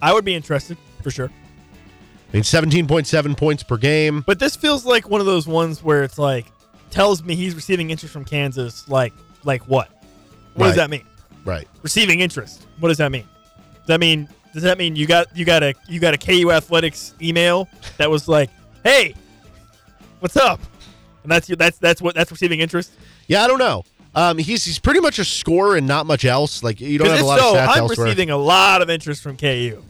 I 0.00 0.14
would 0.14 0.24
be 0.24 0.36
interested 0.36 0.78
for 1.02 1.10
sure. 1.10 1.30
I 2.32 2.36
mean, 2.36 2.44
17.7 2.44 3.36
points 3.36 3.64
per 3.64 3.76
game. 3.76 4.22
But 4.24 4.38
this 4.38 4.54
feels 4.54 4.86
like 4.86 5.10
one 5.10 5.20
of 5.20 5.26
those 5.26 5.48
ones 5.48 5.82
where 5.82 6.04
it's 6.04 6.18
like 6.18 6.46
tells 6.90 7.24
me 7.24 7.34
he's 7.34 7.56
receiving 7.56 7.90
interest 7.90 8.12
from 8.12 8.24
Kansas. 8.24 8.88
Like 8.88 9.12
like 9.44 9.62
what? 9.68 9.88
What 10.54 10.64
Right. 10.64 10.68
does 10.68 10.76
that 10.76 10.90
mean? 10.90 11.04
Right. 11.44 11.66
Receiving 11.82 12.20
interest. 12.20 12.66
What 12.78 12.88
does 12.88 12.98
that 12.98 13.10
mean? 13.10 13.26
Does 13.80 13.86
that 13.88 14.00
mean 14.00 14.28
does 14.54 14.62
that 14.64 14.78
mean 14.78 14.96
you 14.96 15.06
got 15.06 15.34
you 15.36 15.44
got 15.44 15.62
a 15.62 15.74
you 15.88 15.98
got 15.98 16.14
a 16.14 16.18
KU 16.18 16.50
Athletics 16.52 17.14
email 17.20 17.68
that 17.96 18.10
was 18.10 18.28
like, 18.28 18.50
hey, 18.84 19.14
what's 20.20 20.36
up? 20.36 20.60
And 21.22 21.32
that's 21.32 21.48
that's 21.48 21.78
that's 21.78 22.02
what 22.02 22.14
that's 22.14 22.30
receiving 22.30 22.60
interest. 22.60 22.92
Yeah, 23.28 23.44
I 23.44 23.46
don't 23.46 23.58
know. 23.58 23.84
Um, 24.14 24.36
he's 24.36 24.64
he's 24.64 24.78
pretty 24.78 25.00
much 25.00 25.18
a 25.18 25.24
scorer 25.24 25.76
and 25.76 25.86
not 25.86 26.04
much 26.06 26.24
else. 26.24 26.62
Like 26.62 26.80
you 26.80 26.98
don't 26.98 27.08
have 27.08 27.20
a 27.20 27.24
lot 27.24 27.38
so, 27.38 27.50
of 27.50 27.56
stats 27.56 27.58
elsewhere. 27.58 27.66
So 27.66 27.72
I'm 27.72 27.78
elsewhere. 27.78 28.04
receiving 28.06 28.30
a 28.30 28.36
lot 28.36 28.82
of 28.82 28.90
interest 28.90 29.22
from 29.22 29.36
KU. 29.36 29.82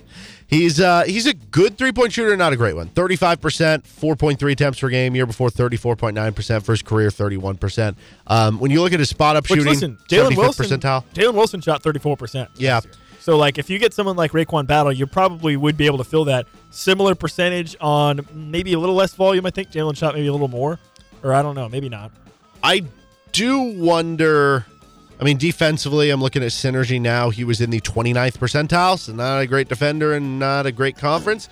He's 0.53 0.81
uh 0.81 1.05
he's 1.05 1.27
a 1.27 1.33
good 1.33 1.79
three 1.79 1.93
point 1.93 2.13
shooter, 2.13 2.37
not 2.37 2.53
a 2.53 2.57
great 2.59 2.77
one. 2.77 2.89
Thirty 2.89 3.17
five 3.17 3.41
percent, 3.41 3.87
four 3.87 4.17
point 4.17 4.39
three 4.39 4.53
attempts 4.53 4.81
per 4.81 4.91
game. 4.91 5.15
Year 5.15 5.25
before, 5.25 5.49
thirty 5.49 5.79
four 5.79 5.97
point 5.97 6.15
nine 6.15 6.35
percent. 6.35 6.63
For 6.63 6.73
his 6.73 6.83
career, 6.83 7.11
thirty 7.11 7.39
one 7.39 7.57
percent. 7.57 7.97
Um, 8.27 8.59
when 8.59 8.71
you 8.71 8.83
look 8.83 8.93
at 8.93 8.99
his 8.99 9.09
spot 9.09 9.35
up 9.35 9.49
Which 9.49 9.61
shooting, 9.61 9.73
listen, 9.73 9.99
Jalen 10.11 10.33
75th 10.33 10.37
Wilson, 10.37 10.67
percentile. 10.81 11.05
Jalen 11.15 11.35
Wilson 11.35 11.61
shot 11.63 11.83
34 11.83 12.19
percent. 12.19 12.51
Yeah. 12.57 12.81
So 13.21 13.39
like 13.39 13.57
if 13.57 13.71
you 13.71 13.79
get 13.79 13.95
someone 13.95 14.17
like 14.17 14.33
Raquan 14.33 14.67
Battle, 14.67 14.93
you 14.93 15.07
probably 15.07 15.57
would 15.57 15.79
be 15.79 15.87
able 15.87 15.97
to 15.97 16.05
fill 16.05 16.27
that 16.27 16.47
similar 16.71 17.15
percentage 17.15 17.75
on 17.81 18.21
maybe 18.35 18.75
a 18.75 18.79
little 18.79 18.95
less 18.95 19.15
volume. 19.15 19.47
I 19.47 19.51
think 19.51 19.71
Jalen 19.71 19.97
shot 19.97 20.15
maybe 20.15 20.27
a 20.27 20.33
little 20.33 20.49
more, 20.49 20.79
or 21.23 21.33
I 21.33 21.41
don't 21.41 21.55
know, 21.55 21.71
maybe 21.71 21.89
not. 21.89 22.13
I 22.63 22.85
do 23.33 23.59
wonder. 23.59 24.67
I 25.21 25.25
mean, 25.25 25.37
defensively, 25.37 26.11
I'm 26.11 26.21
looking 26.21 26.43
at 26.43 26.51
synergy 26.51 27.01
now. 27.01 27.31
He 27.31 27.45
was 27.45 27.61
in 27.61 27.71
the 27.71 27.81
29th 27.81 28.39
percentile, 28.39 28.99
so 28.99 29.13
not 29.13 29.41
a 29.41 29.47
great 29.47 29.69
defender 29.69 30.15
and 30.15 30.39
not 30.39 30.67
a 30.67 30.73
great 30.73 30.97
conference. 30.97 31.49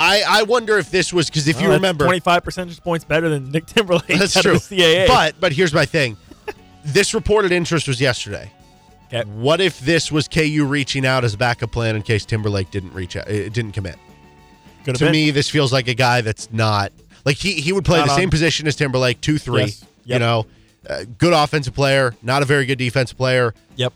I, 0.00 0.22
I 0.26 0.42
wonder 0.44 0.78
if 0.78 0.90
this 0.90 1.12
was 1.12 1.28
because 1.28 1.48
if 1.48 1.58
oh, 1.58 1.62
you 1.62 1.70
remember, 1.70 2.04
25 2.04 2.44
percentage 2.44 2.80
points 2.82 3.04
better 3.04 3.28
than 3.28 3.50
Nick 3.50 3.66
Timberlake. 3.66 4.06
That's 4.06 4.40
true. 4.42 4.54
CAA. 4.54 5.06
But 5.06 5.34
but 5.40 5.52
here's 5.52 5.74
my 5.74 5.84
thing. 5.84 6.16
this 6.84 7.14
reported 7.14 7.52
interest 7.52 7.88
was 7.88 8.00
yesterday. 8.00 8.50
Okay. 9.12 9.28
What 9.28 9.60
if 9.60 9.80
this 9.80 10.12
was 10.12 10.28
KU 10.28 10.66
reaching 10.68 11.06
out 11.06 11.24
as 11.24 11.34
a 11.34 11.38
backup 11.38 11.72
plan 11.72 11.96
in 11.96 12.02
case 12.02 12.24
Timberlake 12.24 12.70
didn't 12.70 12.92
reach 12.92 13.16
out, 13.16 13.28
it 13.28 13.52
didn't 13.52 13.72
commit? 13.72 13.96
Could 14.84 14.96
To 14.96 15.10
me, 15.10 15.30
this 15.30 15.48
feels 15.48 15.72
like 15.72 15.88
a 15.88 15.94
guy 15.94 16.20
that's 16.20 16.52
not 16.52 16.92
like 17.24 17.36
he 17.36 17.54
he 17.54 17.72
would 17.72 17.84
play 17.84 17.98
Not 17.98 18.06
the 18.06 18.12
on- 18.12 18.18
same 18.18 18.30
position 18.30 18.66
as 18.66 18.76
Timberlake, 18.76 19.20
two 19.20 19.38
three. 19.38 19.62
Yes. 19.62 19.84
You 20.04 20.18
know, 20.18 20.46
uh, 20.88 21.04
good 21.18 21.32
offensive 21.32 21.74
player, 21.74 22.14
not 22.22 22.42
a 22.42 22.44
very 22.44 22.66
good 22.66 22.78
defensive 22.78 23.16
player. 23.16 23.54
Yep. 23.76 23.92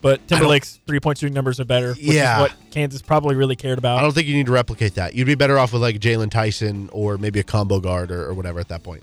But 0.00 0.26
Timberlake's 0.28 0.80
three 0.86 1.00
point 1.00 1.16
shooting 1.18 1.32
numbers 1.34 1.58
are 1.60 1.64
better. 1.64 1.88
Which 1.94 2.00
Yeah. 2.02 2.36
Is 2.36 2.50
what 2.50 2.70
Kansas 2.70 3.00
probably 3.00 3.34
really 3.36 3.56
cared 3.56 3.78
about. 3.78 3.98
I 3.98 4.02
don't 4.02 4.12
think 4.12 4.26
you 4.26 4.34
need 4.34 4.46
to 4.46 4.52
replicate 4.52 4.94
that. 4.96 5.14
You'd 5.14 5.26
be 5.26 5.34
better 5.34 5.58
off 5.58 5.72
with 5.72 5.80
like 5.80 5.96
Jaylon 5.98 6.30
Tyson 6.30 6.90
or 6.92 7.16
maybe 7.16 7.40
a 7.40 7.42
combo 7.42 7.80
guard 7.80 8.10
or, 8.10 8.26
or 8.28 8.34
whatever 8.34 8.60
at 8.60 8.68
that 8.68 8.82
point. 8.82 9.02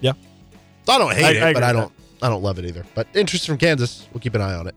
Yeah. 0.00 0.12
So 0.86 0.92
I 0.94 0.98
don't 0.98 1.12
hate 1.14 1.24
I- 1.24 1.30
it, 1.32 1.42
I 1.42 1.52
but 1.52 1.62
I 1.62 1.72
don't 1.72 1.92
I 2.22 2.28
don't 2.30 2.42
love 2.42 2.58
it 2.58 2.64
either. 2.64 2.84
But 2.94 3.06
interest 3.14 3.46
from 3.46 3.58
Kansas, 3.58 4.06
we'll 4.12 4.20
keep 4.20 4.34
an 4.34 4.40
eye 4.40 4.54
on 4.54 4.66
it. 4.66 4.74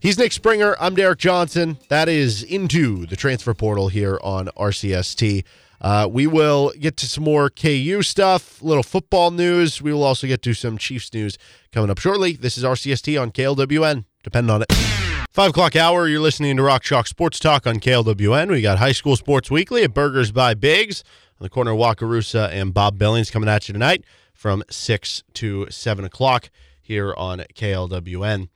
He's 0.00 0.18
Nick 0.18 0.32
Springer. 0.32 0.76
I'm 0.80 0.94
Derek 0.94 1.18
Johnson. 1.18 1.78
That 1.88 2.08
is 2.10 2.42
into 2.42 3.06
the 3.06 3.16
transfer 3.16 3.54
portal 3.54 3.88
here 3.88 4.18
on 4.22 4.48
RCST. 4.56 5.44
Uh, 5.84 6.08
we 6.10 6.26
will 6.26 6.72
get 6.80 6.96
to 6.96 7.06
some 7.06 7.22
more 7.22 7.50
KU 7.50 8.00
stuff, 8.00 8.62
little 8.62 8.82
football 8.82 9.30
news. 9.30 9.82
We 9.82 9.92
will 9.92 10.02
also 10.02 10.26
get 10.26 10.40
to 10.40 10.54
some 10.54 10.78
Chiefs 10.78 11.12
news 11.12 11.36
coming 11.72 11.90
up 11.90 11.98
shortly. 11.98 12.32
This 12.32 12.56
is 12.56 12.64
RCST 12.64 13.20
on 13.20 13.30
KLWN. 13.30 14.06
Depend 14.22 14.50
on 14.50 14.62
it. 14.62 14.72
Five 15.30 15.50
o'clock 15.50 15.76
hour, 15.76 16.08
you're 16.08 16.22
listening 16.22 16.56
to 16.56 16.62
Rock 16.62 16.84
Chalk 16.84 17.06
Sports 17.06 17.38
Talk 17.38 17.66
on 17.66 17.80
KLWN. 17.80 18.50
We 18.50 18.62
got 18.62 18.78
High 18.78 18.92
School 18.92 19.14
Sports 19.14 19.50
Weekly 19.50 19.82
at 19.82 19.92
Burgers 19.92 20.32
by 20.32 20.54
Biggs 20.54 21.04
on 21.38 21.44
the 21.44 21.50
corner 21.50 21.72
of 21.72 21.78
Wakarusa 21.78 22.48
and 22.50 22.72
Bob 22.72 22.96
Billings 22.96 23.30
coming 23.30 23.50
at 23.50 23.68
you 23.68 23.74
tonight 23.74 24.04
from 24.32 24.62
6 24.70 25.22
to 25.34 25.66
7 25.68 26.02
o'clock 26.02 26.48
here 26.80 27.12
on 27.18 27.40
KLWN. 27.54 28.48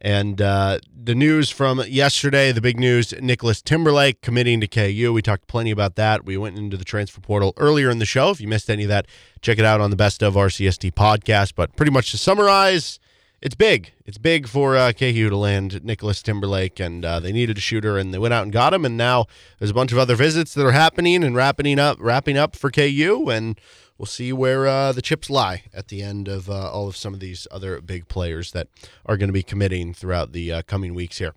And 0.00 0.40
uh, 0.40 0.78
the 0.96 1.14
news 1.14 1.50
from 1.50 1.82
yesterday, 1.86 2.52
the 2.52 2.62
big 2.62 2.80
news 2.80 3.12
Nicolas 3.20 3.60
Timberlake 3.60 4.22
committing 4.22 4.60
to 4.62 4.66
KU. 4.66 5.12
We 5.12 5.20
talked 5.20 5.46
plenty 5.46 5.70
about 5.70 5.96
that. 5.96 6.24
We 6.24 6.38
went 6.38 6.56
into 6.56 6.78
the 6.78 6.84
transfer 6.84 7.20
portal 7.20 7.52
earlier 7.58 7.90
in 7.90 7.98
the 7.98 8.06
show. 8.06 8.30
If 8.30 8.40
you 8.40 8.48
missed 8.48 8.70
any 8.70 8.84
of 8.84 8.88
that, 8.88 9.06
check 9.42 9.58
it 9.58 9.64
out 9.64 9.80
on 9.80 9.90
the 9.90 9.96
Best 9.96 10.22
of 10.22 10.34
RCST 10.34 10.92
podcast. 10.94 11.52
But 11.54 11.76
pretty 11.76 11.92
much 11.92 12.12
to 12.12 12.18
summarize, 12.18 12.98
it's 13.42 13.54
big. 13.54 13.92
It's 14.06 14.18
big 14.18 14.48
for 14.48 14.76
uh, 14.76 14.92
KU 14.92 15.28
to 15.28 15.36
land 15.36 15.84
Nicolas 15.84 16.22
Timberlake, 16.22 16.80
and 16.80 17.04
uh, 17.04 17.20
they 17.20 17.32
needed 17.32 17.58
a 17.58 17.60
shooter, 17.60 17.98
and 17.98 18.12
they 18.12 18.18
went 18.18 18.32
out 18.32 18.44
and 18.44 18.52
got 18.52 18.72
him. 18.72 18.86
And 18.86 18.96
now 18.96 19.26
there's 19.58 19.70
a 19.70 19.74
bunch 19.74 19.92
of 19.92 19.98
other 19.98 20.14
visits 20.16 20.54
that 20.54 20.64
are 20.64 20.72
happening 20.72 21.22
and 21.22 21.36
wrapping 21.36 21.78
up, 21.78 21.98
wrapping 22.00 22.38
up 22.38 22.56
for 22.56 22.70
KU, 22.70 23.28
and 23.30 23.58
we'll 24.00 24.06
see 24.06 24.32
where 24.32 24.66
uh, 24.66 24.92
the 24.92 25.02
chips 25.02 25.28
lie 25.28 25.64
at 25.74 25.88
the 25.88 26.00
end 26.00 26.26
of 26.26 26.48
uh, 26.48 26.70
all 26.70 26.88
of 26.88 26.96
some 26.96 27.12
of 27.12 27.20
these 27.20 27.46
other 27.50 27.82
big 27.82 28.08
players 28.08 28.52
that 28.52 28.66
are 29.04 29.18
going 29.18 29.28
to 29.28 29.32
be 29.32 29.42
committing 29.42 29.92
throughout 29.92 30.32
the 30.32 30.50
uh, 30.50 30.62
coming 30.62 30.94
weeks 30.94 31.18
here. 31.18 31.34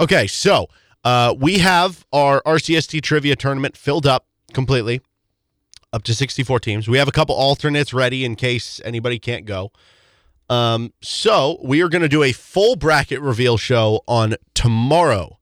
Okay, 0.00 0.26
so 0.26 0.70
uh, 1.04 1.34
we 1.38 1.58
have 1.58 2.06
our 2.10 2.40
RCST 2.46 3.02
trivia 3.02 3.36
tournament 3.36 3.76
filled 3.76 4.06
up 4.06 4.24
completely, 4.54 5.02
up 5.92 6.02
to 6.04 6.14
64 6.14 6.60
teams. 6.60 6.88
We 6.88 6.96
have 6.96 7.08
a 7.08 7.12
couple 7.12 7.34
alternates 7.34 7.92
ready 7.92 8.24
in 8.24 8.36
case 8.36 8.80
anybody 8.86 9.18
can't 9.18 9.44
go. 9.44 9.70
Um, 10.48 10.94
so 11.02 11.60
we 11.62 11.82
are 11.82 11.90
going 11.90 12.00
to 12.00 12.08
do 12.08 12.22
a 12.22 12.32
full 12.32 12.76
bracket 12.76 13.20
reveal 13.20 13.58
show 13.58 14.00
on 14.08 14.36
tomorrow 14.54 15.38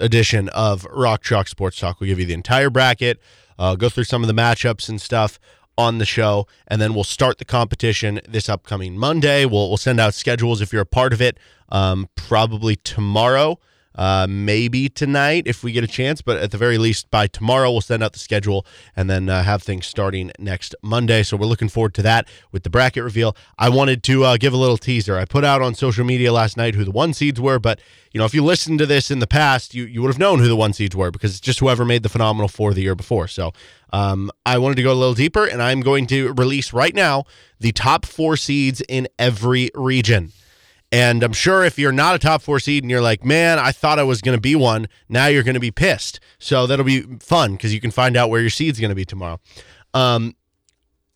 edition 0.00 0.48
of 0.48 0.86
Rock 0.86 1.22
Chalk 1.22 1.46
Sports 1.46 1.78
Talk. 1.78 2.00
We'll 2.00 2.08
give 2.08 2.20
you 2.20 2.24
the 2.24 2.32
entire 2.32 2.70
bracket, 2.70 3.20
uh, 3.58 3.76
go 3.76 3.90
through 3.90 4.04
some 4.04 4.22
of 4.22 4.28
the 4.28 4.34
matchups 4.34 4.88
and 4.88 4.98
stuff 4.98 5.38
on 5.78 5.98
the 5.98 6.04
show, 6.04 6.46
and 6.66 6.80
then 6.80 6.94
we'll 6.94 7.04
start 7.04 7.38
the 7.38 7.44
competition 7.44 8.20
this 8.28 8.48
upcoming 8.48 8.96
Monday. 8.96 9.44
We'll, 9.44 9.68
we'll 9.68 9.76
send 9.76 10.00
out 10.00 10.14
schedules 10.14 10.60
if 10.60 10.72
you're 10.72 10.82
a 10.82 10.86
part 10.86 11.12
of 11.12 11.20
it, 11.20 11.38
um, 11.68 12.08
probably 12.14 12.76
tomorrow. 12.76 13.58
Uh, 13.96 14.26
maybe 14.28 14.88
tonight 14.88 15.44
if 15.46 15.64
we 15.64 15.72
get 15.72 15.82
a 15.82 15.88
chance, 15.88 16.20
but 16.20 16.36
at 16.36 16.50
the 16.50 16.58
very 16.58 16.78
least 16.78 17.10
by 17.10 17.26
tomorrow 17.26 17.70
we'll 17.70 17.80
send 17.80 18.02
out 18.02 18.12
the 18.12 18.18
schedule 18.18 18.66
and 18.94 19.08
then 19.08 19.28
uh, 19.28 19.42
have 19.42 19.62
things 19.62 19.86
starting 19.86 20.30
next 20.38 20.74
Monday. 20.82 21.22
So 21.22 21.36
we're 21.36 21.46
looking 21.46 21.68
forward 21.68 21.94
to 21.94 22.02
that 22.02 22.28
with 22.52 22.62
the 22.62 22.70
bracket 22.70 23.02
reveal. 23.02 23.36
I 23.58 23.70
wanted 23.70 24.02
to 24.04 24.24
uh, 24.24 24.36
give 24.36 24.52
a 24.52 24.58
little 24.58 24.76
teaser. 24.76 25.16
I 25.16 25.24
put 25.24 25.44
out 25.44 25.62
on 25.62 25.74
social 25.74 26.04
media 26.04 26.32
last 26.32 26.56
night 26.56 26.74
who 26.74 26.84
the 26.84 26.90
one 26.90 27.14
seeds 27.14 27.40
were, 27.40 27.58
but 27.58 27.80
you 28.12 28.18
know 28.18 28.26
if 28.26 28.34
you 28.34 28.44
listened 28.44 28.78
to 28.80 28.86
this 28.86 29.10
in 29.10 29.18
the 29.18 29.26
past, 29.26 29.74
you 29.74 29.84
you 29.84 30.02
would 30.02 30.08
have 30.08 30.18
known 30.18 30.38
who 30.38 30.48
the 30.48 30.56
one 30.56 30.72
seeds 30.72 30.94
were 30.94 31.10
because 31.10 31.30
it's 31.30 31.40
just 31.40 31.60
whoever 31.60 31.84
made 31.84 32.02
the 32.02 32.08
phenomenal 32.08 32.48
four 32.48 32.74
the 32.74 32.82
year 32.82 32.94
before. 32.94 33.28
So 33.28 33.52
um, 33.92 34.30
I 34.44 34.58
wanted 34.58 34.76
to 34.76 34.82
go 34.82 34.92
a 34.92 34.94
little 34.94 35.14
deeper, 35.14 35.46
and 35.46 35.62
I'm 35.62 35.80
going 35.80 36.06
to 36.08 36.32
release 36.34 36.72
right 36.72 36.94
now 36.94 37.24
the 37.60 37.72
top 37.72 38.04
four 38.04 38.36
seeds 38.36 38.82
in 38.88 39.08
every 39.18 39.70
region. 39.74 40.32
And 40.96 41.22
I'm 41.22 41.34
sure 41.34 41.62
if 41.62 41.78
you're 41.78 41.92
not 41.92 42.14
a 42.14 42.18
top 42.18 42.40
four 42.40 42.58
seed 42.58 42.82
and 42.82 42.90
you're 42.90 43.02
like, 43.02 43.22
man, 43.22 43.58
I 43.58 43.70
thought 43.70 43.98
I 43.98 44.02
was 44.02 44.22
going 44.22 44.34
to 44.34 44.40
be 44.40 44.56
one, 44.56 44.88
now 45.10 45.26
you're 45.26 45.42
going 45.42 45.52
to 45.52 45.60
be 45.60 45.70
pissed. 45.70 46.20
So 46.38 46.66
that'll 46.66 46.86
be 46.86 47.02
fun 47.20 47.52
because 47.52 47.74
you 47.74 47.82
can 47.82 47.90
find 47.90 48.16
out 48.16 48.30
where 48.30 48.40
your 48.40 48.48
seed's 48.48 48.80
going 48.80 48.88
to 48.88 48.94
be 48.94 49.04
tomorrow. 49.04 49.38
Um, 49.92 50.36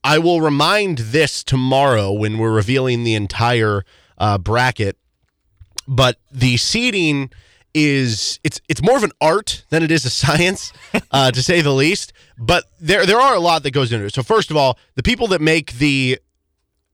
I 0.05 0.19
will 0.19 0.43
remind 0.43 0.99
this 0.99 1.43
tomorrow 1.43 2.13
when 2.13 2.37
we're 2.37 2.53
revealing 2.53 3.05
the 3.05 3.15
entire 3.15 3.87
uh, 4.19 4.37
bracket, 4.37 4.99
but 5.89 6.19
the 6.31 6.59
seeding 6.59 7.31
is 7.73 8.39
it's 8.45 8.61
it's 8.69 8.83
more 8.83 8.99
of 8.99 9.05
an 9.05 9.13
art 9.19 9.65
than 9.71 9.83
it 9.83 9.91
is 9.91 10.05
a 10.05 10.11
science, 10.25 10.75
uh, 11.11 11.31
to 11.31 11.43
say 11.43 11.63
the 11.63 11.73
least. 11.73 12.13
But 12.37 12.65
there 12.81 13.07
there 13.07 13.21
are 13.21 13.35
a 13.35 13.41
lot 13.41 13.63
that 13.63 13.71
goes 13.71 13.95
into 13.95 14.05
it. 14.05 14.13
So 14.13 14.23
first 14.23 14.51
of 14.51 14.59
all, 14.59 14.79
the 14.97 15.03
people 15.03 15.27
that 15.29 15.41
make 15.41 15.73
the 15.73 16.19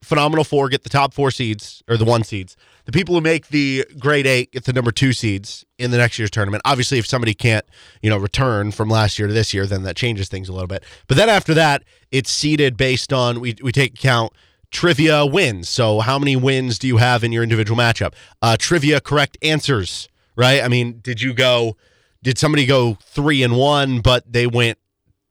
phenomenal 0.01 0.43
four 0.43 0.69
get 0.69 0.83
the 0.83 0.89
top 0.89 1.13
four 1.13 1.31
seeds 1.31 1.83
or 1.87 1.97
the 1.97 2.05
one 2.05 2.23
seeds. 2.23 2.55
The 2.85 2.91
people 2.91 3.15
who 3.15 3.21
make 3.21 3.47
the 3.47 3.85
grade 3.99 4.25
eight 4.25 4.51
get 4.51 4.65
the 4.65 4.73
number 4.73 4.91
two 4.91 5.11
seeds 5.11 5.65
in 5.77 5.91
the 5.91 5.97
next 5.97 6.17
year's 6.17 6.31
tournament. 6.31 6.61
Obviously, 6.65 6.97
if 6.97 7.05
somebody 7.05 7.33
can't, 7.33 7.65
you 8.01 8.09
know, 8.09 8.17
return 8.17 8.71
from 8.71 8.89
last 8.89 9.19
year 9.19 9.27
to 9.27 9.33
this 9.33 9.53
year, 9.53 9.65
then 9.65 9.83
that 9.83 9.95
changes 9.95 10.29
things 10.29 10.47
a 10.47 10.53
little 10.53 10.67
bit. 10.67 10.83
But 11.07 11.17
then 11.17 11.29
after 11.29 11.53
that, 11.55 11.83
it's 12.11 12.31
seeded 12.31 12.77
based 12.77 13.11
on 13.11 13.39
we 13.39 13.55
we 13.61 13.71
take 13.71 13.95
account 13.95 14.33
trivia 14.71 15.25
wins. 15.25 15.69
So 15.69 15.99
how 15.99 16.19
many 16.19 16.35
wins 16.35 16.79
do 16.79 16.87
you 16.87 16.97
have 16.97 17.23
in 17.23 17.31
your 17.31 17.43
individual 17.43 17.77
matchup? 17.77 18.13
Uh, 18.41 18.57
trivia 18.57 19.01
correct 19.01 19.37
answers, 19.41 20.07
right? 20.35 20.63
I 20.63 20.67
mean, 20.67 20.99
did 21.01 21.21
you 21.21 21.33
go? 21.33 21.75
Did 22.23 22.37
somebody 22.37 22.65
go 22.65 22.97
three 23.01 23.43
and 23.43 23.57
one, 23.57 23.99
but 23.99 24.31
they 24.31 24.47
went 24.47 24.77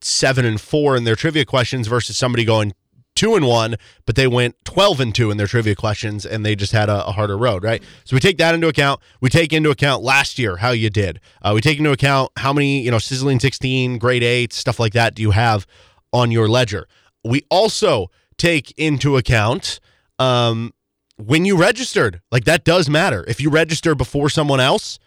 seven 0.01 0.45
and 0.45 0.61
four 0.61 0.97
in 0.97 1.05
their 1.05 1.17
trivia 1.17 1.45
questions 1.45 1.89
versus 1.89 2.17
somebody 2.17 2.45
going 2.45 2.75
two 3.17 3.35
and 3.35 3.47
one, 3.47 3.75
but 4.05 4.15
they 4.15 4.29
went 4.29 4.55
12 4.65 5.01
and 5.01 5.15
two 5.15 5.31
in 5.31 5.37
their 5.39 5.49
trivia 5.49 5.75
questions 5.75 6.25
and 6.25 6.47
they 6.47 6.55
just 6.55 6.73
had 6.73 6.89
a, 6.89 7.07
a 7.07 7.13
harder 7.13 7.37
road, 7.37 7.65
right? 7.65 7.83
So 8.05 8.15
we 8.15 8.21
take 8.21 8.39
that 8.39 8.55
into 8.55 8.69
account. 8.69 9.01
We 9.21 9.31
take 9.31 9.53
into 9.53 9.71
account 9.71 10.05
last 10.05 10.39
year, 10.39 10.59
how 10.59 10.71
you 10.71 10.91
did. 10.91 11.21
Uh, 11.43 11.53
we 11.55 11.61
take 11.61 11.79
into 11.79 11.91
account 11.91 12.31
how 12.37 12.53
many, 12.53 12.83
you 12.83 12.91
know, 12.91 12.99
sizzling 12.99 13.41
16, 13.41 13.99
grade 13.99 14.23
eight, 14.23 14.53
stuff 14.53 14.79
like 14.79 14.93
that 14.93 15.15
do 15.15 15.23
you 15.23 15.33
have 15.33 15.67
on 16.13 16.31
your 16.31 16.47
ledger. 16.49 16.87
We 17.25 17.43
also 17.51 18.11
take 18.37 18.73
into 18.77 19.17
account 19.17 19.81
um, 20.19 20.73
when 21.17 21.45
you 21.45 21.57
registered. 21.57 22.21
Like 22.31 22.45
that 22.45 22.65
does 22.65 22.89
matter. 22.89 23.25
If 23.27 23.41
you 23.41 23.51
register 23.51 23.95
before 23.95 24.29
someone 24.29 24.61
else, 24.61 24.99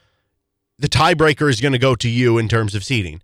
the 0.77 0.89
tiebreaker 0.89 1.49
is 1.49 1.61
going 1.61 1.73
to 1.73 1.79
go 1.79 1.95
to 1.95 2.09
you 2.09 2.37
in 2.37 2.47
terms 2.47 2.73
of 2.73 2.83
seeding 2.83 3.21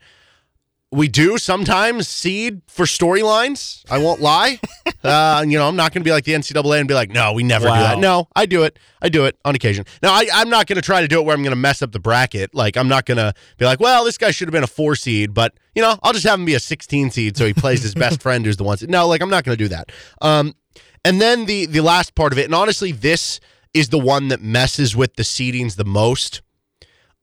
we 0.95 1.07
do 1.07 1.37
sometimes 1.37 2.07
seed 2.07 2.61
for 2.67 2.85
storylines. 2.85 3.83
I 3.91 3.97
won't 3.97 4.21
lie. 4.21 4.59
uh, 5.03 5.43
you 5.45 5.57
know, 5.57 5.67
I'm 5.67 5.75
not 5.75 5.93
going 5.93 6.01
to 6.01 6.07
be 6.07 6.11
like 6.11 6.23
the 6.23 6.31
NCAA 6.33 6.79
and 6.79 6.87
be 6.87 6.93
like, 6.93 7.09
no, 7.11 7.33
we 7.33 7.43
never 7.43 7.67
Wow. 7.67 7.75
do 7.75 7.81
that. 7.81 7.99
No, 7.99 8.27
I 8.35 8.45
do 8.45 8.63
it. 8.63 8.79
I 9.01 9.09
do 9.09 9.25
it 9.25 9.37
on 9.43 9.55
occasion. 9.55 9.85
Now, 10.01 10.13
I, 10.13 10.27
I'm 10.33 10.49
not 10.49 10.67
going 10.67 10.77
to 10.77 10.81
try 10.81 11.01
to 11.01 11.07
do 11.07 11.19
it 11.19 11.25
where 11.25 11.35
I'm 11.35 11.43
going 11.43 11.51
to 11.51 11.57
mess 11.57 11.81
up 11.81 11.91
the 11.91 11.99
bracket. 11.99 12.55
Like, 12.55 12.77
I'm 12.77 12.87
not 12.87 13.05
going 13.05 13.17
to 13.17 13.33
be 13.57 13.65
like, 13.65 13.79
well, 13.79 14.05
this 14.05 14.17
guy 14.17 14.31
should 14.31 14.47
have 14.47 14.53
been 14.53 14.63
a 14.63 14.67
four 14.67 14.95
seed, 14.95 15.33
but, 15.33 15.53
you 15.75 15.81
know, 15.81 15.99
I'll 16.01 16.13
just 16.13 16.25
have 16.25 16.39
him 16.39 16.45
be 16.45 16.55
a 16.55 16.59
16 16.59 17.11
seed 17.11 17.37
so 17.37 17.45
he 17.45 17.53
plays 17.53 17.83
his 17.83 17.93
best 17.93 18.21
friend 18.23 18.45
who's 18.45 18.57
the 18.57 18.63
one 18.63 18.77
seed. 18.77 18.89
No, 18.89 19.07
like, 19.07 19.21
I'm 19.21 19.29
not 19.29 19.43
going 19.43 19.57
to 19.57 19.63
do 19.63 19.67
that. 19.69 19.91
Um, 20.21 20.55
and 21.03 21.21
then 21.21 21.45
the 21.45 21.67
the 21.67 21.81
last 21.81 22.15
part 22.15 22.33
of 22.33 22.39
it, 22.39 22.45
and 22.45 22.55
honestly, 22.55 22.91
this 22.91 23.39
is 23.73 23.89
the 23.89 23.99
one 23.99 24.29
that 24.29 24.41
messes 24.41 24.95
with 24.95 25.15
the 25.17 25.23
seedings 25.23 25.75
the 25.75 25.85
most. 25.85 26.41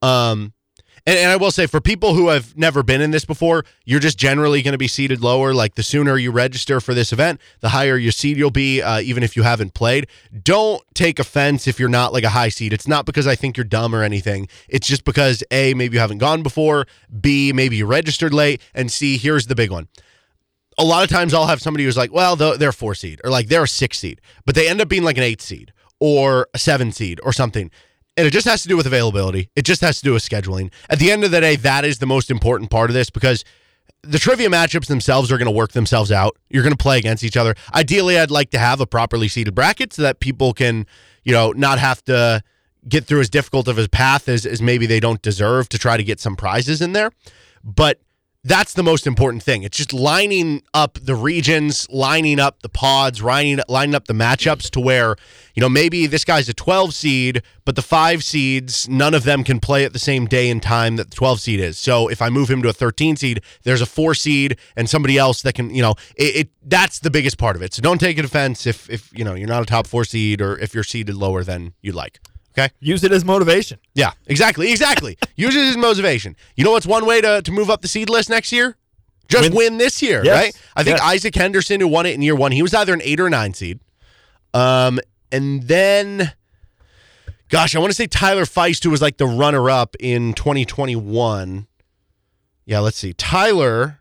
Um, 0.03 0.53
and, 1.07 1.19
and 1.19 1.31
I 1.31 1.37
will 1.37 1.51
say, 1.51 1.67
for 1.67 1.81
people 1.81 2.15
who 2.15 2.29
have 2.29 2.57
never 2.57 2.83
been 2.83 3.01
in 3.01 3.11
this 3.11 3.25
before, 3.25 3.65
you're 3.85 4.01
just 4.01 4.19
generally 4.19 4.63
going 4.63 4.73
to 4.73 4.79
be 4.79 4.89
seated 4.89 5.21
lower. 5.21 5.53
Like 5.53 5.75
the 5.75 5.83
sooner 5.83 6.17
you 6.17 6.31
register 6.31 6.81
for 6.81 6.95
this 6.95 7.13
event, 7.13 7.41
the 7.61 7.71
higher 7.71 7.97
your 7.97 8.13
seed 8.13 8.37
you'll 8.37 8.51
be, 8.51 8.81
uh, 8.81 9.01
even 9.01 9.23
if 9.23 9.37
you 9.37 9.43
haven't 9.43 9.75
played. 9.75 10.07
Don't 10.43 10.83
take 10.95 11.19
offense 11.19 11.67
if 11.67 11.81
you're 11.81 11.89
not 11.89 12.13
like 12.13 12.25
a 12.25 12.31
high 12.31 12.49
seed. 12.49 12.73
It's 12.73 12.89
not 12.89 13.07
because 13.07 13.27
I 13.27 13.35
think 13.35 13.57
you're 13.57 13.65
dumb 13.65 13.95
or 13.95 14.03
anything. 14.03 14.49
It's 14.69 14.87
just 14.87 15.05
because 15.05 15.43
A, 15.51 15.75
maybe 15.75 15.95
you 15.95 16.01
haven't 16.01 16.19
gone 16.19 16.43
before, 16.43 16.87
B, 17.21 17.53
maybe 17.53 17.77
you 17.77 17.87
registered 17.87 18.33
late, 18.33 18.61
and 18.75 18.91
C, 18.91 19.19
here's 19.19 19.47
the 19.47 19.55
big 19.55 19.71
one 19.71 19.89
a 20.79 20.85
lot 20.85 21.05
of 21.05 21.11
times 21.11 21.35
I'll 21.35 21.47
have 21.47 21.61
somebody 21.61 21.85
who's 21.85 21.97
like, 21.97 22.13
well, 22.13 22.37
they're 22.37 22.71
a 22.71 22.73
four 22.73 22.95
seed 22.95 23.21
or 23.25 23.31
like 23.31 23.49
they're 23.49 23.65
a 23.65 23.69
six 23.69 23.99
seed, 23.99 24.21
but 24.45 24.55
they 24.55 24.69
end 24.69 24.81
up 24.81 24.89
being 24.89 25.03
like 25.03 25.19
an 25.19 25.23
eight 25.23 25.43
seed 25.43 25.73
or 26.01 26.49
a 26.55 26.59
seven 26.59 26.93
seed 26.93 27.21
or 27.23 27.33
something. 27.33 27.71
And 28.17 28.27
it 28.27 28.31
just 28.31 28.47
has 28.47 28.63
to 28.63 28.69
do 28.69 28.77
with 28.77 28.87
availability. 28.87 29.49
It 29.57 29.65
just 29.65 29.81
has 29.81 29.99
to 29.99 30.05
do 30.05 30.13
with 30.13 30.23
scheduling. 30.23 30.71
At 30.91 30.99
the 30.99 31.11
end 31.11 31.25
of 31.25 31.31
the 31.31 31.41
day, 31.41 31.57
that 31.57 31.85
is 31.85 31.99
the 31.99 32.07
most 32.07 32.31
important 32.31 32.71
part 32.71 32.91
of 32.91 32.95
this 32.95 33.09
because 33.09 33.45
the 34.03 34.19
trivia 34.19 34.49
matchups 34.49 34.87
themselves 34.87 35.31
are 35.33 35.39
going 35.39 35.47
to 35.47 35.53
work 35.57 35.73
themselves 35.73 36.13
out. 36.13 36.37
You're 36.51 36.63
going 36.63 36.75
to 36.75 36.83
play 36.83 36.99
against 36.99 37.25
each 37.25 37.37
other. 37.37 37.55
Ideally, 37.75 38.19
I'd 38.19 38.31
like 38.31 38.51
to 38.51 38.59
have 38.59 38.81
a 38.81 38.87
properly 38.87 39.29
seeded 39.29 39.55
bracket 39.55 39.93
so 39.93 40.03
that 40.03 40.21
people 40.21 40.53
can, 40.53 40.87
you 41.25 41.33
know, 41.33 41.53
not 41.53 41.79
have 41.79 42.05
to 42.05 42.43
get 42.89 43.05
through 43.05 43.21
as 43.21 43.31
difficult 43.31 43.69
of 43.69 43.79
a 43.79 43.89
path 43.89 44.29
as, 44.29 44.45
as 44.45 44.61
maybe 44.61 44.87
they 44.87 45.01
don't 45.01 45.23
deserve 45.23 45.69
to 45.71 45.79
try 45.79 45.97
to 45.97 46.03
get 46.03 46.21
some 46.21 46.37
prizes 46.37 46.83
in 46.83 46.93
there. 46.93 47.13
But 47.65 48.01
that's 48.45 48.75
the 48.75 48.83
most 48.83 49.07
important 49.07 49.43
thing. 49.43 49.63
It's 49.63 49.77
just 49.77 49.93
lining 49.93 50.63
up 50.75 50.99
the 51.01 51.15
regions, 51.15 51.89
lining 51.91 52.41
up 52.41 52.63
the 52.63 52.69
pods, 52.69 53.23
lining, 53.23 53.61
lining 53.69 53.95
up 53.95 54.07
the 54.07 54.15
matchups 54.15 54.69
to 54.71 54.81
where, 54.81 55.15
you 55.55 55.61
know, 55.61 55.69
maybe 55.69 56.07
this 56.09 56.25
guy's 56.25 56.49
a 56.49 56.55
12 56.55 56.93
seed, 56.93 57.43
but 57.65 57.77
the 57.77 57.83
five 57.83 58.25
seeds, 58.25 58.89
none 58.89 59.15
of 59.15 59.23
them 59.23 59.45
can 59.45 59.61
play 59.61 59.85
at 59.85 59.93
the 59.93 59.99
same 60.01 60.27
day 60.27 60.51
and 60.51 60.61
time 60.61 60.97
that 60.97 61.11
the 61.11 61.17
12 61.17 61.41
seed 61.41 61.61
is. 61.61 61.79
So 61.79 62.09
if 62.09 62.21
I 62.21 62.31
move 62.31 62.51
him 62.51 62.63
to 62.63 62.69
a 62.69 62.73
13 62.73 63.15
seed, 63.15 63.43
there's 63.63 63.81
a 63.81 63.87
four 63.87 64.13
seed 64.13 64.59
and 64.77 64.91
somebody 64.91 65.17
else 65.17 65.43
that 65.43 65.55
can, 65.55 65.73
you 65.73 65.83
know, 65.83 65.95
it, 66.17 66.37
it 66.37 66.49
that's 66.65 66.99
the 66.99 67.11
biggest 67.11 67.39
part 67.39 67.55
of 67.55 67.63
it. 67.63 67.73
So 67.73 67.81
don't 67.81 67.99
take 67.99 68.19
offense 68.19 68.67
if, 68.67 68.91
if, 68.91 69.17
you 69.17 69.25
know, 69.25 69.35
you're 69.35 69.49
not 69.49 69.63
a 69.63 69.67
top 69.67 69.87
four 69.87 70.05
seed 70.05 70.41
or 70.41 70.59
if 70.59 70.75
you're 70.75 70.85
seeded 70.85 71.15
lower 71.15 71.45
than 71.45 71.75
you'd 71.81 71.95
like. 71.95 72.19
Okay. 72.57 72.73
Use 72.81 73.03
it 73.03 73.13
as 73.13 73.25
motivation. 73.25 73.79
Yeah, 73.95 74.13
exactly. 74.27 74.71
Exactly. 74.71 75.17
Use 75.37 75.57
it 75.57 75.65
as 75.65 75.77
motivation. 75.77 76.37
You 76.57 76.65
know 76.65 76.73
what's 76.73 76.87
one 76.87 77.07
way 77.07 77.21
to, 77.21 77.41
to 77.43 77.53
move 77.53 77.71
up 77.71 77.81
the 77.83 77.89
seed 77.89 78.11
list 78.11 78.29
next 78.29 78.53
year? 78.53 78.77
Just 79.29 79.51
Win- 79.51 79.57
win, 79.57 79.79
this 79.79 80.03
year, 80.03 80.23
Yes, 80.25 80.37
right? 80.45 80.63
I 80.77 80.83
think 80.85 80.99
yes. 80.99 81.07
Isaac 81.07 81.35
Henderson, 81.35 81.81
who 81.81 81.89
won 81.89 82.05
it 82.05 82.15
in 82.15 82.21
year 82.21 82.35
one, 82.37 82.53
he 82.53 82.61
was 82.61 82.75
either 82.75 82.93
an 82.93 83.01
eight 83.03 83.19
or 83.21 83.31
nine 83.31 83.55
seed. 83.55 83.81
Um, 84.53 85.01
and 85.31 85.63
then, 85.63 86.33
gosh, 87.49 87.75
I 87.75 87.79
want 87.79 87.91
to 87.93 87.95
say 87.95 88.07
Tyler 88.07 88.45
Feist, 88.45 88.85
who 88.85 88.91
was 88.91 89.01
like 89.01 89.17
the 89.17 89.27
runner 89.27 89.71
up 89.71 89.97
in 90.01 90.35
2021. 90.35 91.67
Yeah, 92.67 92.81
let's 92.81 92.99
see. 92.99 93.15
Tyler 93.15 94.01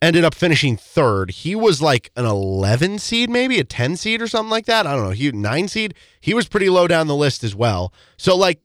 ended 0.00 0.24
up 0.24 0.34
finishing 0.34 0.76
third. 0.76 1.30
He 1.30 1.54
was 1.54 1.82
like 1.82 2.10
an 2.16 2.24
11 2.24 2.98
seed, 2.98 3.30
maybe 3.30 3.58
a 3.58 3.64
10 3.64 3.96
seed 3.96 4.22
or 4.22 4.28
something 4.28 4.50
like 4.50 4.66
that. 4.66 4.86
I 4.86 4.94
don't 4.94 5.04
know. 5.04 5.10
He 5.10 5.30
nine 5.32 5.68
seed. 5.68 5.94
He 6.20 6.34
was 6.34 6.46
pretty 6.48 6.68
low 6.68 6.86
down 6.86 7.06
the 7.06 7.16
list 7.16 7.42
as 7.44 7.54
well. 7.54 7.92
So 8.16 8.36
like 8.36 8.60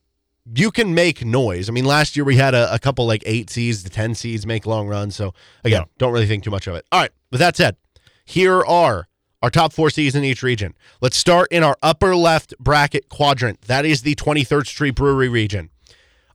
you 0.56 0.72
can 0.72 0.94
make 0.94 1.24
noise. 1.26 1.70
I 1.70 1.72
mean, 1.72 1.86
last 1.86 2.16
year 2.16 2.26
we 2.26 2.36
had 2.36 2.54
a, 2.54 2.72
a 2.74 2.78
couple 2.80 3.06
like 3.08 3.24
eight 3.26 3.50
seeds, 3.50 3.84
the 3.84 3.90
10 3.90 4.14
seeds 4.16 4.46
make 4.46 4.66
long 4.66 4.88
runs. 4.88 5.16
So 5.16 5.34
again, 5.64 5.82
Yeah. 5.82 5.86
don't 5.98 6.12
really 6.14 6.28
think 6.28 6.44
too 6.44 6.52
much 6.52 6.68
of 6.68 6.76
it. 6.76 6.86
All 6.92 7.00
right. 7.02 7.12
With 7.32 7.40
that 7.40 7.56
said, 7.58 7.78
here 8.26 8.64
are 8.64 9.08
our 9.42 9.50
top 9.50 9.74
four 9.74 9.90
seeds 9.90 10.16
in 10.16 10.24
each 10.24 10.44
region. 10.44 10.74
Let's 11.02 11.18
start 11.18 11.48
in 11.52 11.64
our 11.64 11.78
upper 11.82 12.16
left 12.16 12.54
bracket 12.60 13.10
quadrant. 13.10 13.62
That 13.64 13.86
is 13.86 14.02
the 14.04 14.16
23rd 14.16 14.68
Street 14.68 14.96
Brewery 14.96 15.30
region. 15.30 15.70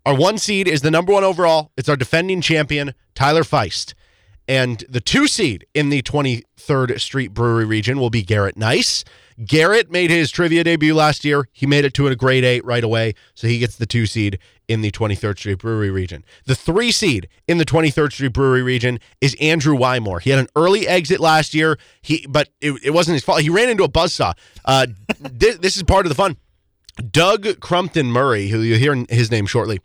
Our 0.04 0.14
one 0.14 0.38
seed 0.38 0.66
is 0.68 0.80
the 0.82 0.90
number 0.90 1.12
one 1.12 1.24
overall. 1.24 1.70
It's 1.76 1.88
our 1.88 1.96
defending 1.96 2.40
champion, 2.40 2.94
Tyler 3.14 3.42
Feist. 3.42 3.92
And 4.48 4.82
the 4.88 5.00
two 5.00 5.28
seed 5.28 5.66
in 5.74 5.90
the 5.90 6.00
23rd 6.00 6.98
Street 7.00 7.34
Brewery 7.34 7.66
region 7.66 8.00
will 8.00 8.08
be 8.08 8.22
Garrett 8.22 8.56
Nice. 8.56 9.04
Garrett 9.44 9.90
made 9.90 10.10
his 10.10 10.30
trivia 10.30 10.64
debut 10.64 10.94
last 10.94 11.22
year. 11.22 11.48
He 11.52 11.66
made 11.66 11.84
it 11.84 11.92
to 11.94 12.06
a 12.08 12.16
grade 12.16 12.44
eight 12.44 12.64
right 12.64 12.82
away. 12.82 13.14
So 13.34 13.46
he 13.46 13.58
gets 13.58 13.76
the 13.76 13.84
two 13.84 14.06
seed 14.06 14.38
in 14.66 14.80
the 14.80 14.90
23rd 14.90 15.38
Street 15.38 15.58
Brewery 15.58 15.90
region. 15.90 16.24
The 16.46 16.54
three 16.54 16.90
seed 16.90 17.28
in 17.46 17.58
the 17.58 17.66
23rd 17.66 18.12
Street 18.12 18.32
Brewery 18.32 18.62
region 18.62 19.00
is 19.20 19.36
Andrew 19.38 19.76
Wymore. 19.76 20.22
He 20.22 20.30
had 20.30 20.38
an 20.38 20.48
early 20.56 20.88
exit 20.88 21.20
last 21.20 21.52
year, 21.52 21.78
He 22.00 22.26
but 22.26 22.48
it, 22.62 22.72
it 22.82 22.90
wasn't 22.90 23.16
his 23.16 23.24
fault. 23.24 23.42
He 23.42 23.50
ran 23.50 23.68
into 23.68 23.84
a 23.84 23.88
buzzsaw. 23.88 24.34
Uh, 24.64 24.86
this, 25.20 25.58
this 25.58 25.76
is 25.76 25.82
part 25.82 26.06
of 26.06 26.10
the 26.10 26.16
fun. 26.16 26.38
Doug 27.10 27.60
Crumpton 27.60 28.06
Murray, 28.06 28.48
who 28.48 28.60
you'll 28.60 28.78
hear 28.78 29.04
his 29.10 29.30
name 29.30 29.46
shortly, 29.46 29.78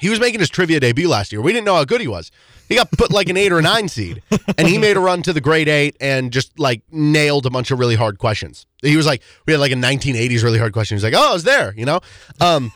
he 0.00 0.10
was 0.10 0.20
making 0.20 0.40
his 0.40 0.50
trivia 0.50 0.80
debut 0.80 1.08
last 1.08 1.32
year. 1.32 1.40
We 1.40 1.52
didn't 1.52 1.64
know 1.64 1.76
how 1.76 1.84
good 1.84 2.00
he 2.00 2.08
was. 2.08 2.30
He 2.68 2.74
got 2.74 2.90
put 2.90 3.10
like 3.10 3.28
an 3.28 3.36
eight 3.36 3.52
or 3.52 3.58
a 3.58 3.62
nine 3.62 3.88
seed, 3.88 4.22
and 4.58 4.66
he 4.66 4.78
made 4.86 4.96
a 4.96 5.00
run 5.00 5.22
to 5.22 5.32
the 5.32 5.40
grade 5.40 5.68
eight 5.68 5.96
and 6.00 6.32
just 6.32 6.58
like 6.58 6.82
nailed 6.90 7.46
a 7.46 7.50
bunch 7.50 7.70
of 7.70 7.78
really 7.78 7.96
hard 7.96 8.18
questions. 8.18 8.66
He 8.82 8.96
was 8.96 9.06
like, 9.06 9.22
we 9.46 9.52
had 9.52 9.60
like 9.60 9.72
a 9.72 9.76
1980s 9.76 10.42
really 10.42 10.58
hard 10.58 10.72
question. 10.72 10.96
He's 10.96 11.04
like, 11.04 11.14
oh, 11.14 11.30
I 11.30 11.32
was 11.32 11.44
there, 11.44 11.74
you 11.76 11.84
know? 11.84 12.00
Um, 12.40 12.72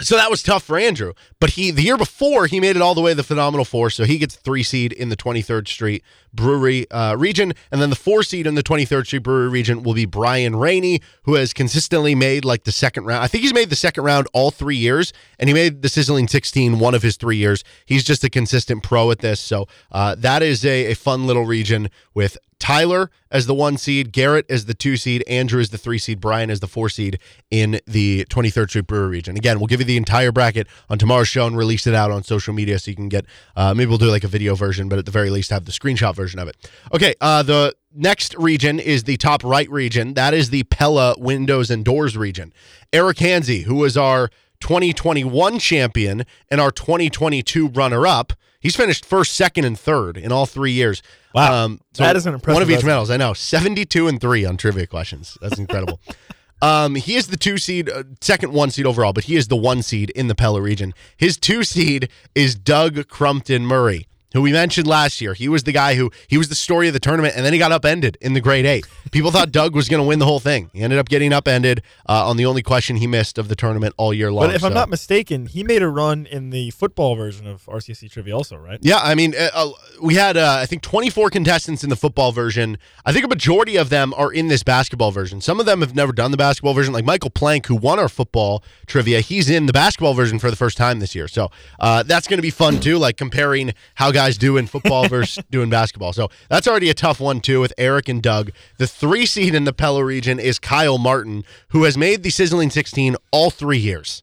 so 0.00 0.16
that 0.16 0.30
was 0.30 0.42
tough 0.42 0.62
for 0.62 0.78
Andrew. 0.78 1.12
But 1.40 1.50
he 1.50 1.70
the 1.70 1.82
year 1.82 1.96
before 1.96 2.46
he 2.46 2.60
made 2.60 2.76
it 2.76 2.82
all 2.82 2.94
the 2.94 3.00
way 3.00 3.12
to 3.12 3.16
the 3.16 3.22
phenomenal 3.22 3.64
four, 3.64 3.90
so 3.90 4.04
he 4.04 4.18
gets 4.18 4.36
three 4.36 4.62
seed 4.62 4.92
in 4.92 5.08
the 5.08 5.16
23rd 5.16 5.68
Street 5.68 6.04
Brewery 6.32 6.90
uh, 6.90 7.16
region, 7.16 7.52
and 7.72 7.80
then 7.80 7.90
the 7.90 7.96
four 7.96 8.22
seed 8.22 8.46
in 8.46 8.54
the 8.54 8.62
23rd 8.62 9.06
Street 9.06 9.22
Brewery 9.22 9.48
region 9.48 9.82
will 9.82 9.94
be 9.94 10.04
Brian 10.04 10.56
Rainey, 10.56 11.00
who 11.22 11.34
has 11.34 11.52
consistently 11.52 12.14
made 12.14 12.44
like 12.44 12.64
the 12.64 12.72
second 12.72 13.04
round. 13.04 13.24
I 13.24 13.28
think 13.28 13.42
he's 13.42 13.54
made 13.54 13.70
the 13.70 13.76
second 13.76 14.04
round 14.04 14.26
all 14.32 14.50
three 14.50 14.76
years, 14.76 15.12
and 15.38 15.48
he 15.48 15.54
made 15.54 15.82
the 15.82 15.88
sizzling 15.88 16.28
16 16.28 16.78
one 16.78 16.94
of 16.94 17.02
his 17.02 17.16
three 17.16 17.36
years. 17.36 17.64
He's 17.86 18.04
just 18.04 18.24
a 18.24 18.30
consistent 18.30 18.82
pro 18.82 19.10
at 19.10 19.20
this, 19.20 19.40
so 19.40 19.66
uh, 19.90 20.14
that 20.18 20.42
is 20.42 20.64
a, 20.64 20.92
a 20.92 20.94
fun 20.94 21.26
little 21.26 21.46
region 21.46 21.90
with 22.14 22.36
Tyler 22.68 23.10
as 23.30 23.46
the 23.46 23.54
one 23.54 23.78
seed, 23.78 24.12
Garrett 24.12 24.44
as 24.50 24.66
the 24.66 24.74
two 24.74 24.98
seed, 24.98 25.24
Andrew 25.26 25.58
as 25.58 25.70
the 25.70 25.78
three 25.78 25.96
seed, 25.96 26.20
Brian 26.20 26.50
as 26.50 26.60
the 26.60 26.66
four 26.66 26.90
seed 26.90 27.18
in 27.50 27.80
the 27.86 28.26
23rd 28.26 28.68
Street 28.68 28.86
Brewery 28.86 29.08
region. 29.08 29.38
Again, 29.38 29.58
we'll 29.58 29.68
give 29.68 29.80
you 29.80 29.86
the 29.86 29.96
entire 29.96 30.32
bracket 30.32 30.66
on 30.90 30.98
tomorrow's 30.98 31.28
show 31.28 31.46
and 31.46 31.56
release 31.56 31.86
it 31.86 31.94
out 31.94 32.10
on 32.10 32.22
social 32.24 32.52
media 32.52 32.78
so 32.78 32.90
you 32.90 32.94
can 32.94 33.08
get, 33.08 33.24
uh, 33.56 33.72
maybe 33.72 33.88
we'll 33.88 33.96
do 33.96 34.10
like 34.10 34.22
a 34.22 34.28
video 34.28 34.54
version, 34.54 34.86
but 34.86 34.98
at 34.98 35.06
the 35.06 35.10
very 35.10 35.30
least 35.30 35.48
have 35.48 35.64
the 35.64 35.72
screenshot 35.72 36.14
version 36.14 36.38
of 36.38 36.46
it. 36.46 36.70
Okay, 36.92 37.14
uh, 37.22 37.42
the 37.42 37.74
next 37.94 38.34
region 38.36 38.78
is 38.78 39.04
the 39.04 39.16
top 39.16 39.42
right 39.42 39.70
region. 39.70 40.12
That 40.12 40.34
is 40.34 40.50
the 40.50 40.64
Pella 40.64 41.14
Windows 41.16 41.70
and 41.70 41.86
Doors 41.86 42.18
region. 42.18 42.52
Eric 42.92 43.16
Hansey, 43.16 43.62
who 43.62 43.76
was 43.76 43.96
our 43.96 44.28
2021 44.60 45.58
champion 45.58 46.24
and 46.50 46.60
our 46.60 46.70
2022 46.70 47.68
runner 47.68 48.06
up. 48.06 48.32
He's 48.60 48.74
finished 48.74 49.04
first, 49.04 49.34
second, 49.34 49.64
and 49.64 49.78
third 49.78 50.16
in 50.16 50.32
all 50.32 50.44
three 50.46 50.72
years. 50.72 51.02
Wow. 51.34 51.76
That 51.94 52.16
is 52.16 52.26
an 52.26 52.34
impressive 52.34 52.56
One 52.56 52.62
of 52.62 52.70
each 52.70 52.76
resume. 52.76 52.88
medals. 52.90 53.10
I 53.10 53.16
know. 53.16 53.32
72 53.32 54.08
and 54.08 54.20
three 54.20 54.44
on 54.44 54.56
trivia 54.56 54.86
questions. 54.86 55.38
That's 55.40 55.58
incredible. 55.58 56.00
um, 56.62 56.96
he 56.96 57.14
is 57.14 57.28
the 57.28 57.36
two 57.36 57.58
seed, 57.58 57.88
uh, 57.88 58.02
second 58.20 58.52
one 58.52 58.70
seed 58.70 58.84
overall, 58.86 59.12
but 59.12 59.24
he 59.24 59.36
is 59.36 59.46
the 59.46 59.56
one 59.56 59.82
seed 59.82 60.10
in 60.10 60.26
the 60.26 60.34
Pella 60.34 60.60
region. 60.60 60.92
His 61.16 61.36
two 61.36 61.62
seed 61.62 62.08
is 62.34 62.56
Doug 62.56 63.06
Crumpton 63.08 63.64
Murray. 63.64 64.08
Who 64.34 64.42
we 64.42 64.52
mentioned 64.52 64.86
last 64.86 65.22
year. 65.22 65.32
He 65.32 65.48
was 65.48 65.62
the 65.62 65.72
guy 65.72 65.94
who 65.94 66.10
he 66.26 66.36
was 66.36 66.50
the 66.50 66.54
story 66.54 66.86
of 66.86 66.92
the 66.92 67.00
tournament, 67.00 67.34
and 67.34 67.46
then 67.46 67.54
he 67.54 67.58
got 67.58 67.72
upended 67.72 68.18
in 68.20 68.34
the 68.34 68.42
grade 68.42 68.66
eight. 68.66 68.86
People 69.10 69.30
thought 69.30 69.50
Doug 69.50 69.74
was 69.74 69.88
going 69.88 70.02
to 70.02 70.06
win 70.06 70.18
the 70.18 70.26
whole 70.26 70.38
thing. 70.38 70.70
He 70.74 70.82
ended 70.82 70.98
up 70.98 71.08
getting 71.08 71.32
upended 71.32 71.82
uh, 72.06 72.28
on 72.28 72.36
the 72.36 72.44
only 72.44 72.62
question 72.62 72.96
he 72.96 73.06
missed 73.06 73.38
of 73.38 73.48
the 73.48 73.56
tournament 73.56 73.94
all 73.96 74.12
year 74.12 74.30
long. 74.30 74.48
But 74.48 74.54
if 74.54 74.62
I'm 74.62 74.74
not 74.74 74.90
mistaken, 74.90 75.46
he 75.46 75.64
made 75.64 75.80
a 75.80 75.88
run 75.88 76.26
in 76.26 76.50
the 76.50 76.70
football 76.72 77.16
version 77.16 77.46
of 77.46 77.64
RCC 77.64 78.10
trivia, 78.10 78.36
also, 78.36 78.56
right? 78.56 78.78
Yeah, 78.82 78.98
I 79.02 79.14
mean, 79.14 79.34
uh, 79.34 79.48
uh, 79.54 79.70
we 80.02 80.14
had 80.16 80.36
uh, 80.36 80.58
I 80.60 80.66
think 80.66 80.82
24 80.82 81.30
contestants 81.30 81.82
in 81.82 81.88
the 81.88 81.96
football 81.96 82.30
version. 82.30 82.76
I 83.06 83.12
think 83.12 83.24
a 83.24 83.28
majority 83.28 83.76
of 83.76 83.88
them 83.88 84.12
are 84.14 84.30
in 84.30 84.48
this 84.48 84.62
basketball 84.62 85.10
version. 85.10 85.40
Some 85.40 85.58
of 85.58 85.64
them 85.64 85.80
have 85.80 85.94
never 85.94 86.12
done 86.12 86.32
the 86.32 86.36
basketball 86.36 86.74
version, 86.74 86.92
like 86.92 87.06
Michael 87.06 87.30
Plank, 87.30 87.66
who 87.66 87.76
won 87.76 87.98
our 87.98 88.10
football 88.10 88.62
trivia. 88.86 89.20
He's 89.20 89.48
in 89.48 89.64
the 89.64 89.72
basketball 89.72 90.12
version 90.12 90.38
for 90.38 90.50
the 90.50 90.56
first 90.56 90.76
time 90.76 90.98
this 90.98 91.14
year, 91.14 91.28
so 91.28 91.50
uh, 91.80 92.02
that's 92.02 92.28
going 92.28 92.38
to 92.38 92.42
be 92.42 92.50
fun 92.50 92.78
too. 92.78 92.98
Like 92.98 93.16
comparing 93.16 93.72
how 93.94 94.12
guys 94.18 94.36
do 94.36 94.56
in 94.56 94.66
football 94.66 95.06
versus 95.16 95.44
doing 95.48 95.70
basketball. 95.70 96.12
So 96.12 96.28
that's 96.48 96.66
already 96.66 96.90
a 96.90 96.94
tough 96.94 97.20
one 97.20 97.40
too 97.40 97.60
with 97.60 97.72
Eric 97.78 98.08
and 98.08 98.20
Doug. 98.20 98.50
The 98.78 98.86
three 98.88 99.26
seed 99.26 99.54
in 99.54 99.62
the 99.62 99.72
Pella 99.72 100.04
region 100.04 100.40
is 100.40 100.58
Kyle 100.58 100.98
Martin, 100.98 101.44
who 101.68 101.84
has 101.84 101.96
made 101.96 102.24
the 102.24 102.30
Sizzling 102.30 102.70
16 102.70 103.16
all 103.30 103.50
three 103.50 103.78
years. 103.78 104.22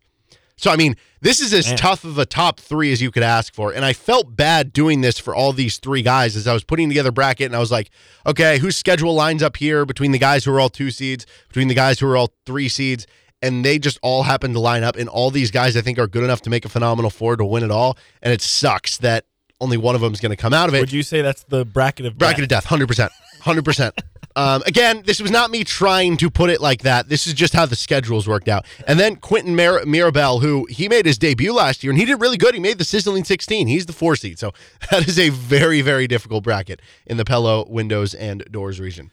So 0.58 0.72
I 0.72 0.76
mean, 0.76 0.96
this 1.22 1.40
is 1.40 1.54
as 1.54 1.68
Man. 1.68 1.78
tough 1.78 2.04
of 2.04 2.18
a 2.18 2.26
top 2.26 2.60
three 2.60 2.92
as 2.92 3.02
you 3.02 3.10
could 3.10 3.24
ask 3.24 3.54
for, 3.54 3.74
and 3.74 3.84
I 3.84 3.94
felt 3.94 4.36
bad 4.36 4.74
doing 4.74 5.02
this 5.02 5.18
for 5.18 5.34
all 5.34 5.54
these 5.54 5.78
three 5.78 6.02
guys 6.02 6.36
as 6.36 6.46
I 6.48 6.54
was 6.54 6.64
putting 6.64 6.90
together 6.90 7.12
bracket, 7.12 7.48
and 7.48 7.56
I 7.56 7.60
was 7.60 7.72
like, 7.72 7.90
okay, 8.26 8.60
whose 8.60 8.78
schedule 8.78 9.14
lines 9.14 9.42
up 9.42 9.58
here 9.58 9.86
between 9.86 10.12
the 10.12 10.20
guys 10.20 10.46
who 10.46 10.54
are 10.54 10.60
all 10.60 10.70
two 10.70 10.92
seeds, 10.92 11.26
between 11.48 11.68
the 11.68 11.74
guys 11.74 12.00
who 12.00 12.08
are 12.08 12.16
all 12.16 12.32
three 12.46 12.70
seeds, 12.70 13.08
and 13.42 13.66
they 13.66 13.80
just 13.80 14.00
all 14.02 14.24
happen 14.24 14.54
to 14.54 14.60
line 14.60 14.84
up, 14.84 14.96
and 14.96 15.10
all 15.10 15.32
these 15.32 15.52
guys 15.52 15.76
I 15.76 15.82
think 15.82 16.00
are 16.00 16.08
good 16.08 16.24
enough 16.24 16.42
to 16.42 16.50
make 16.50 16.64
a 16.64 16.70
phenomenal 16.70 17.10
four 17.10 17.36
to 17.36 17.46
win 17.46 17.64
it 17.64 17.72
all, 17.72 17.98
and 18.22 18.32
it 18.32 18.42
sucks 18.42 18.98
that 18.98 19.26
only 19.62 19.78
one 19.78 19.96
of 19.96 20.02
them 20.02 20.14
is 20.14 20.20
going 20.20 20.32
to 20.32 20.36
come 20.36 20.54
out 20.54 20.70
of 20.70 20.76
it. 20.76 20.80
Would 20.82 20.92
you 20.92 21.04
say 21.04 21.22
that's 21.22 21.44
the 21.44 21.66
bracket 21.66 22.06
of 22.06 22.18
Bracket 22.18 22.44
of 22.44 22.50
death, 22.50 22.66
hundred 22.66 22.88
percent, 22.88 23.12
hundred 23.42 23.66
percent. 23.66 23.96
Um, 24.38 24.64
again, 24.66 25.02
this 25.06 25.22
was 25.22 25.32
not 25.32 25.50
me 25.50 25.64
trying 25.64 26.18
to 26.18 26.30
put 26.30 26.50
it 26.50 26.60
like 26.60 26.82
that. 26.82 27.08
This 27.08 27.26
is 27.26 27.34
just 27.34 27.54
how 27.54 27.66
the 27.66 27.76
schedules 27.78 28.28
worked 28.28 28.50
out. 28.50 28.66
And 28.86 29.00
then 29.00 29.16
Quentin 29.16 29.56
Mir- 29.56 29.86
Mirabel, 29.86 30.40
who 30.42 30.66
he 30.70 30.90
made 30.90 31.06
his 31.06 31.18
debut 31.18 31.54
last 31.54 31.84
year, 31.84 31.92
and 31.92 31.98
he 31.98 32.06
did 32.06 32.20
really 32.20 32.36
good. 32.36 32.54
He 32.54 32.60
made 32.60 32.78
the 32.78 32.84
sizzling 32.84 33.24
16. 33.24 33.68
He's 33.68 33.86
the 33.86 33.94
four 33.94 34.18
seed, 34.18 34.38
so 34.38 34.52
that 34.92 35.08
is 35.08 35.18
a 35.18 35.30
very, 35.30 35.82
very 35.82 36.06
difficult 36.06 36.44
bracket 36.44 36.82
in 37.06 37.16
the 37.16 37.24
Pella 37.24 37.64
windows 37.66 38.14
and 38.14 38.44
doors 38.52 38.80
region. 38.80 39.10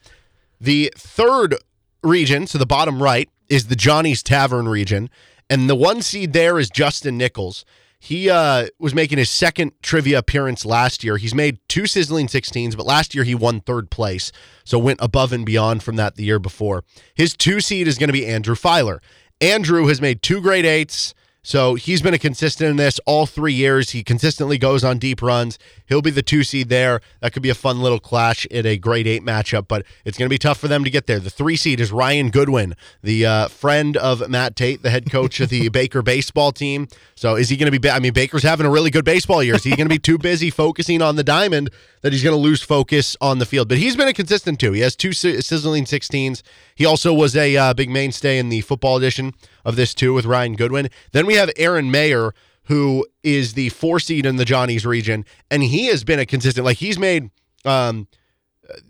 The 0.61 0.93
third 0.97 1.55
region, 2.03 2.49
so 2.49 2.59
the 2.59 2.67
bottom 2.67 3.01
right, 3.01 3.29
is 3.49 3.69
the 3.69 3.77
Johnny's 3.77 4.25
Tavern 4.25 4.67
region, 4.69 5.09
and 5.49 5.71
the 5.71 5.77
one 5.77 6.03
seed 6.03 6.33
there 6.33 6.59
is 6.59 6.69
Justin 6.69 7.17
Nichols. 7.17 7.65
He 8.05 8.29
uh, 8.29 8.67
was 8.81 8.97
making 8.97 9.19
his 9.19 9.31
second 9.31 9.75
trivia 9.81 10.19
appearance 10.19 10.67
last 10.67 11.05
year. 11.05 11.19
He's 11.19 11.37
made 11.37 11.61
two 11.69 11.87
sizzling 11.87 12.27
16s, 12.27 12.77
but 12.77 12.85
last 12.85 13.15
year 13.15 13.23
he 13.23 13.37
won 13.37 13.61
third 13.61 13.91
place, 13.91 14.33
so 14.65 14.77
went 14.77 14.99
above 15.01 15.33
and 15.33 15.47
beyond 15.47 15.85
from 15.85 15.95
that 15.95 16.17
the 16.17 16.25
year 16.25 16.41
before. 16.41 16.83
His 17.15 17.37
two 17.37 17.61
seed 17.61 17.87
is 17.87 17.99
going 17.99 18.09
to 18.09 18.13
be 18.13 18.27
Andrew 18.27 18.57
Filer. 18.57 19.01
Andrew 19.41 19.87
has 19.87 20.01
made 20.01 20.21
two 20.21 20.41
grade 20.41 20.67
eights, 20.67 21.15
so 21.45 21.75
he's 21.75 22.01
been 22.01 22.15
a 22.15 22.19
consistent 22.19 22.71
in 22.71 22.77
this 22.77 23.01
all 23.05 23.27
three 23.27 23.53
years. 23.53 23.91
He 23.91 24.05
consistently 24.05 24.59
goes 24.59 24.85
on 24.85 24.99
deep 24.99 25.21
runs. 25.21 25.59
He'll 25.87 26.01
be 26.01 26.13
the 26.13 26.23
two 26.23 26.45
seed 26.45 26.69
there. 26.69 27.01
That 27.21 27.33
could 27.33 27.43
be 27.43 27.51
a 27.51 27.55
fun 27.55 27.81
little 27.81 27.99
clash 27.99 28.47
in 28.47 28.65
a 28.65 28.77
grade 28.77 29.09
eight 29.09 29.25
matchup, 29.25 29.67
but 29.67 29.85
it's 30.05 30.17
going 30.17 30.27
to 30.27 30.33
be 30.33 30.39
tough 30.39 30.59
for 30.59 30.69
them 30.69 30.85
to 30.85 30.91
get 30.91 31.09
there. 31.09 31.19
The 31.19 31.31
three 31.31 31.57
seed 31.57 31.81
is 31.81 31.91
Ryan 31.91 32.31
Goodwin, 32.31 32.77
the 33.03 33.27
uh, 33.27 33.49
friend 33.49 33.97
of 33.97 34.29
Matt 34.31 34.55
Tate, 34.55 34.83
the 34.83 34.91
head 34.91 35.11
coach 35.11 35.41
of 35.41 35.49
the 35.49 35.69
Baker 35.71 36.01
baseball 36.01 36.53
team. 36.53 36.87
So 37.17 37.35
is 37.35 37.49
he 37.49 37.57
going 37.57 37.73
to 37.73 37.79
be? 37.79 37.91
I 37.91 37.99
mean, 37.99 38.13
Baker's 38.13 38.45
having 38.45 38.65
a 38.65 38.71
really 38.71 38.91
good 38.91 39.05
baseball 39.05 39.43
year. 39.43 39.57
Is 39.57 39.65
he 39.65 39.71
going 39.71 39.89
to 39.89 39.95
be 39.95 39.99
too 39.99 40.19
busy 40.19 40.49
focusing 40.49 41.03
on 41.03 41.17
the 41.17 41.25
diamond 41.25 41.71
that 42.03 42.13
he's 42.13 42.23
going 42.23 42.37
to 42.37 42.41
lose 42.41 42.63
focus 42.63 43.17
on 43.21 43.41
the 43.41 43.47
field? 43.47 43.69
But 43.69 43.79
he's 43.79 43.97
been 43.97 44.09
a 44.09 44.13
consistent 44.13 44.61
too. 44.61 44.71
He 44.73 44.81
has 44.81 44.95
two 44.95 45.13
sizzling 45.13 45.87
16s. 45.87 46.43
He 46.83 46.87
also 46.87 47.15
was 47.15 47.37
a 47.37 47.57
uh, 47.57 47.75
big 47.75 47.91
mainstay 47.91 48.41
in 48.41 48.49
the 48.49 48.61
football 48.63 48.97
edition 48.97 49.35
of 49.65 49.77
this 49.77 49.95
too 49.95 50.15
with 50.15 50.27
Ryan 50.27 50.57
Goodwin. 50.57 50.89
Then 51.13 51.27
we 51.27 51.35
have 51.35 51.49
Aaron 51.57 51.93
Mayer, 51.93 52.35
who 52.65 53.07
is 53.23 53.55
the 53.55 53.69
four 53.69 54.01
seed 54.01 54.27
in 54.27 54.35
the 54.35 54.45
Johnny's 54.45 54.85
region, 54.85 55.25
and 55.49 55.63
he 55.63 55.87
has 55.87 56.03
been 56.03 56.19
a 56.19 56.27
consistent. 56.27 56.65
Like 56.65 56.79
he's 56.79 56.99
made. 56.99 57.31
Um, 57.65 58.09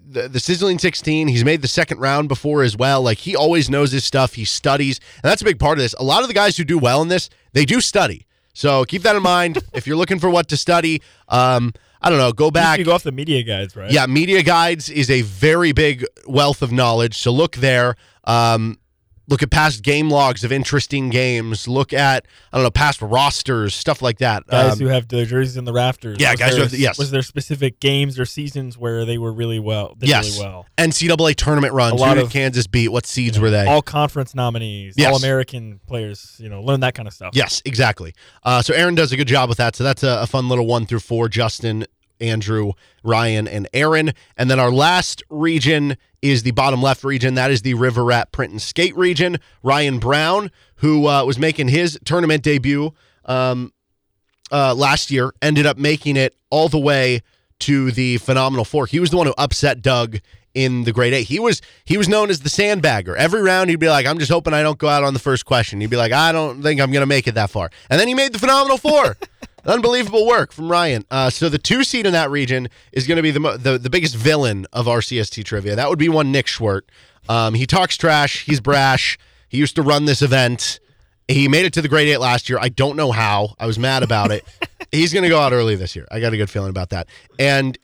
the, 0.07 0.27
the 0.27 0.41
sizzling 0.41 0.79
16 0.79 1.29
he's 1.29 1.45
made 1.45 1.61
the 1.61 1.69
second 1.69 1.99
round 1.99 2.29
before 2.29 2.63
as 2.63 2.77
well 2.77 3.03
like 3.03 3.19
he 3.19 3.35
always 3.35 3.69
knows 3.69 3.91
his 3.91 4.05
stuff 4.05 4.35
he 4.35 4.45
studies 4.45 5.01
and 5.17 5.31
that's 5.31 5.43
a 5.43 5.45
big 5.45 5.59
part 5.59 5.77
of 5.77 5.83
this 5.83 5.95
a 5.95 6.05
lot 6.05 6.23
of 6.23 6.29
the 6.29 6.35
guys 6.35 6.57
who 6.57 6.63
do 6.63 6.79
well 6.79 7.03
in 7.03 7.09
this 7.09 7.29
they 7.53 7.65
do 7.65 7.81
study 7.81 8.27
so 8.53 8.85
keep 8.85 9.03
that 9.03 9.17
in 9.17 9.23
mind 9.23 9.59
if 9.73 9.87
you're 9.87 9.97
looking 9.97 10.21
for 10.21 10.31
what 10.31 10.47
to 10.49 10.57
study 10.57 11.03
um, 11.29 11.73
I 12.03 12.11
don't 12.11 12.19
know, 12.19 12.33
go 12.33 12.51
back. 12.51 12.79
You 12.79 12.85
go 12.85 12.93
off 12.93 13.05
the 13.05 13.13
media 13.13 13.43
guides, 13.43 13.77
right? 13.77 13.91
Yeah, 13.91 14.07
media 14.07 14.43
guides 14.43 14.91
is 14.91 15.11
a 15.11 15.23
very 15.23 15.73
big 15.73 16.05
wealth 16.27 16.63
of 16.63 16.73
knowledge. 16.73 17.19
So 17.19 17.31
look 17.31 17.57
there. 17.57 17.97
Um, 18.25 18.79
look 19.29 19.43
at 19.43 19.51
past 19.51 19.83
game 19.83 20.11
logs 20.11 20.45
of 20.45 20.53
interesting 20.53 21.11
games. 21.11 21.69
Look 21.69 21.93
at 21.93 22.27
I 22.53 22.57
don't 22.57 22.65
know 22.65 22.71
past 22.71 23.01
rosters, 23.01 23.75
stuff 23.75 24.03
like 24.03 24.19
that. 24.19 24.47
Guys 24.47 24.73
Um, 24.75 24.79
who 24.81 24.87
have 24.87 25.09
their 25.09 25.25
jerseys 25.25 25.57
in 25.57 25.65
the 25.65 25.73
rafters. 25.73 26.17
Yeah, 26.21 26.33
Was 26.33 26.41
guys 26.41 26.49
who 26.51 26.55
there- 26.57 26.65
have 26.65 26.71
the- 26.73 26.79
yes. 26.79 26.99
Was 26.99 27.11
there 27.11 27.23
specific 27.23 27.81
games 27.81 28.19
or 28.19 28.25
seasons 28.27 28.77
where 28.77 29.05
they 29.05 29.19
were 29.19 29.33
really 29.33 29.59
well? 29.61 29.95
Did 29.99 30.09
yes, 30.09 30.37
really 30.37 30.49
well. 30.49 30.67
NCAA 30.79 31.35
tournament 31.35 31.73
runs. 31.73 31.93
A 31.93 31.97
Who 31.97 32.01
lot 32.01 32.15
did 32.15 32.25
of- 32.25 32.31
Kansas 32.31 32.67
beat? 32.67 32.89
What 32.89 33.07
seeds 33.07 33.39
were 33.39 33.51
they? 33.51 33.67
All 33.67 33.83
conference 33.83 34.35
nominees, 34.35 34.95
Yes. 34.97 35.11
all 35.13 35.17
American 35.19 35.81
players. 35.87 36.35
You 36.39 36.49
know, 36.49 36.63
learn 36.63 36.81
that 36.81 36.95
kind 36.95 37.07
of 37.07 37.15
stuff. 37.15 37.31
Yes, 37.35 37.63
exactly. 37.65 38.15
Uh, 38.43 38.61
so 38.63 38.75
Aaron 38.75 38.95
does 38.95 39.13
a 39.13 39.17
good 39.17 39.29
job 39.29 39.49
with 39.49 39.59
that. 39.59 39.77
So 39.77 39.85
that's 39.85 40.03
a, 40.03 40.21
a 40.23 40.27
fun 40.27 40.49
little 40.49 40.67
one 40.67 40.87
through 40.87 41.01
four. 41.01 41.29
Justin, 41.29 41.85
Andrew, 42.23 42.73
Ryan, 43.03 43.49
and 43.49 43.69
Aaron. 43.73 44.13
And 44.37 44.51
then 44.51 44.61
our 44.61 44.71
last 44.71 45.23
region 45.29 45.97
is 46.23 46.45
the 46.45 46.53
bottom 46.53 46.81
left 46.81 47.05
region. 47.05 47.35
That 47.35 47.51
is 47.51 47.63
the 47.63 47.75
River 47.75 48.05
Rat 48.05 48.33
Print 48.33 48.53
and 48.53 48.63
Skate 48.63 48.97
region. 48.97 49.39
Ryan 49.63 49.99
Brown, 49.99 50.51
who 50.77 51.09
uh, 51.09 51.25
was 51.25 51.39
making 51.39 51.69
his 51.69 51.99
tournament 52.05 52.43
debut 52.43 52.95
um, 53.25 53.73
uh, 54.51 54.75
last 54.75 55.11
year, 55.11 55.33
ended 55.43 55.67
up 55.67 55.77
making 55.77 56.17
it 56.17 56.35
all 56.51 56.69
the 56.69 56.79
way 56.79 57.21
to 57.61 57.91
the 57.91 58.19
Phenomenal 58.19 58.65
Four. 58.65 58.87
He 58.87 59.01
was 59.01 59.11
the 59.11 59.17
one 59.17 59.27
who 59.27 59.35
upset 59.37 59.83
Doug 59.83 60.19
in 60.55 60.85
the 60.85 60.93
grade 60.93 61.13
eight. 61.13 61.29
He 61.29 61.39
was 61.39 61.63
he 61.85 61.97
was 61.97 62.09
known 62.09 62.31
as 62.31 62.41
the 62.41 62.49
sandbagger. 62.49 63.17
Every 63.17 63.43
round 63.43 63.71
he'd 63.71 63.77
be 63.77 63.89
like, 63.89 64.07
I'm 64.07 64.19
just 64.19 64.31
hoping 64.31 64.53
I 64.53 64.63
don't 64.63 64.79
go 64.79 64.89
out 64.89 65.05
on 65.05 65.15
the 65.15 65.21
first 65.21 65.45
question. 65.45 65.81
He'd 65.81 65.91
be 65.91 65.97
like, 65.97 66.13
I 66.13 66.33
don't 66.33 66.63
think 66.63 66.81
I'm 66.81 66.93
gonna 66.93 67.07
make 67.07 67.27
it 67.27 67.35
that 67.35 67.51
far. 67.51 67.71
And 67.91 67.99
then 68.01 68.09
he 68.09 68.15
made 68.15 68.33
the 68.33 68.39
phenomenal 68.39 68.79
four. 68.79 69.17
Unbelievable 69.65 70.27
work 70.27 70.53
from 70.53 70.71
Ryan. 70.71 71.05
Uh, 71.11 71.31
so 71.31 71.49
the 71.49 71.59
two 71.59 71.85
seed 71.85 72.07
in 72.07 72.13
that 72.13 72.31
region 72.31 72.69
is 72.93 73.07
going 73.07 73.17
to 73.17 73.23
be 73.23 73.31
the, 73.31 73.41
mo- 73.41 73.57
the 73.57 73.79
the 73.79 73.91
biggest 73.91 74.17
villain 74.17 74.67
of 74.73 74.87
RCST 74.87 75.45
trivia. 75.45 75.77
That 75.77 75.89
would 75.89 75.99
be 75.99 76.09
one 76.09 76.33
Nick 76.33 76.47
Schwert. 76.47 76.83
Um, 77.29 77.55
he 77.55 77.67
talks 77.67 77.97
trash. 77.97 78.45
He's 78.45 78.61
brash. 78.61 79.19
He 79.49 79.59
used 79.59 79.77
to 79.77 79.83
run 79.83 80.05
this 80.07 80.23
event. 80.23 80.81
He 81.29 81.47
made 81.47 81.65
it 81.65 81.73
to 81.75 81.83
the 81.83 81.89
grade 81.89 82.09
eight 82.09 82.19
last 82.19 82.49
year. 82.49 82.59
I 82.61 82.69
don't 82.69 82.97
know 82.97 83.13
how. 83.13 83.55
I 83.59 83.67
was 83.67 83.79
mad 83.79 84.03
about 84.03 84.33
it. 84.33 84.45
He's 84.93 85.13
going 85.13 85.23
to 85.23 85.29
go 85.29 85.39
out 85.39 85.53
early 85.53 85.77
this 85.77 85.95
year. 85.95 86.07
I 86.11 86.21
got 86.21 86.33
a 86.33 86.37
good 86.37 86.51
feeling 86.51 86.71
about 86.71 86.91
that. 86.91 87.07
And 87.39 87.79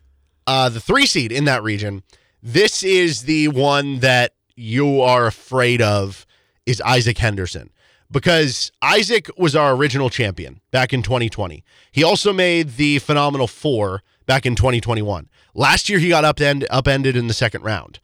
uh, 0.47 0.69
the 0.69 0.81
three 0.81 1.07
seed 1.07 1.31
in 1.31 1.45
that 1.45 1.63
region, 1.63 2.03
this 2.43 2.83
is 2.83 3.23
the 3.23 3.49
one 3.49 4.01
that 4.01 4.33
you 4.57 5.01
are 5.01 5.27
afraid 5.27 5.81
of 5.81 6.27
is 6.67 6.81
Isaac 6.81 7.17
Henderson 7.19 7.71
because 8.11 8.71
Isaac 8.83 9.29
was 9.37 9.55
our 9.55 9.75
original 9.75 10.11
champion 10.11 10.61
back 10.71 10.93
in 10.93 11.03
2020. 11.03 11.65
He 11.93 12.03
also 12.03 12.33
made 12.33 12.77
the 12.77 12.99
phenomenal 13.01 13.47
four 13.47 14.03
back 14.27 14.47
in 14.47 14.55
2021. 14.55 15.29
Last 15.55 15.89
year 15.89 15.99
he 15.99 16.09
got 16.09 16.25
upend- 16.25 16.67
upended 16.71 17.17
in 17.17 17.27
the 17.27 17.35
second 17.35 17.63
round. 17.63 17.99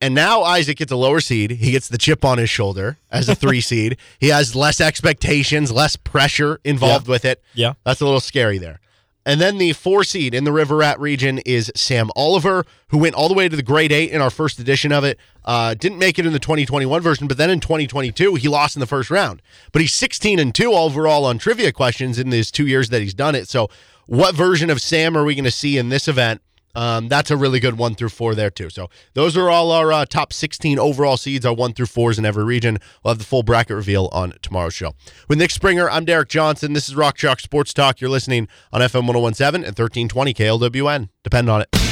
And 0.00 0.14
now 0.14 0.42
Isaac 0.42 0.76
gets 0.78 0.92
a 0.92 0.96
lower 0.96 1.20
seed. 1.20 1.52
He 1.52 1.72
gets 1.72 1.88
the 1.88 1.96
chip 1.98 2.24
on 2.24 2.36
his 2.38 2.50
shoulder 2.50 2.98
as 3.10 3.28
a 3.28 3.34
three 3.42 3.60
seed. 3.62 3.96
He 4.18 4.28
has 4.28 4.54
less 4.54 4.80
expectations, 4.80 5.72
less 5.72 5.96
pressure 5.96 6.60
involved 6.64 7.08
with 7.08 7.24
it. 7.24 7.42
Yeah. 7.54 7.74
That's 7.84 8.00
a 8.00 8.04
little 8.04 8.20
scary 8.20 8.58
there. 8.58 8.80
And 9.26 9.40
then 9.40 9.58
the 9.58 9.72
four 9.72 10.04
seed 10.04 10.34
in 10.34 10.44
the 10.44 10.52
River 10.52 10.76
Rat 10.76 11.00
region 11.00 11.38
is 11.38 11.72
Sam 11.74 12.10
Oliver, 12.14 12.64
who 12.88 12.98
went 12.98 13.16
all 13.16 13.26
the 13.26 13.34
way 13.34 13.48
to 13.48 13.56
the 13.56 13.62
grade 13.62 13.90
eight 13.90 14.12
in 14.12 14.20
our 14.20 14.30
first 14.30 14.60
edition 14.60 14.92
of 14.92 15.02
it. 15.02 15.18
Uh, 15.44 15.74
didn't 15.74 15.98
make 15.98 16.16
it 16.20 16.26
in 16.26 16.32
the 16.32 16.38
2021 16.38 17.02
version, 17.02 17.26
but 17.26 17.36
then 17.36 17.50
in 17.50 17.58
2022, 17.58 18.36
he 18.36 18.46
lost 18.46 18.76
in 18.76 18.80
the 18.80 18.86
first 18.86 19.10
round. 19.10 19.42
But 19.72 19.82
he's 19.82 19.94
16 19.94 20.38
and 20.38 20.54
2 20.54 20.72
overall 20.72 21.24
on 21.24 21.38
trivia 21.38 21.72
questions 21.72 22.20
in 22.20 22.30
these 22.30 22.52
two 22.52 22.68
years 22.68 22.88
that 22.90 23.02
he's 23.02 23.14
done 23.14 23.34
it. 23.34 23.48
So, 23.48 23.68
what 24.06 24.36
version 24.36 24.70
of 24.70 24.80
Sam 24.80 25.16
are 25.16 25.24
we 25.24 25.34
going 25.34 25.44
to 25.44 25.50
see 25.50 25.76
in 25.76 25.88
this 25.88 26.06
event? 26.06 26.40
Um, 26.76 27.08
that's 27.08 27.30
a 27.30 27.36
really 27.36 27.58
good 27.58 27.78
one 27.78 27.94
through 27.94 28.10
four 28.10 28.34
there 28.34 28.50
too. 28.50 28.68
So 28.68 28.90
those 29.14 29.36
are 29.36 29.48
all 29.48 29.72
our 29.72 29.92
uh, 29.92 30.04
top 30.04 30.32
16 30.32 30.78
overall 30.78 31.16
seeds, 31.16 31.46
our 31.46 31.54
one 31.54 31.72
through 31.72 31.86
fours 31.86 32.18
in 32.18 32.26
every 32.26 32.44
region. 32.44 32.78
We'll 33.02 33.12
have 33.12 33.18
the 33.18 33.24
full 33.24 33.42
bracket 33.42 33.74
reveal 33.74 34.10
on 34.12 34.34
tomorrow's 34.42 34.74
show. 34.74 34.92
With 35.26 35.38
Nick 35.38 35.50
Springer, 35.50 35.88
I'm 35.88 36.04
Derek 36.04 36.28
Johnson. 36.28 36.74
This 36.74 36.88
is 36.88 36.94
Rock 36.94 37.16
Chalk 37.16 37.40
Sports 37.40 37.72
Talk. 37.72 38.00
You're 38.00 38.10
listening 38.10 38.46
on 38.72 38.82
FM 38.82 39.06
1017 39.06 39.66
and 39.66 39.76
1320 39.78 40.34
KLWN. 40.34 41.08
Depend 41.24 41.48
on 41.48 41.62
it. 41.62 41.85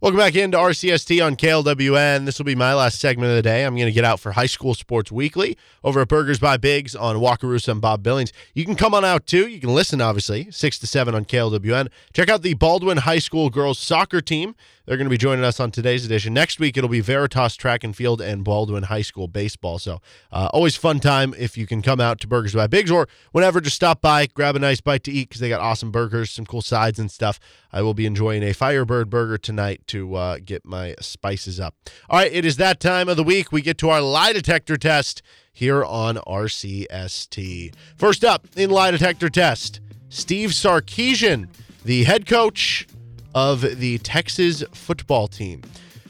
Welcome 0.00 0.20
back 0.20 0.36
into 0.36 0.56
RCST 0.56 1.26
on 1.26 1.34
KLWN. 1.34 2.24
This 2.24 2.38
will 2.38 2.44
be 2.44 2.54
my 2.54 2.72
last 2.72 3.00
segment 3.00 3.30
of 3.30 3.34
the 3.34 3.42
day. 3.42 3.64
I'm 3.64 3.74
going 3.74 3.88
to 3.88 3.92
get 3.92 4.04
out 4.04 4.20
for 4.20 4.30
High 4.30 4.46
School 4.46 4.74
Sports 4.74 5.10
Weekly 5.10 5.58
over 5.82 6.00
at 6.00 6.06
Burgers 6.06 6.38
by 6.38 6.56
Biggs 6.56 6.94
on 6.94 7.16
Wakarusa 7.16 7.70
and 7.70 7.80
Bob 7.80 8.04
Billings. 8.04 8.32
You 8.54 8.64
can 8.64 8.76
come 8.76 8.94
on 8.94 9.04
out 9.04 9.26
too. 9.26 9.48
You 9.48 9.58
can 9.58 9.74
listen, 9.74 10.00
obviously, 10.00 10.52
6 10.52 10.78
to 10.78 10.86
7 10.86 11.16
on 11.16 11.24
KLWN. 11.24 11.88
Check 12.12 12.28
out 12.28 12.42
the 12.42 12.54
Baldwin 12.54 12.98
High 12.98 13.18
School 13.18 13.50
girls 13.50 13.76
soccer 13.80 14.20
team. 14.20 14.54
They're 14.88 14.96
going 14.96 15.04
to 15.04 15.10
be 15.10 15.18
joining 15.18 15.44
us 15.44 15.60
on 15.60 15.70
today's 15.70 16.06
edition. 16.06 16.32
Next 16.32 16.58
week, 16.58 16.78
it'll 16.78 16.88
be 16.88 17.00
Veritas 17.00 17.56
Track 17.56 17.84
and 17.84 17.94
Field 17.94 18.22
and 18.22 18.42
Baldwin 18.42 18.84
High 18.84 19.02
School 19.02 19.28
baseball. 19.28 19.78
So, 19.78 20.00
uh, 20.32 20.48
always 20.54 20.76
fun 20.76 20.98
time 20.98 21.34
if 21.36 21.58
you 21.58 21.66
can 21.66 21.82
come 21.82 22.00
out 22.00 22.20
to 22.20 22.26
Burgers 22.26 22.54
by 22.54 22.68
Biggs 22.68 22.90
or 22.90 23.06
whenever, 23.32 23.60
just 23.60 23.76
stop 23.76 24.00
by, 24.00 24.24
grab 24.28 24.56
a 24.56 24.58
nice 24.58 24.80
bite 24.80 25.04
to 25.04 25.12
eat 25.12 25.28
because 25.28 25.42
they 25.42 25.50
got 25.50 25.60
awesome 25.60 25.90
burgers, 25.90 26.30
some 26.30 26.46
cool 26.46 26.62
sides 26.62 26.98
and 26.98 27.10
stuff. 27.10 27.38
I 27.70 27.82
will 27.82 27.92
be 27.92 28.06
enjoying 28.06 28.42
a 28.42 28.54
Firebird 28.54 29.10
burger 29.10 29.36
tonight 29.36 29.82
to 29.88 30.14
uh, 30.14 30.38
get 30.42 30.64
my 30.64 30.94
spices 31.02 31.60
up. 31.60 31.74
All 32.08 32.20
right, 32.20 32.32
it 32.32 32.46
is 32.46 32.56
that 32.56 32.80
time 32.80 33.10
of 33.10 33.18
the 33.18 33.22
week. 33.22 33.52
We 33.52 33.60
get 33.60 33.76
to 33.78 33.90
our 33.90 34.00
lie 34.00 34.32
detector 34.32 34.78
test 34.78 35.20
here 35.52 35.84
on 35.84 36.16
RCST. 36.16 37.74
First 37.94 38.24
up 38.24 38.46
in 38.56 38.70
lie 38.70 38.92
detector 38.92 39.28
test, 39.28 39.82
Steve 40.08 40.52
Sarkisian, 40.52 41.48
the 41.84 42.04
head 42.04 42.24
coach 42.24 42.86
of 43.34 43.60
the 43.78 43.98
Texas 43.98 44.64
football 44.72 45.28
team. 45.28 45.62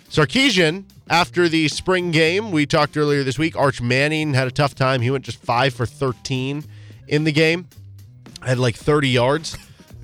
Sarkisian, 0.08 0.84
after 1.10 1.48
the 1.48 1.68
spring 1.68 2.10
game, 2.10 2.50
we 2.50 2.66
talked 2.66 2.96
earlier 2.96 3.22
this 3.22 3.38
week, 3.38 3.56
Arch 3.56 3.80
Manning 3.80 4.34
had 4.34 4.46
a 4.46 4.50
tough 4.50 4.74
time. 4.74 5.00
He 5.00 5.10
went 5.10 5.24
just 5.24 5.38
5 5.38 5.74
for 5.74 5.86
13 5.86 6.64
in 7.08 7.24
the 7.24 7.32
game, 7.32 7.68
had 8.42 8.58
like 8.58 8.76
30 8.76 9.08
yards. 9.08 9.56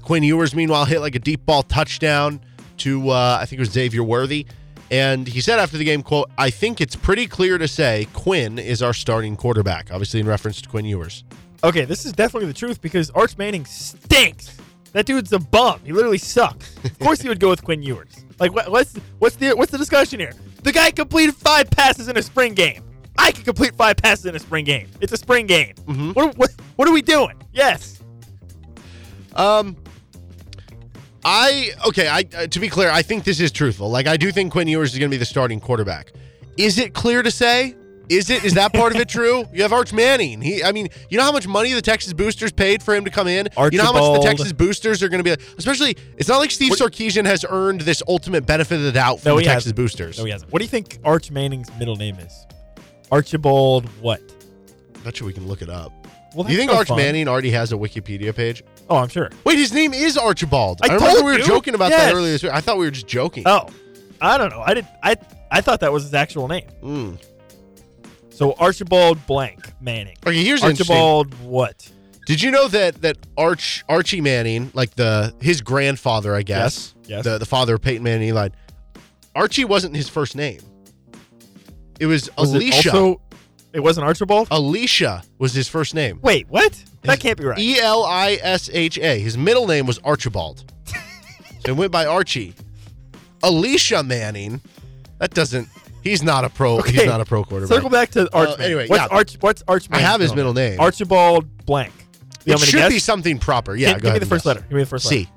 Quinn 0.03 0.23
Ewers, 0.23 0.55
meanwhile, 0.55 0.85
hit 0.85 1.01
like 1.01 1.15
a 1.15 1.19
deep 1.19 1.47
ball 1.47 1.62
touchdown 1.62 2.41
to, 2.78 3.11
uh, 3.11 3.39
I 3.41 3.47
think 3.47 3.59
it 3.59 3.62
was 3.62 3.70
Xavier 3.70 4.03
Worthy. 4.03 4.47
And 4.91 5.27
he 5.27 5.41
said 5.41 5.59
after 5.59 5.78
the 5.78 5.85
game, 5.85 6.03
quote, 6.03 6.31
I 6.36 6.51
think 6.51 6.81
it's 6.81 6.95
pretty 6.95 7.27
clear 7.27 7.57
to 7.59 7.66
say 7.66 8.07
Quinn 8.12 8.59
is 8.59 8.82
our 8.82 8.93
starting 8.93 9.36
quarterback, 9.36 9.91
obviously 9.91 10.20
in 10.20 10.27
reference 10.27 10.61
to 10.61 10.69
Quinn 10.69 10.85
Ewers. 10.85 11.24
Okay, 11.62 11.86
this 11.86 12.05
is 12.05 12.12
definitely 12.12 12.47
the 12.49 12.55
truth 12.55 12.82
because 12.82 13.11
Arch 13.11 13.39
Manning 13.39 13.65
stinks. 13.65 14.57
That 14.95 15.07
dude's 15.07 15.33
a 15.33 15.41
bum. 15.41 15.81
He 15.85 15.93
literally 15.93 16.19
sucks. 16.19 16.77
Of 16.85 16.99
course, 17.01 17.21
he 17.21 17.29
would 17.29 17.41
go 17.41 17.51
with 17.51 17.65
Quinn 17.65 17.83
Ewers. 17.83 18.25
Like, 18.39 18.55
what, 18.55 18.71
what's 18.71 18.95
what's 19.19 19.35
the 19.35 19.51
what's 19.55 19.73
the 19.73 19.79
discussion 19.79 20.21
here? 20.21 20.33
The 20.62 20.71
guy 20.71 20.93
completed 20.93 21.35
five 21.35 21.69
passes 21.69 22.09
in 22.09 22.16
a 22.16 22.23
spring 22.23 22.55
game. 22.55 22.85
I 23.19 23.33
can 23.33 23.43
complete 23.43 23.75
five 23.75 23.97
passes 23.97 24.27
in 24.27 24.37
a 24.37 24.39
spring 24.39 24.65
game. 24.65 24.89
It's 25.01 25.12
a 25.12 25.16
spring 25.16 25.47
game. 25.47 25.75
What, 26.15 26.39
what 26.39 26.51
what 26.77 26.89
are 26.89 26.93
we 26.93 27.03
doing? 27.03 27.35
Yes. 27.53 28.01
Um, 29.35 29.77
I 31.25 31.71
okay. 31.89 32.07
I 32.07 32.25
uh, 32.37 32.47
to 32.47 32.61
be 32.61 32.69
clear, 32.69 32.89
I 32.91 33.03
think 33.03 33.25
this 33.25 33.41
is 33.41 33.51
truthful. 33.51 33.91
Like 33.91 34.07
I 34.07 34.16
do 34.16 34.31
think 34.31 34.53
Quinn 34.53 34.69
Ewers 34.69 34.93
is 34.93 34.99
going 35.01 35.11
to 35.11 35.15
be 35.15 35.19
the 35.19 35.25
starting 35.25 35.59
quarterback. 35.59 36.12
Is 36.57 36.79
it 36.79 36.95
clear 36.95 37.25
to 37.25 37.33
say? 37.33 37.75
Is 38.09 38.28
it? 38.31 38.44
Is 38.44 38.55
that 38.55 38.72
part 38.74 38.94
of 38.94 39.01
it 39.01 39.09
true? 39.09 39.47
You 39.52 39.62
have 39.62 39.72
Arch 39.72 39.93
Manning. 39.93 40.40
He, 40.43 40.62
I 40.62 40.72
mean, 40.72 40.89
you 41.09 41.16
know 41.16 41.24
how 41.24 41.32
much 41.32 41.47
money 41.47 41.72
the 41.72 41.81
Texas 41.81 42.12
Boosters 42.12 42.52
paid 42.52 42.82
for 42.82 42.94
him 42.94 43.05
to 43.06 43.10
come 43.10 43.26
in. 43.26 43.48
Archibald. 43.56 43.72
You 43.72 43.78
know 43.78 43.85
how 43.85 43.93
much 44.12 44.20
the 44.20 44.26
Texas 44.28 44.52
Boosters 44.52 45.02
are 45.02 45.09
going 45.09 45.24
to 45.24 45.36
be. 45.36 45.43
Especially, 45.56 45.97
it's 46.18 46.28
not 46.28 46.39
like 46.39 46.51
Steve 46.51 46.72
Sarkisian 46.74 47.24
has 47.24 47.44
earned 47.48 47.81
this 47.82 48.02
ultimate 48.06 48.44
benefit 48.47 48.76
of 48.76 48.82
the 48.82 48.93
doubt 48.93 49.20
from 49.20 49.31
No, 49.31 49.36
the 49.36 49.43
he 49.43 49.47
Texas 49.47 49.64
hasn't. 49.64 49.76
Boosters. 49.76 50.18
No, 50.18 50.24
he 50.24 50.31
hasn't. 50.32 50.52
What 50.52 50.59
do 50.59 50.64
you 50.64 50.68
think 50.70 50.98
Arch 51.05 51.31
Manning's 51.31 51.70
middle 51.78 51.97
name 51.97 52.16
is? 52.18 52.47
Archibald 53.10 53.86
what? 54.01 54.20
Bet 55.02 55.20
you 55.20 55.26
we 55.26 55.32
can 55.32 55.47
look 55.47 55.62
it 55.62 55.68
up. 55.70 55.93
Well, 56.35 56.51
you 56.51 56.56
think 56.56 56.70
no 56.72 56.78
Arch 56.78 56.89
fun. 56.89 56.97
Manning 56.97 57.28
already 57.28 57.51
has 57.51 57.72
a 57.72 57.76
Wikipedia 57.76 58.35
page? 58.35 58.64
Oh, 58.90 58.97
I'm 58.97 59.09
sure. 59.09 59.31
Wait, 59.44 59.56
his 59.56 59.72
name 59.72 59.94
is 59.94 60.16
Archibald. 60.18 60.81
I 60.82 60.86
remember 60.94 61.06
told 61.06 61.24
we 61.24 61.32
were 61.32 61.39
you. 61.39 61.44
joking 61.44 61.74
about 61.74 61.90
Yes. 61.90 62.10
that 62.10 62.14
earlier 62.16 62.32
this 62.32 62.43
week. 62.43 62.52
I 62.52 62.60
thought 62.60 62.76
we 62.76 62.85
were 62.86 62.90
just 62.90 63.06
joking. 63.06 63.44
Oh, 63.47 63.68
I 64.20 64.36
don't 64.36 64.51
know. 64.51 64.60
I 64.60 64.74
did. 64.74 64.86
I 65.02 65.16
I 65.51 65.60
thought 65.60 65.81
that 65.81 65.93
was 65.93 66.02
his 66.05 66.14
actual 66.14 66.48
name. 66.48 66.66
Mm. 66.82 67.18
So 68.35 68.52
Archibald 68.55 69.24
blank 69.27 69.73
Manning. 69.81 70.16
Okay, 70.27 70.43
here's. 70.43 70.62
Archibald 70.62 71.32
what? 71.40 71.90
Did 72.27 72.43
you 72.43 72.51
know 72.51 72.69
that 72.69 73.01
that 73.02 73.16
Arch 73.36 73.85
Archie 73.89 74.20
Manning, 74.20 74.70
like 74.74 74.94
the 74.94 75.35
his 75.40 75.61
grandfather, 75.61 76.35
I 76.35 76.43
guess, 76.43 76.94
Yes, 77.02 77.09
yes. 77.11 77.24
the 77.24 77.39
the 77.39 77.47
father 77.47 77.74
of 77.77 77.82
Peyton 77.82 78.02
Manning, 78.02 78.28
Eli, 78.28 78.48
Archie 79.36 79.65
wasn't 79.65 79.94
his 79.94 80.09
first 80.09 80.35
name. 80.36 80.61
It 82.01 82.06
was, 82.06 82.28
Was 82.36 82.52
Elisha. 82.55 82.89
It 82.89 82.94
also, 82.94 83.20
it 83.73 83.81
wasn't 83.81 84.06
Archibald. 84.06 84.48
Elisha 84.51 85.23
was 85.39 85.52
his 85.52 85.69
first 85.69 85.94
name. 85.94 86.19
Wait, 86.23 86.48
what? 86.48 86.82
That 87.02 87.20
can't 87.20 87.39
be 87.39 87.44
right. 87.44 87.59
E 87.59 87.78
L 87.78 88.05
I 88.05 88.39
S 88.43 88.69
H 88.73 88.98
A. 88.98 89.19
His 89.20 89.36
middle 89.39 89.66
name 89.69 89.86
was 89.86 89.98
Archibald. 89.98 90.73
so 90.86 90.94
he 91.66 91.73
went 91.73 91.93
by 91.93 92.06
Archie. 92.06 92.55
Elisha 93.44 94.02
Manning. 94.02 94.61
That 95.19 95.35
doesn't. 95.35 95.69
He's 96.05 96.22
not 96.22 96.44
a 96.44 96.51
pro. 96.51 96.82
He's 96.82 97.06
not 97.06 97.20
a 97.20 97.24
pro 97.24 97.43
quarterback. 97.44 97.74
Circle 97.74 97.90
back 97.90 98.10
to 98.10 98.28
Arch. 98.32 98.51
Uh, 98.51 98.62
anyway, 98.62 98.86
what's 98.89 99.02
yeah. 99.02 99.16
Arch? 99.16 99.36
What's 99.40 99.64
Arch? 99.66 99.89
I 99.90 99.98
have 99.98 100.20
his 100.20 100.35
middle 100.35 100.52
name. 100.55 100.78
Archibald 100.78 101.48
blank. 101.66 101.93
You 102.44 102.52
It 102.52 102.56
want 102.56 102.60
me 102.60 102.66
to 102.66 102.78
should 102.78 102.89
be 102.90 102.98
something 102.98 103.39
proper. 103.39 103.74
Yeah, 103.74 103.94
Give, 103.94 104.02
go 104.02 104.09
give 104.09 104.12
me 104.14 104.18
the 104.20 104.26
first 104.26 104.44
guess. 104.44 104.47
letter. 104.47 104.60
Give 104.60 104.72
me 104.72 104.82
the 104.82 104.86
first 104.86 105.09
C. 105.09 105.18
letter. 105.20 105.31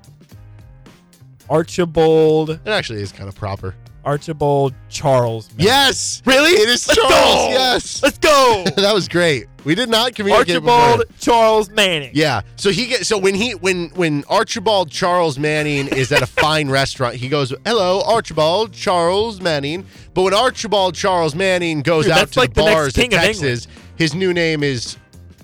Archibald 1.50 2.50
It 2.50 2.68
actually 2.68 3.02
is 3.02 3.12
kind 3.14 3.30
of 3.30 3.36
proper. 3.36 3.76
Archibald 4.08 4.74
Charles. 4.88 5.50
Manning. 5.52 5.66
Yes. 5.66 6.22
Really? 6.26 6.52
It 6.52 6.70
is 6.70 6.88
Let's 6.88 6.96
Charles. 7.00 7.12
go! 7.14 7.50
Yes. 7.50 8.02
Let's 8.04 8.18
go. 8.18 8.64
that 8.78 8.94
was 8.94 9.08
great. 9.10 9.48
We 9.66 9.76
did 9.76 9.90
not 9.90 10.16
communicate 10.16 10.56
Archibald 10.56 11.00
before. 11.00 11.16
Charles 11.20 11.70
Manning. 11.72 12.12
Yeah. 12.14 12.42
So 12.56 12.70
he 12.72 12.88
gets 12.88 13.08
so 13.10 13.18
when 13.18 13.36
he 13.36 13.52
when 13.56 13.90
when 13.96 14.24
Archibald 14.30 14.90
Charles 14.90 15.38
Manning 15.38 15.88
is 15.90 16.14
at 16.14 16.22
a 16.22 16.26
fine 16.42 16.70
restaurant, 16.70 17.16
he 17.16 17.28
goes, 17.28 17.54
"Hello, 17.66 18.02
Archibald 18.06 18.72
Charles 18.72 19.42
Manning." 19.42 19.86
But 20.14 20.22
when 20.24 20.34
Archibald 20.34 20.96
Charles 20.96 21.36
Manning 21.36 21.82
goes 21.82 22.06
Dude, 22.06 22.14
out 22.14 22.32
to 22.32 22.40
like 22.40 22.54
the 22.54 22.64
the 22.64 22.72
bars 22.72 22.98
in 22.98 23.10
king 23.10 23.14
of 23.14 23.20
Texas, 23.26 23.68
his 23.98 24.16
new 24.16 24.34
name 24.34 24.64
is 24.64 24.96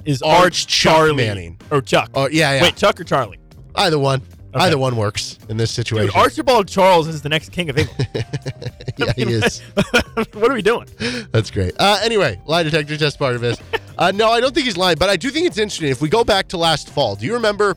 Is 0.06 0.22
Arch 0.22 0.42
Arch 0.42 0.68
Charlie 0.68 1.16
Manning. 1.16 1.60
or 1.70 1.82
Chuck? 1.82 2.10
oh 2.16 2.30
yeah, 2.32 2.56
yeah. 2.56 2.62
Wait, 2.64 2.78
Chuck 2.78 2.98
or 3.02 3.04
Charlie? 3.04 3.40
either 3.76 4.00
one. 4.00 4.22
Okay. 4.56 4.66
Either 4.66 4.78
one 4.78 4.96
works 4.96 5.40
in 5.50 5.58
this 5.58 5.72
situation. 5.72 6.08
Dude, 6.08 6.16
Archibald 6.16 6.68
Charles 6.68 7.08
is 7.08 7.22
the 7.24 7.30
next 7.30 7.52
king 7.52 7.70
of 7.72 7.78
England. 7.78 8.08
yeah, 8.98 9.12
he 9.16 9.24
is. 9.34 9.60
what 10.34 10.52
are 10.52 10.54
we 10.54 10.62
doing? 10.62 10.88
That's 11.32 11.50
great. 11.50 11.74
Uh, 11.80 12.00
anyway, 12.04 12.40
lie 12.46 12.62
detector 12.64 12.96
test 12.98 13.18
part 13.18 13.34
of 13.36 13.42
this. 13.42 13.58
Uh, 13.98 14.12
no, 14.12 14.30
I 14.30 14.40
don't 14.40 14.54
think 14.54 14.66
he's 14.66 14.78
lying, 14.78 14.98
but 15.00 15.10
I 15.10 15.16
do 15.18 15.30
think 15.32 15.48
it's 15.48 15.58
interesting. 15.58 15.90
If 15.90 16.02
we 16.02 16.10
go 16.10 16.24
back 16.24 16.48
to 16.50 16.58
last 16.58 16.90
fall, 16.90 17.16
do 17.16 17.26
you 17.26 17.34
remember 17.34 17.76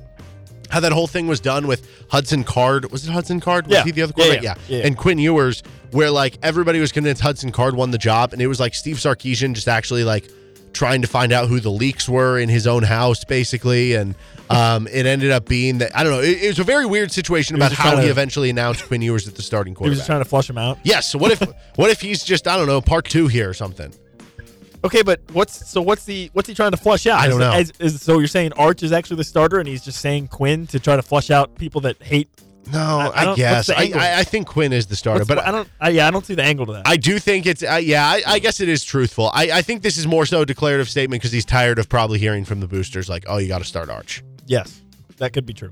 how 0.69 0.81
that 0.81 0.93
whole 0.93 1.07
thing 1.07 1.27
was 1.27 1.41
done 1.41 1.67
with 1.67 1.89
Hudson 2.11 2.45
Card? 2.45 2.91
Was 2.93 3.07
it 3.09 3.11
Hudson 3.13 3.41
Card? 3.41 3.67
Was 3.69 3.75
Yeah. 3.77 3.85
he 3.85 3.91
the 3.93 4.03
other 4.03 4.13
Yeah, 4.17 4.25
quarterback? 4.27 4.59
yeah, 4.69 4.77
yeah. 4.79 4.85
And 4.87 4.99
Quinn 4.99 5.19
Ewers, 5.19 5.63
where 5.93 6.11
like 6.11 6.37
everybody 6.43 6.81
was 6.81 6.93
convinced 6.93 7.23
Hudson 7.23 7.53
Card 7.53 7.75
won 7.75 7.91
the 7.91 7.99
job, 7.99 8.33
and 8.35 8.43
it 8.43 8.49
was 8.49 8.61
like 8.61 8.75
Steve 8.75 8.97
Sarkisian 8.97 9.55
just 9.55 9.69
actually 9.69 10.05
like 10.05 10.29
trying 10.77 11.03
to 11.03 11.09
find 11.09 11.33
out 11.33 11.49
who 11.49 11.59
the 11.59 11.71
leaks 11.71 12.09
were 12.09 12.39
in 12.39 12.49
his 12.49 12.67
own 12.67 12.83
house, 12.85 13.25
basically, 13.25 13.95
and 13.95 14.15
um, 14.51 14.87
it 14.87 15.07
ended 15.07 15.31
up 15.33 15.47
being 15.47 15.79
that 15.79 15.97
I 15.97 16.05
don't 16.05 16.13
know. 16.13 16.21
It, 16.21 16.43
it 16.43 16.49
was 16.49 16.59
a 16.59 16.65
very 16.65 16.87
weird 16.87 17.11
situation 17.11 17.57
about 17.57 17.73
how 17.73 17.97
he 17.97 18.05
to- 18.05 18.11
eventually 18.11 18.51
announced 18.51 18.87
Quinn 18.87 19.03
Ewers 19.03 19.27
at 19.27 19.35
the 19.35 19.43
starting 19.43 19.75
He 19.81 19.89
was 19.89 19.99
just 19.99 20.07
trying 20.07 20.21
to 20.23 20.29
flush 20.29 20.49
him 20.49 20.59
out. 20.59 20.79
Yes. 20.85 21.09
So 21.11 21.19
what 21.19 21.33
if 21.33 21.41
what 21.77 21.91
if 21.91 22.01
he's 22.01 22.23
just 22.23 22.47
I 22.47 22.57
don't 22.57 22.67
know 22.69 22.81
part 22.81 23.07
two 23.07 23.27
here 23.27 23.49
or 23.49 23.55
something? 23.55 23.93
Okay, 24.85 25.03
but 25.03 25.21
what's 25.33 25.69
so 25.69 25.83
what's 25.83 26.05
the 26.05 26.31
what's 26.33 26.49
he 26.49 26.55
trying 26.55 26.71
to 26.71 26.77
flush 26.77 27.07
out? 27.07 27.19
I 27.19 27.27
don't 27.29 27.41
know. 27.41 27.59
Is- 27.81 28.01
so 28.01 28.19
you're 28.19 28.29
saying 28.29 28.53
Arch 28.53 28.83
is 28.83 28.93
actually 28.93 29.17
the 29.17 29.25
starter, 29.25 29.59
and 29.59 29.67
he's 29.67 29.85
just 29.85 30.01
saying 30.01 30.29
Quinn 30.29 30.67
to 30.69 30.79
try 30.79 30.95
to 30.95 31.03
flush 31.03 31.31
out 31.31 31.57
people 31.57 31.81
that 31.81 32.01
hate. 32.03 32.29
No, 32.73 32.79
I- 32.81 33.07
I, 33.25 33.33
I 33.33 33.37
guess 33.37 33.71
I. 33.71 33.93
I, 33.95 34.19
I 34.21 34.25
think 34.25 34.47
Quinn 34.49 34.73
is 34.73 34.87
the 34.87 34.97
starter, 34.97 35.21
What's- 35.21 35.29
but 35.29 35.39
I 35.39 35.51
don't. 35.53 35.69
I, 35.81 35.91
yeah, 35.91 36.09
I 36.09 36.11
don't 36.11 36.27
see 36.27 36.35
the 36.35 36.43
angle 36.43 36.67
to 36.67 36.73
that. 36.73 36.87
I 36.89 36.97
do 36.97 37.19
think 37.19 37.47
it's 37.47 37.63
uh, 37.63 37.81
yeah. 37.83 38.05
I, 38.07 38.23
I 38.27 38.39
guess 38.39 38.61
it 38.61 38.69
is 38.69 38.83
truthful. 38.85 39.31
I, 39.33 39.51
I 39.53 39.63
think 39.63 39.83
this 39.83 39.97
is 39.97 40.07
more 40.07 40.27
so 40.27 40.41
a 40.43 40.47
declarative 40.47 40.89
statement 40.89 41.23
because 41.23 41.33
he's 41.33 41.45
tired 41.45 41.79
of 41.79 41.89
probably 41.89 42.19
hearing 42.19 42.45
from 42.45 42.61
the 42.61 42.67
boosters 42.69 43.09
like, 43.09 43.25
"Oh, 43.29 43.39
you 43.39 43.49
got 43.49 43.59
to 43.59 43.65
start 43.65 43.89
Arch." 43.91 44.23
yes, 44.47 44.81
that 45.19 45.33
could 45.33 45.47
be 45.47 45.53
true. 45.55 45.71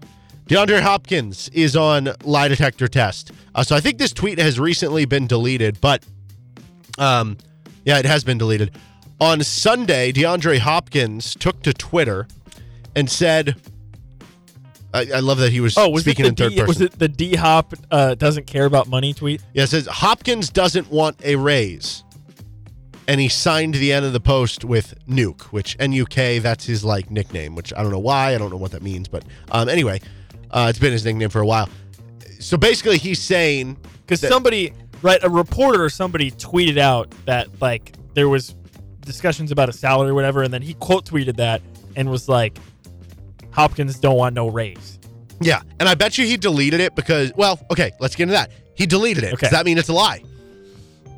DeAndre 0.48 0.80
Hopkins 0.82 1.48
is 1.50 1.74
on 1.74 2.10
lie 2.22 2.48
detector 2.48 2.86
test. 2.86 3.30
Uh, 3.54 3.62
so 3.62 3.74
I 3.74 3.80
think 3.80 3.98
this 3.98 4.12
tweet 4.12 4.38
has 4.38 4.60
recently 4.60 5.04
been 5.06 5.26
deleted, 5.26 5.80
but 5.80 6.04
um, 6.98 7.38
yeah, 7.84 7.98
it 7.98 8.04
has 8.04 8.24
been 8.24 8.38
deleted. 8.38 8.76
On 9.20 9.42
Sunday, 9.42 10.12
DeAndre 10.12 10.58
Hopkins 10.58 11.34
took 11.34 11.62
to 11.62 11.72
Twitter 11.72 12.26
and 12.94 13.10
said, 13.10 13.56
I, 14.94 15.16
I 15.16 15.20
love 15.20 15.38
that 15.38 15.50
he 15.50 15.60
was 15.60 15.76
Oh, 15.76 15.88
was 15.90 16.02
speaking 16.02 16.24
in 16.24 16.34
third 16.34 16.50
D, 16.50 16.56
person. 16.60 16.68
was 16.68 16.80
it 16.80 16.98
the 16.98 17.08
D 17.08 17.34
Hop 17.34 17.74
uh, 17.90 18.14
doesn't 18.14 18.46
care 18.46 18.64
about 18.64 18.88
money 18.88 19.12
tweet? 19.12 19.42
Yeah, 19.52 19.64
it 19.64 19.66
says 19.66 19.86
Hopkins 19.86 20.48
doesn't 20.48 20.90
want 20.90 21.22
a 21.24 21.36
raise. 21.36 22.04
And 23.06 23.20
he 23.20 23.28
signed 23.28 23.74
the 23.74 23.92
end 23.92 24.06
of 24.06 24.14
the 24.14 24.20
post 24.20 24.64
with 24.64 24.94
Nuke, 25.06 25.42
which 25.52 25.76
N 25.78 25.92
U 25.92 26.06
K, 26.06 26.38
that's 26.38 26.64
his 26.64 26.84
like 26.84 27.10
nickname, 27.10 27.54
which 27.54 27.70
I 27.74 27.82
don't 27.82 27.92
know 27.92 27.98
why. 27.98 28.34
I 28.34 28.38
don't 28.38 28.50
know 28.50 28.56
what 28.56 28.70
that 28.70 28.82
means. 28.82 29.08
But 29.08 29.24
um, 29.50 29.68
anyway, 29.68 30.00
uh, 30.50 30.68
it's 30.70 30.78
been 30.78 30.92
his 30.92 31.04
nickname 31.04 31.28
for 31.28 31.40
a 31.42 31.46
while. 31.46 31.68
So 32.40 32.56
basically, 32.56 32.96
he's 32.96 33.20
saying 33.20 33.76
Because 34.06 34.20
somebody, 34.20 34.72
right, 35.02 35.22
a 35.22 35.28
reporter 35.28 35.84
or 35.84 35.90
somebody 35.90 36.30
tweeted 36.30 36.78
out 36.78 37.10
that 37.26 37.48
like 37.60 37.92
there 38.14 38.28
was 38.28 38.54
discussions 39.00 39.50
about 39.50 39.68
a 39.68 39.72
salary 39.72 40.10
or 40.10 40.14
whatever, 40.14 40.42
and 40.42 40.54
then 40.54 40.62
he 40.62 40.72
quote 40.74 41.04
tweeted 41.04 41.36
that 41.36 41.60
and 41.96 42.08
was 42.08 42.26
like, 42.26 42.56
Hopkins 43.54 43.98
don't 43.98 44.16
want 44.16 44.34
no 44.34 44.48
raise. 44.48 44.98
Yeah, 45.40 45.62
and 45.80 45.88
I 45.88 45.94
bet 45.94 46.18
you 46.18 46.26
he 46.26 46.36
deleted 46.36 46.80
it 46.80 46.94
because, 46.94 47.32
well, 47.36 47.58
okay, 47.70 47.92
let's 48.00 48.14
get 48.16 48.24
into 48.24 48.32
that. 48.34 48.50
He 48.74 48.86
deleted 48.86 49.24
it. 49.24 49.34
Okay. 49.34 49.46
Does 49.46 49.50
that 49.50 49.64
mean 49.64 49.78
it's 49.78 49.88
a 49.88 49.92
lie? 49.92 50.22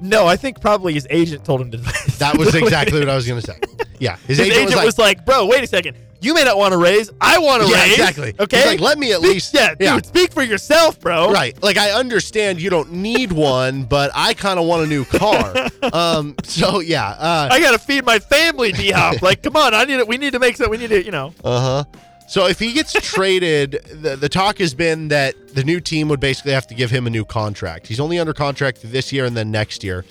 No, 0.00 0.26
I 0.26 0.36
think 0.36 0.60
probably 0.60 0.92
his 0.92 1.06
agent 1.08 1.44
told 1.44 1.60
him 1.62 1.70
to. 1.70 1.78
That 2.18 2.36
was 2.36 2.54
exactly 2.54 2.98
what 2.98 3.08
I 3.08 3.14
was 3.14 3.26
going 3.26 3.40
to 3.40 3.46
say. 3.46 3.58
Yeah, 3.98 4.16
his, 4.26 4.38
His 4.38 4.50
agent, 4.50 4.84
was, 4.84 4.98
like, 4.98 5.24
"Bro, 5.24 5.46
wait 5.46 5.64
a 5.64 5.66
second. 5.66 5.96
You 6.20 6.34
may 6.34 6.44
not 6.44 6.56
want 6.58 6.72
to 6.72 6.78
raise. 6.78 7.10
I 7.20 7.38
want 7.38 7.62
to 7.62 7.68
Yeah, 7.68 7.82
raise. 7.82 7.92
exactly. 7.92 8.34
Okay, 8.38 8.56
He's 8.58 8.66
like, 8.66 8.80
let 8.80 8.98
me 8.98 9.12
at 9.12 9.18
Speak- 9.18 9.32
least- 9.32 9.54
Yeah, 9.54 9.68
dude, 9.70 9.80
yeah. 9.80 9.98
speak 10.02 10.32
for 10.32 10.42
yourself, 10.42 10.98
bro. 11.00 11.30
Right. 11.30 11.60
Like 11.62 11.76
I 11.78 11.90
understand 11.92 12.60
you 12.60 12.68
don't 12.70 12.92
need 12.92 13.32
one, 13.32 13.84
but 13.84 14.10
I 14.14 14.34
kind 14.34 14.58
of 14.58 14.66
want 14.66 14.82
a 14.82 14.86
new 14.86 15.04
car. 15.04 15.54
um. 15.92 16.34
So 16.42 16.80
yeah. 16.80 17.08
Uh. 17.10 17.48
I 17.50 17.60
gotta 17.60 17.78
feed 17.78 18.04
my 18.04 18.18
family, 18.18 18.72
D 18.72 18.90
Hop. 18.90 19.20
like, 19.22 19.42
come 19.42 19.56
on, 19.56 19.72
I 19.74 19.84
need 19.84 19.98
it. 19.98 20.08
We 20.08 20.16
need 20.16 20.32
to 20.32 20.38
make 20.38 20.56
some. 20.56 20.70
We 20.70 20.78
need 20.78 20.88
to, 20.90 21.04
you 21.04 21.10
know. 21.12 21.32
Uh 21.44 21.60
huh. 21.60 21.84
So 22.28 22.46
if 22.46 22.58
he 22.58 22.72
gets 22.72 22.92
traded, 22.92 23.72
the 23.92 24.16
the 24.16 24.28
talk 24.28 24.58
has 24.58 24.74
been 24.74 25.08
that 25.08 25.54
the 25.54 25.62
new 25.62 25.80
team 25.80 26.08
would 26.08 26.20
basically 26.20 26.52
have 26.52 26.66
to 26.66 26.74
give 26.74 26.90
him 26.90 27.06
a 27.06 27.10
new 27.10 27.24
contract. 27.24 27.86
He's 27.86 28.00
only 28.00 28.18
under 28.18 28.34
contract 28.34 28.80
this 28.82 29.12
year 29.12 29.24
and 29.24 29.36
then 29.36 29.50
next 29.50 29.84
year, 29.84 30.04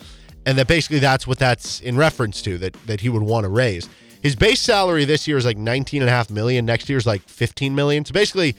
and 0.46 0.58
that 0.58 0.68
basically 0.68 1.00
that's 1.00 1.28
what 1.28 1.38
that's 1.38 1.82
in 1.82 1.98
reference 1.98 2.42
to. 2.44 2.58
That 2.58 2.74
that 2.86 3.02
he 3.02 3.10
would 3.10 3.24
want 3.24 3.44
to 3.44 3.50
raise. 3.50 3.90
His 4.24 4.36
base 4.36 4.62
salary 4.62 5.06
this 5.06 5.28
year 5.28 5.38
is 5.38 5.46
like 5.46 5.58
nineteen 5.58 6.02
and 6.02 6.10
a 6.10 6.12
half 6.12 6.30
million. 6.30 6.66
Next 6.66 6.90
year 6.90 6.98
is 6.98 7.06
like 7.06 7.22
fifteen 7.24 7.76
million. 7.76 8.06
So 8.06 8.14
basically, 8.14 8.56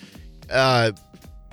uh, 0.50 0.92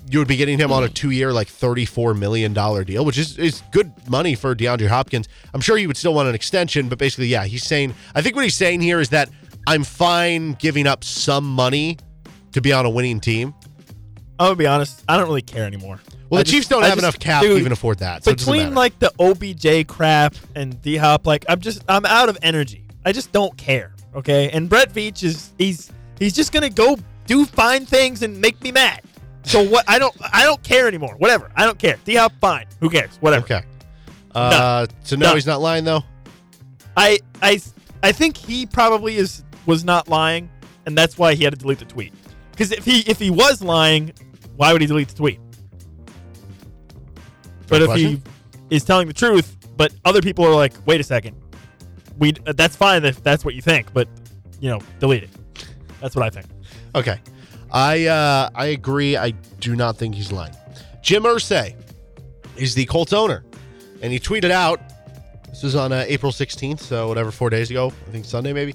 you 0.09 0.19
would 0.19 0.27
be 0.27 0.35
getting 0.35 0.59
him 0.59 0.71
on 0.71 0.83
a 0.83 0.89
two-year, 0.89 1.31
like 1.31 1.47
thirty-four 1.47 2.13
million 2.13 2.53
dollar 2.53 2.83
deal, 2.83 3.05
which 3.05 3.17
is 3.17 3.37
is 3.39 3.63
good 3.71 3.91
money 4.09 4.35
for 4.35 4.53
DeAndre 4.53 4.87
Hopkins. 4.87 5.27
I'm 5.53 5.61
sure 5.61 5.77
he 5.77 5.87
would 5.87 5.97
still 5.97 6.13
want 6.13 6.29
an 6.29 6.35
extension, 6.35 6.89
but 6.89 6.99
basically, 6.99 7.27
yeah, 7.27 7.45
he's 7.45 7.63
saying. 7.63 7.95
I 8.13 8.21
think 8.21 8.35
what 8.35 8.43
he's 8.43 8.55
saying 8.55 8.81
here 8.81 8.99
is 8.99 9.09
that 9.09 9.29
I'm 9.67 9.83
fine 9.83 10.53
giving 10.53 10.87
up 10.87 11.03
some 11.03 11.45
money 11.45 11.97
to 12.51 12.61
be 12.61 12.73
on 12.73 12.85
a 12.85 12.89
winning 12.89 13.19
team. 13.19 13.53
I'm 14.39 14.47
gonna 14.47 14.55
be 14.55 14.67
honest. 14.67 15.03
I 15.07 15.17
don't 15.17 15.27
really 15.27 15.41
care 15.41 15.65
anymore. 15.65 15.99
Well, 16.29 16.39
I 16.39 16.43
the 16.43 16.49
Chiefs 16.49 16.61
just- 16.65 16.69
don't 16.71 16.83
I 16.83 16.87
have 16.87 16.95
just- 16.95 17.03
enough 17.03 17.19
cap 17.19 17.41
dude, 17.43 17.51
to 17.55 17.59
even 17.59 17.71
afford 17.71 17.99
that. 17.99 18.23
So 18.23 18.33
between 18.33 18.73
like 18.73 18.97
the 18.99 19.11
OBJ 19.19 19.87
crap 19.87 20.35
and 20.55 20.81
D 20.81 20.97
Hop, 20.97 21.25
like 21.27 21.45
I'm 21.47 21.59
just 21.61 21.83
I'm 21.87 22.05
out 22.05 22.29
of 22.29 22.37
energy. 22.41 22.85
I 23.05 23.11
just 23.11 23.31
don't 23.31 23.55
care. 23.57 23.93
Okay, 24.15 24.49
and 24.51 24.67
Brett 24.69 24.91
Veach 24.93 25.23
is 25.23 25.51
he's 25.57 25.91
he's 26.19 26.33
just 26.33 26.51
gonna 26.51 26.69
go 26.69 26.97
do 27.25 27.45
fine 27.45 27.85
things 27.85 28.21
and 28.23 28.39
make 28.41 28.61
me 28.63 28.71
mad. 28.71 29.01
So 29.43 29.63
what? 29.69 29.87
I 29.89 29.97
don't 29.99 30.15
I 30.33 30.43
don't 30.43 30.61
care 30.63 30.87
anymore. 30.87 31.15
Whatever. 31.19 31.51
I 31.55 31.63
don't 31.65 31.79
care. 31.79 31.97
D 32.03 32.15
Hop, 32.15 32.33
fine. 32.41 32.65
Who 32.79 32.89
cares? 32.89 33.17
Whatever. 33.21 33.45
okay. 33.45 33.61
Uh, 34.35 34.87
so 35.03 35.15
no, 35.15 35.27
Done. 35.27 35.35
he's 35.35 35.45
not 35.45 35.61
lying 35.61 35.83
though. 35.85 36.03
I 36.97 37.19
I 37.41 37.61
I 38.01 38.11
think 38.11 38.35
he 38.35 38.65
probably 38.65 39.17
is 39.17 39.43
was 39.65 39.83
not 39.83 40.07
lying, 40.07 40.49
and 40.85 40.97
that's 40.97 41.17
why 41.17 41.35
he 41.35 41.43
had 41.43 41.53
to 41.53 41.59
delete 41.59 41.79
the 41.79 41.85
tweet. 41.85 42.13
Because 42.51 42.71
if 42.71 42.85
he 42.85 42.99
if 43.01 43.19
he 43.19 43.29
was 43.29 43.61
lying, 43.61 44.13
why 44.55 44.71
would 44.71 44.81
he 44.81 44.87
delete 44.87 45.09
the 45.09 45.15
tweet? 45.15 45.39
But 47.67 47.81
if 47.81 47.93
he 47.95 48.21
is 48.69 48.83
telling 48.83 49.07
the 49.07 49.13
truth, 49.13 49.57
but 49.77 49.93
other 50.05 50.21
people 50.21 50.45
are 50.45 50.53
like, 50.53 50.73
wait 50.85 51.01
a 51.01 51.03
second, 51.03 51.35
we 52.19 52.33
uh, 52.45 52.53
that's 52.53 52.75
fine 52.75 53.03
if 53.05 53.23
that's 53.23 53.43
what 53.43 53.55
you 53.55 53.61
think, 53.61 53.93
but 53.93 54.07
you 54.59 54.69
know, 54.69 54.79
delete 54.99 55.23
it. 55.23 55.29
That's 55.99 56.15
what 56.15 56.25
I 56.25 56.29
think. 56.29 56.47
Okay. 56.95 57.19
I 57.71 58.05
uh, 58.05 58.49
I 58.53 58.67
agree. 58.67 59.17
I 59.17 59.31
do 59.59 59.75
not 59.75 59.97
think 59.97 60.13
he's 60.15 60.31
lying. 60.31 60.53
Jim 61.01 61.23
Irsay 61.23 61.75
is 62.55 62.75
the 62.75 62.85
Colts 62.85 63.13
owner, 63.13 63.43
and 64.01 64.13
he 64.13 64.19
tweeted 64.19 64.51
out. 64.51 64.79
This 65.49 65.63
was 65.63 65.75
on 65.75 65.91
uh, 65.91 66.03
April 66.07 66.31
16th, 66.31 66.79
so 66.79 67.07
whatever, 67.07 67.29
four 67.29 67.51
days 67.51 67.69
ago. 67.69 67.93
I 68.07 68.11
think 68.11 68.25
Sunday 68.25 68.53
maybe. 68.53 68.73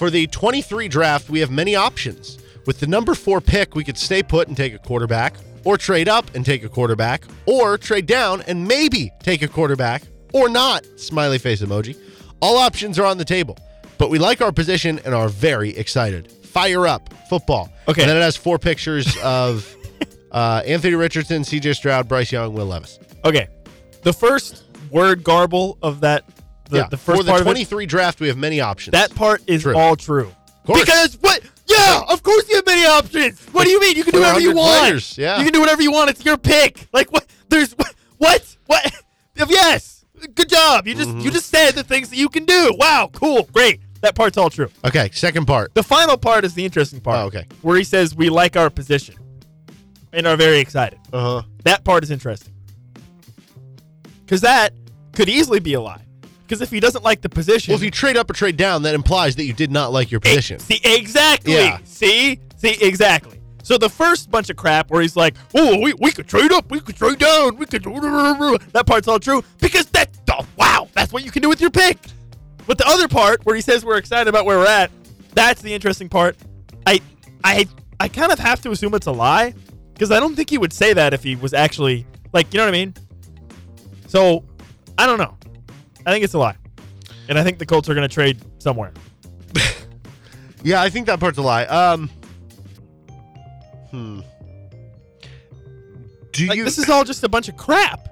For 0.00 0.08
the 0.08 0.28
23 0.28 0.88
draft, 0.88 1.28
we 1.28 1.40
have 1.40 1.50
many 1.50 1.76
options. 1.76 2.38
With 2.64 2.80
the 2.80 2.86
number 2.86 3.14
four 3.14 3.38
pick, 3.42 3.74
we 3.74 3.84
could 3.84 3.98
stay 3.98 4.22
put 4.22 4.48
and 4.48 4.56
take 4.56 4.72
a 4.72 4.78
quarterback, 4.78 5.34
or 5.62 5.76
trade 5.76 6.08
up 6.08 6.34
and 6.34 6.42
take 6.42 6.64
a 6.64 6.70
quarterback, 6.70 7.24
or 7.44 7.76
trade 7.76 8.06
down 8.06 8.40
and 8.46 8.66
maybe 8.66 9.12
take 9.22 9.42
a 9.42 9.46
quarterback, 9.46 10.04
or 10.32 10.48
not. 10.48 10.86
Smiley 10.96 11.36
face 11.36 11.60
emoji. 11.60 11.98
All 12.40 12.56
options 12.56 12.98
are 12.98 13.04
on 13.04 13.18
the 13.18 13.26
table, 13.26 13.58
but 13.98 14.08
we 14.08 14.18
like 14.18 14.40
our 14.40 14.52
position 14.52 14.98
and 15.04 15.14
are 15.14 15.28
very 15.28 15.76
excited. 15.76 16.32
Fire 16.32 16.86
up 16.86 17.12
football. 17.28 17.70
Okay. 17.86 18.00
And 18.00 18.08
then 18.08 18.16
it 18.16 18.22
has 18.22 18.38
four 18.38 18.58
pictures 18.58 19.14
of 19.22 19.76
uh, 20.32 20.62
Anthony 20.64 20.94
Richardson, 20.94 21.42
CJ 21.42 21.76
Stroud, 21.76 22.08
Bryce 22.08 22.32
Young, 22.32 22.54
Will 22.54 22.64
Levis. 22.64 22.98
Okay, 23.22 23.48
the 24.00 24.14
first 24.14 24.64
word 24.90 25.22
garble 25.22 25.76
of 25.82 26.00
that, 26.00 26.24
the, 26.70 26.78
yeah. 26.78 26.88
the 26.88 26.96
first 26.96 27.18
For 27.18 27.24
the 27.24 27.30
part 27.30 27.40
of 27.42 27.46
it, 27.46 27.50
23 27.50 27.86
draft, 27.86 28.20
we 28.20 28.28
have 28.28 28.38
many 28.38 28.60
options. 28.60 28.92
That 28.92 29.14
part 29.14 29.42
is 29.46 29.62
True. 29.62 29.76
all 29.76 29.96
true. 29.96 30.32
course. 30.64 30.80
Because 30.80 31.14
what? 31.20 31.42
Yeah, 31.66 32.00
of 32.08 32.22
course 32.22 32.48
you 32.48 32.56
have 32.56 32.66
many 32.66 32.84
options. 32.86 33.40
What 33.52 33.64
do 33.64 33.70
you 33.70 33.80
mean? 33.80 33.96
You 33.96 34.02
can 34.04 34.12
do 34.14 34.20
whatever 34.20 34.40
you 34.40 34.54
want. 34.54 34.80
players, 34.80 35.16
yeah. 35.16 35.38
You 35.38 35.44
can 35.44 35.52
do 35.52 35.60
whatever 35.60 35.82
you 35.82 35.92
want. 35.92 36.10
It's 36.10 36.24
your 36.24 36.36
pick. 36.36 36.88
Like 36.92 37.12
what? 37.12 37.26
There's 37.48 37.72
what? 37.74 37.94
What? 38.18 38.56
what? 38.66 38.92
Yes. 39.48 40.04
Good 40.34 40.50
job. 40.50 40.86
You 40.86 40.94
just 40.94 41.08
Mm-hmm. 41.10 41.20
you 41.20 41.30
just 41.30 41.46
said 41.48 41.70
the 41.72 41.82
things 41.84 42.10
that 42.10 42.16
you 42.16 42.28
can 42.28 42.44
do. 42.44 42.74
Wow. 42.76 43.08
Cool. 43.12 43.44
Great. 43.54 43.80
That 44.02 44.14
part's 44.14 44.36
all 44.36 44.50
true. 44.50 44.68
Okay, 44.84 45.08
second 45.12 45.46
part. 45.46 45.72
The 45.74 45.82
final 45.82 46.16
part 46.18 46.44
is 46.44 46.52
the 46.54 46.64
interesting 46.64 47.00
part. 47.00 47.18
Oh, 47.18 47.26
okay. 47.26 47.46
Where 47.62 47.76
he 47.76 47.84
says 47.84 48.14
we 48.14 48.28
like 48.28 48.56
our 48.56 48.68
position. 48.68 49.14
and 50.12 50.26
are 50.26 50.36
very 50.36 50.58
excited. 50.58 50.98
Uh 51.12 51.20
huh. 51.40 51.42
That 51.64 51.84
part 51.84 52.02
is 52.02 52.10
interesting. 52.10 52.52
Because 54.24 54.42
that 54.42 54.72
could 55.12 55.28
easily 55.28 55.60
be 55.60 55.72
a 55.74 55.80
lie. 55.80 56.02
Because 56.50 56.62
if 56.62 56.70
he 56.72 56.80
doesn't 56.80 57.04
like 57.04 57.20
the 57.20 57.28
position, 57.28 57.70
Well, 57.70 57.78
if 57.78 57.84
you 57.84 57.92
trade 57.92 58.16
up 58.16 58.28
or 58.28 58.32
trade 58.32 58.56
down, 58.56 58.82
that 58.82 58.92
implies 58.92 59.36
that 59.36 59.44
you 59.44 59.52
did 59.52 59.70
not 59.70 59.92
like 59.92 60.10
your 60.10 60.18
position. 60.18 60.58
See, 60.58 60.80
exactly. 60.82 61.52
Yeah. 61.52 61.78
See? 61.84 62.40
See, 62.56 62.76
exactly. 62.84 63.40
So 63.62 63.78
the 63.78 63.88
first 63.88 64.32
bunch 64.32 64.50
of 64.50 64.56
crap 64.56 64.90
where 64.90 65.00
he's 65.00 65.14
like, 65.14 65.36
oh, 65.54 65.78
we, 65.78 65.94
we 66.00 66.10
could 66.10 66.26
trade 66.26 66.50
up, 66.50 66.68
we 66.68 66.80
could 66.80 66.96
trade 66.96 67.18
down, 67.18 67.54
we 67.54 67.66
could. 67.66 67.84
That 68.72 68.82
part's 68.84 69.06
all 69.06 69.20
true 69.20 69.44
because 69.60 69.86
that's, 69.86 70.18
oh, 70.28 70.44
wow, 70.56 70.88
that's 70.92 71.12
what 71.12 71.24
you 71.24 71.30
can 71.30 71.40
do 71.40 71.48
with 71.48 71.60
your 71.60 71.70
pick. 71.70 71.98
But 72.66 72.78
the 72.78 72.88
other 72.88 73.06
part 73.06 73.46
where 73.46 73.54
he 73.54 73.62
says 73.62 73.84
we're 73.84 73.98
excited 73.98 74.26
about 74.26 74.44
where 74.44 74.58
we're 74.58 74.66
at, 74.66 74.90
that's 75.34 75.62
the 75.62 75.72
interesting 75.72 76.08
part. 76.08 76.36
I, 76.84 77.00
I, 77.44 77.68
I 78.00 78.08
kind 78.08 78.32
of 78.32 78.40
have 78.40 78.60
to 78.62 78.72
assume 78.72 78.92
it's 78.94 79.06
a 79.06 79.12
lie 79.12 79.54
because 79.92 80.10
I 80.10 80.18
don't 80.18 80.34
think 80.34 80.50
he 80.50 80.58
would 80.58 80.72
say 80.72 80.94
that 80.94 81.14
if 81.14 81.22
he 81.22 81.36
was 81.36 81.54
actually, 81.54 82.06
like, 82.32 82.52
you 82.52 82.58
know 82.58 82.64
what 82.64 82.74
I 82.74 82.76
mean? 82.76 82.94
So, 84.08 84.42
I 84.98 85.06
don't 85.06 85.18
know. 85.18 85.36
I 86.06 86.12
think 86.12 86.24
it's 86.24 86.34
a 86.34 86.38
lie. 86.38 86.56
And 87.28 87.38
I 87.38 87.44
think 87.44 87.58
the 87.58 87.66
Colts 87.66 87.88
are 87.88 87.94
going 87.94 88.08
to 88.08 88.12
trade 88.14 88.38
somewhere. 88.58 88.92
Yeah, 90.62 90.82
I 90.82 90.90
think 90.90 91.06
that 91.06 91.18
part's 91.20 91.38
a 91.38 91.42
lie. 91.42 91.64
Um. 91.64 92.10
Hmm. 93.90 94.20
Do 96.32 96.46
Like, 96.46 96.58
you? 96.58 96.64
this 96.64 96.76
is 96.78 96.88
all 96.90 97.02
just 97.02 97.24
a 97.24 97.28
bunch 97.30 97.48
of 97.48 97.56
crap. 97.56 98.08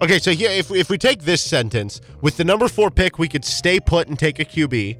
okay, 0.00 0.18
so 0.18 0.30
here, 0.32 0.50
if 0.50 0.70
if 0.70 0.88
we 0.88 0.96
take 0.96 1.22
this 1.22 1.42
sentence 1.42 2.00
with 2.22 2.38
the 2.38 2.44
number 2.44 2.68
four 2.68 2.90
pick, 2.90 3.18
we 3.18 3.28
could 3.28 3.44
stay 3.44 3.78
put 3.80 4.08
and 4.08 4.18
take 4.18 4.38
a 4.40 4.46
QB, 4.46 4.96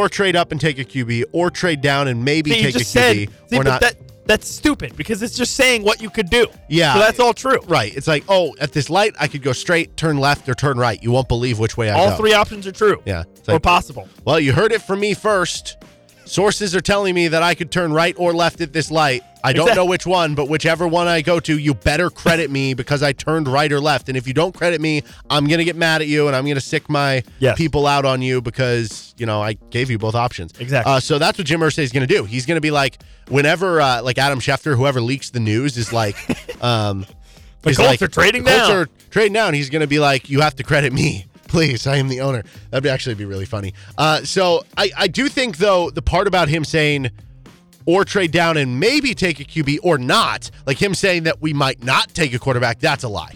or 0.00 0.08
trade 0.08 0.36
up 0.36 0.52
and 0.52 0.60
take 0.60 0.78
a 0.78 0.84
QB, 0.84 1.24
or 1.32 1.50
trade 1.50 1.80
down 1.80 2.08
and 2.08 2.24
maybe 2.24 2.50
See, 2.50 2.62
take 2.62 2.74
a 2.74 2.78
just 2.78 2.94
QB, 2.94 3.28
said, 3.28 3.28
see, 3.48 3.58
or 3.58 3.64
not. 3.64 3.80
that 3.80 3.96
that's 4.24 4.48
stupid 4.48 4.96
because 4.96 5.22
it's 5.22 5.36
just 5.36 5.54
saying 5.56 5.82
what 5.82 6.00
you 6.00 6.08
could 6.08 6.30
do. 6.30 6.46
Yeah. 6.68 6.94
so 6.94 7.00
that's 7.00 7.20
all 7.20 7.34
true. 7.34 7.58
right. 7.66 7.94
It's 7.94 8.06
like, 8.06 8.24
oh, 8.28 8.54
at 8.60 8.72
this 8.72 8.88
light, 8.88 9.14
I 9.18 9.26
could 9.28 9.42
go 9.42 9.52
straight, 9.52 9.96
turn 9.96 10.18
left, 10.18 10.48
or 10.48 10.54
turn 10.54 10.78
right. 10.78 11.02
You 11.02 11.10
won't 11.10 11.28
believe 11.28 11.58
which 11.58 11.76
way 11.76 11.90
I 11.90 11.96
go. 11.96 12.10
All 12.12 12.16
three 12.16 12.32
options 12.32 12.66
are 12.66 12.72
true. 12.72 13.02
Yeah. 13.04 13.24
It's 13.34 13.48
or 13.48 13.58
possible. 13.58 14.08
Well, 14.24 14.38
you 14.38 14.52
heard 14.52 14.72
it 14.72 14.82
from 14.82 15.00
me 15.00 15.14
first. 15.14 15.76
Sources 16.24 16.74
are 16.74 16.80
telling 16.80 17.14
me 17.14 17.28
that 17.28 17.42
I 17.42 17.54
could 17.54 17.70
turn 17.70 17.92
right 17.92 18.14
or 18.18 18.32
left 18.32 18.60
at 18.60 18.72
this 18.72 18.90
light. 18.90 19.22
I 19.44 19.52
don't 19.52 19.74
know 19.74 19.84
which 19.84 20.06
one, 20.06 20.34
but 20.36 20.48
whichever 20.48 20.86
one 20.86 21.08
I 21.08 21.20
go 21.20 21.40
to, 21.40 21.58
you 21.58 21.74
better 21.74 22.10
credit 22.10 22.48
me 22.50 22.74
because 22.74 23.02
I 23.02 23.12
turned 23.12 23.48
right 23.48 23.70
or 23.72 23.80
left. 23.80 24.08
And 24.08 24.16
if 24.16 24.28
you 24.28 24.32
don't 24.32 24.54
credit 24.54 24.80
me, 24.80 25.02
I'm 25.28 25.46
going 25.48 25.58
to 25.58 25.64
get 25.64 25.74
mad 25.74 26.00
at 26.00 26.06
you 26.06 26.28
and 26.28 26.36
I'm 26.36 26.44
going 26.44 26.54
to 26.54 26.60
sic 26.60 26.88
my 26.88 27.24
Yes. 27.40 27.58
people 27.58 27.86
out 27.88 28.04
on 28.04 28.22
you 28.22 28.40
because, 28.40 29.14
you 29.18 29.26
know, 29.26 29.42
I 29.42 29.54
gave 29.54 29.90
you 29.90 29.98
both 29.98 30.14
options. 30.14 30.52
Exactly. 30.60 30.92
Uh, 30.92 31.00
so 31.00 31.18
that's 31.18 31.38
what 31.38 31.46
Jim 31.46 31.58
Irsay 31.60 31.80
is 31.80 31.90
going 31.90 32.06
to 32.06 32.14
do. 32.14 32.24
He's 32.24 32.46
going 32.46 32.56
to 32.56 32.60
be 32.60 32.70
like, 32.70 32.98
whenever, 33.28 33.80
uh, 33.80 34.00
like 34.02 34.16
Adam 34.16 34.38
Schefter, 34.38 34.76
whoever 34.76 35.00
leaks 35.00 35.30
the 35.30 35.40
news, 35.40 35.76
is 35.76 35.92
like, 35.92 36.14
um, 36.62 37.04
The 37.62 37.70
is 37.70 37.76
Colts 37.78 38.00
are 38.00 38.06
trading 38.08 38.44
the 38.44 38.50
Colts 38.50 38.68
down. 38.68 38.76
are 38.76 38.88
trading 39.10 39.32
down. 39.32 39.54
He's 39.54 39.70
going 39.70 39.80
to 39.82 39.88
be 39.88 39.98
like, 39.98 40.30
you 40.30 40.40
have 40.40 40.54
to 40.56 40.62
credit 40.62 40.92
me. 40.92 41.26
Please, 41.52 41.86
I 41.86 41.96
am 41.96 42.08
the 42.08 42.22
owner. 42.22 42.44
That'd 42.70 42.90
actually 42.90 43.14
be 43.14 43.26
really 43.26 43.44
funny. 43.44 43.74
Uh, 43.98 44.24
so 44.24 44.64
I, 44.78 44.90
I 44.96 45.06
do 45.06 45.28
think 45.28 45.58
though 45.58 45.90
the 45.90 46.00
part 46.00 46.26
about 46.26 46.48
him 46.48 46.64
saying 46.64 47.10
or 47.84 48.06
trade 48.06 48.30
down 48.30 48.56
and 48.56 48.80
maybe 48.80 49.14
take 49.14 49.38
a 49.38 49.44
QB 49.44 49.80
or 49.82 49.98
not, 49.98 50.50
like 50.66 50.80
him 50.80 50.94
saying 50.94 51.24
that 51.24 51.42
we 51.42 51.52
might 51.52 51.84
not 51.84 52.08
take 52.14 52.32
a 52.32 52.38
quarterback, 52.38 52.78
that's 52.78 53.04
a 53.04 53.08
lie. 53.08 53.34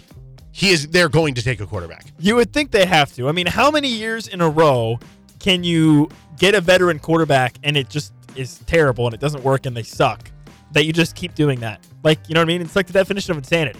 He 0.51 0.71
is 0.71 0.87
they're 0.87 1.09
going 1.09 1.35
to 1.35 1.43
take 1.43 1.59
a 1.59 1.67
quarterback. 1.67 2.07
You 2.17 2.37
would 2.37 2.51
think 2.51 2.71
they 2.71 2.87
have 2.87 3.13
to. 3.13 3.29
I 3.29 3.33
mean, 3.33 3.45
how 3.45 3.69
many 3.69 3.87
years 3.87 4.27
in 4.27 4.41
a 4.41 4.49
row 4.49 4.97
can 5.37 5.63
you 5.63 6.09
get 6.39 6.55
a 6.55 6.59
veteran 6.59 6.97
quarterback 6.97 7.57
and 7.61 7.77
it 7.77 7.87
just 7.87 8.13
is 8.35 8.57
terrible 8.65 9.05
and 9.05 9.13
it 9.13 9.19
doesn't 9.19 9.43
work 9.43 9.67
and 9.67 9.77
they 9.77 9.83
suck? 9.83 10.31
That 10.71 10.85
you 10.85 10.91
just 10.91 11.15
keep 11.15 11.35
doing 11.35 11.59
that. 11.59 11.85
Like, 12.03 12.17
you 12.27 12.33
know 12.33 12.41
what 12.41 12.45
I 12.45 12.47
mean? 12.47 12.61
It's 12.63 12.75
like 12.75 12.87
the 12.87 12.93
definition 12.93 13.29
of 13.29 13.37
insanity. 13.37 13.79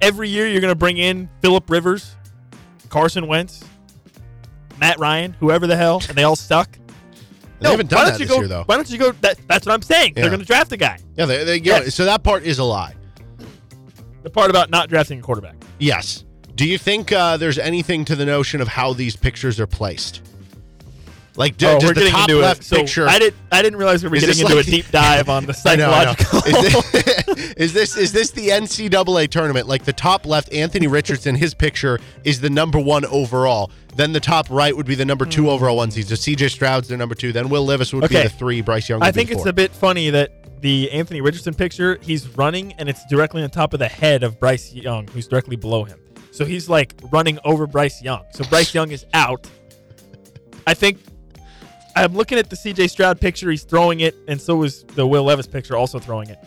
Every 0.00 0.30
year 0.30 0.48
you're 0.48 0.62
going 0.62 0.72
to 0.72 0.78
bring 0.78 0.96
in 0.96 1.28
Philip 1.42 1.68
Rivers, 1.68 2.16
Carson 2.88 3.26
Wentz, 3.26 3.64
Matt 4.78 4.98
Ryan, 4.98 5.32
whoever 5.40 5.66
the 5.66 5.76
hell, 5.76 6.02
and 6.08 6.16
they 6.16 6.24
all 6.24 6.36
suck. 6.36 6.78
They 7.60 7.68
haven't 7.70 7.90
done 7.90 7.98
why 7.98 8.04
that 8.04 8.10
don't 8.12 8.20
you 8.20 8.26
this 8.26 8.34
go, 8.34 8.38
year 8.40 8.48
though. 8.48 8.62
Why 8.66 8.76
don't 8.76 8.88
you 8.88 8.98
go? 8.98 9.12
That, 9.12 9.36
that's 9.48 9.66
what 9.66 9.72
I'm 9.72 9.82
saying. 9.82 10.12
Yeah. 10.14 10.22
They're 10.22 10.30
going 10.30 10.40
to 10.40 10.46
draft 10.46 10.70
a 10.72 10.76
guy. 10.76 10.98
Yeah, 11.16 11.26
they, 11.26 11.42
they, 11.44 11.56
Yes. 11.56 11.94
so 11.94 12.04
that 12.04 12.22
part 12.22 12.44
is 12.44 12.58
a 12.60 12.64
lie. 12.64 12.94
The 14.22 14.30
part 14.30 14.50
about 14.50 14.70
not 14.70 14.88
drafting 14.88 15.18
a 15.18 15.22
quarterback. 15.22 15.56
Yes. 15.78 16.24
Do 16.54 16.68
you 16.68 16.78
think 16.78 17.10
uh, 17.12 17.36
there's 17.36 17.58
anything 17.58 18.04
to 18.06 18.16
the 18.16 18.24
notion 18.26 18.60
of 18.60 18.68
how 18.68 18.92
these 18.92 19.16
pictures 19.16 19.58
are 19.58 19.66
placed? 19.66 20.22
Like, 21.38 21.56
do, 21.56 21.68
oh, 21.68 21.78
we're 21.80 21.94
the 21.94 21.94
getting 21.94 22.12
top 22.12 22.28
into 22.28 22.40
left 22.40 22.62
it. 22.62 22.64
So 22.64 22.76
picture? 22.78 23.08
I 23.08 23.20
didn't. 23.20 23.36
I 23.52 23.62
didn't 23.62 23.78
realize 23.78 24.02
we 24.02 24.08
were 24.08 24.16
Is 24.16 24.26
getting 24.26 24.40
into 24.40 24.56
like- 24.56 24.66
a 24.66 24.70
deep 24.70 24.90
dive 24.90 25.28
on 25.28 25.46
the 25.46 25.56
I 25.66 25.76
know, 25.76 25.88
I 25.88 26.06
know. 26.06 26.14
psychological. 26.14 26.42
Is 26.48 26.72
this, 27.32 27.54
is 27.56 27.72
this 27.72 27.96
is 27.96 28.12
this 28.12 28.30
the 28.32 28.48
NCAA 28.48 29.30
tournament? 29.30 29.68
Like 29.68 29.84
the 29.84 29.92
top 29.92 30.26
left, 30.26 30.52
Anthony 30.52 30.88
Richardson, 30.88 31.36
his 31.36 31.54
picture 31.54 32.00
is 32.24 32.40
the 32.40 32.50
number 32.50 32.80
one 32.80 33.04
overall. 33.04 33.70
Then 33.94 34.12
the 34.12 34.18
top 34.18 34.50
right 34.50 34.76
would 34.76 34.86
be 34.86 34.96
the 34.96 35.04
number 35.04 35.24
two 35.24 35.44
hmm. 35.44 35.50
overall 35.50 35.76
one 35.76 35.92
seed. 35.92 36.08
So 36.08 36.16
CJ 36.16 36.50
Stroud's 36.50 36.88
their 36.88 36.98
number 36.98 37.14
two. 37.14 37.30
Then 37.30 37.48
Will 37.48 37.64
Levis 37.64 37.92
would 37.92 38.08
be 38.08 38.16
the 38.16 38.28
three. 38.28 38.60
Bryce 38.60 38.88
Young. 38.88 39.00
I 39.00 39.12
think 39.12 39.30
it's 39.30 39.46
a 39.46 39.52
bit 39.52 39.70
funny 39.70 40.10
that 40.10 40.60
the 40.60 40.90
Anthony 40.90 41.20
Richardson 41.20 41.54
picture, 41.54 42.00
he's 42.02 42.26
running 42.36 42.72
and 42.74 42.88
it's 42.88 43.06
directly 43.06 43.44
on 43.44 43.50
top 43.50 43.74
of 43.74 43.78
the 43.78 43.86
head 43.86 44.24
of 44.24 44.40
Bryce 44.40 44.74
Young, 44.74 45.06
who's 45.06 45.28
directly 45.28 45.54
below 45.54 45.84
him. 45.84 46.00
So 46.32 46.44
he's 46.44 46.68
like 46.68 46.94
running 47.12 47.38
over 47.44 47.68
Bryce 47.68 48.02
Young. 48.02 48.24
So 48.32 48.42
Bryce 48.46 48.74
Young 48.74 48.90
is 48.90 49.06
out. 49.14 49.48
I 50.66 50.74
think 50.74 50.98
I'm 52.04 52.14
looking 52.14 52.38
at 52.38 52.50
the 52.50 52.56
CJ 52.56 52.90
Stroud 52.90 53.20
picture. 53.20 53.50
He's 53.50 53.64
throwing 53.64 54.00
it, 54.00 54.14
and 54.28 54.40
so 54.40 54.62
is 54.62 54.84
the 54.84 55.06
Will 55.06 55.24
Levis 55.24 55.46
picture, 55.46 55.76
also 55.76 55.98
throwing 55.98 56.28
it. 56.30 56.38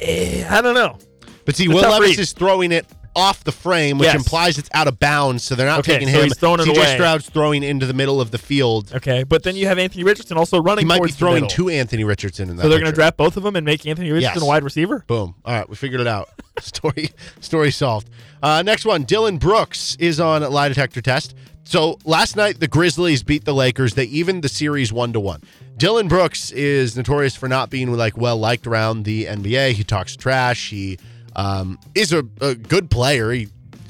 Eh, 0.00 0.46
I 0.48 0.60
don't 0.62 0.74
know. 0.74 0.96
But 1.44 1.56
see, 1.56 1.68
Will 1.68 1.76
Levis 1.82 2.10
read. 2.10 2.18
is 2.18 2.32
throwing 2.32 2.72
it 2.72 2.86
off 3.16 3.42
the 3.42 3.50
frame, 3.52 3.98
which 3.98 4.06
Yes. 4.06 4.14
implies 4.14 4.56
it's 4.56 4.68
out 4.72 4.86
of 4.86 4.98
bounds. 5.00 5.42
So 5.42 5.56
they're 5.56 5.66
not 5.66 5.80
Okay, 5.80 5.94
taking 5.94 6.08
so 6.08 6.18
him. 6.18 6.24
he's 6.24 6.38
throwing 6.38 6.60
CJ 6.60 6.76
away. 6.76 6.94
Stroud's 6.94 7.28
throwing 7.28 7.62
into 7.64 7.84
the 7.84 7.92
middle 7.92 8.20
of 8.20 8.30
the 8.30 8.38
field. 8.38 8.92
Okay, 8.94 9.24
but 9.24 9.42
then 9.42 9.56
you 9.56 9.66
have 9.66 9.78
Anthony 9.78 10.04
Richardson 10.04 10.36
also 10.38 10.62
running. 10.62 10.84
He 10.84 10.88
might 10.88 11.02
be 11.02 11.10
throwing 11.10 11.48
to 11.48 11.68
Anthony 11.68 12.04
Richardson 12.04 12.48
in 12.50 12.56
that. 12.56 12.62
So 12.62 12.68
they're 12.68 12.78
going 12.78 12.92
to 12.92 12.94
draft 12.94 13.16
both 13.16 13.36
of 13.36 13.42
them 13.42 13.56
and 13.56 13.64
make 13.66 13.84
Anthony 13.84 14.12
Richardson 14.12 14.36
Yes. 14.36 14.42
a 14.42 14.46
wide 14.46 14.62
receiver. 14.62 15.02
Boom. 15.08 15.34
All 15.44 15.52
right, 15.54 15.68
we 15.68 15.74
figured 15.74 16.00
it 16.00 16.06
out. 16.06 16.28
story 16.60 17.10
story 17.40 17.70
solved. 17.72 18.08
Uh, 18.42 18.62
next 18.62 18.84
one, 18.86 19.02
Dillon 19.02 19.38
Brooks 19.38 19.96
is 19.98 20.20
on 20.20 20.42
lie 20.50 20.68
detector 20.68 21.00
test. 21.02 21.34
So 21.64 21.98
last 22.04 22.36
night 22.36 22.58
the 22.60 22.68
Grizzlies 22.68 23.22
beat 23.22 23.44
the 23.44 23.54
Lakers. 23.54 23.94
They 23.94 24.04
evened 24.04 24.42
the 24.42 24.48
series 24.48 24.92
one 24.92 25.12
to 25.12 25.20
one. 25.20 25.42
Dillon 25.76 26.08
Brooks 26.08 26.50
is 26.50 26.96
notorious 26.96 27.36
for 27.36 27.48
not 27.48 27.70
being 27.70 27.92
like 27.96 28.16
well 28.16 28.36
liked 28.36 28.66
around 28.66 29.04
the 29.04 29.26
NBA. 29.26 29.72
He 29.72 29.84
talks 29.84 30.16
trash. 30.16 30.70
He 30.70 30.98
um, 31.36 31.78
is 31.94 32.12
a, 32.12 32.24
a 32.40 32.54
good 32.54 32.90
player. 32.90 33.30
He 33.30 33.48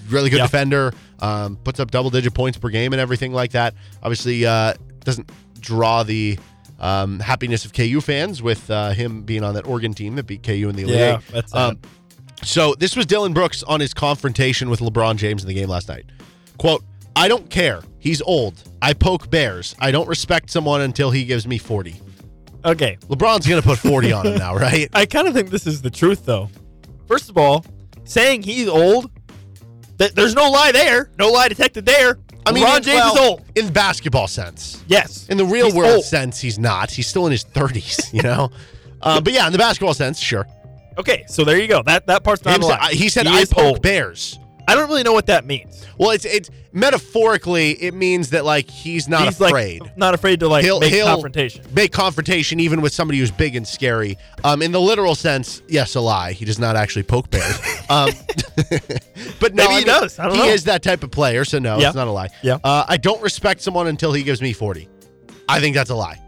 really 0.09 0.31
good 0.31 0.39
Yeah. 0.39 0.45
defender. 0.47 0.93
Um, 1.21 1.57
puts 1.57 1.81
up 1.81 1.91
double 1.91 2.11
digit 2.11 2.33
points 2.35 2.59
per 2.59 2.69
game 2.71 2.93
and 2.93 3.01
everything 3.01 3.33
like 3.33 3.53
that. 3.53 3.75
Obviously, 4.03 4.47
uh, 4.47 4.75
doesn't 5.05 5.31
draw 5.61 6.03
the 6.03 6.39
um, 6.79 7.21
happiness 7.21 7.65
of 7.67 7.73
KU 7.75 8.01
fans 8.01 8.43
with 8.43 8.71
uh, 8.71 8.91
him 8.91 9.23
being 9.23 9.45
on 9.45 9.55
that 9.55 9.67
Oregon 9.67 9.93
team 9.93 10.17
that 10.17 10.27
beat 10.27 10.43
KU 10.43 10.69
in 10.69 10.77
the 10.77 10.83
Elite 10.83 10.97
Yeah, 10.97 11.21
that's 11.31 11.55
Um, 11.55 11.79
so 12.43 12.75
this 12.79 12.97
was 12.97 13.05
Dillon 13.05 13.35
Brooks 13.35 13.63
on 13.65 13.81
his 13.81 13.93
confrontation 13.93 14.71
with 14.71 14.81
LeBron 14.81 15.17
James 15.17 15.43
in 15.43 15.49
the 15.49 15.55
game 15.55 15.69
last 15.69 15.89
night. 15.89 16.07
Quote, 16.57 16.83
I 17.17 17.29
don't 17.29 17.49
care. 17.51 17.83
He's 17.99 18.23
old. 18.23 18.63
I 18.81 18.93
poke 18.95 19.31
bears. 19.31 19.75
I 19.79 19.91
don't 19.91 20.09
respect 20.09 20.51
someone 20.51 20.81
until 20.83 21.11
he 21.11 21.25
gives 21.25 21.47
me 21.47 21.59
40. 21.59 21.97
Okay, 22.65 22.99
LeBron's 23.09 23.47
going 23.47 23.61
to 23.61 23.67
put 23.67 23.79
40 23.79 24.13
on 24.13 24.27
him 24.27 24.39
now, 24.39 24.55
right? 24.57 24.89
I 24.93 25.07
kind 25.07 25.27
of 25.29 25.35
think 25.35 25.51
this 25.51 25.67
is 25.67 25.81
the 25.83 25.91
truth, 25.91 26.25
though. 26.27 26.49
First 27.09 27.31
of 27.31 27.37
all, 27.39 27.65
saying 28.05 28.43
he's 28.43 28.69
old, 28.69 29.11
th- 29.99 30.13
there's 30.15 30.35
no 30.35 30.51
lie 30.51 30.71
there. 30.73 31.11
No 31.19 31.31
lie 31.31 31.49
detected 31.49 31.87
there. 31.87 32.19
I 32.47 32.53
mean, 32.53 32.65
LeBron 32.65 32.83
James 32.83 32.87
well, 33.01 33.15
is 33.15 33.21
old. 33.21 33.43
In 33.55 33.73
basketball 33.73 34.27
sense. 34.29 34.83
Yes. 34.89 35.29
In 35.29 35.37
the 35.37 35.45
real 35.45 35.67
He's 35.67 35.75
world 35.75 35.91
old. 35.97 36.05
sense, 36.05 36.41
he's 36.41 36.59
not. 36.59 36.91
He's 36.91 37.07
still 37.07 37.27
in 37.27 37.33
his 37.33 37.45
30s, 37.45 38.13
you 38.15 38.23
know? 38.23 38.51
uh, 39.03 39.21
but 39.21 39.33
yeah, 39.33 39.47
in 39.47 39.53
the 39.53 39.59
basketball 39.59 39.95
sense, 39.95 40.19
sure. 40.19 40.47
Okay, 40.99 41.25
so 41.29 41.45
there 41.45 41.59
you 41.59 41.67
go. 41.69 41.83
That 41.83 42.07
that 42.09 42.25
part's 42.25 42.45
not 42.45 42.57
Him 42.57 42.63
a 42.63 42.67
lie. 42.67 42.79
I- 42.81 42.93
he 42.93 43.09
said, 43.09 43.27
He 43.27 43.33
I 43.39 43.45
poke 43.45 43.65
old. 43.65 43.83
bears. 43.83 44.39
I 44.71 44.75
don't 44.77 44.89
really 44.89 45.03
know 45.03 45.13
what 45.13 45.27
that 45.27 45.45
means. 45.45 45.85
Well, 45.99 46.11
it's 46.11 46.25
it's 46.25 46.49
metaphorically, 46.73 47.73
it 47.73 47.93
means 47.93 48.31
that 48.31 48.45
like 48.45 48.71
he's 48.71 49.09
not 49.09 49.25
he's 49.25 49.41
afraid. 49.41 49.81
like 49.81 49.97
not 49.99 50.15
afraid 50.15 50.39
to 50.41 50.49
like 50.49 50.65
he'll 50.65 50.79
make 50.79 50.93
he'll 50.93 51.07
confrontation. 51.07 51.65
make 51.75 51.91
confrontation 51.93 52.61
even 52.61 52.81
with 52.81 52.93
somebody 52.93 53.19
who's 53.19 53.31
big 53.33 53.57
and 53.57 53.67
scary. 53.67 54.17
Um, 54.45 54.63
in 54.63 54.71
the 54.71 54.81
literal 54.81 55.15
sense, 55.17 55.61
yes, 55.67 55.95
a 55.97 56.01
lie. 56.01 56.33
He 56.33 56.45
does 56.45 56.59
not 56.61 56.77
actually 56.77 57.03
poke 57.03 57.31
bears. 57.31 57.59
um, 57.91 58.11
but 59.41 59.55
no, 59.55 59.65
Maybe 59.65 59.69
I 59.69 59.71
he 59.71 59.77
mean, 59.79 59.87
does. 59.87 60.19
I 60.19 60.27
don't 60.27 60.35
he 60.37 60.41
know. 60.43 60.49
is 60.49 60.65
that 60.65 60.83
type 60.83 61.03
of 61.03 61.11
player, 61.11 61.45
so 61.45 61.59
no, 61.59 61.79
Yeah. 61.79 61.89
it's 61.89 61.97
not 61.97 62.07
a 62.07 62.13
lie. 62.13 62.29
Yeah. 62.43 62.59
Uh, 62.63 62.85
I 62.87 62.97
don't 62.97 63.21
respect 63.23 63.61
someone 63.63 63.89
until 63.89 64.13
he 64.13 64.23
gives 64.23 64.41
me 64.41 64.53
forty. 64.53 64.89
I 65.49 65.59
think 65.59 65.75
that's 65.75 65.91
a 65.91 65.97
lie. 65.97 66.21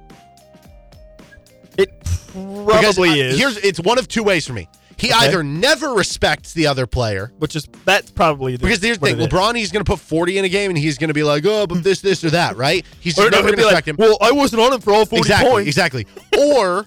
It 1.78 1.90
Because, 1.98 2.66
probably 2.96 3.20
is. 3.20 3.38
Here's 3.38 3.56
it's 3.58 3.80
one 3.80 3.98
of 3.98 4.08
two 4.08 4.22
ways 4.22 4.46
for 4.46 4.52
me. 4.52 4.68
He 5.02 5.08
Okay. 5.12 5.26
either 5.26 5.42
never 5.42 5.94
respects 5.94 6.52
the 6.52 6.68
other 6.68 6.86
player. 6.86 7.32
which 7.38 7.56
is 7.56 7.66
that's 7.84 8.10
probably 8.12 8.52
the, 8.56 8.62
Because 8.62 8.80
here's 8.80 8.98
the 8.98 9.06
thing. 9.06 9.16
LeBron, 9.16 9.56
he's 9.56 9.72
going 9.72 9.84
to 9.84 9.90
put 9.90 9.98
40 9.98 10.38
in 10.38 10.44
a 10.44 10.48
game, 10.48 10.70
and 10.70 10.78
he's 10.78 10.96
going 10.96 11.08
to 11.08 11.14
be 11.14 11.24
like, 11.24 11.44
oh, 11.44 11.66
but 11.66 11.82
this, 11.82 12.00
this, 12.00 12.22
or 12.22 12.30
that, 12.30 12.56
right? 12.56 12.86
He's 13.00 13.18
Or 13.18 13.22
just 13.28 13.32
no, 13.32 13.38
never 13.38 13.48
going 13.48 13.58
to 13.58 13.64
respect 13.64 13.86
like, 13.88 13.88
him. 13.88 13.96
Well, 13.98 14.16
I 14.20 14.30
wasn't 14.30 14.62
on 14.62 14.72
him 14.72 14.80
for 14.80 14.92
all 14.92 15.04
forty 15.04 15.22
exactly, 15.22 15.50
points. 15.50 15.66
exactly. 15.68 16.06
Or 16.38 16.86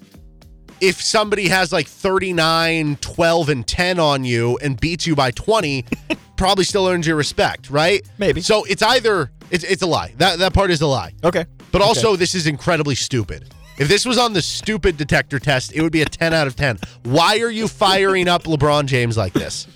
if 0.81 1.01
somebody 1.01 1.49
has 1.49 1.73
like 1.73 1.87
39, 1.87 2.97
12, 3.01 3.49
and 3.49 3.67
10 3.67 3.99
on 3.99 4.23
you 4.23 4.57
and 4.61 4.79
beats 4.79 5.05
you 5.05 5.15
by 5.15 5.31
20, 5.31 5.85
probably 6.37 6.63
still 6.63 6.87
earns 6.87 7.05
your 7.07 7.15
respect, 7.17 7.69
right? 7.69 8.01
Maybe. 8.17 8.39
So 8.41 8.63
it's 8.65 8.81
either 8.81 9.31
it's 9.51 9.63
it's 9.65 9.81
a 9.81 9.87
lie. 9.87 10.13
That 10.17 10.39
that 10.39 10.53
part 10.53 10.71
is 10.71 10.81
a 10.81 10.87
lie. 10.87 11.13
Okay. 11.23 11.45
But 11.71 11.81
also 11.81 12.15
this 12.15 12.33
is 12.33 12.47
incredibly 12.47 12.95
stupid. 12.95 13.53
If 13.77 13.87
this 13.87 14.05
was 14.05 14.17
on 14.17 14.33
the 14.33 14.41
stupid 14.41 14.97
detector 14.97 15.39
test, 15.39 15.73
it 15.73 15.81
would 15.81 15.91
be 15.91 16.01
a 16.01 16.05
10 16.05 16.33
out 16.33 16.47
of 16.47 16.55
10. 16.55 16.79
Why 17.03 17.39
are 17.39 17.51
you 17.51 17.67
firing 17.67 18.27
up 18.27 18.43
LeBron 18.43 18.85
James 18.85 19.17
like 19.17 19.33
this? 19.33 19.67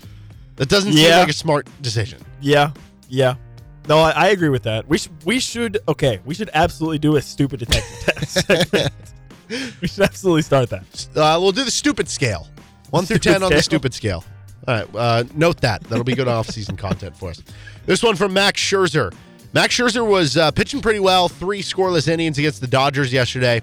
That 0.56 0.68
doesn't 0.68 0.92
seem 0.92 1.10
like 1.10 1.28
a 1.28 1.34
smart 1.34 1.68
decision. 1.82 2.22
Yeah. 2.40 2.72
Yeah. 3.08 3.34
No, 3.88 3.98
I, 3.98 4.10
I 4.10 4.28
agree 4.28 4.50
with 4.50 4.62
that. 4.64 4.86
We 4.88 4.98
should 4.98 5.24
we 5.24 5.40
should 5.40 5.78
okay. 5.88 6.20
We 6.24 6.34
should 6.34 6.50
absolutely 6.54 6.98
do 6.98 7.16
a 7.16 7.22
stupid 7.22 7.60
detector 7.60 8.12
test. 8.12 8.90
we 9.80 9.88
should 9.88 10.04
absolutely 10.04 10.42
start 10.42 10.70
that. 10.70 11.08
Uh, 11.16 11.38
we'll 11.40 11.52
do 11.52 11.64
the 11.64 11.70
stupid 11.70 12.08
scale. 12.08 12.46
One 12.90 13.04
through 13.06 13.16
Stupid 13.16 13.32
ten 13.32 13.42
on 13.42 13.50
the 13.50 13.62
stupid 13.62 13.94
scale. 13.94 14.24
All 14.68 14.74
right. 14.74 14.94
Uh, 14.94 15.24
note 15.34 15.60
that. 15.62 15.82
That'll 15.84 16.04
be 16.04 16.14
good 16.14 16.28
off-season 16.28 16.76
content 16.76 17.16
for 17.16 17.30
us. 17.30 17.42
This 17.86 18.02
one 18.02 18.16
from 18.16 18.32
Max 18.32 18.60
Scherzer. 18.60 19.14
Max 19.52 19.74
Scherzer 19.76 20.06
was 20.06 20.36
uh, 20.36 20.50
pitching 20.50 20.80
pretty 20.80 21.00
well. 21.00 21.28
Three 21.28 21.62
scoreless 21.62 22.06
innings 22.06 22.38
against 22.38 22.60
the 22.60 22.66
Dodgers 22.66 23.12
yesterday, 23.12 23.62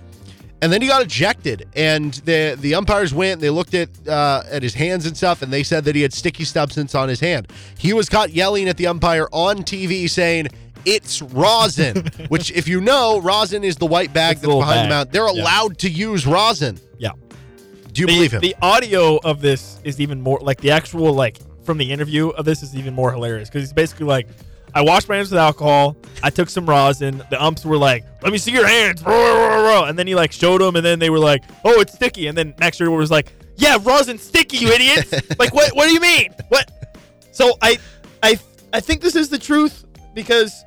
and 0.61 0.71
then 0.71 0.81
he 0.81 0.87
got 0.87 1.01
ejected. 1.03 1.67
And 1.75 2.13
the 2.25 2.57
the 2.59 2.75
umpires 2.75 3.13
went. 3.13 3.33
and 3.33 3.41
They 3.41 3.49
looked 3.49 3.73
at 3.73 3.89
uh, 4.07 4.43
at 4.49 4.63
his 4.63 4.73
hands 4.73 5.05
and 5.05 5.15
stuff, 5.15 5.41
and 5.41 5.51
they 5.51 5.63
said 5.63 5.83
that 5.85 5.95
he 5.95 6.01
had 6.01 6.13
sticky 6.13 6.43
substance 6.45 6.95
on 6.95 7.09
his 7.09 7.19
hand. 7.19 7.51
He 7.77 7.93
was 7.93 8.09
caught 8.09 8.31
yelling 8.31 8.67
at 8.69 8.77
the 8.77 8.87
umpire 8.87 9.27
on 9.31 9.57
TV, 9.59 10.09
saying. 10.09 10.47
It's 10.85 11.21
rosin, 11.21 12.05
which, 12.29 12.49
if 12.51 12.65
you 12.65 12.79
know, 12.79 13.19
rosin 13.19 13.65
is 13.65 13.75
the 13.75 13.85
white 13.85 14.13
bag 14.13 14.37
It's 14.37 14.41
that's 14.43 14.53
behind 14.53 14.85
the 14.85 14.89
mound. 14.89 15.11
They're 15.11 15.27
Yeah. 15.33 15.41
allowed 15.41 15.77
to 15.79 15.89
use 15.89 16.25
rosin. 16.25 16.79
Yeah. 16.97 17.11
Do 17.91 17.99
you 18.01 18.07
the, 18.07 18.13
believe 18.13 18.31
him? 18.31 18.39
The 18.39 18.55
audio 18.61 19.17
of 19.17 19.41
this 19.41 19.81
is 19.83 19.99
even 19.99 20.21
more 20.21 20.39
like 20.39 20.61
the 20.61 20.71
actual 20.71 21.13
like 21.13 21.39
from 21.65 21.77
the 21.77 21.91
interview 21.91 22.29
of 22.29 22.45
this 22.45 22.63
is 22.63 22.73
even 22.73 22.93
more 22.93 23.11
hilarious 23.11 23.49
because 23.49 23.63
he's 23.63 23.73
basically 23.73 24.05
like, 24.05 24.29
I 24.77 24.81
washed 24.81 25.09
my 25.09 25.15
hands 25.15 25.31
with 25.31 25.39
alcohol. 25.39 25.97
I 26.21 26.29
took 26.29 26.51
some 26.51 26.67
rosin. 26.67 27.23
The 27.31 27.43
umps 27.43 27.65
were 27.65 27.79
like, 27.79 28.05
"Let 28.21 28.31
me 28.31 28.37
see 28.37 28.51
your 28.51 28.67
hands," 28.67 29.01
and 29.03 29.97
then 29.97 30.05
he 30.05 30.13
like 30.13 30.31
showed 30.31 30.61
them, 30.61 30.75
and 30.75 30.85
then 30.85 30.99
they 30.99 31.09
were 31.09 31.17
like, 31.17 31.43
"Oh, 31.65 31.81
it's 31.81 31.93
sticky." 31.93 32.27
And 32.27 32.37
then 32.37 32.53
next 32.59 32.79
year 32.79 32.91
was 32.91 33.09
like, 33.09 33.33
"Yeah, 33.55 33.79
rosin 33.81 34.19
sticky, 34.19 34.57
you 34.57 34.67
idiots!" 34.67 35.11
like, 35.39 35.51
what? 35.51 35.75
What 35.75 35.87
do 35.87 35.93
you 35.95 35.99
mean? 35.99 36.31
What? 36.49 36.69
So 37.31 37.57
I, 37.59 37.79
I, 38.21 38.39
I 38.71 38.79
think 38.79 39.01
this 39.01 39.15
is 39.15 39.29
the 39.29 39.39
truth 39.39 39.83
because 40.13 40.63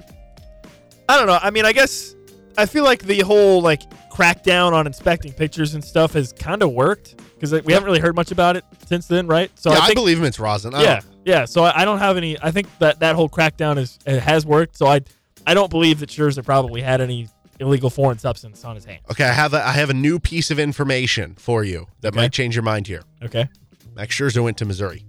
I 1.08 1.16
don't 1.16 1.28
know. 1.28 1.38
I 1.40 1.52
mean, 1.52 1.64
I 1.64 1.72
guess 1.72 2.16
I 2.58 2.66
feel 2.66 2.82
like 2.82 3.02
the 3.04 3.20
whole 3.20 3.62
like 3.62 3.82
crackdown 4.10 4.72
on 4.72 4.88
inspecting 4.88 5.32
pictures 5.32 5.74
and 5.74 5.84
stuff 5.84 6.14
has 6.14 6.32
kind 6.32 6.64
of 6.64 6.72
worked 6.72 7.14
because 7.40 7.52
we 7.64 7.72
haven't 7.72 7.86
really 7.86 8.00
heard 8.00 8.14
much 8.14 8.30
about 8.32 8.56
it 8.56 8.64
since 8.86 9.06
then, 9.06 9.26
right? 9.26 9.50
So 9.58 9.70
yeah, 9.72 9.78
I 9.78 9.86
I, 9.86 9.94
believe 9.94 10.18
him. 10.18 10.24
It's 10.24 10.38
rosin. 10.38 10.74
I 10.74 10.82
yeah, 10.82 11.00
don't- 11.00 11.06
yeah. 11.24 11.44
So 11.46 11.64
I, 11.64 11.82
I 11.82 11.84
don't 11.84 11.98
have 11.98 12.16
any. 12.16 12.38
I 12.40 12.50
think 12.50 12.66
that 12.78 13.00
that 13.00 13.16
whole 13.16 13.28
crackdown 13.28 13.78
is 13.78 13.98
it 14.06 14.20
has 14.20 14.44
worked. 14.44 14.76
So 14.76 14.86
I, 14.86 15.00
I 15.46 15.54
don't 15.54 15.70
believe 15.70 16.00
that 16.00 16.10
Scherzer 16.10 16.44
probably 16.44 16.82
had 16.82 17.00
any 17.00 17.28
illegal 17.58 17.88
foreign 17.90 18.18
substance 18.18 18.64
on 18.64 18.74
his 18.74 18.84
hand. 18.84 19.00
Okay, 19.10 19.24
I 19.24 19.32
have 19.32 19.54
a 19.54 19.66
I 19.66 19.72
have 19.72 19.88
a 19.90 19.94
new 19.94 20.18
piece 20.20 20.50
of 20.50 20.58
information 20.58 21.34
for 21.36 21.64
you 21.64 21.86
that 22.02 22.08
Okay. 22.08 22.16
might 22.16 22.32
change 22.32 22.54
your 22.54 22.62
mind 22.62 22.86
here. 22.86 23.02
Okay. 23.22 23.48
Max 23.96 24.14
Scherzer 24.16 24.42
went 24.44 24.56
to 24.58 24.64
Missouri. 24.64 25.04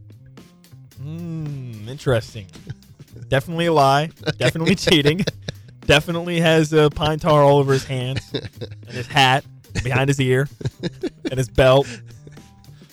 Hmm. 1.01 1.87
Interesting. 1.87 2.47
Definitely 3.29 3.67
a 3.67 3.73
lie. 3.73 4.09
Definitely 4.37 4.75
cheating. 4.87 5.23
Definitely 5.85 6.39
has 6.39 6.73
uh, 6.73 6.89
pine 6.89 7.19
tar 7.19 7.41
all 7.43 7.57
over 7.57 7.73
his 7.73 7.83
hands 7.85 8.21
and 8.33 8.89
his 8.95 9.07
hat, 9.07 9.43
behind 9.83 10.09
his 10.09 10.19
ear, 10.19 10.47
and 11.29 11.37
his 11.37 11.49
belt, 11.49 11.87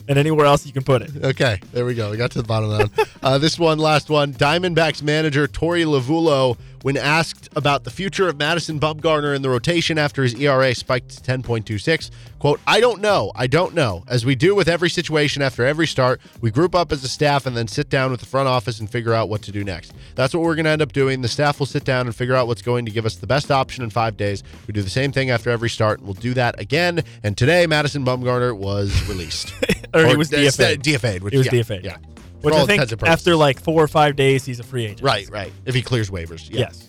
and 0.09 0.19
anywhere 0.19 0.47
else 0.47 0.67
you 0.67 0.73
can 0.73 0.83
put 0.83 1.03
it. 1.03 1.11
Okay, 1.23 1.61
there 1.73 1.85
we 1.85 1.95
go. 1.95 2.11
We 2.11 2.17
got 2.17 2.31
to 2.33 2.43
the 2.43 2.49
bottom 2.49 2.71
of 2.71 2.97
that. 2.97 3.09
uh, 3.23 3.39
this 3.39 3.59
one, 3.59 3.79
last 3.79 4.09
one. 4.09 4.33
Diamondbacks 4.33 5.03
manager 5.03 5.47
Torey 5.47 5.85
Lovullo, 5.85 6.57
when 6.83 6.97
asked 6.97 7.49
about 7.57 7.85
the 7.85 7.91
future 7.91 8.29
of 8.29 8.39
Madison 8.39 8.81
Bumgarner 8.81 9.37
in 9.37 9.43
the 9.43 9.51
rotation 9.51 9.99
after 9.99 10.23
his 10.23 10.35
ERA 10.35 10.75
spiked 10.75 11.23
to 11.23 11.39
10.26, 11.39 12.11
quote, 12.39 12.61
I 12.67 12.81
don't 12.81 13.01
know. 13.03 13.33
I 13.35 13.47
don't 13.49 13.75
know. 13.75 14.05
As 14.09 14.25
we 14.25 14.35
do 14.35 14.55
with 14.55 14.69
every 14.69 14.89
situation 14.89 15.43
after 15.43 15.67
every 15.67 15.87
start, 15.87 16.21
we 16.41 16.51
group 16.51 16.75
up 16.75 16.93
as 16.93 17.05
a 17.05 17.09
staff 17.09 17.47
and 17.47 17.57
then 17.57 17.69
sit 17.69 17.91
down 17.91 18.11
with 18.11 18.21
the 18.21 18.27
front 18.27 18.49
office 18.49 18.81
and 18.81 18.89
figure 18.89 19.13
out 19.13 19.29
what 19.29 19.43
to 19.43 19.53
do 19.53 19.65
next. 19.65 19.93
That's 20.15 20.33
what 20.33 20.43
we're 20.43 20.55
going 20.55 20.65
to 20.65 20.71
end 20.71 20.83
up 20.83 20.93
doing. 20.93 21.21
The 21.21 21.29
staff 21.29 21.59
will 21.59 21.67
sit 21.67 21.85
down 21.85 22.07
and 22.07 22.15
figure 22.15 22.35
out 22.35 22.47
what's 22.47 22.63
going 22.63 22.87
to 22.87 22.91
give 22.91 23.05
us 23.05 23.17
the 23.17 23.27
best 23.27 23.51
option 23.51 23.85
in 23.85 23.91
five 23.91 24.17
days. 24.17 24.43
We 24.67 24.73
do 24.73 24.83
the 24.83 24.91
same 24.91 25.13
thing 25.13 25.31
after 25.31 25.51
every 25.51 25.69
start, 25.69 25.99
and 25.99 26.07
we'll 26.07 26.15
do 26.15 26.33
that 26.35 26.59
again. 26.61 27.03
And 27.23 27.37
today, 27.37 27.67
Madison 27.67 28.05
Bumgarner 28.05 28.57
was 28.57 29.07
released. 29.09 29.53
Or 29.95 30.07
he 30.07 30.17
was 30.17 30.31
DFA'd. 30.31 30.83
DFA'd. 30.83 31.23
Which, 31.23 31.33
He 31.33 31.39
was 31.39 31.47
yeah, 31.47 31.53
DFA'd. 31.53 31.85
Yeah. 31.85 31.97
Which 32.41 32.55
I 32.55 32.59
think 32.59 32.71
intents 32.73 32.93
and 32.93 33.01
purposes. 33.01 33.13
after 33.21 33.37
like 33.37 33.61
four 33.61 33.83
or 33.83 33.89
five 33.89 34.15
days, 34.17 34.45
he's 34.45 34.61
a 34.61 34.63
free 34.65 34.85
agent. 34.85 35.03
Right, 35.03 35.29
right. 35.31 35.53
If 35.65 35.75
he 35.75 35.83
clears 35.83 36.09
waivers. 36.11 36.49
Yeah. 36.51 36.61
Yes. 36.61 36.89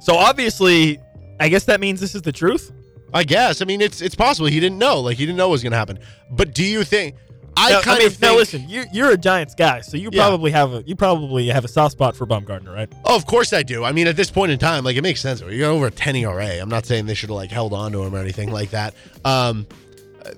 So 0.00 0.16
obviously, 0.16 0.98
I 1.38 1.48
guess 1.48 1.64
that 1.66 1.78
means 1.80 2.00
this 2.00 2.14
is 2.14 2.22
the 2.22 2.32
truth. 2.32 2.72
I 3.14 3.24
guess. 3.24 3.60
I 3.62 3.64
mean, 3.66 3.80
it's 3.80 4.00
it's 4.00 4.14
possible 4.14 4.48
he 4.48 4.58
didn't 4.58 4.78
know. 4.78 5.00
Like 5.00 5.18
he 5.18 5.26
didn't 5.26 5.36
know 5.36 5.48
what 5.48 5.52
was 5.52 5.62
going 5.62 5.72
to 5.72 5.76
happen. 5.78 5.98
But 6.30 6.54
do 6.54 6.64
you 6.64 6.82
think? 6.82 7.14
I 7.54 7.70
Now- 7.72 7.80
kind 7.82 7.98
mean, 7.98 8.06
of 8.06 8.14
think. 8.14 8.22
now 8.32 8.36
listen, 8.36 8.64
you're 8.66 8.86
you're 8.94 9.10
a 9.10 9.16
Giants 9.18 9.54
guy, 9.54 9.82
so 9.82 9.98
you 9.98 10.08
Yeah. 10.10 10.22
probably 10.26 10.50
have 10.52 10.72
a 10.72 10.82
you 10.86 10.96
probably 10.96 11.48
have 11.48 11.64
a 11.66 11.68
soft 11.68 11.92
spot 11.92 12.16
for 12.16 12.26
Bumgarner, 12.26 12.74
right? 12.74 12.90
Oh, 13.04 13.14
of 13.14 13.26
course 13.26 13.52
I 13.52 13.62
do. 13.62 13.84
I 13.84 13.92
mean, 13.92 14.06
at 14.06 14.16
this 14.16 14.30
point 14.30 14.50
in 14.50 14.58
time, 14.58 14.82
like 14.84 14.96
it 14.96 15.02
makes 15.02 15.20
sense. 15.20 15.42
You 15.42 15.58
got 15.60 15.70
over 15.70 15.88
a 15.88 15.90
10 15.90 16.16
ERA. 16.16 16.46
I'm 16.58 16.70
not 16.70 16.86
saying 16.86 17.04
they 17.06 17.14
should 17.14 17.28
have 17.28 17.36
like 17.36 17.50
held 17.50 17.74
on 17.74 17.92
to 17.92 18.02
him 18.02 18.14
or 18.14 18.18
anything 18.18 18.50
like 18.50 18.70
that. 18.70 18.94
Um, 19.26 19.66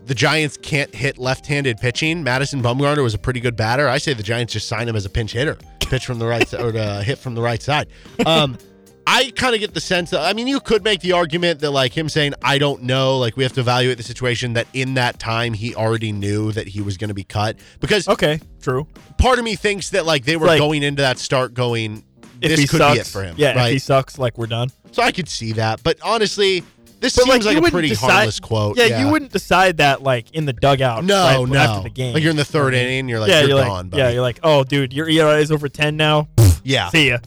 the 0.06 0.14
Giants 0.14 0.56
can't 0.56 0.94
hit 0.94 1.18
left-handed 1.18 1.78
pitching. 1.78 2.22
Madison 2.22 2.62
Bumgarner 2.62 3.02
was 3.02 3.14
a 3.14 3.18
pretty 3.18 3.40
good 3.40 3.56
batter. 3.56 3.88
I 3.88 3.98
say 3.98 4.14
the 4.14 4.22
Giants 4.22 4.52
just 4.52 4.68
sign 4.68 4.88
him 4.88 4.96
as 4.96 5.04
a 5.04 5.10
pinch 5.10 5.32
hitter, 5.32 5.56
pitch 5.80 6.06
from 6.06 6.18
the 6.18 6.26
right 6.26 6.46
side 6.46 6.60
or 6.62 6.72
to 6.72 7.02
hit 7.02 7.18
from 7.18 7.34
the 7.34 7.42
right 7.42 7.60
side. 7.62 7.88
Um, 8.26 8.58
I 9.06 9.32
kind 9.36 9.54
of 9.54 9.60
get 9.60 9.74
the 9.74 9.80
sense 9.82 10.10
that 10.10 10.20
I 10.20 10.32
mean, 10.32 10.46
you 10.46 10.60
could 10.60 10.82
make 10.82 11.00
the 11.00 11.12
argument 11.12 11.60
that 11.60 11.70
like 11.72 11.92
him 11.94 12.08
saying 12.08 12.32
I 12.42 12.56
don't 12.56 12.84
know, 12.84 13.18
like 13.18 13.36
we 13.36 13.42
have 13.42 13.52
to 13.52 13.60
evaluate 13.60 13.98
the 13.98 14.02
situation 14.02 14.54
that 14.54 14.66
in 14.72 14.94
that 14.94 15.18
time 15.18 15.52
he 15.52 15.74
already 15.74 16.10
knew 16.10 16.52
that 16.52 16.66
he 16.68 16.80
was 16.80 16.96
going 16.96 17.08
to 17.08 17.14
be 17.14 17.24
cut 17.24 17.56
because 17.80 18.08
Okay, 18.08 18.40
true. 18.62 18.86
part 19.18 19.38
of 19.38 19.44
me 19.44 19.56
thinks 19.56 19.90
that 19.90 20.06
like 20.06 20.24
they 20.24 20.36
were 20.36 20.46
Like- 20.46 20.58
going 20.58 20.82
into 20.82 21.02
that 21.02 21.18
start 21.18 21.52
going 21.52 22.02
this 22.40 22.60
could 22.70 22.78
sucks, 22.78 22.94
be 22.94 23.00
it 23.00 23.06
for 23.06 23.22
him. 23.22 23.34
yeah. 23.38 23.54
right? 23.54 23.66
If 23.68 23.72
he 23.74 23.78
sucks, 23.78 24.18
like 24.18 24.36
we're 24.38 24.46
done. 24.46 24.68
So 24.92 25.02
I 25.02 25.12
could 25.12 25.28
see 25.28 25.52
that, 25.52 25.82
but 25.82 25.98
honestly, 26.02 26.62
this 27.04 27.16
But 27.16 27.24
seems 27.26 27.44
like, 27.46 27.56
like, 27.56 27.68
a 27.68 27.70
pretty 27.70 27.88
decide- 27.90 28.10
harmless 28.10 28.40
quote. 28.40 28.76
Yeah, 28.78 29.00
you 29.00 29.10
wouldn't 29.10 29.30
decide 29.32 29.76
that 29.76 30.02
like 30.02 30.30
in 30.32 30.46
the 30.46 30.52
dugout. 30.54 31.04
No, 31.04 31.22
right 31.42 31.48
no. 31.48 31.58
After 31.58 31.82
the 31.82 31.90
game, 31.94 32.14
Like 32.14 32.22
you're 32.22 32.30
in 32.30 32.36
the 32.36 32.44
third 32.44 32.74
inning, 32.74 33.08
you're 33.08 33.20
like 33.20 33.30
yeah, 33.30 33.40
you're, 33.40 33.50
you're 33.50 33.64
gone. 33.64 33.88
buddy. 33.90 34.02
yeah, 34.02 34.08
you're 34.10 34.22
like, 34.22 34.40
oh, 34.42 34.64
dude, 34.64 34.92
your 34.92 35.08
ERA 35.08 35.36
is 35.38 35.52
over 35.52 35.68
ten 35.68 35.96
now. 35.96 36.28
yeah. 36.64 36.88
See 36.88 37.08
ya. 37.10 37.18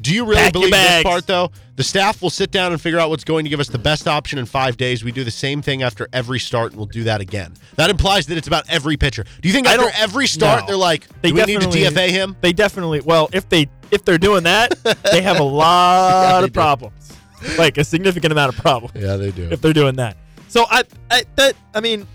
Do 0.00 0.14
you 0.14 0.24
really 0.24 0.36
Pack 0.36 0.52
believe 0.52 0.70
this 0.70 1.02
part 1.02 1.26
though? 1.26 1.50
The 1.74 1.82
staff 1.82 2.22
will 2.22 2.30
sit 2.30 2.50
down 2.52 2.70
and 2.72 2.80
figure 2.80 2.98
out 3.00 3.08
what's 3.10 3.24
going 3.24 3.44
to 3.44 3.48
give 3.50 3.58
us 3.60 3.68
the 3.68 3.78
best 3.78 4.06
option 4.08 4.38
in 4.38 4.46
five 4.46 4.76
days. 4.76 5.02
We 5.04 5.10
do 5.12 5.24
the 5.24 5.30
same 5.30 5.60
thing 5.62 5.82
after 5.82 6.08
every 6.12 6.38
start, 6.38 6.70
and 6.72 6.76
we'll 6.76 6.86
do 6.86 7.04
that 7.04 7.20
again. 7.20 7.54
That 7.76 7.88
implies 7.90 8.26
that 8.26 8.38
it's 8.38 8.46
about 8.48 8.64
every 8.68 8.96
pitcher. 8.96 9.24
Do 9.42 9.48
you 9.48 9.52
think 9.52 9.66
I 9.66 9.72
after 9.74 9.84
don't- 9.86 10.00
every 10.00 10.26
start 10.28 10.62
no. 10.62 10.66
they're 10.68 10.76
like, 10.76 11.06
They 11.22 11.32
we 11.32 11.42
need 11.44 11.60
to 11.60 11.68
DFA 11.68 12.10
him? 12.10 12.36
They 12.40 12.52
definitely. 12.52 13.00
Well, 13.00 13.28
if 13.32 13.48
they 13.48 13.68
if 13.90 14.04
they're 14.04 14.18
doing 14.18 14.42
that, 14.44 14.74
they 15.10 15.22
have 15.22 15.40
a 15.40 15.42
lot 15.62 16.40
Yeah, 16.40 16.44
of 16.44 16.52
problems, 16.52 16.97
like 17.58 17.78
a 17.78 17.84
significant 17.84 18.32
amount 18.32 18.54
of 18.54 18.60
problems. 18.60 18.94
Yeah, 19.00 19.16
they 19.16 19.30
do. 19.30 19.48
if 19.50 19.60
they're 19.60 19.72
doing 19.72 19.96
that. 19.96 20.16
So 20.48 20.64
I, 20.70 20.84
I 21.10 21.24
that 21.36 21.54
I 21.74 21.80
mean, 21.80 22.06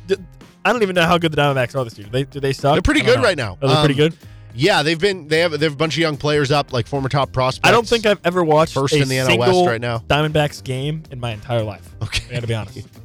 I 0.66 0.74
don't 0.74 0.82
even 0.82 0.95
know 0.95 1.06
how 1.06 1.18
good 1.18 1.32
the 1.32 1.38
Diamondbacks 1.41 1.76
are 1.80 1.84
this 1.84 1.98
year. 1.98 2.06
Do 2.06 2.12
they 2.12 2.24
do 2.24 2.40
they 2.40 2.54
suck? 2.54 2.74
They're 2.76 2.82
pretty 2.82 3.02
good 3.02 3.18
know. 3.18 3.24
right 3.24 3.38
now. 3.38 3.58
Are 3.62 3.68
they 3.68 3.76
pretty 3.86 4.02
Um, 4.02 4.10
good? 4.10 4.18
Yeah, 4.56 4.84
they've 4.84 5.00
been 5.00 5.28
they 5.28 5.40
have 5.40 5.52
they 5.52 5.66
have 5.66 5.74
a 5.74 5.78
bunch 5.78 5.95
of 5.95 6.00
young 6.00 6.18
players 6.18 6.52
up, 6.52 6.74
like 6.74 6.88
former 6.88 7.10
top 7.10 7.32
prospects. 7.32 7.68
I 7.68 7.72
don't 7.72 7.88
think 7.88 8.06
I've 8.06 8.20
ever 8.24 8.44
watched 8.44 8.74
first 8.74 8.94
a 8.94 9.02
in 9.02 9.08
the 9.08 9.16
NL 9.18 9.38
West 9.38 9.66
right 9.66 9.82
now. 9.82 10.00
Diamondbacks 10.00 10.64
game 10.64 11.04
in 11.12 11.20
my 11.20 11.32
entire 11.32 11.64
life. 11.64 11.88
Okay. 12.04 12.24
I 12.30 12.34
got 12.34 12.41
to 12.41 12.48
be 12.48 12.54
honest. 12.54 12.88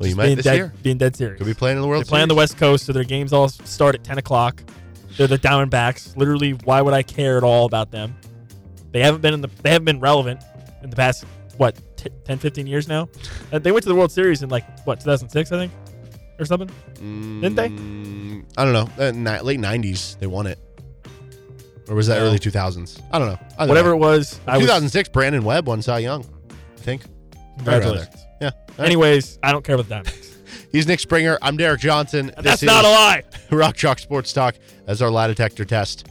Well, 0.00 0.08
you 0.08 0.16
might 0.16 0.24
being 0.24 0.36
this 0.36 0.44
dead, 0.44 0.56
year. 0.56 0.72
being 0.82 0.96
dead 0.96 1.16
serious. 1.16 1.36
Could 1.36 1.46
be 1.46 1.52
playing 1.52 1.76
in 1.76 1.82
the 1.82 1.88
World 1.88 2.04
They 2.04 2.08
play 2.08 2.22
on 2.22 2.28
the 2.28 2.34
West 2.34 2.56
Coast, 2.56 2.86
so 2.86 2.94
their 2.94 3.04
games 3.04 3.34
all 3.34 3.48
start 3.50 3.94
at 3.94 4.02
10 4.02 4.16
o'clock. 4.16 4.62
They're 5.18 5.26
the 5.26 5.38
Diamondbacks. 5.38 6.16
Literally, 6.16 6.52
why 6.52 6.80
would 6.80 6.94
I 6.94 7.02
care 7.02 7.36
at 7.36 7.44
all 7.44 7.66
about 7.66 7.90
them? 7.90 8.16
They 8.92 9.00
haven't 9.00 9.20
been 9.20 9.34
in 9.34 9.42
the. 9.42 9.48
They 9.62 9.70
haven't 9.70 9.84
been 9.84 10.00
relevant 10.00 10.40
in 10.82 10.90
the 10.90 10.96
past 10.96 11.24
what 11.56 11.76
t- 11.96 12.10
10, 12.24 12.38
15 12.38 12.66
years 12.66 12.86
now. 12.88 13.08
Uh, 13.52 13.58
they 13.58 13.72
went 13.72 13.82
to 13.84 13.88
the 13.88 13.94
World 13.94 14.12
Series 14.12 14.42
in 14.42 14.48
like 14.50 14.64
what 14.86 15.00
2006, 15.00 15.52
I 15.52 15.56
think, 15.58 15.72
or 16.38 16.44
something. 16.44 16.70
Didn't 16.94 17.54
they? 17.54 17.68
Mm, 17.68 18.44
I 18.56 18.64
don't 18.64 18.72
know. 18.72 18.88
Uh, 19.02 19.10
ni- 19.12 19.40
late 19.40 19.60
'90s, 19.60 20.18
they 20.18 20.26
won 20.26 20.46
it, 20.46 20.58
or 21.88 21.94
was 21.94 22.06
that 22.08 22.18
No. 22.18 22.26
early 22.26 22.38
2000s? 22.38 23.00
I 23.12 23.18
don't 23.18 23.28
know. 23.28 23.38
Either 23.58 23.68
Whatever 23.70 23.96
way. 23.96 24.08
it 24.08 24.10
was, 24.18 24.40
I 24.46 24.56
was 24.58 24.66
2006, 24.66 25.08
Brandon 25.10 25.44
Webb 25.44 25.66
won 25.66 25.80
Cy 25.82 25.98
Young. 26.00 26.24
I 26.50 26.80
think. 26.80 27.02
congratulations. 27.56 28.16
Yeah. 28.40 28.50
Right. 28.78 28.86
Anyways, 28.86 29.38
I 29.42 29.52
don't 29.52 29.64
care 29.64 29.74
about 29.76 29.88
the 29.88 29.94
Diamondbacks. 30.10 30.32
He's 30.72 30.86
Nick 30.86 31.00
Springer. 31.00 31.38
I'm 31.40 31.56
Derek 31.56 31.80
Johnson. 31.80 32.30
That's 32.38 32.62
not 32.62 32.84
a 32.84 32.88
lie. 32.88 33.22
Rock 33.50 33.76
Chalk 33.76 33.98
Sports 33.98 34.32
Talk. 34.34 34.56
as 34.86 35.00
our 35.00 35.10
lie 35.10 35.26
detector 35.28 35.64
test. 35.64 36.06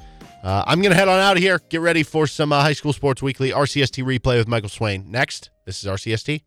Uh, 0.45 0.63
I'm 0.67 0.79
going 0.79 0.91
to 0.91 0.95
head 0.95 1.07
on 1.07 1.19
out 1.19 1.37
of 1.37 1.41
here. 1.41 1.59
Get 1.69 1.81
ready 1.81 2.03
for 2.03 2.27
some 2.27 2.53
uh, 2.53 2.61
high 2.61 2.73
school 2.73 2.93
sports 2.93 3.19
weekly 3.19 3.49
RCST 3.49 4.03
replay 4.03 4.37
with 4.37 4.47
Michael 4.47 4.69
Swain. 4.69 5.09
Next, 5.09 5.49
this 5.65 5.83
is 5.83 5.89
RCST. 5.89 6.43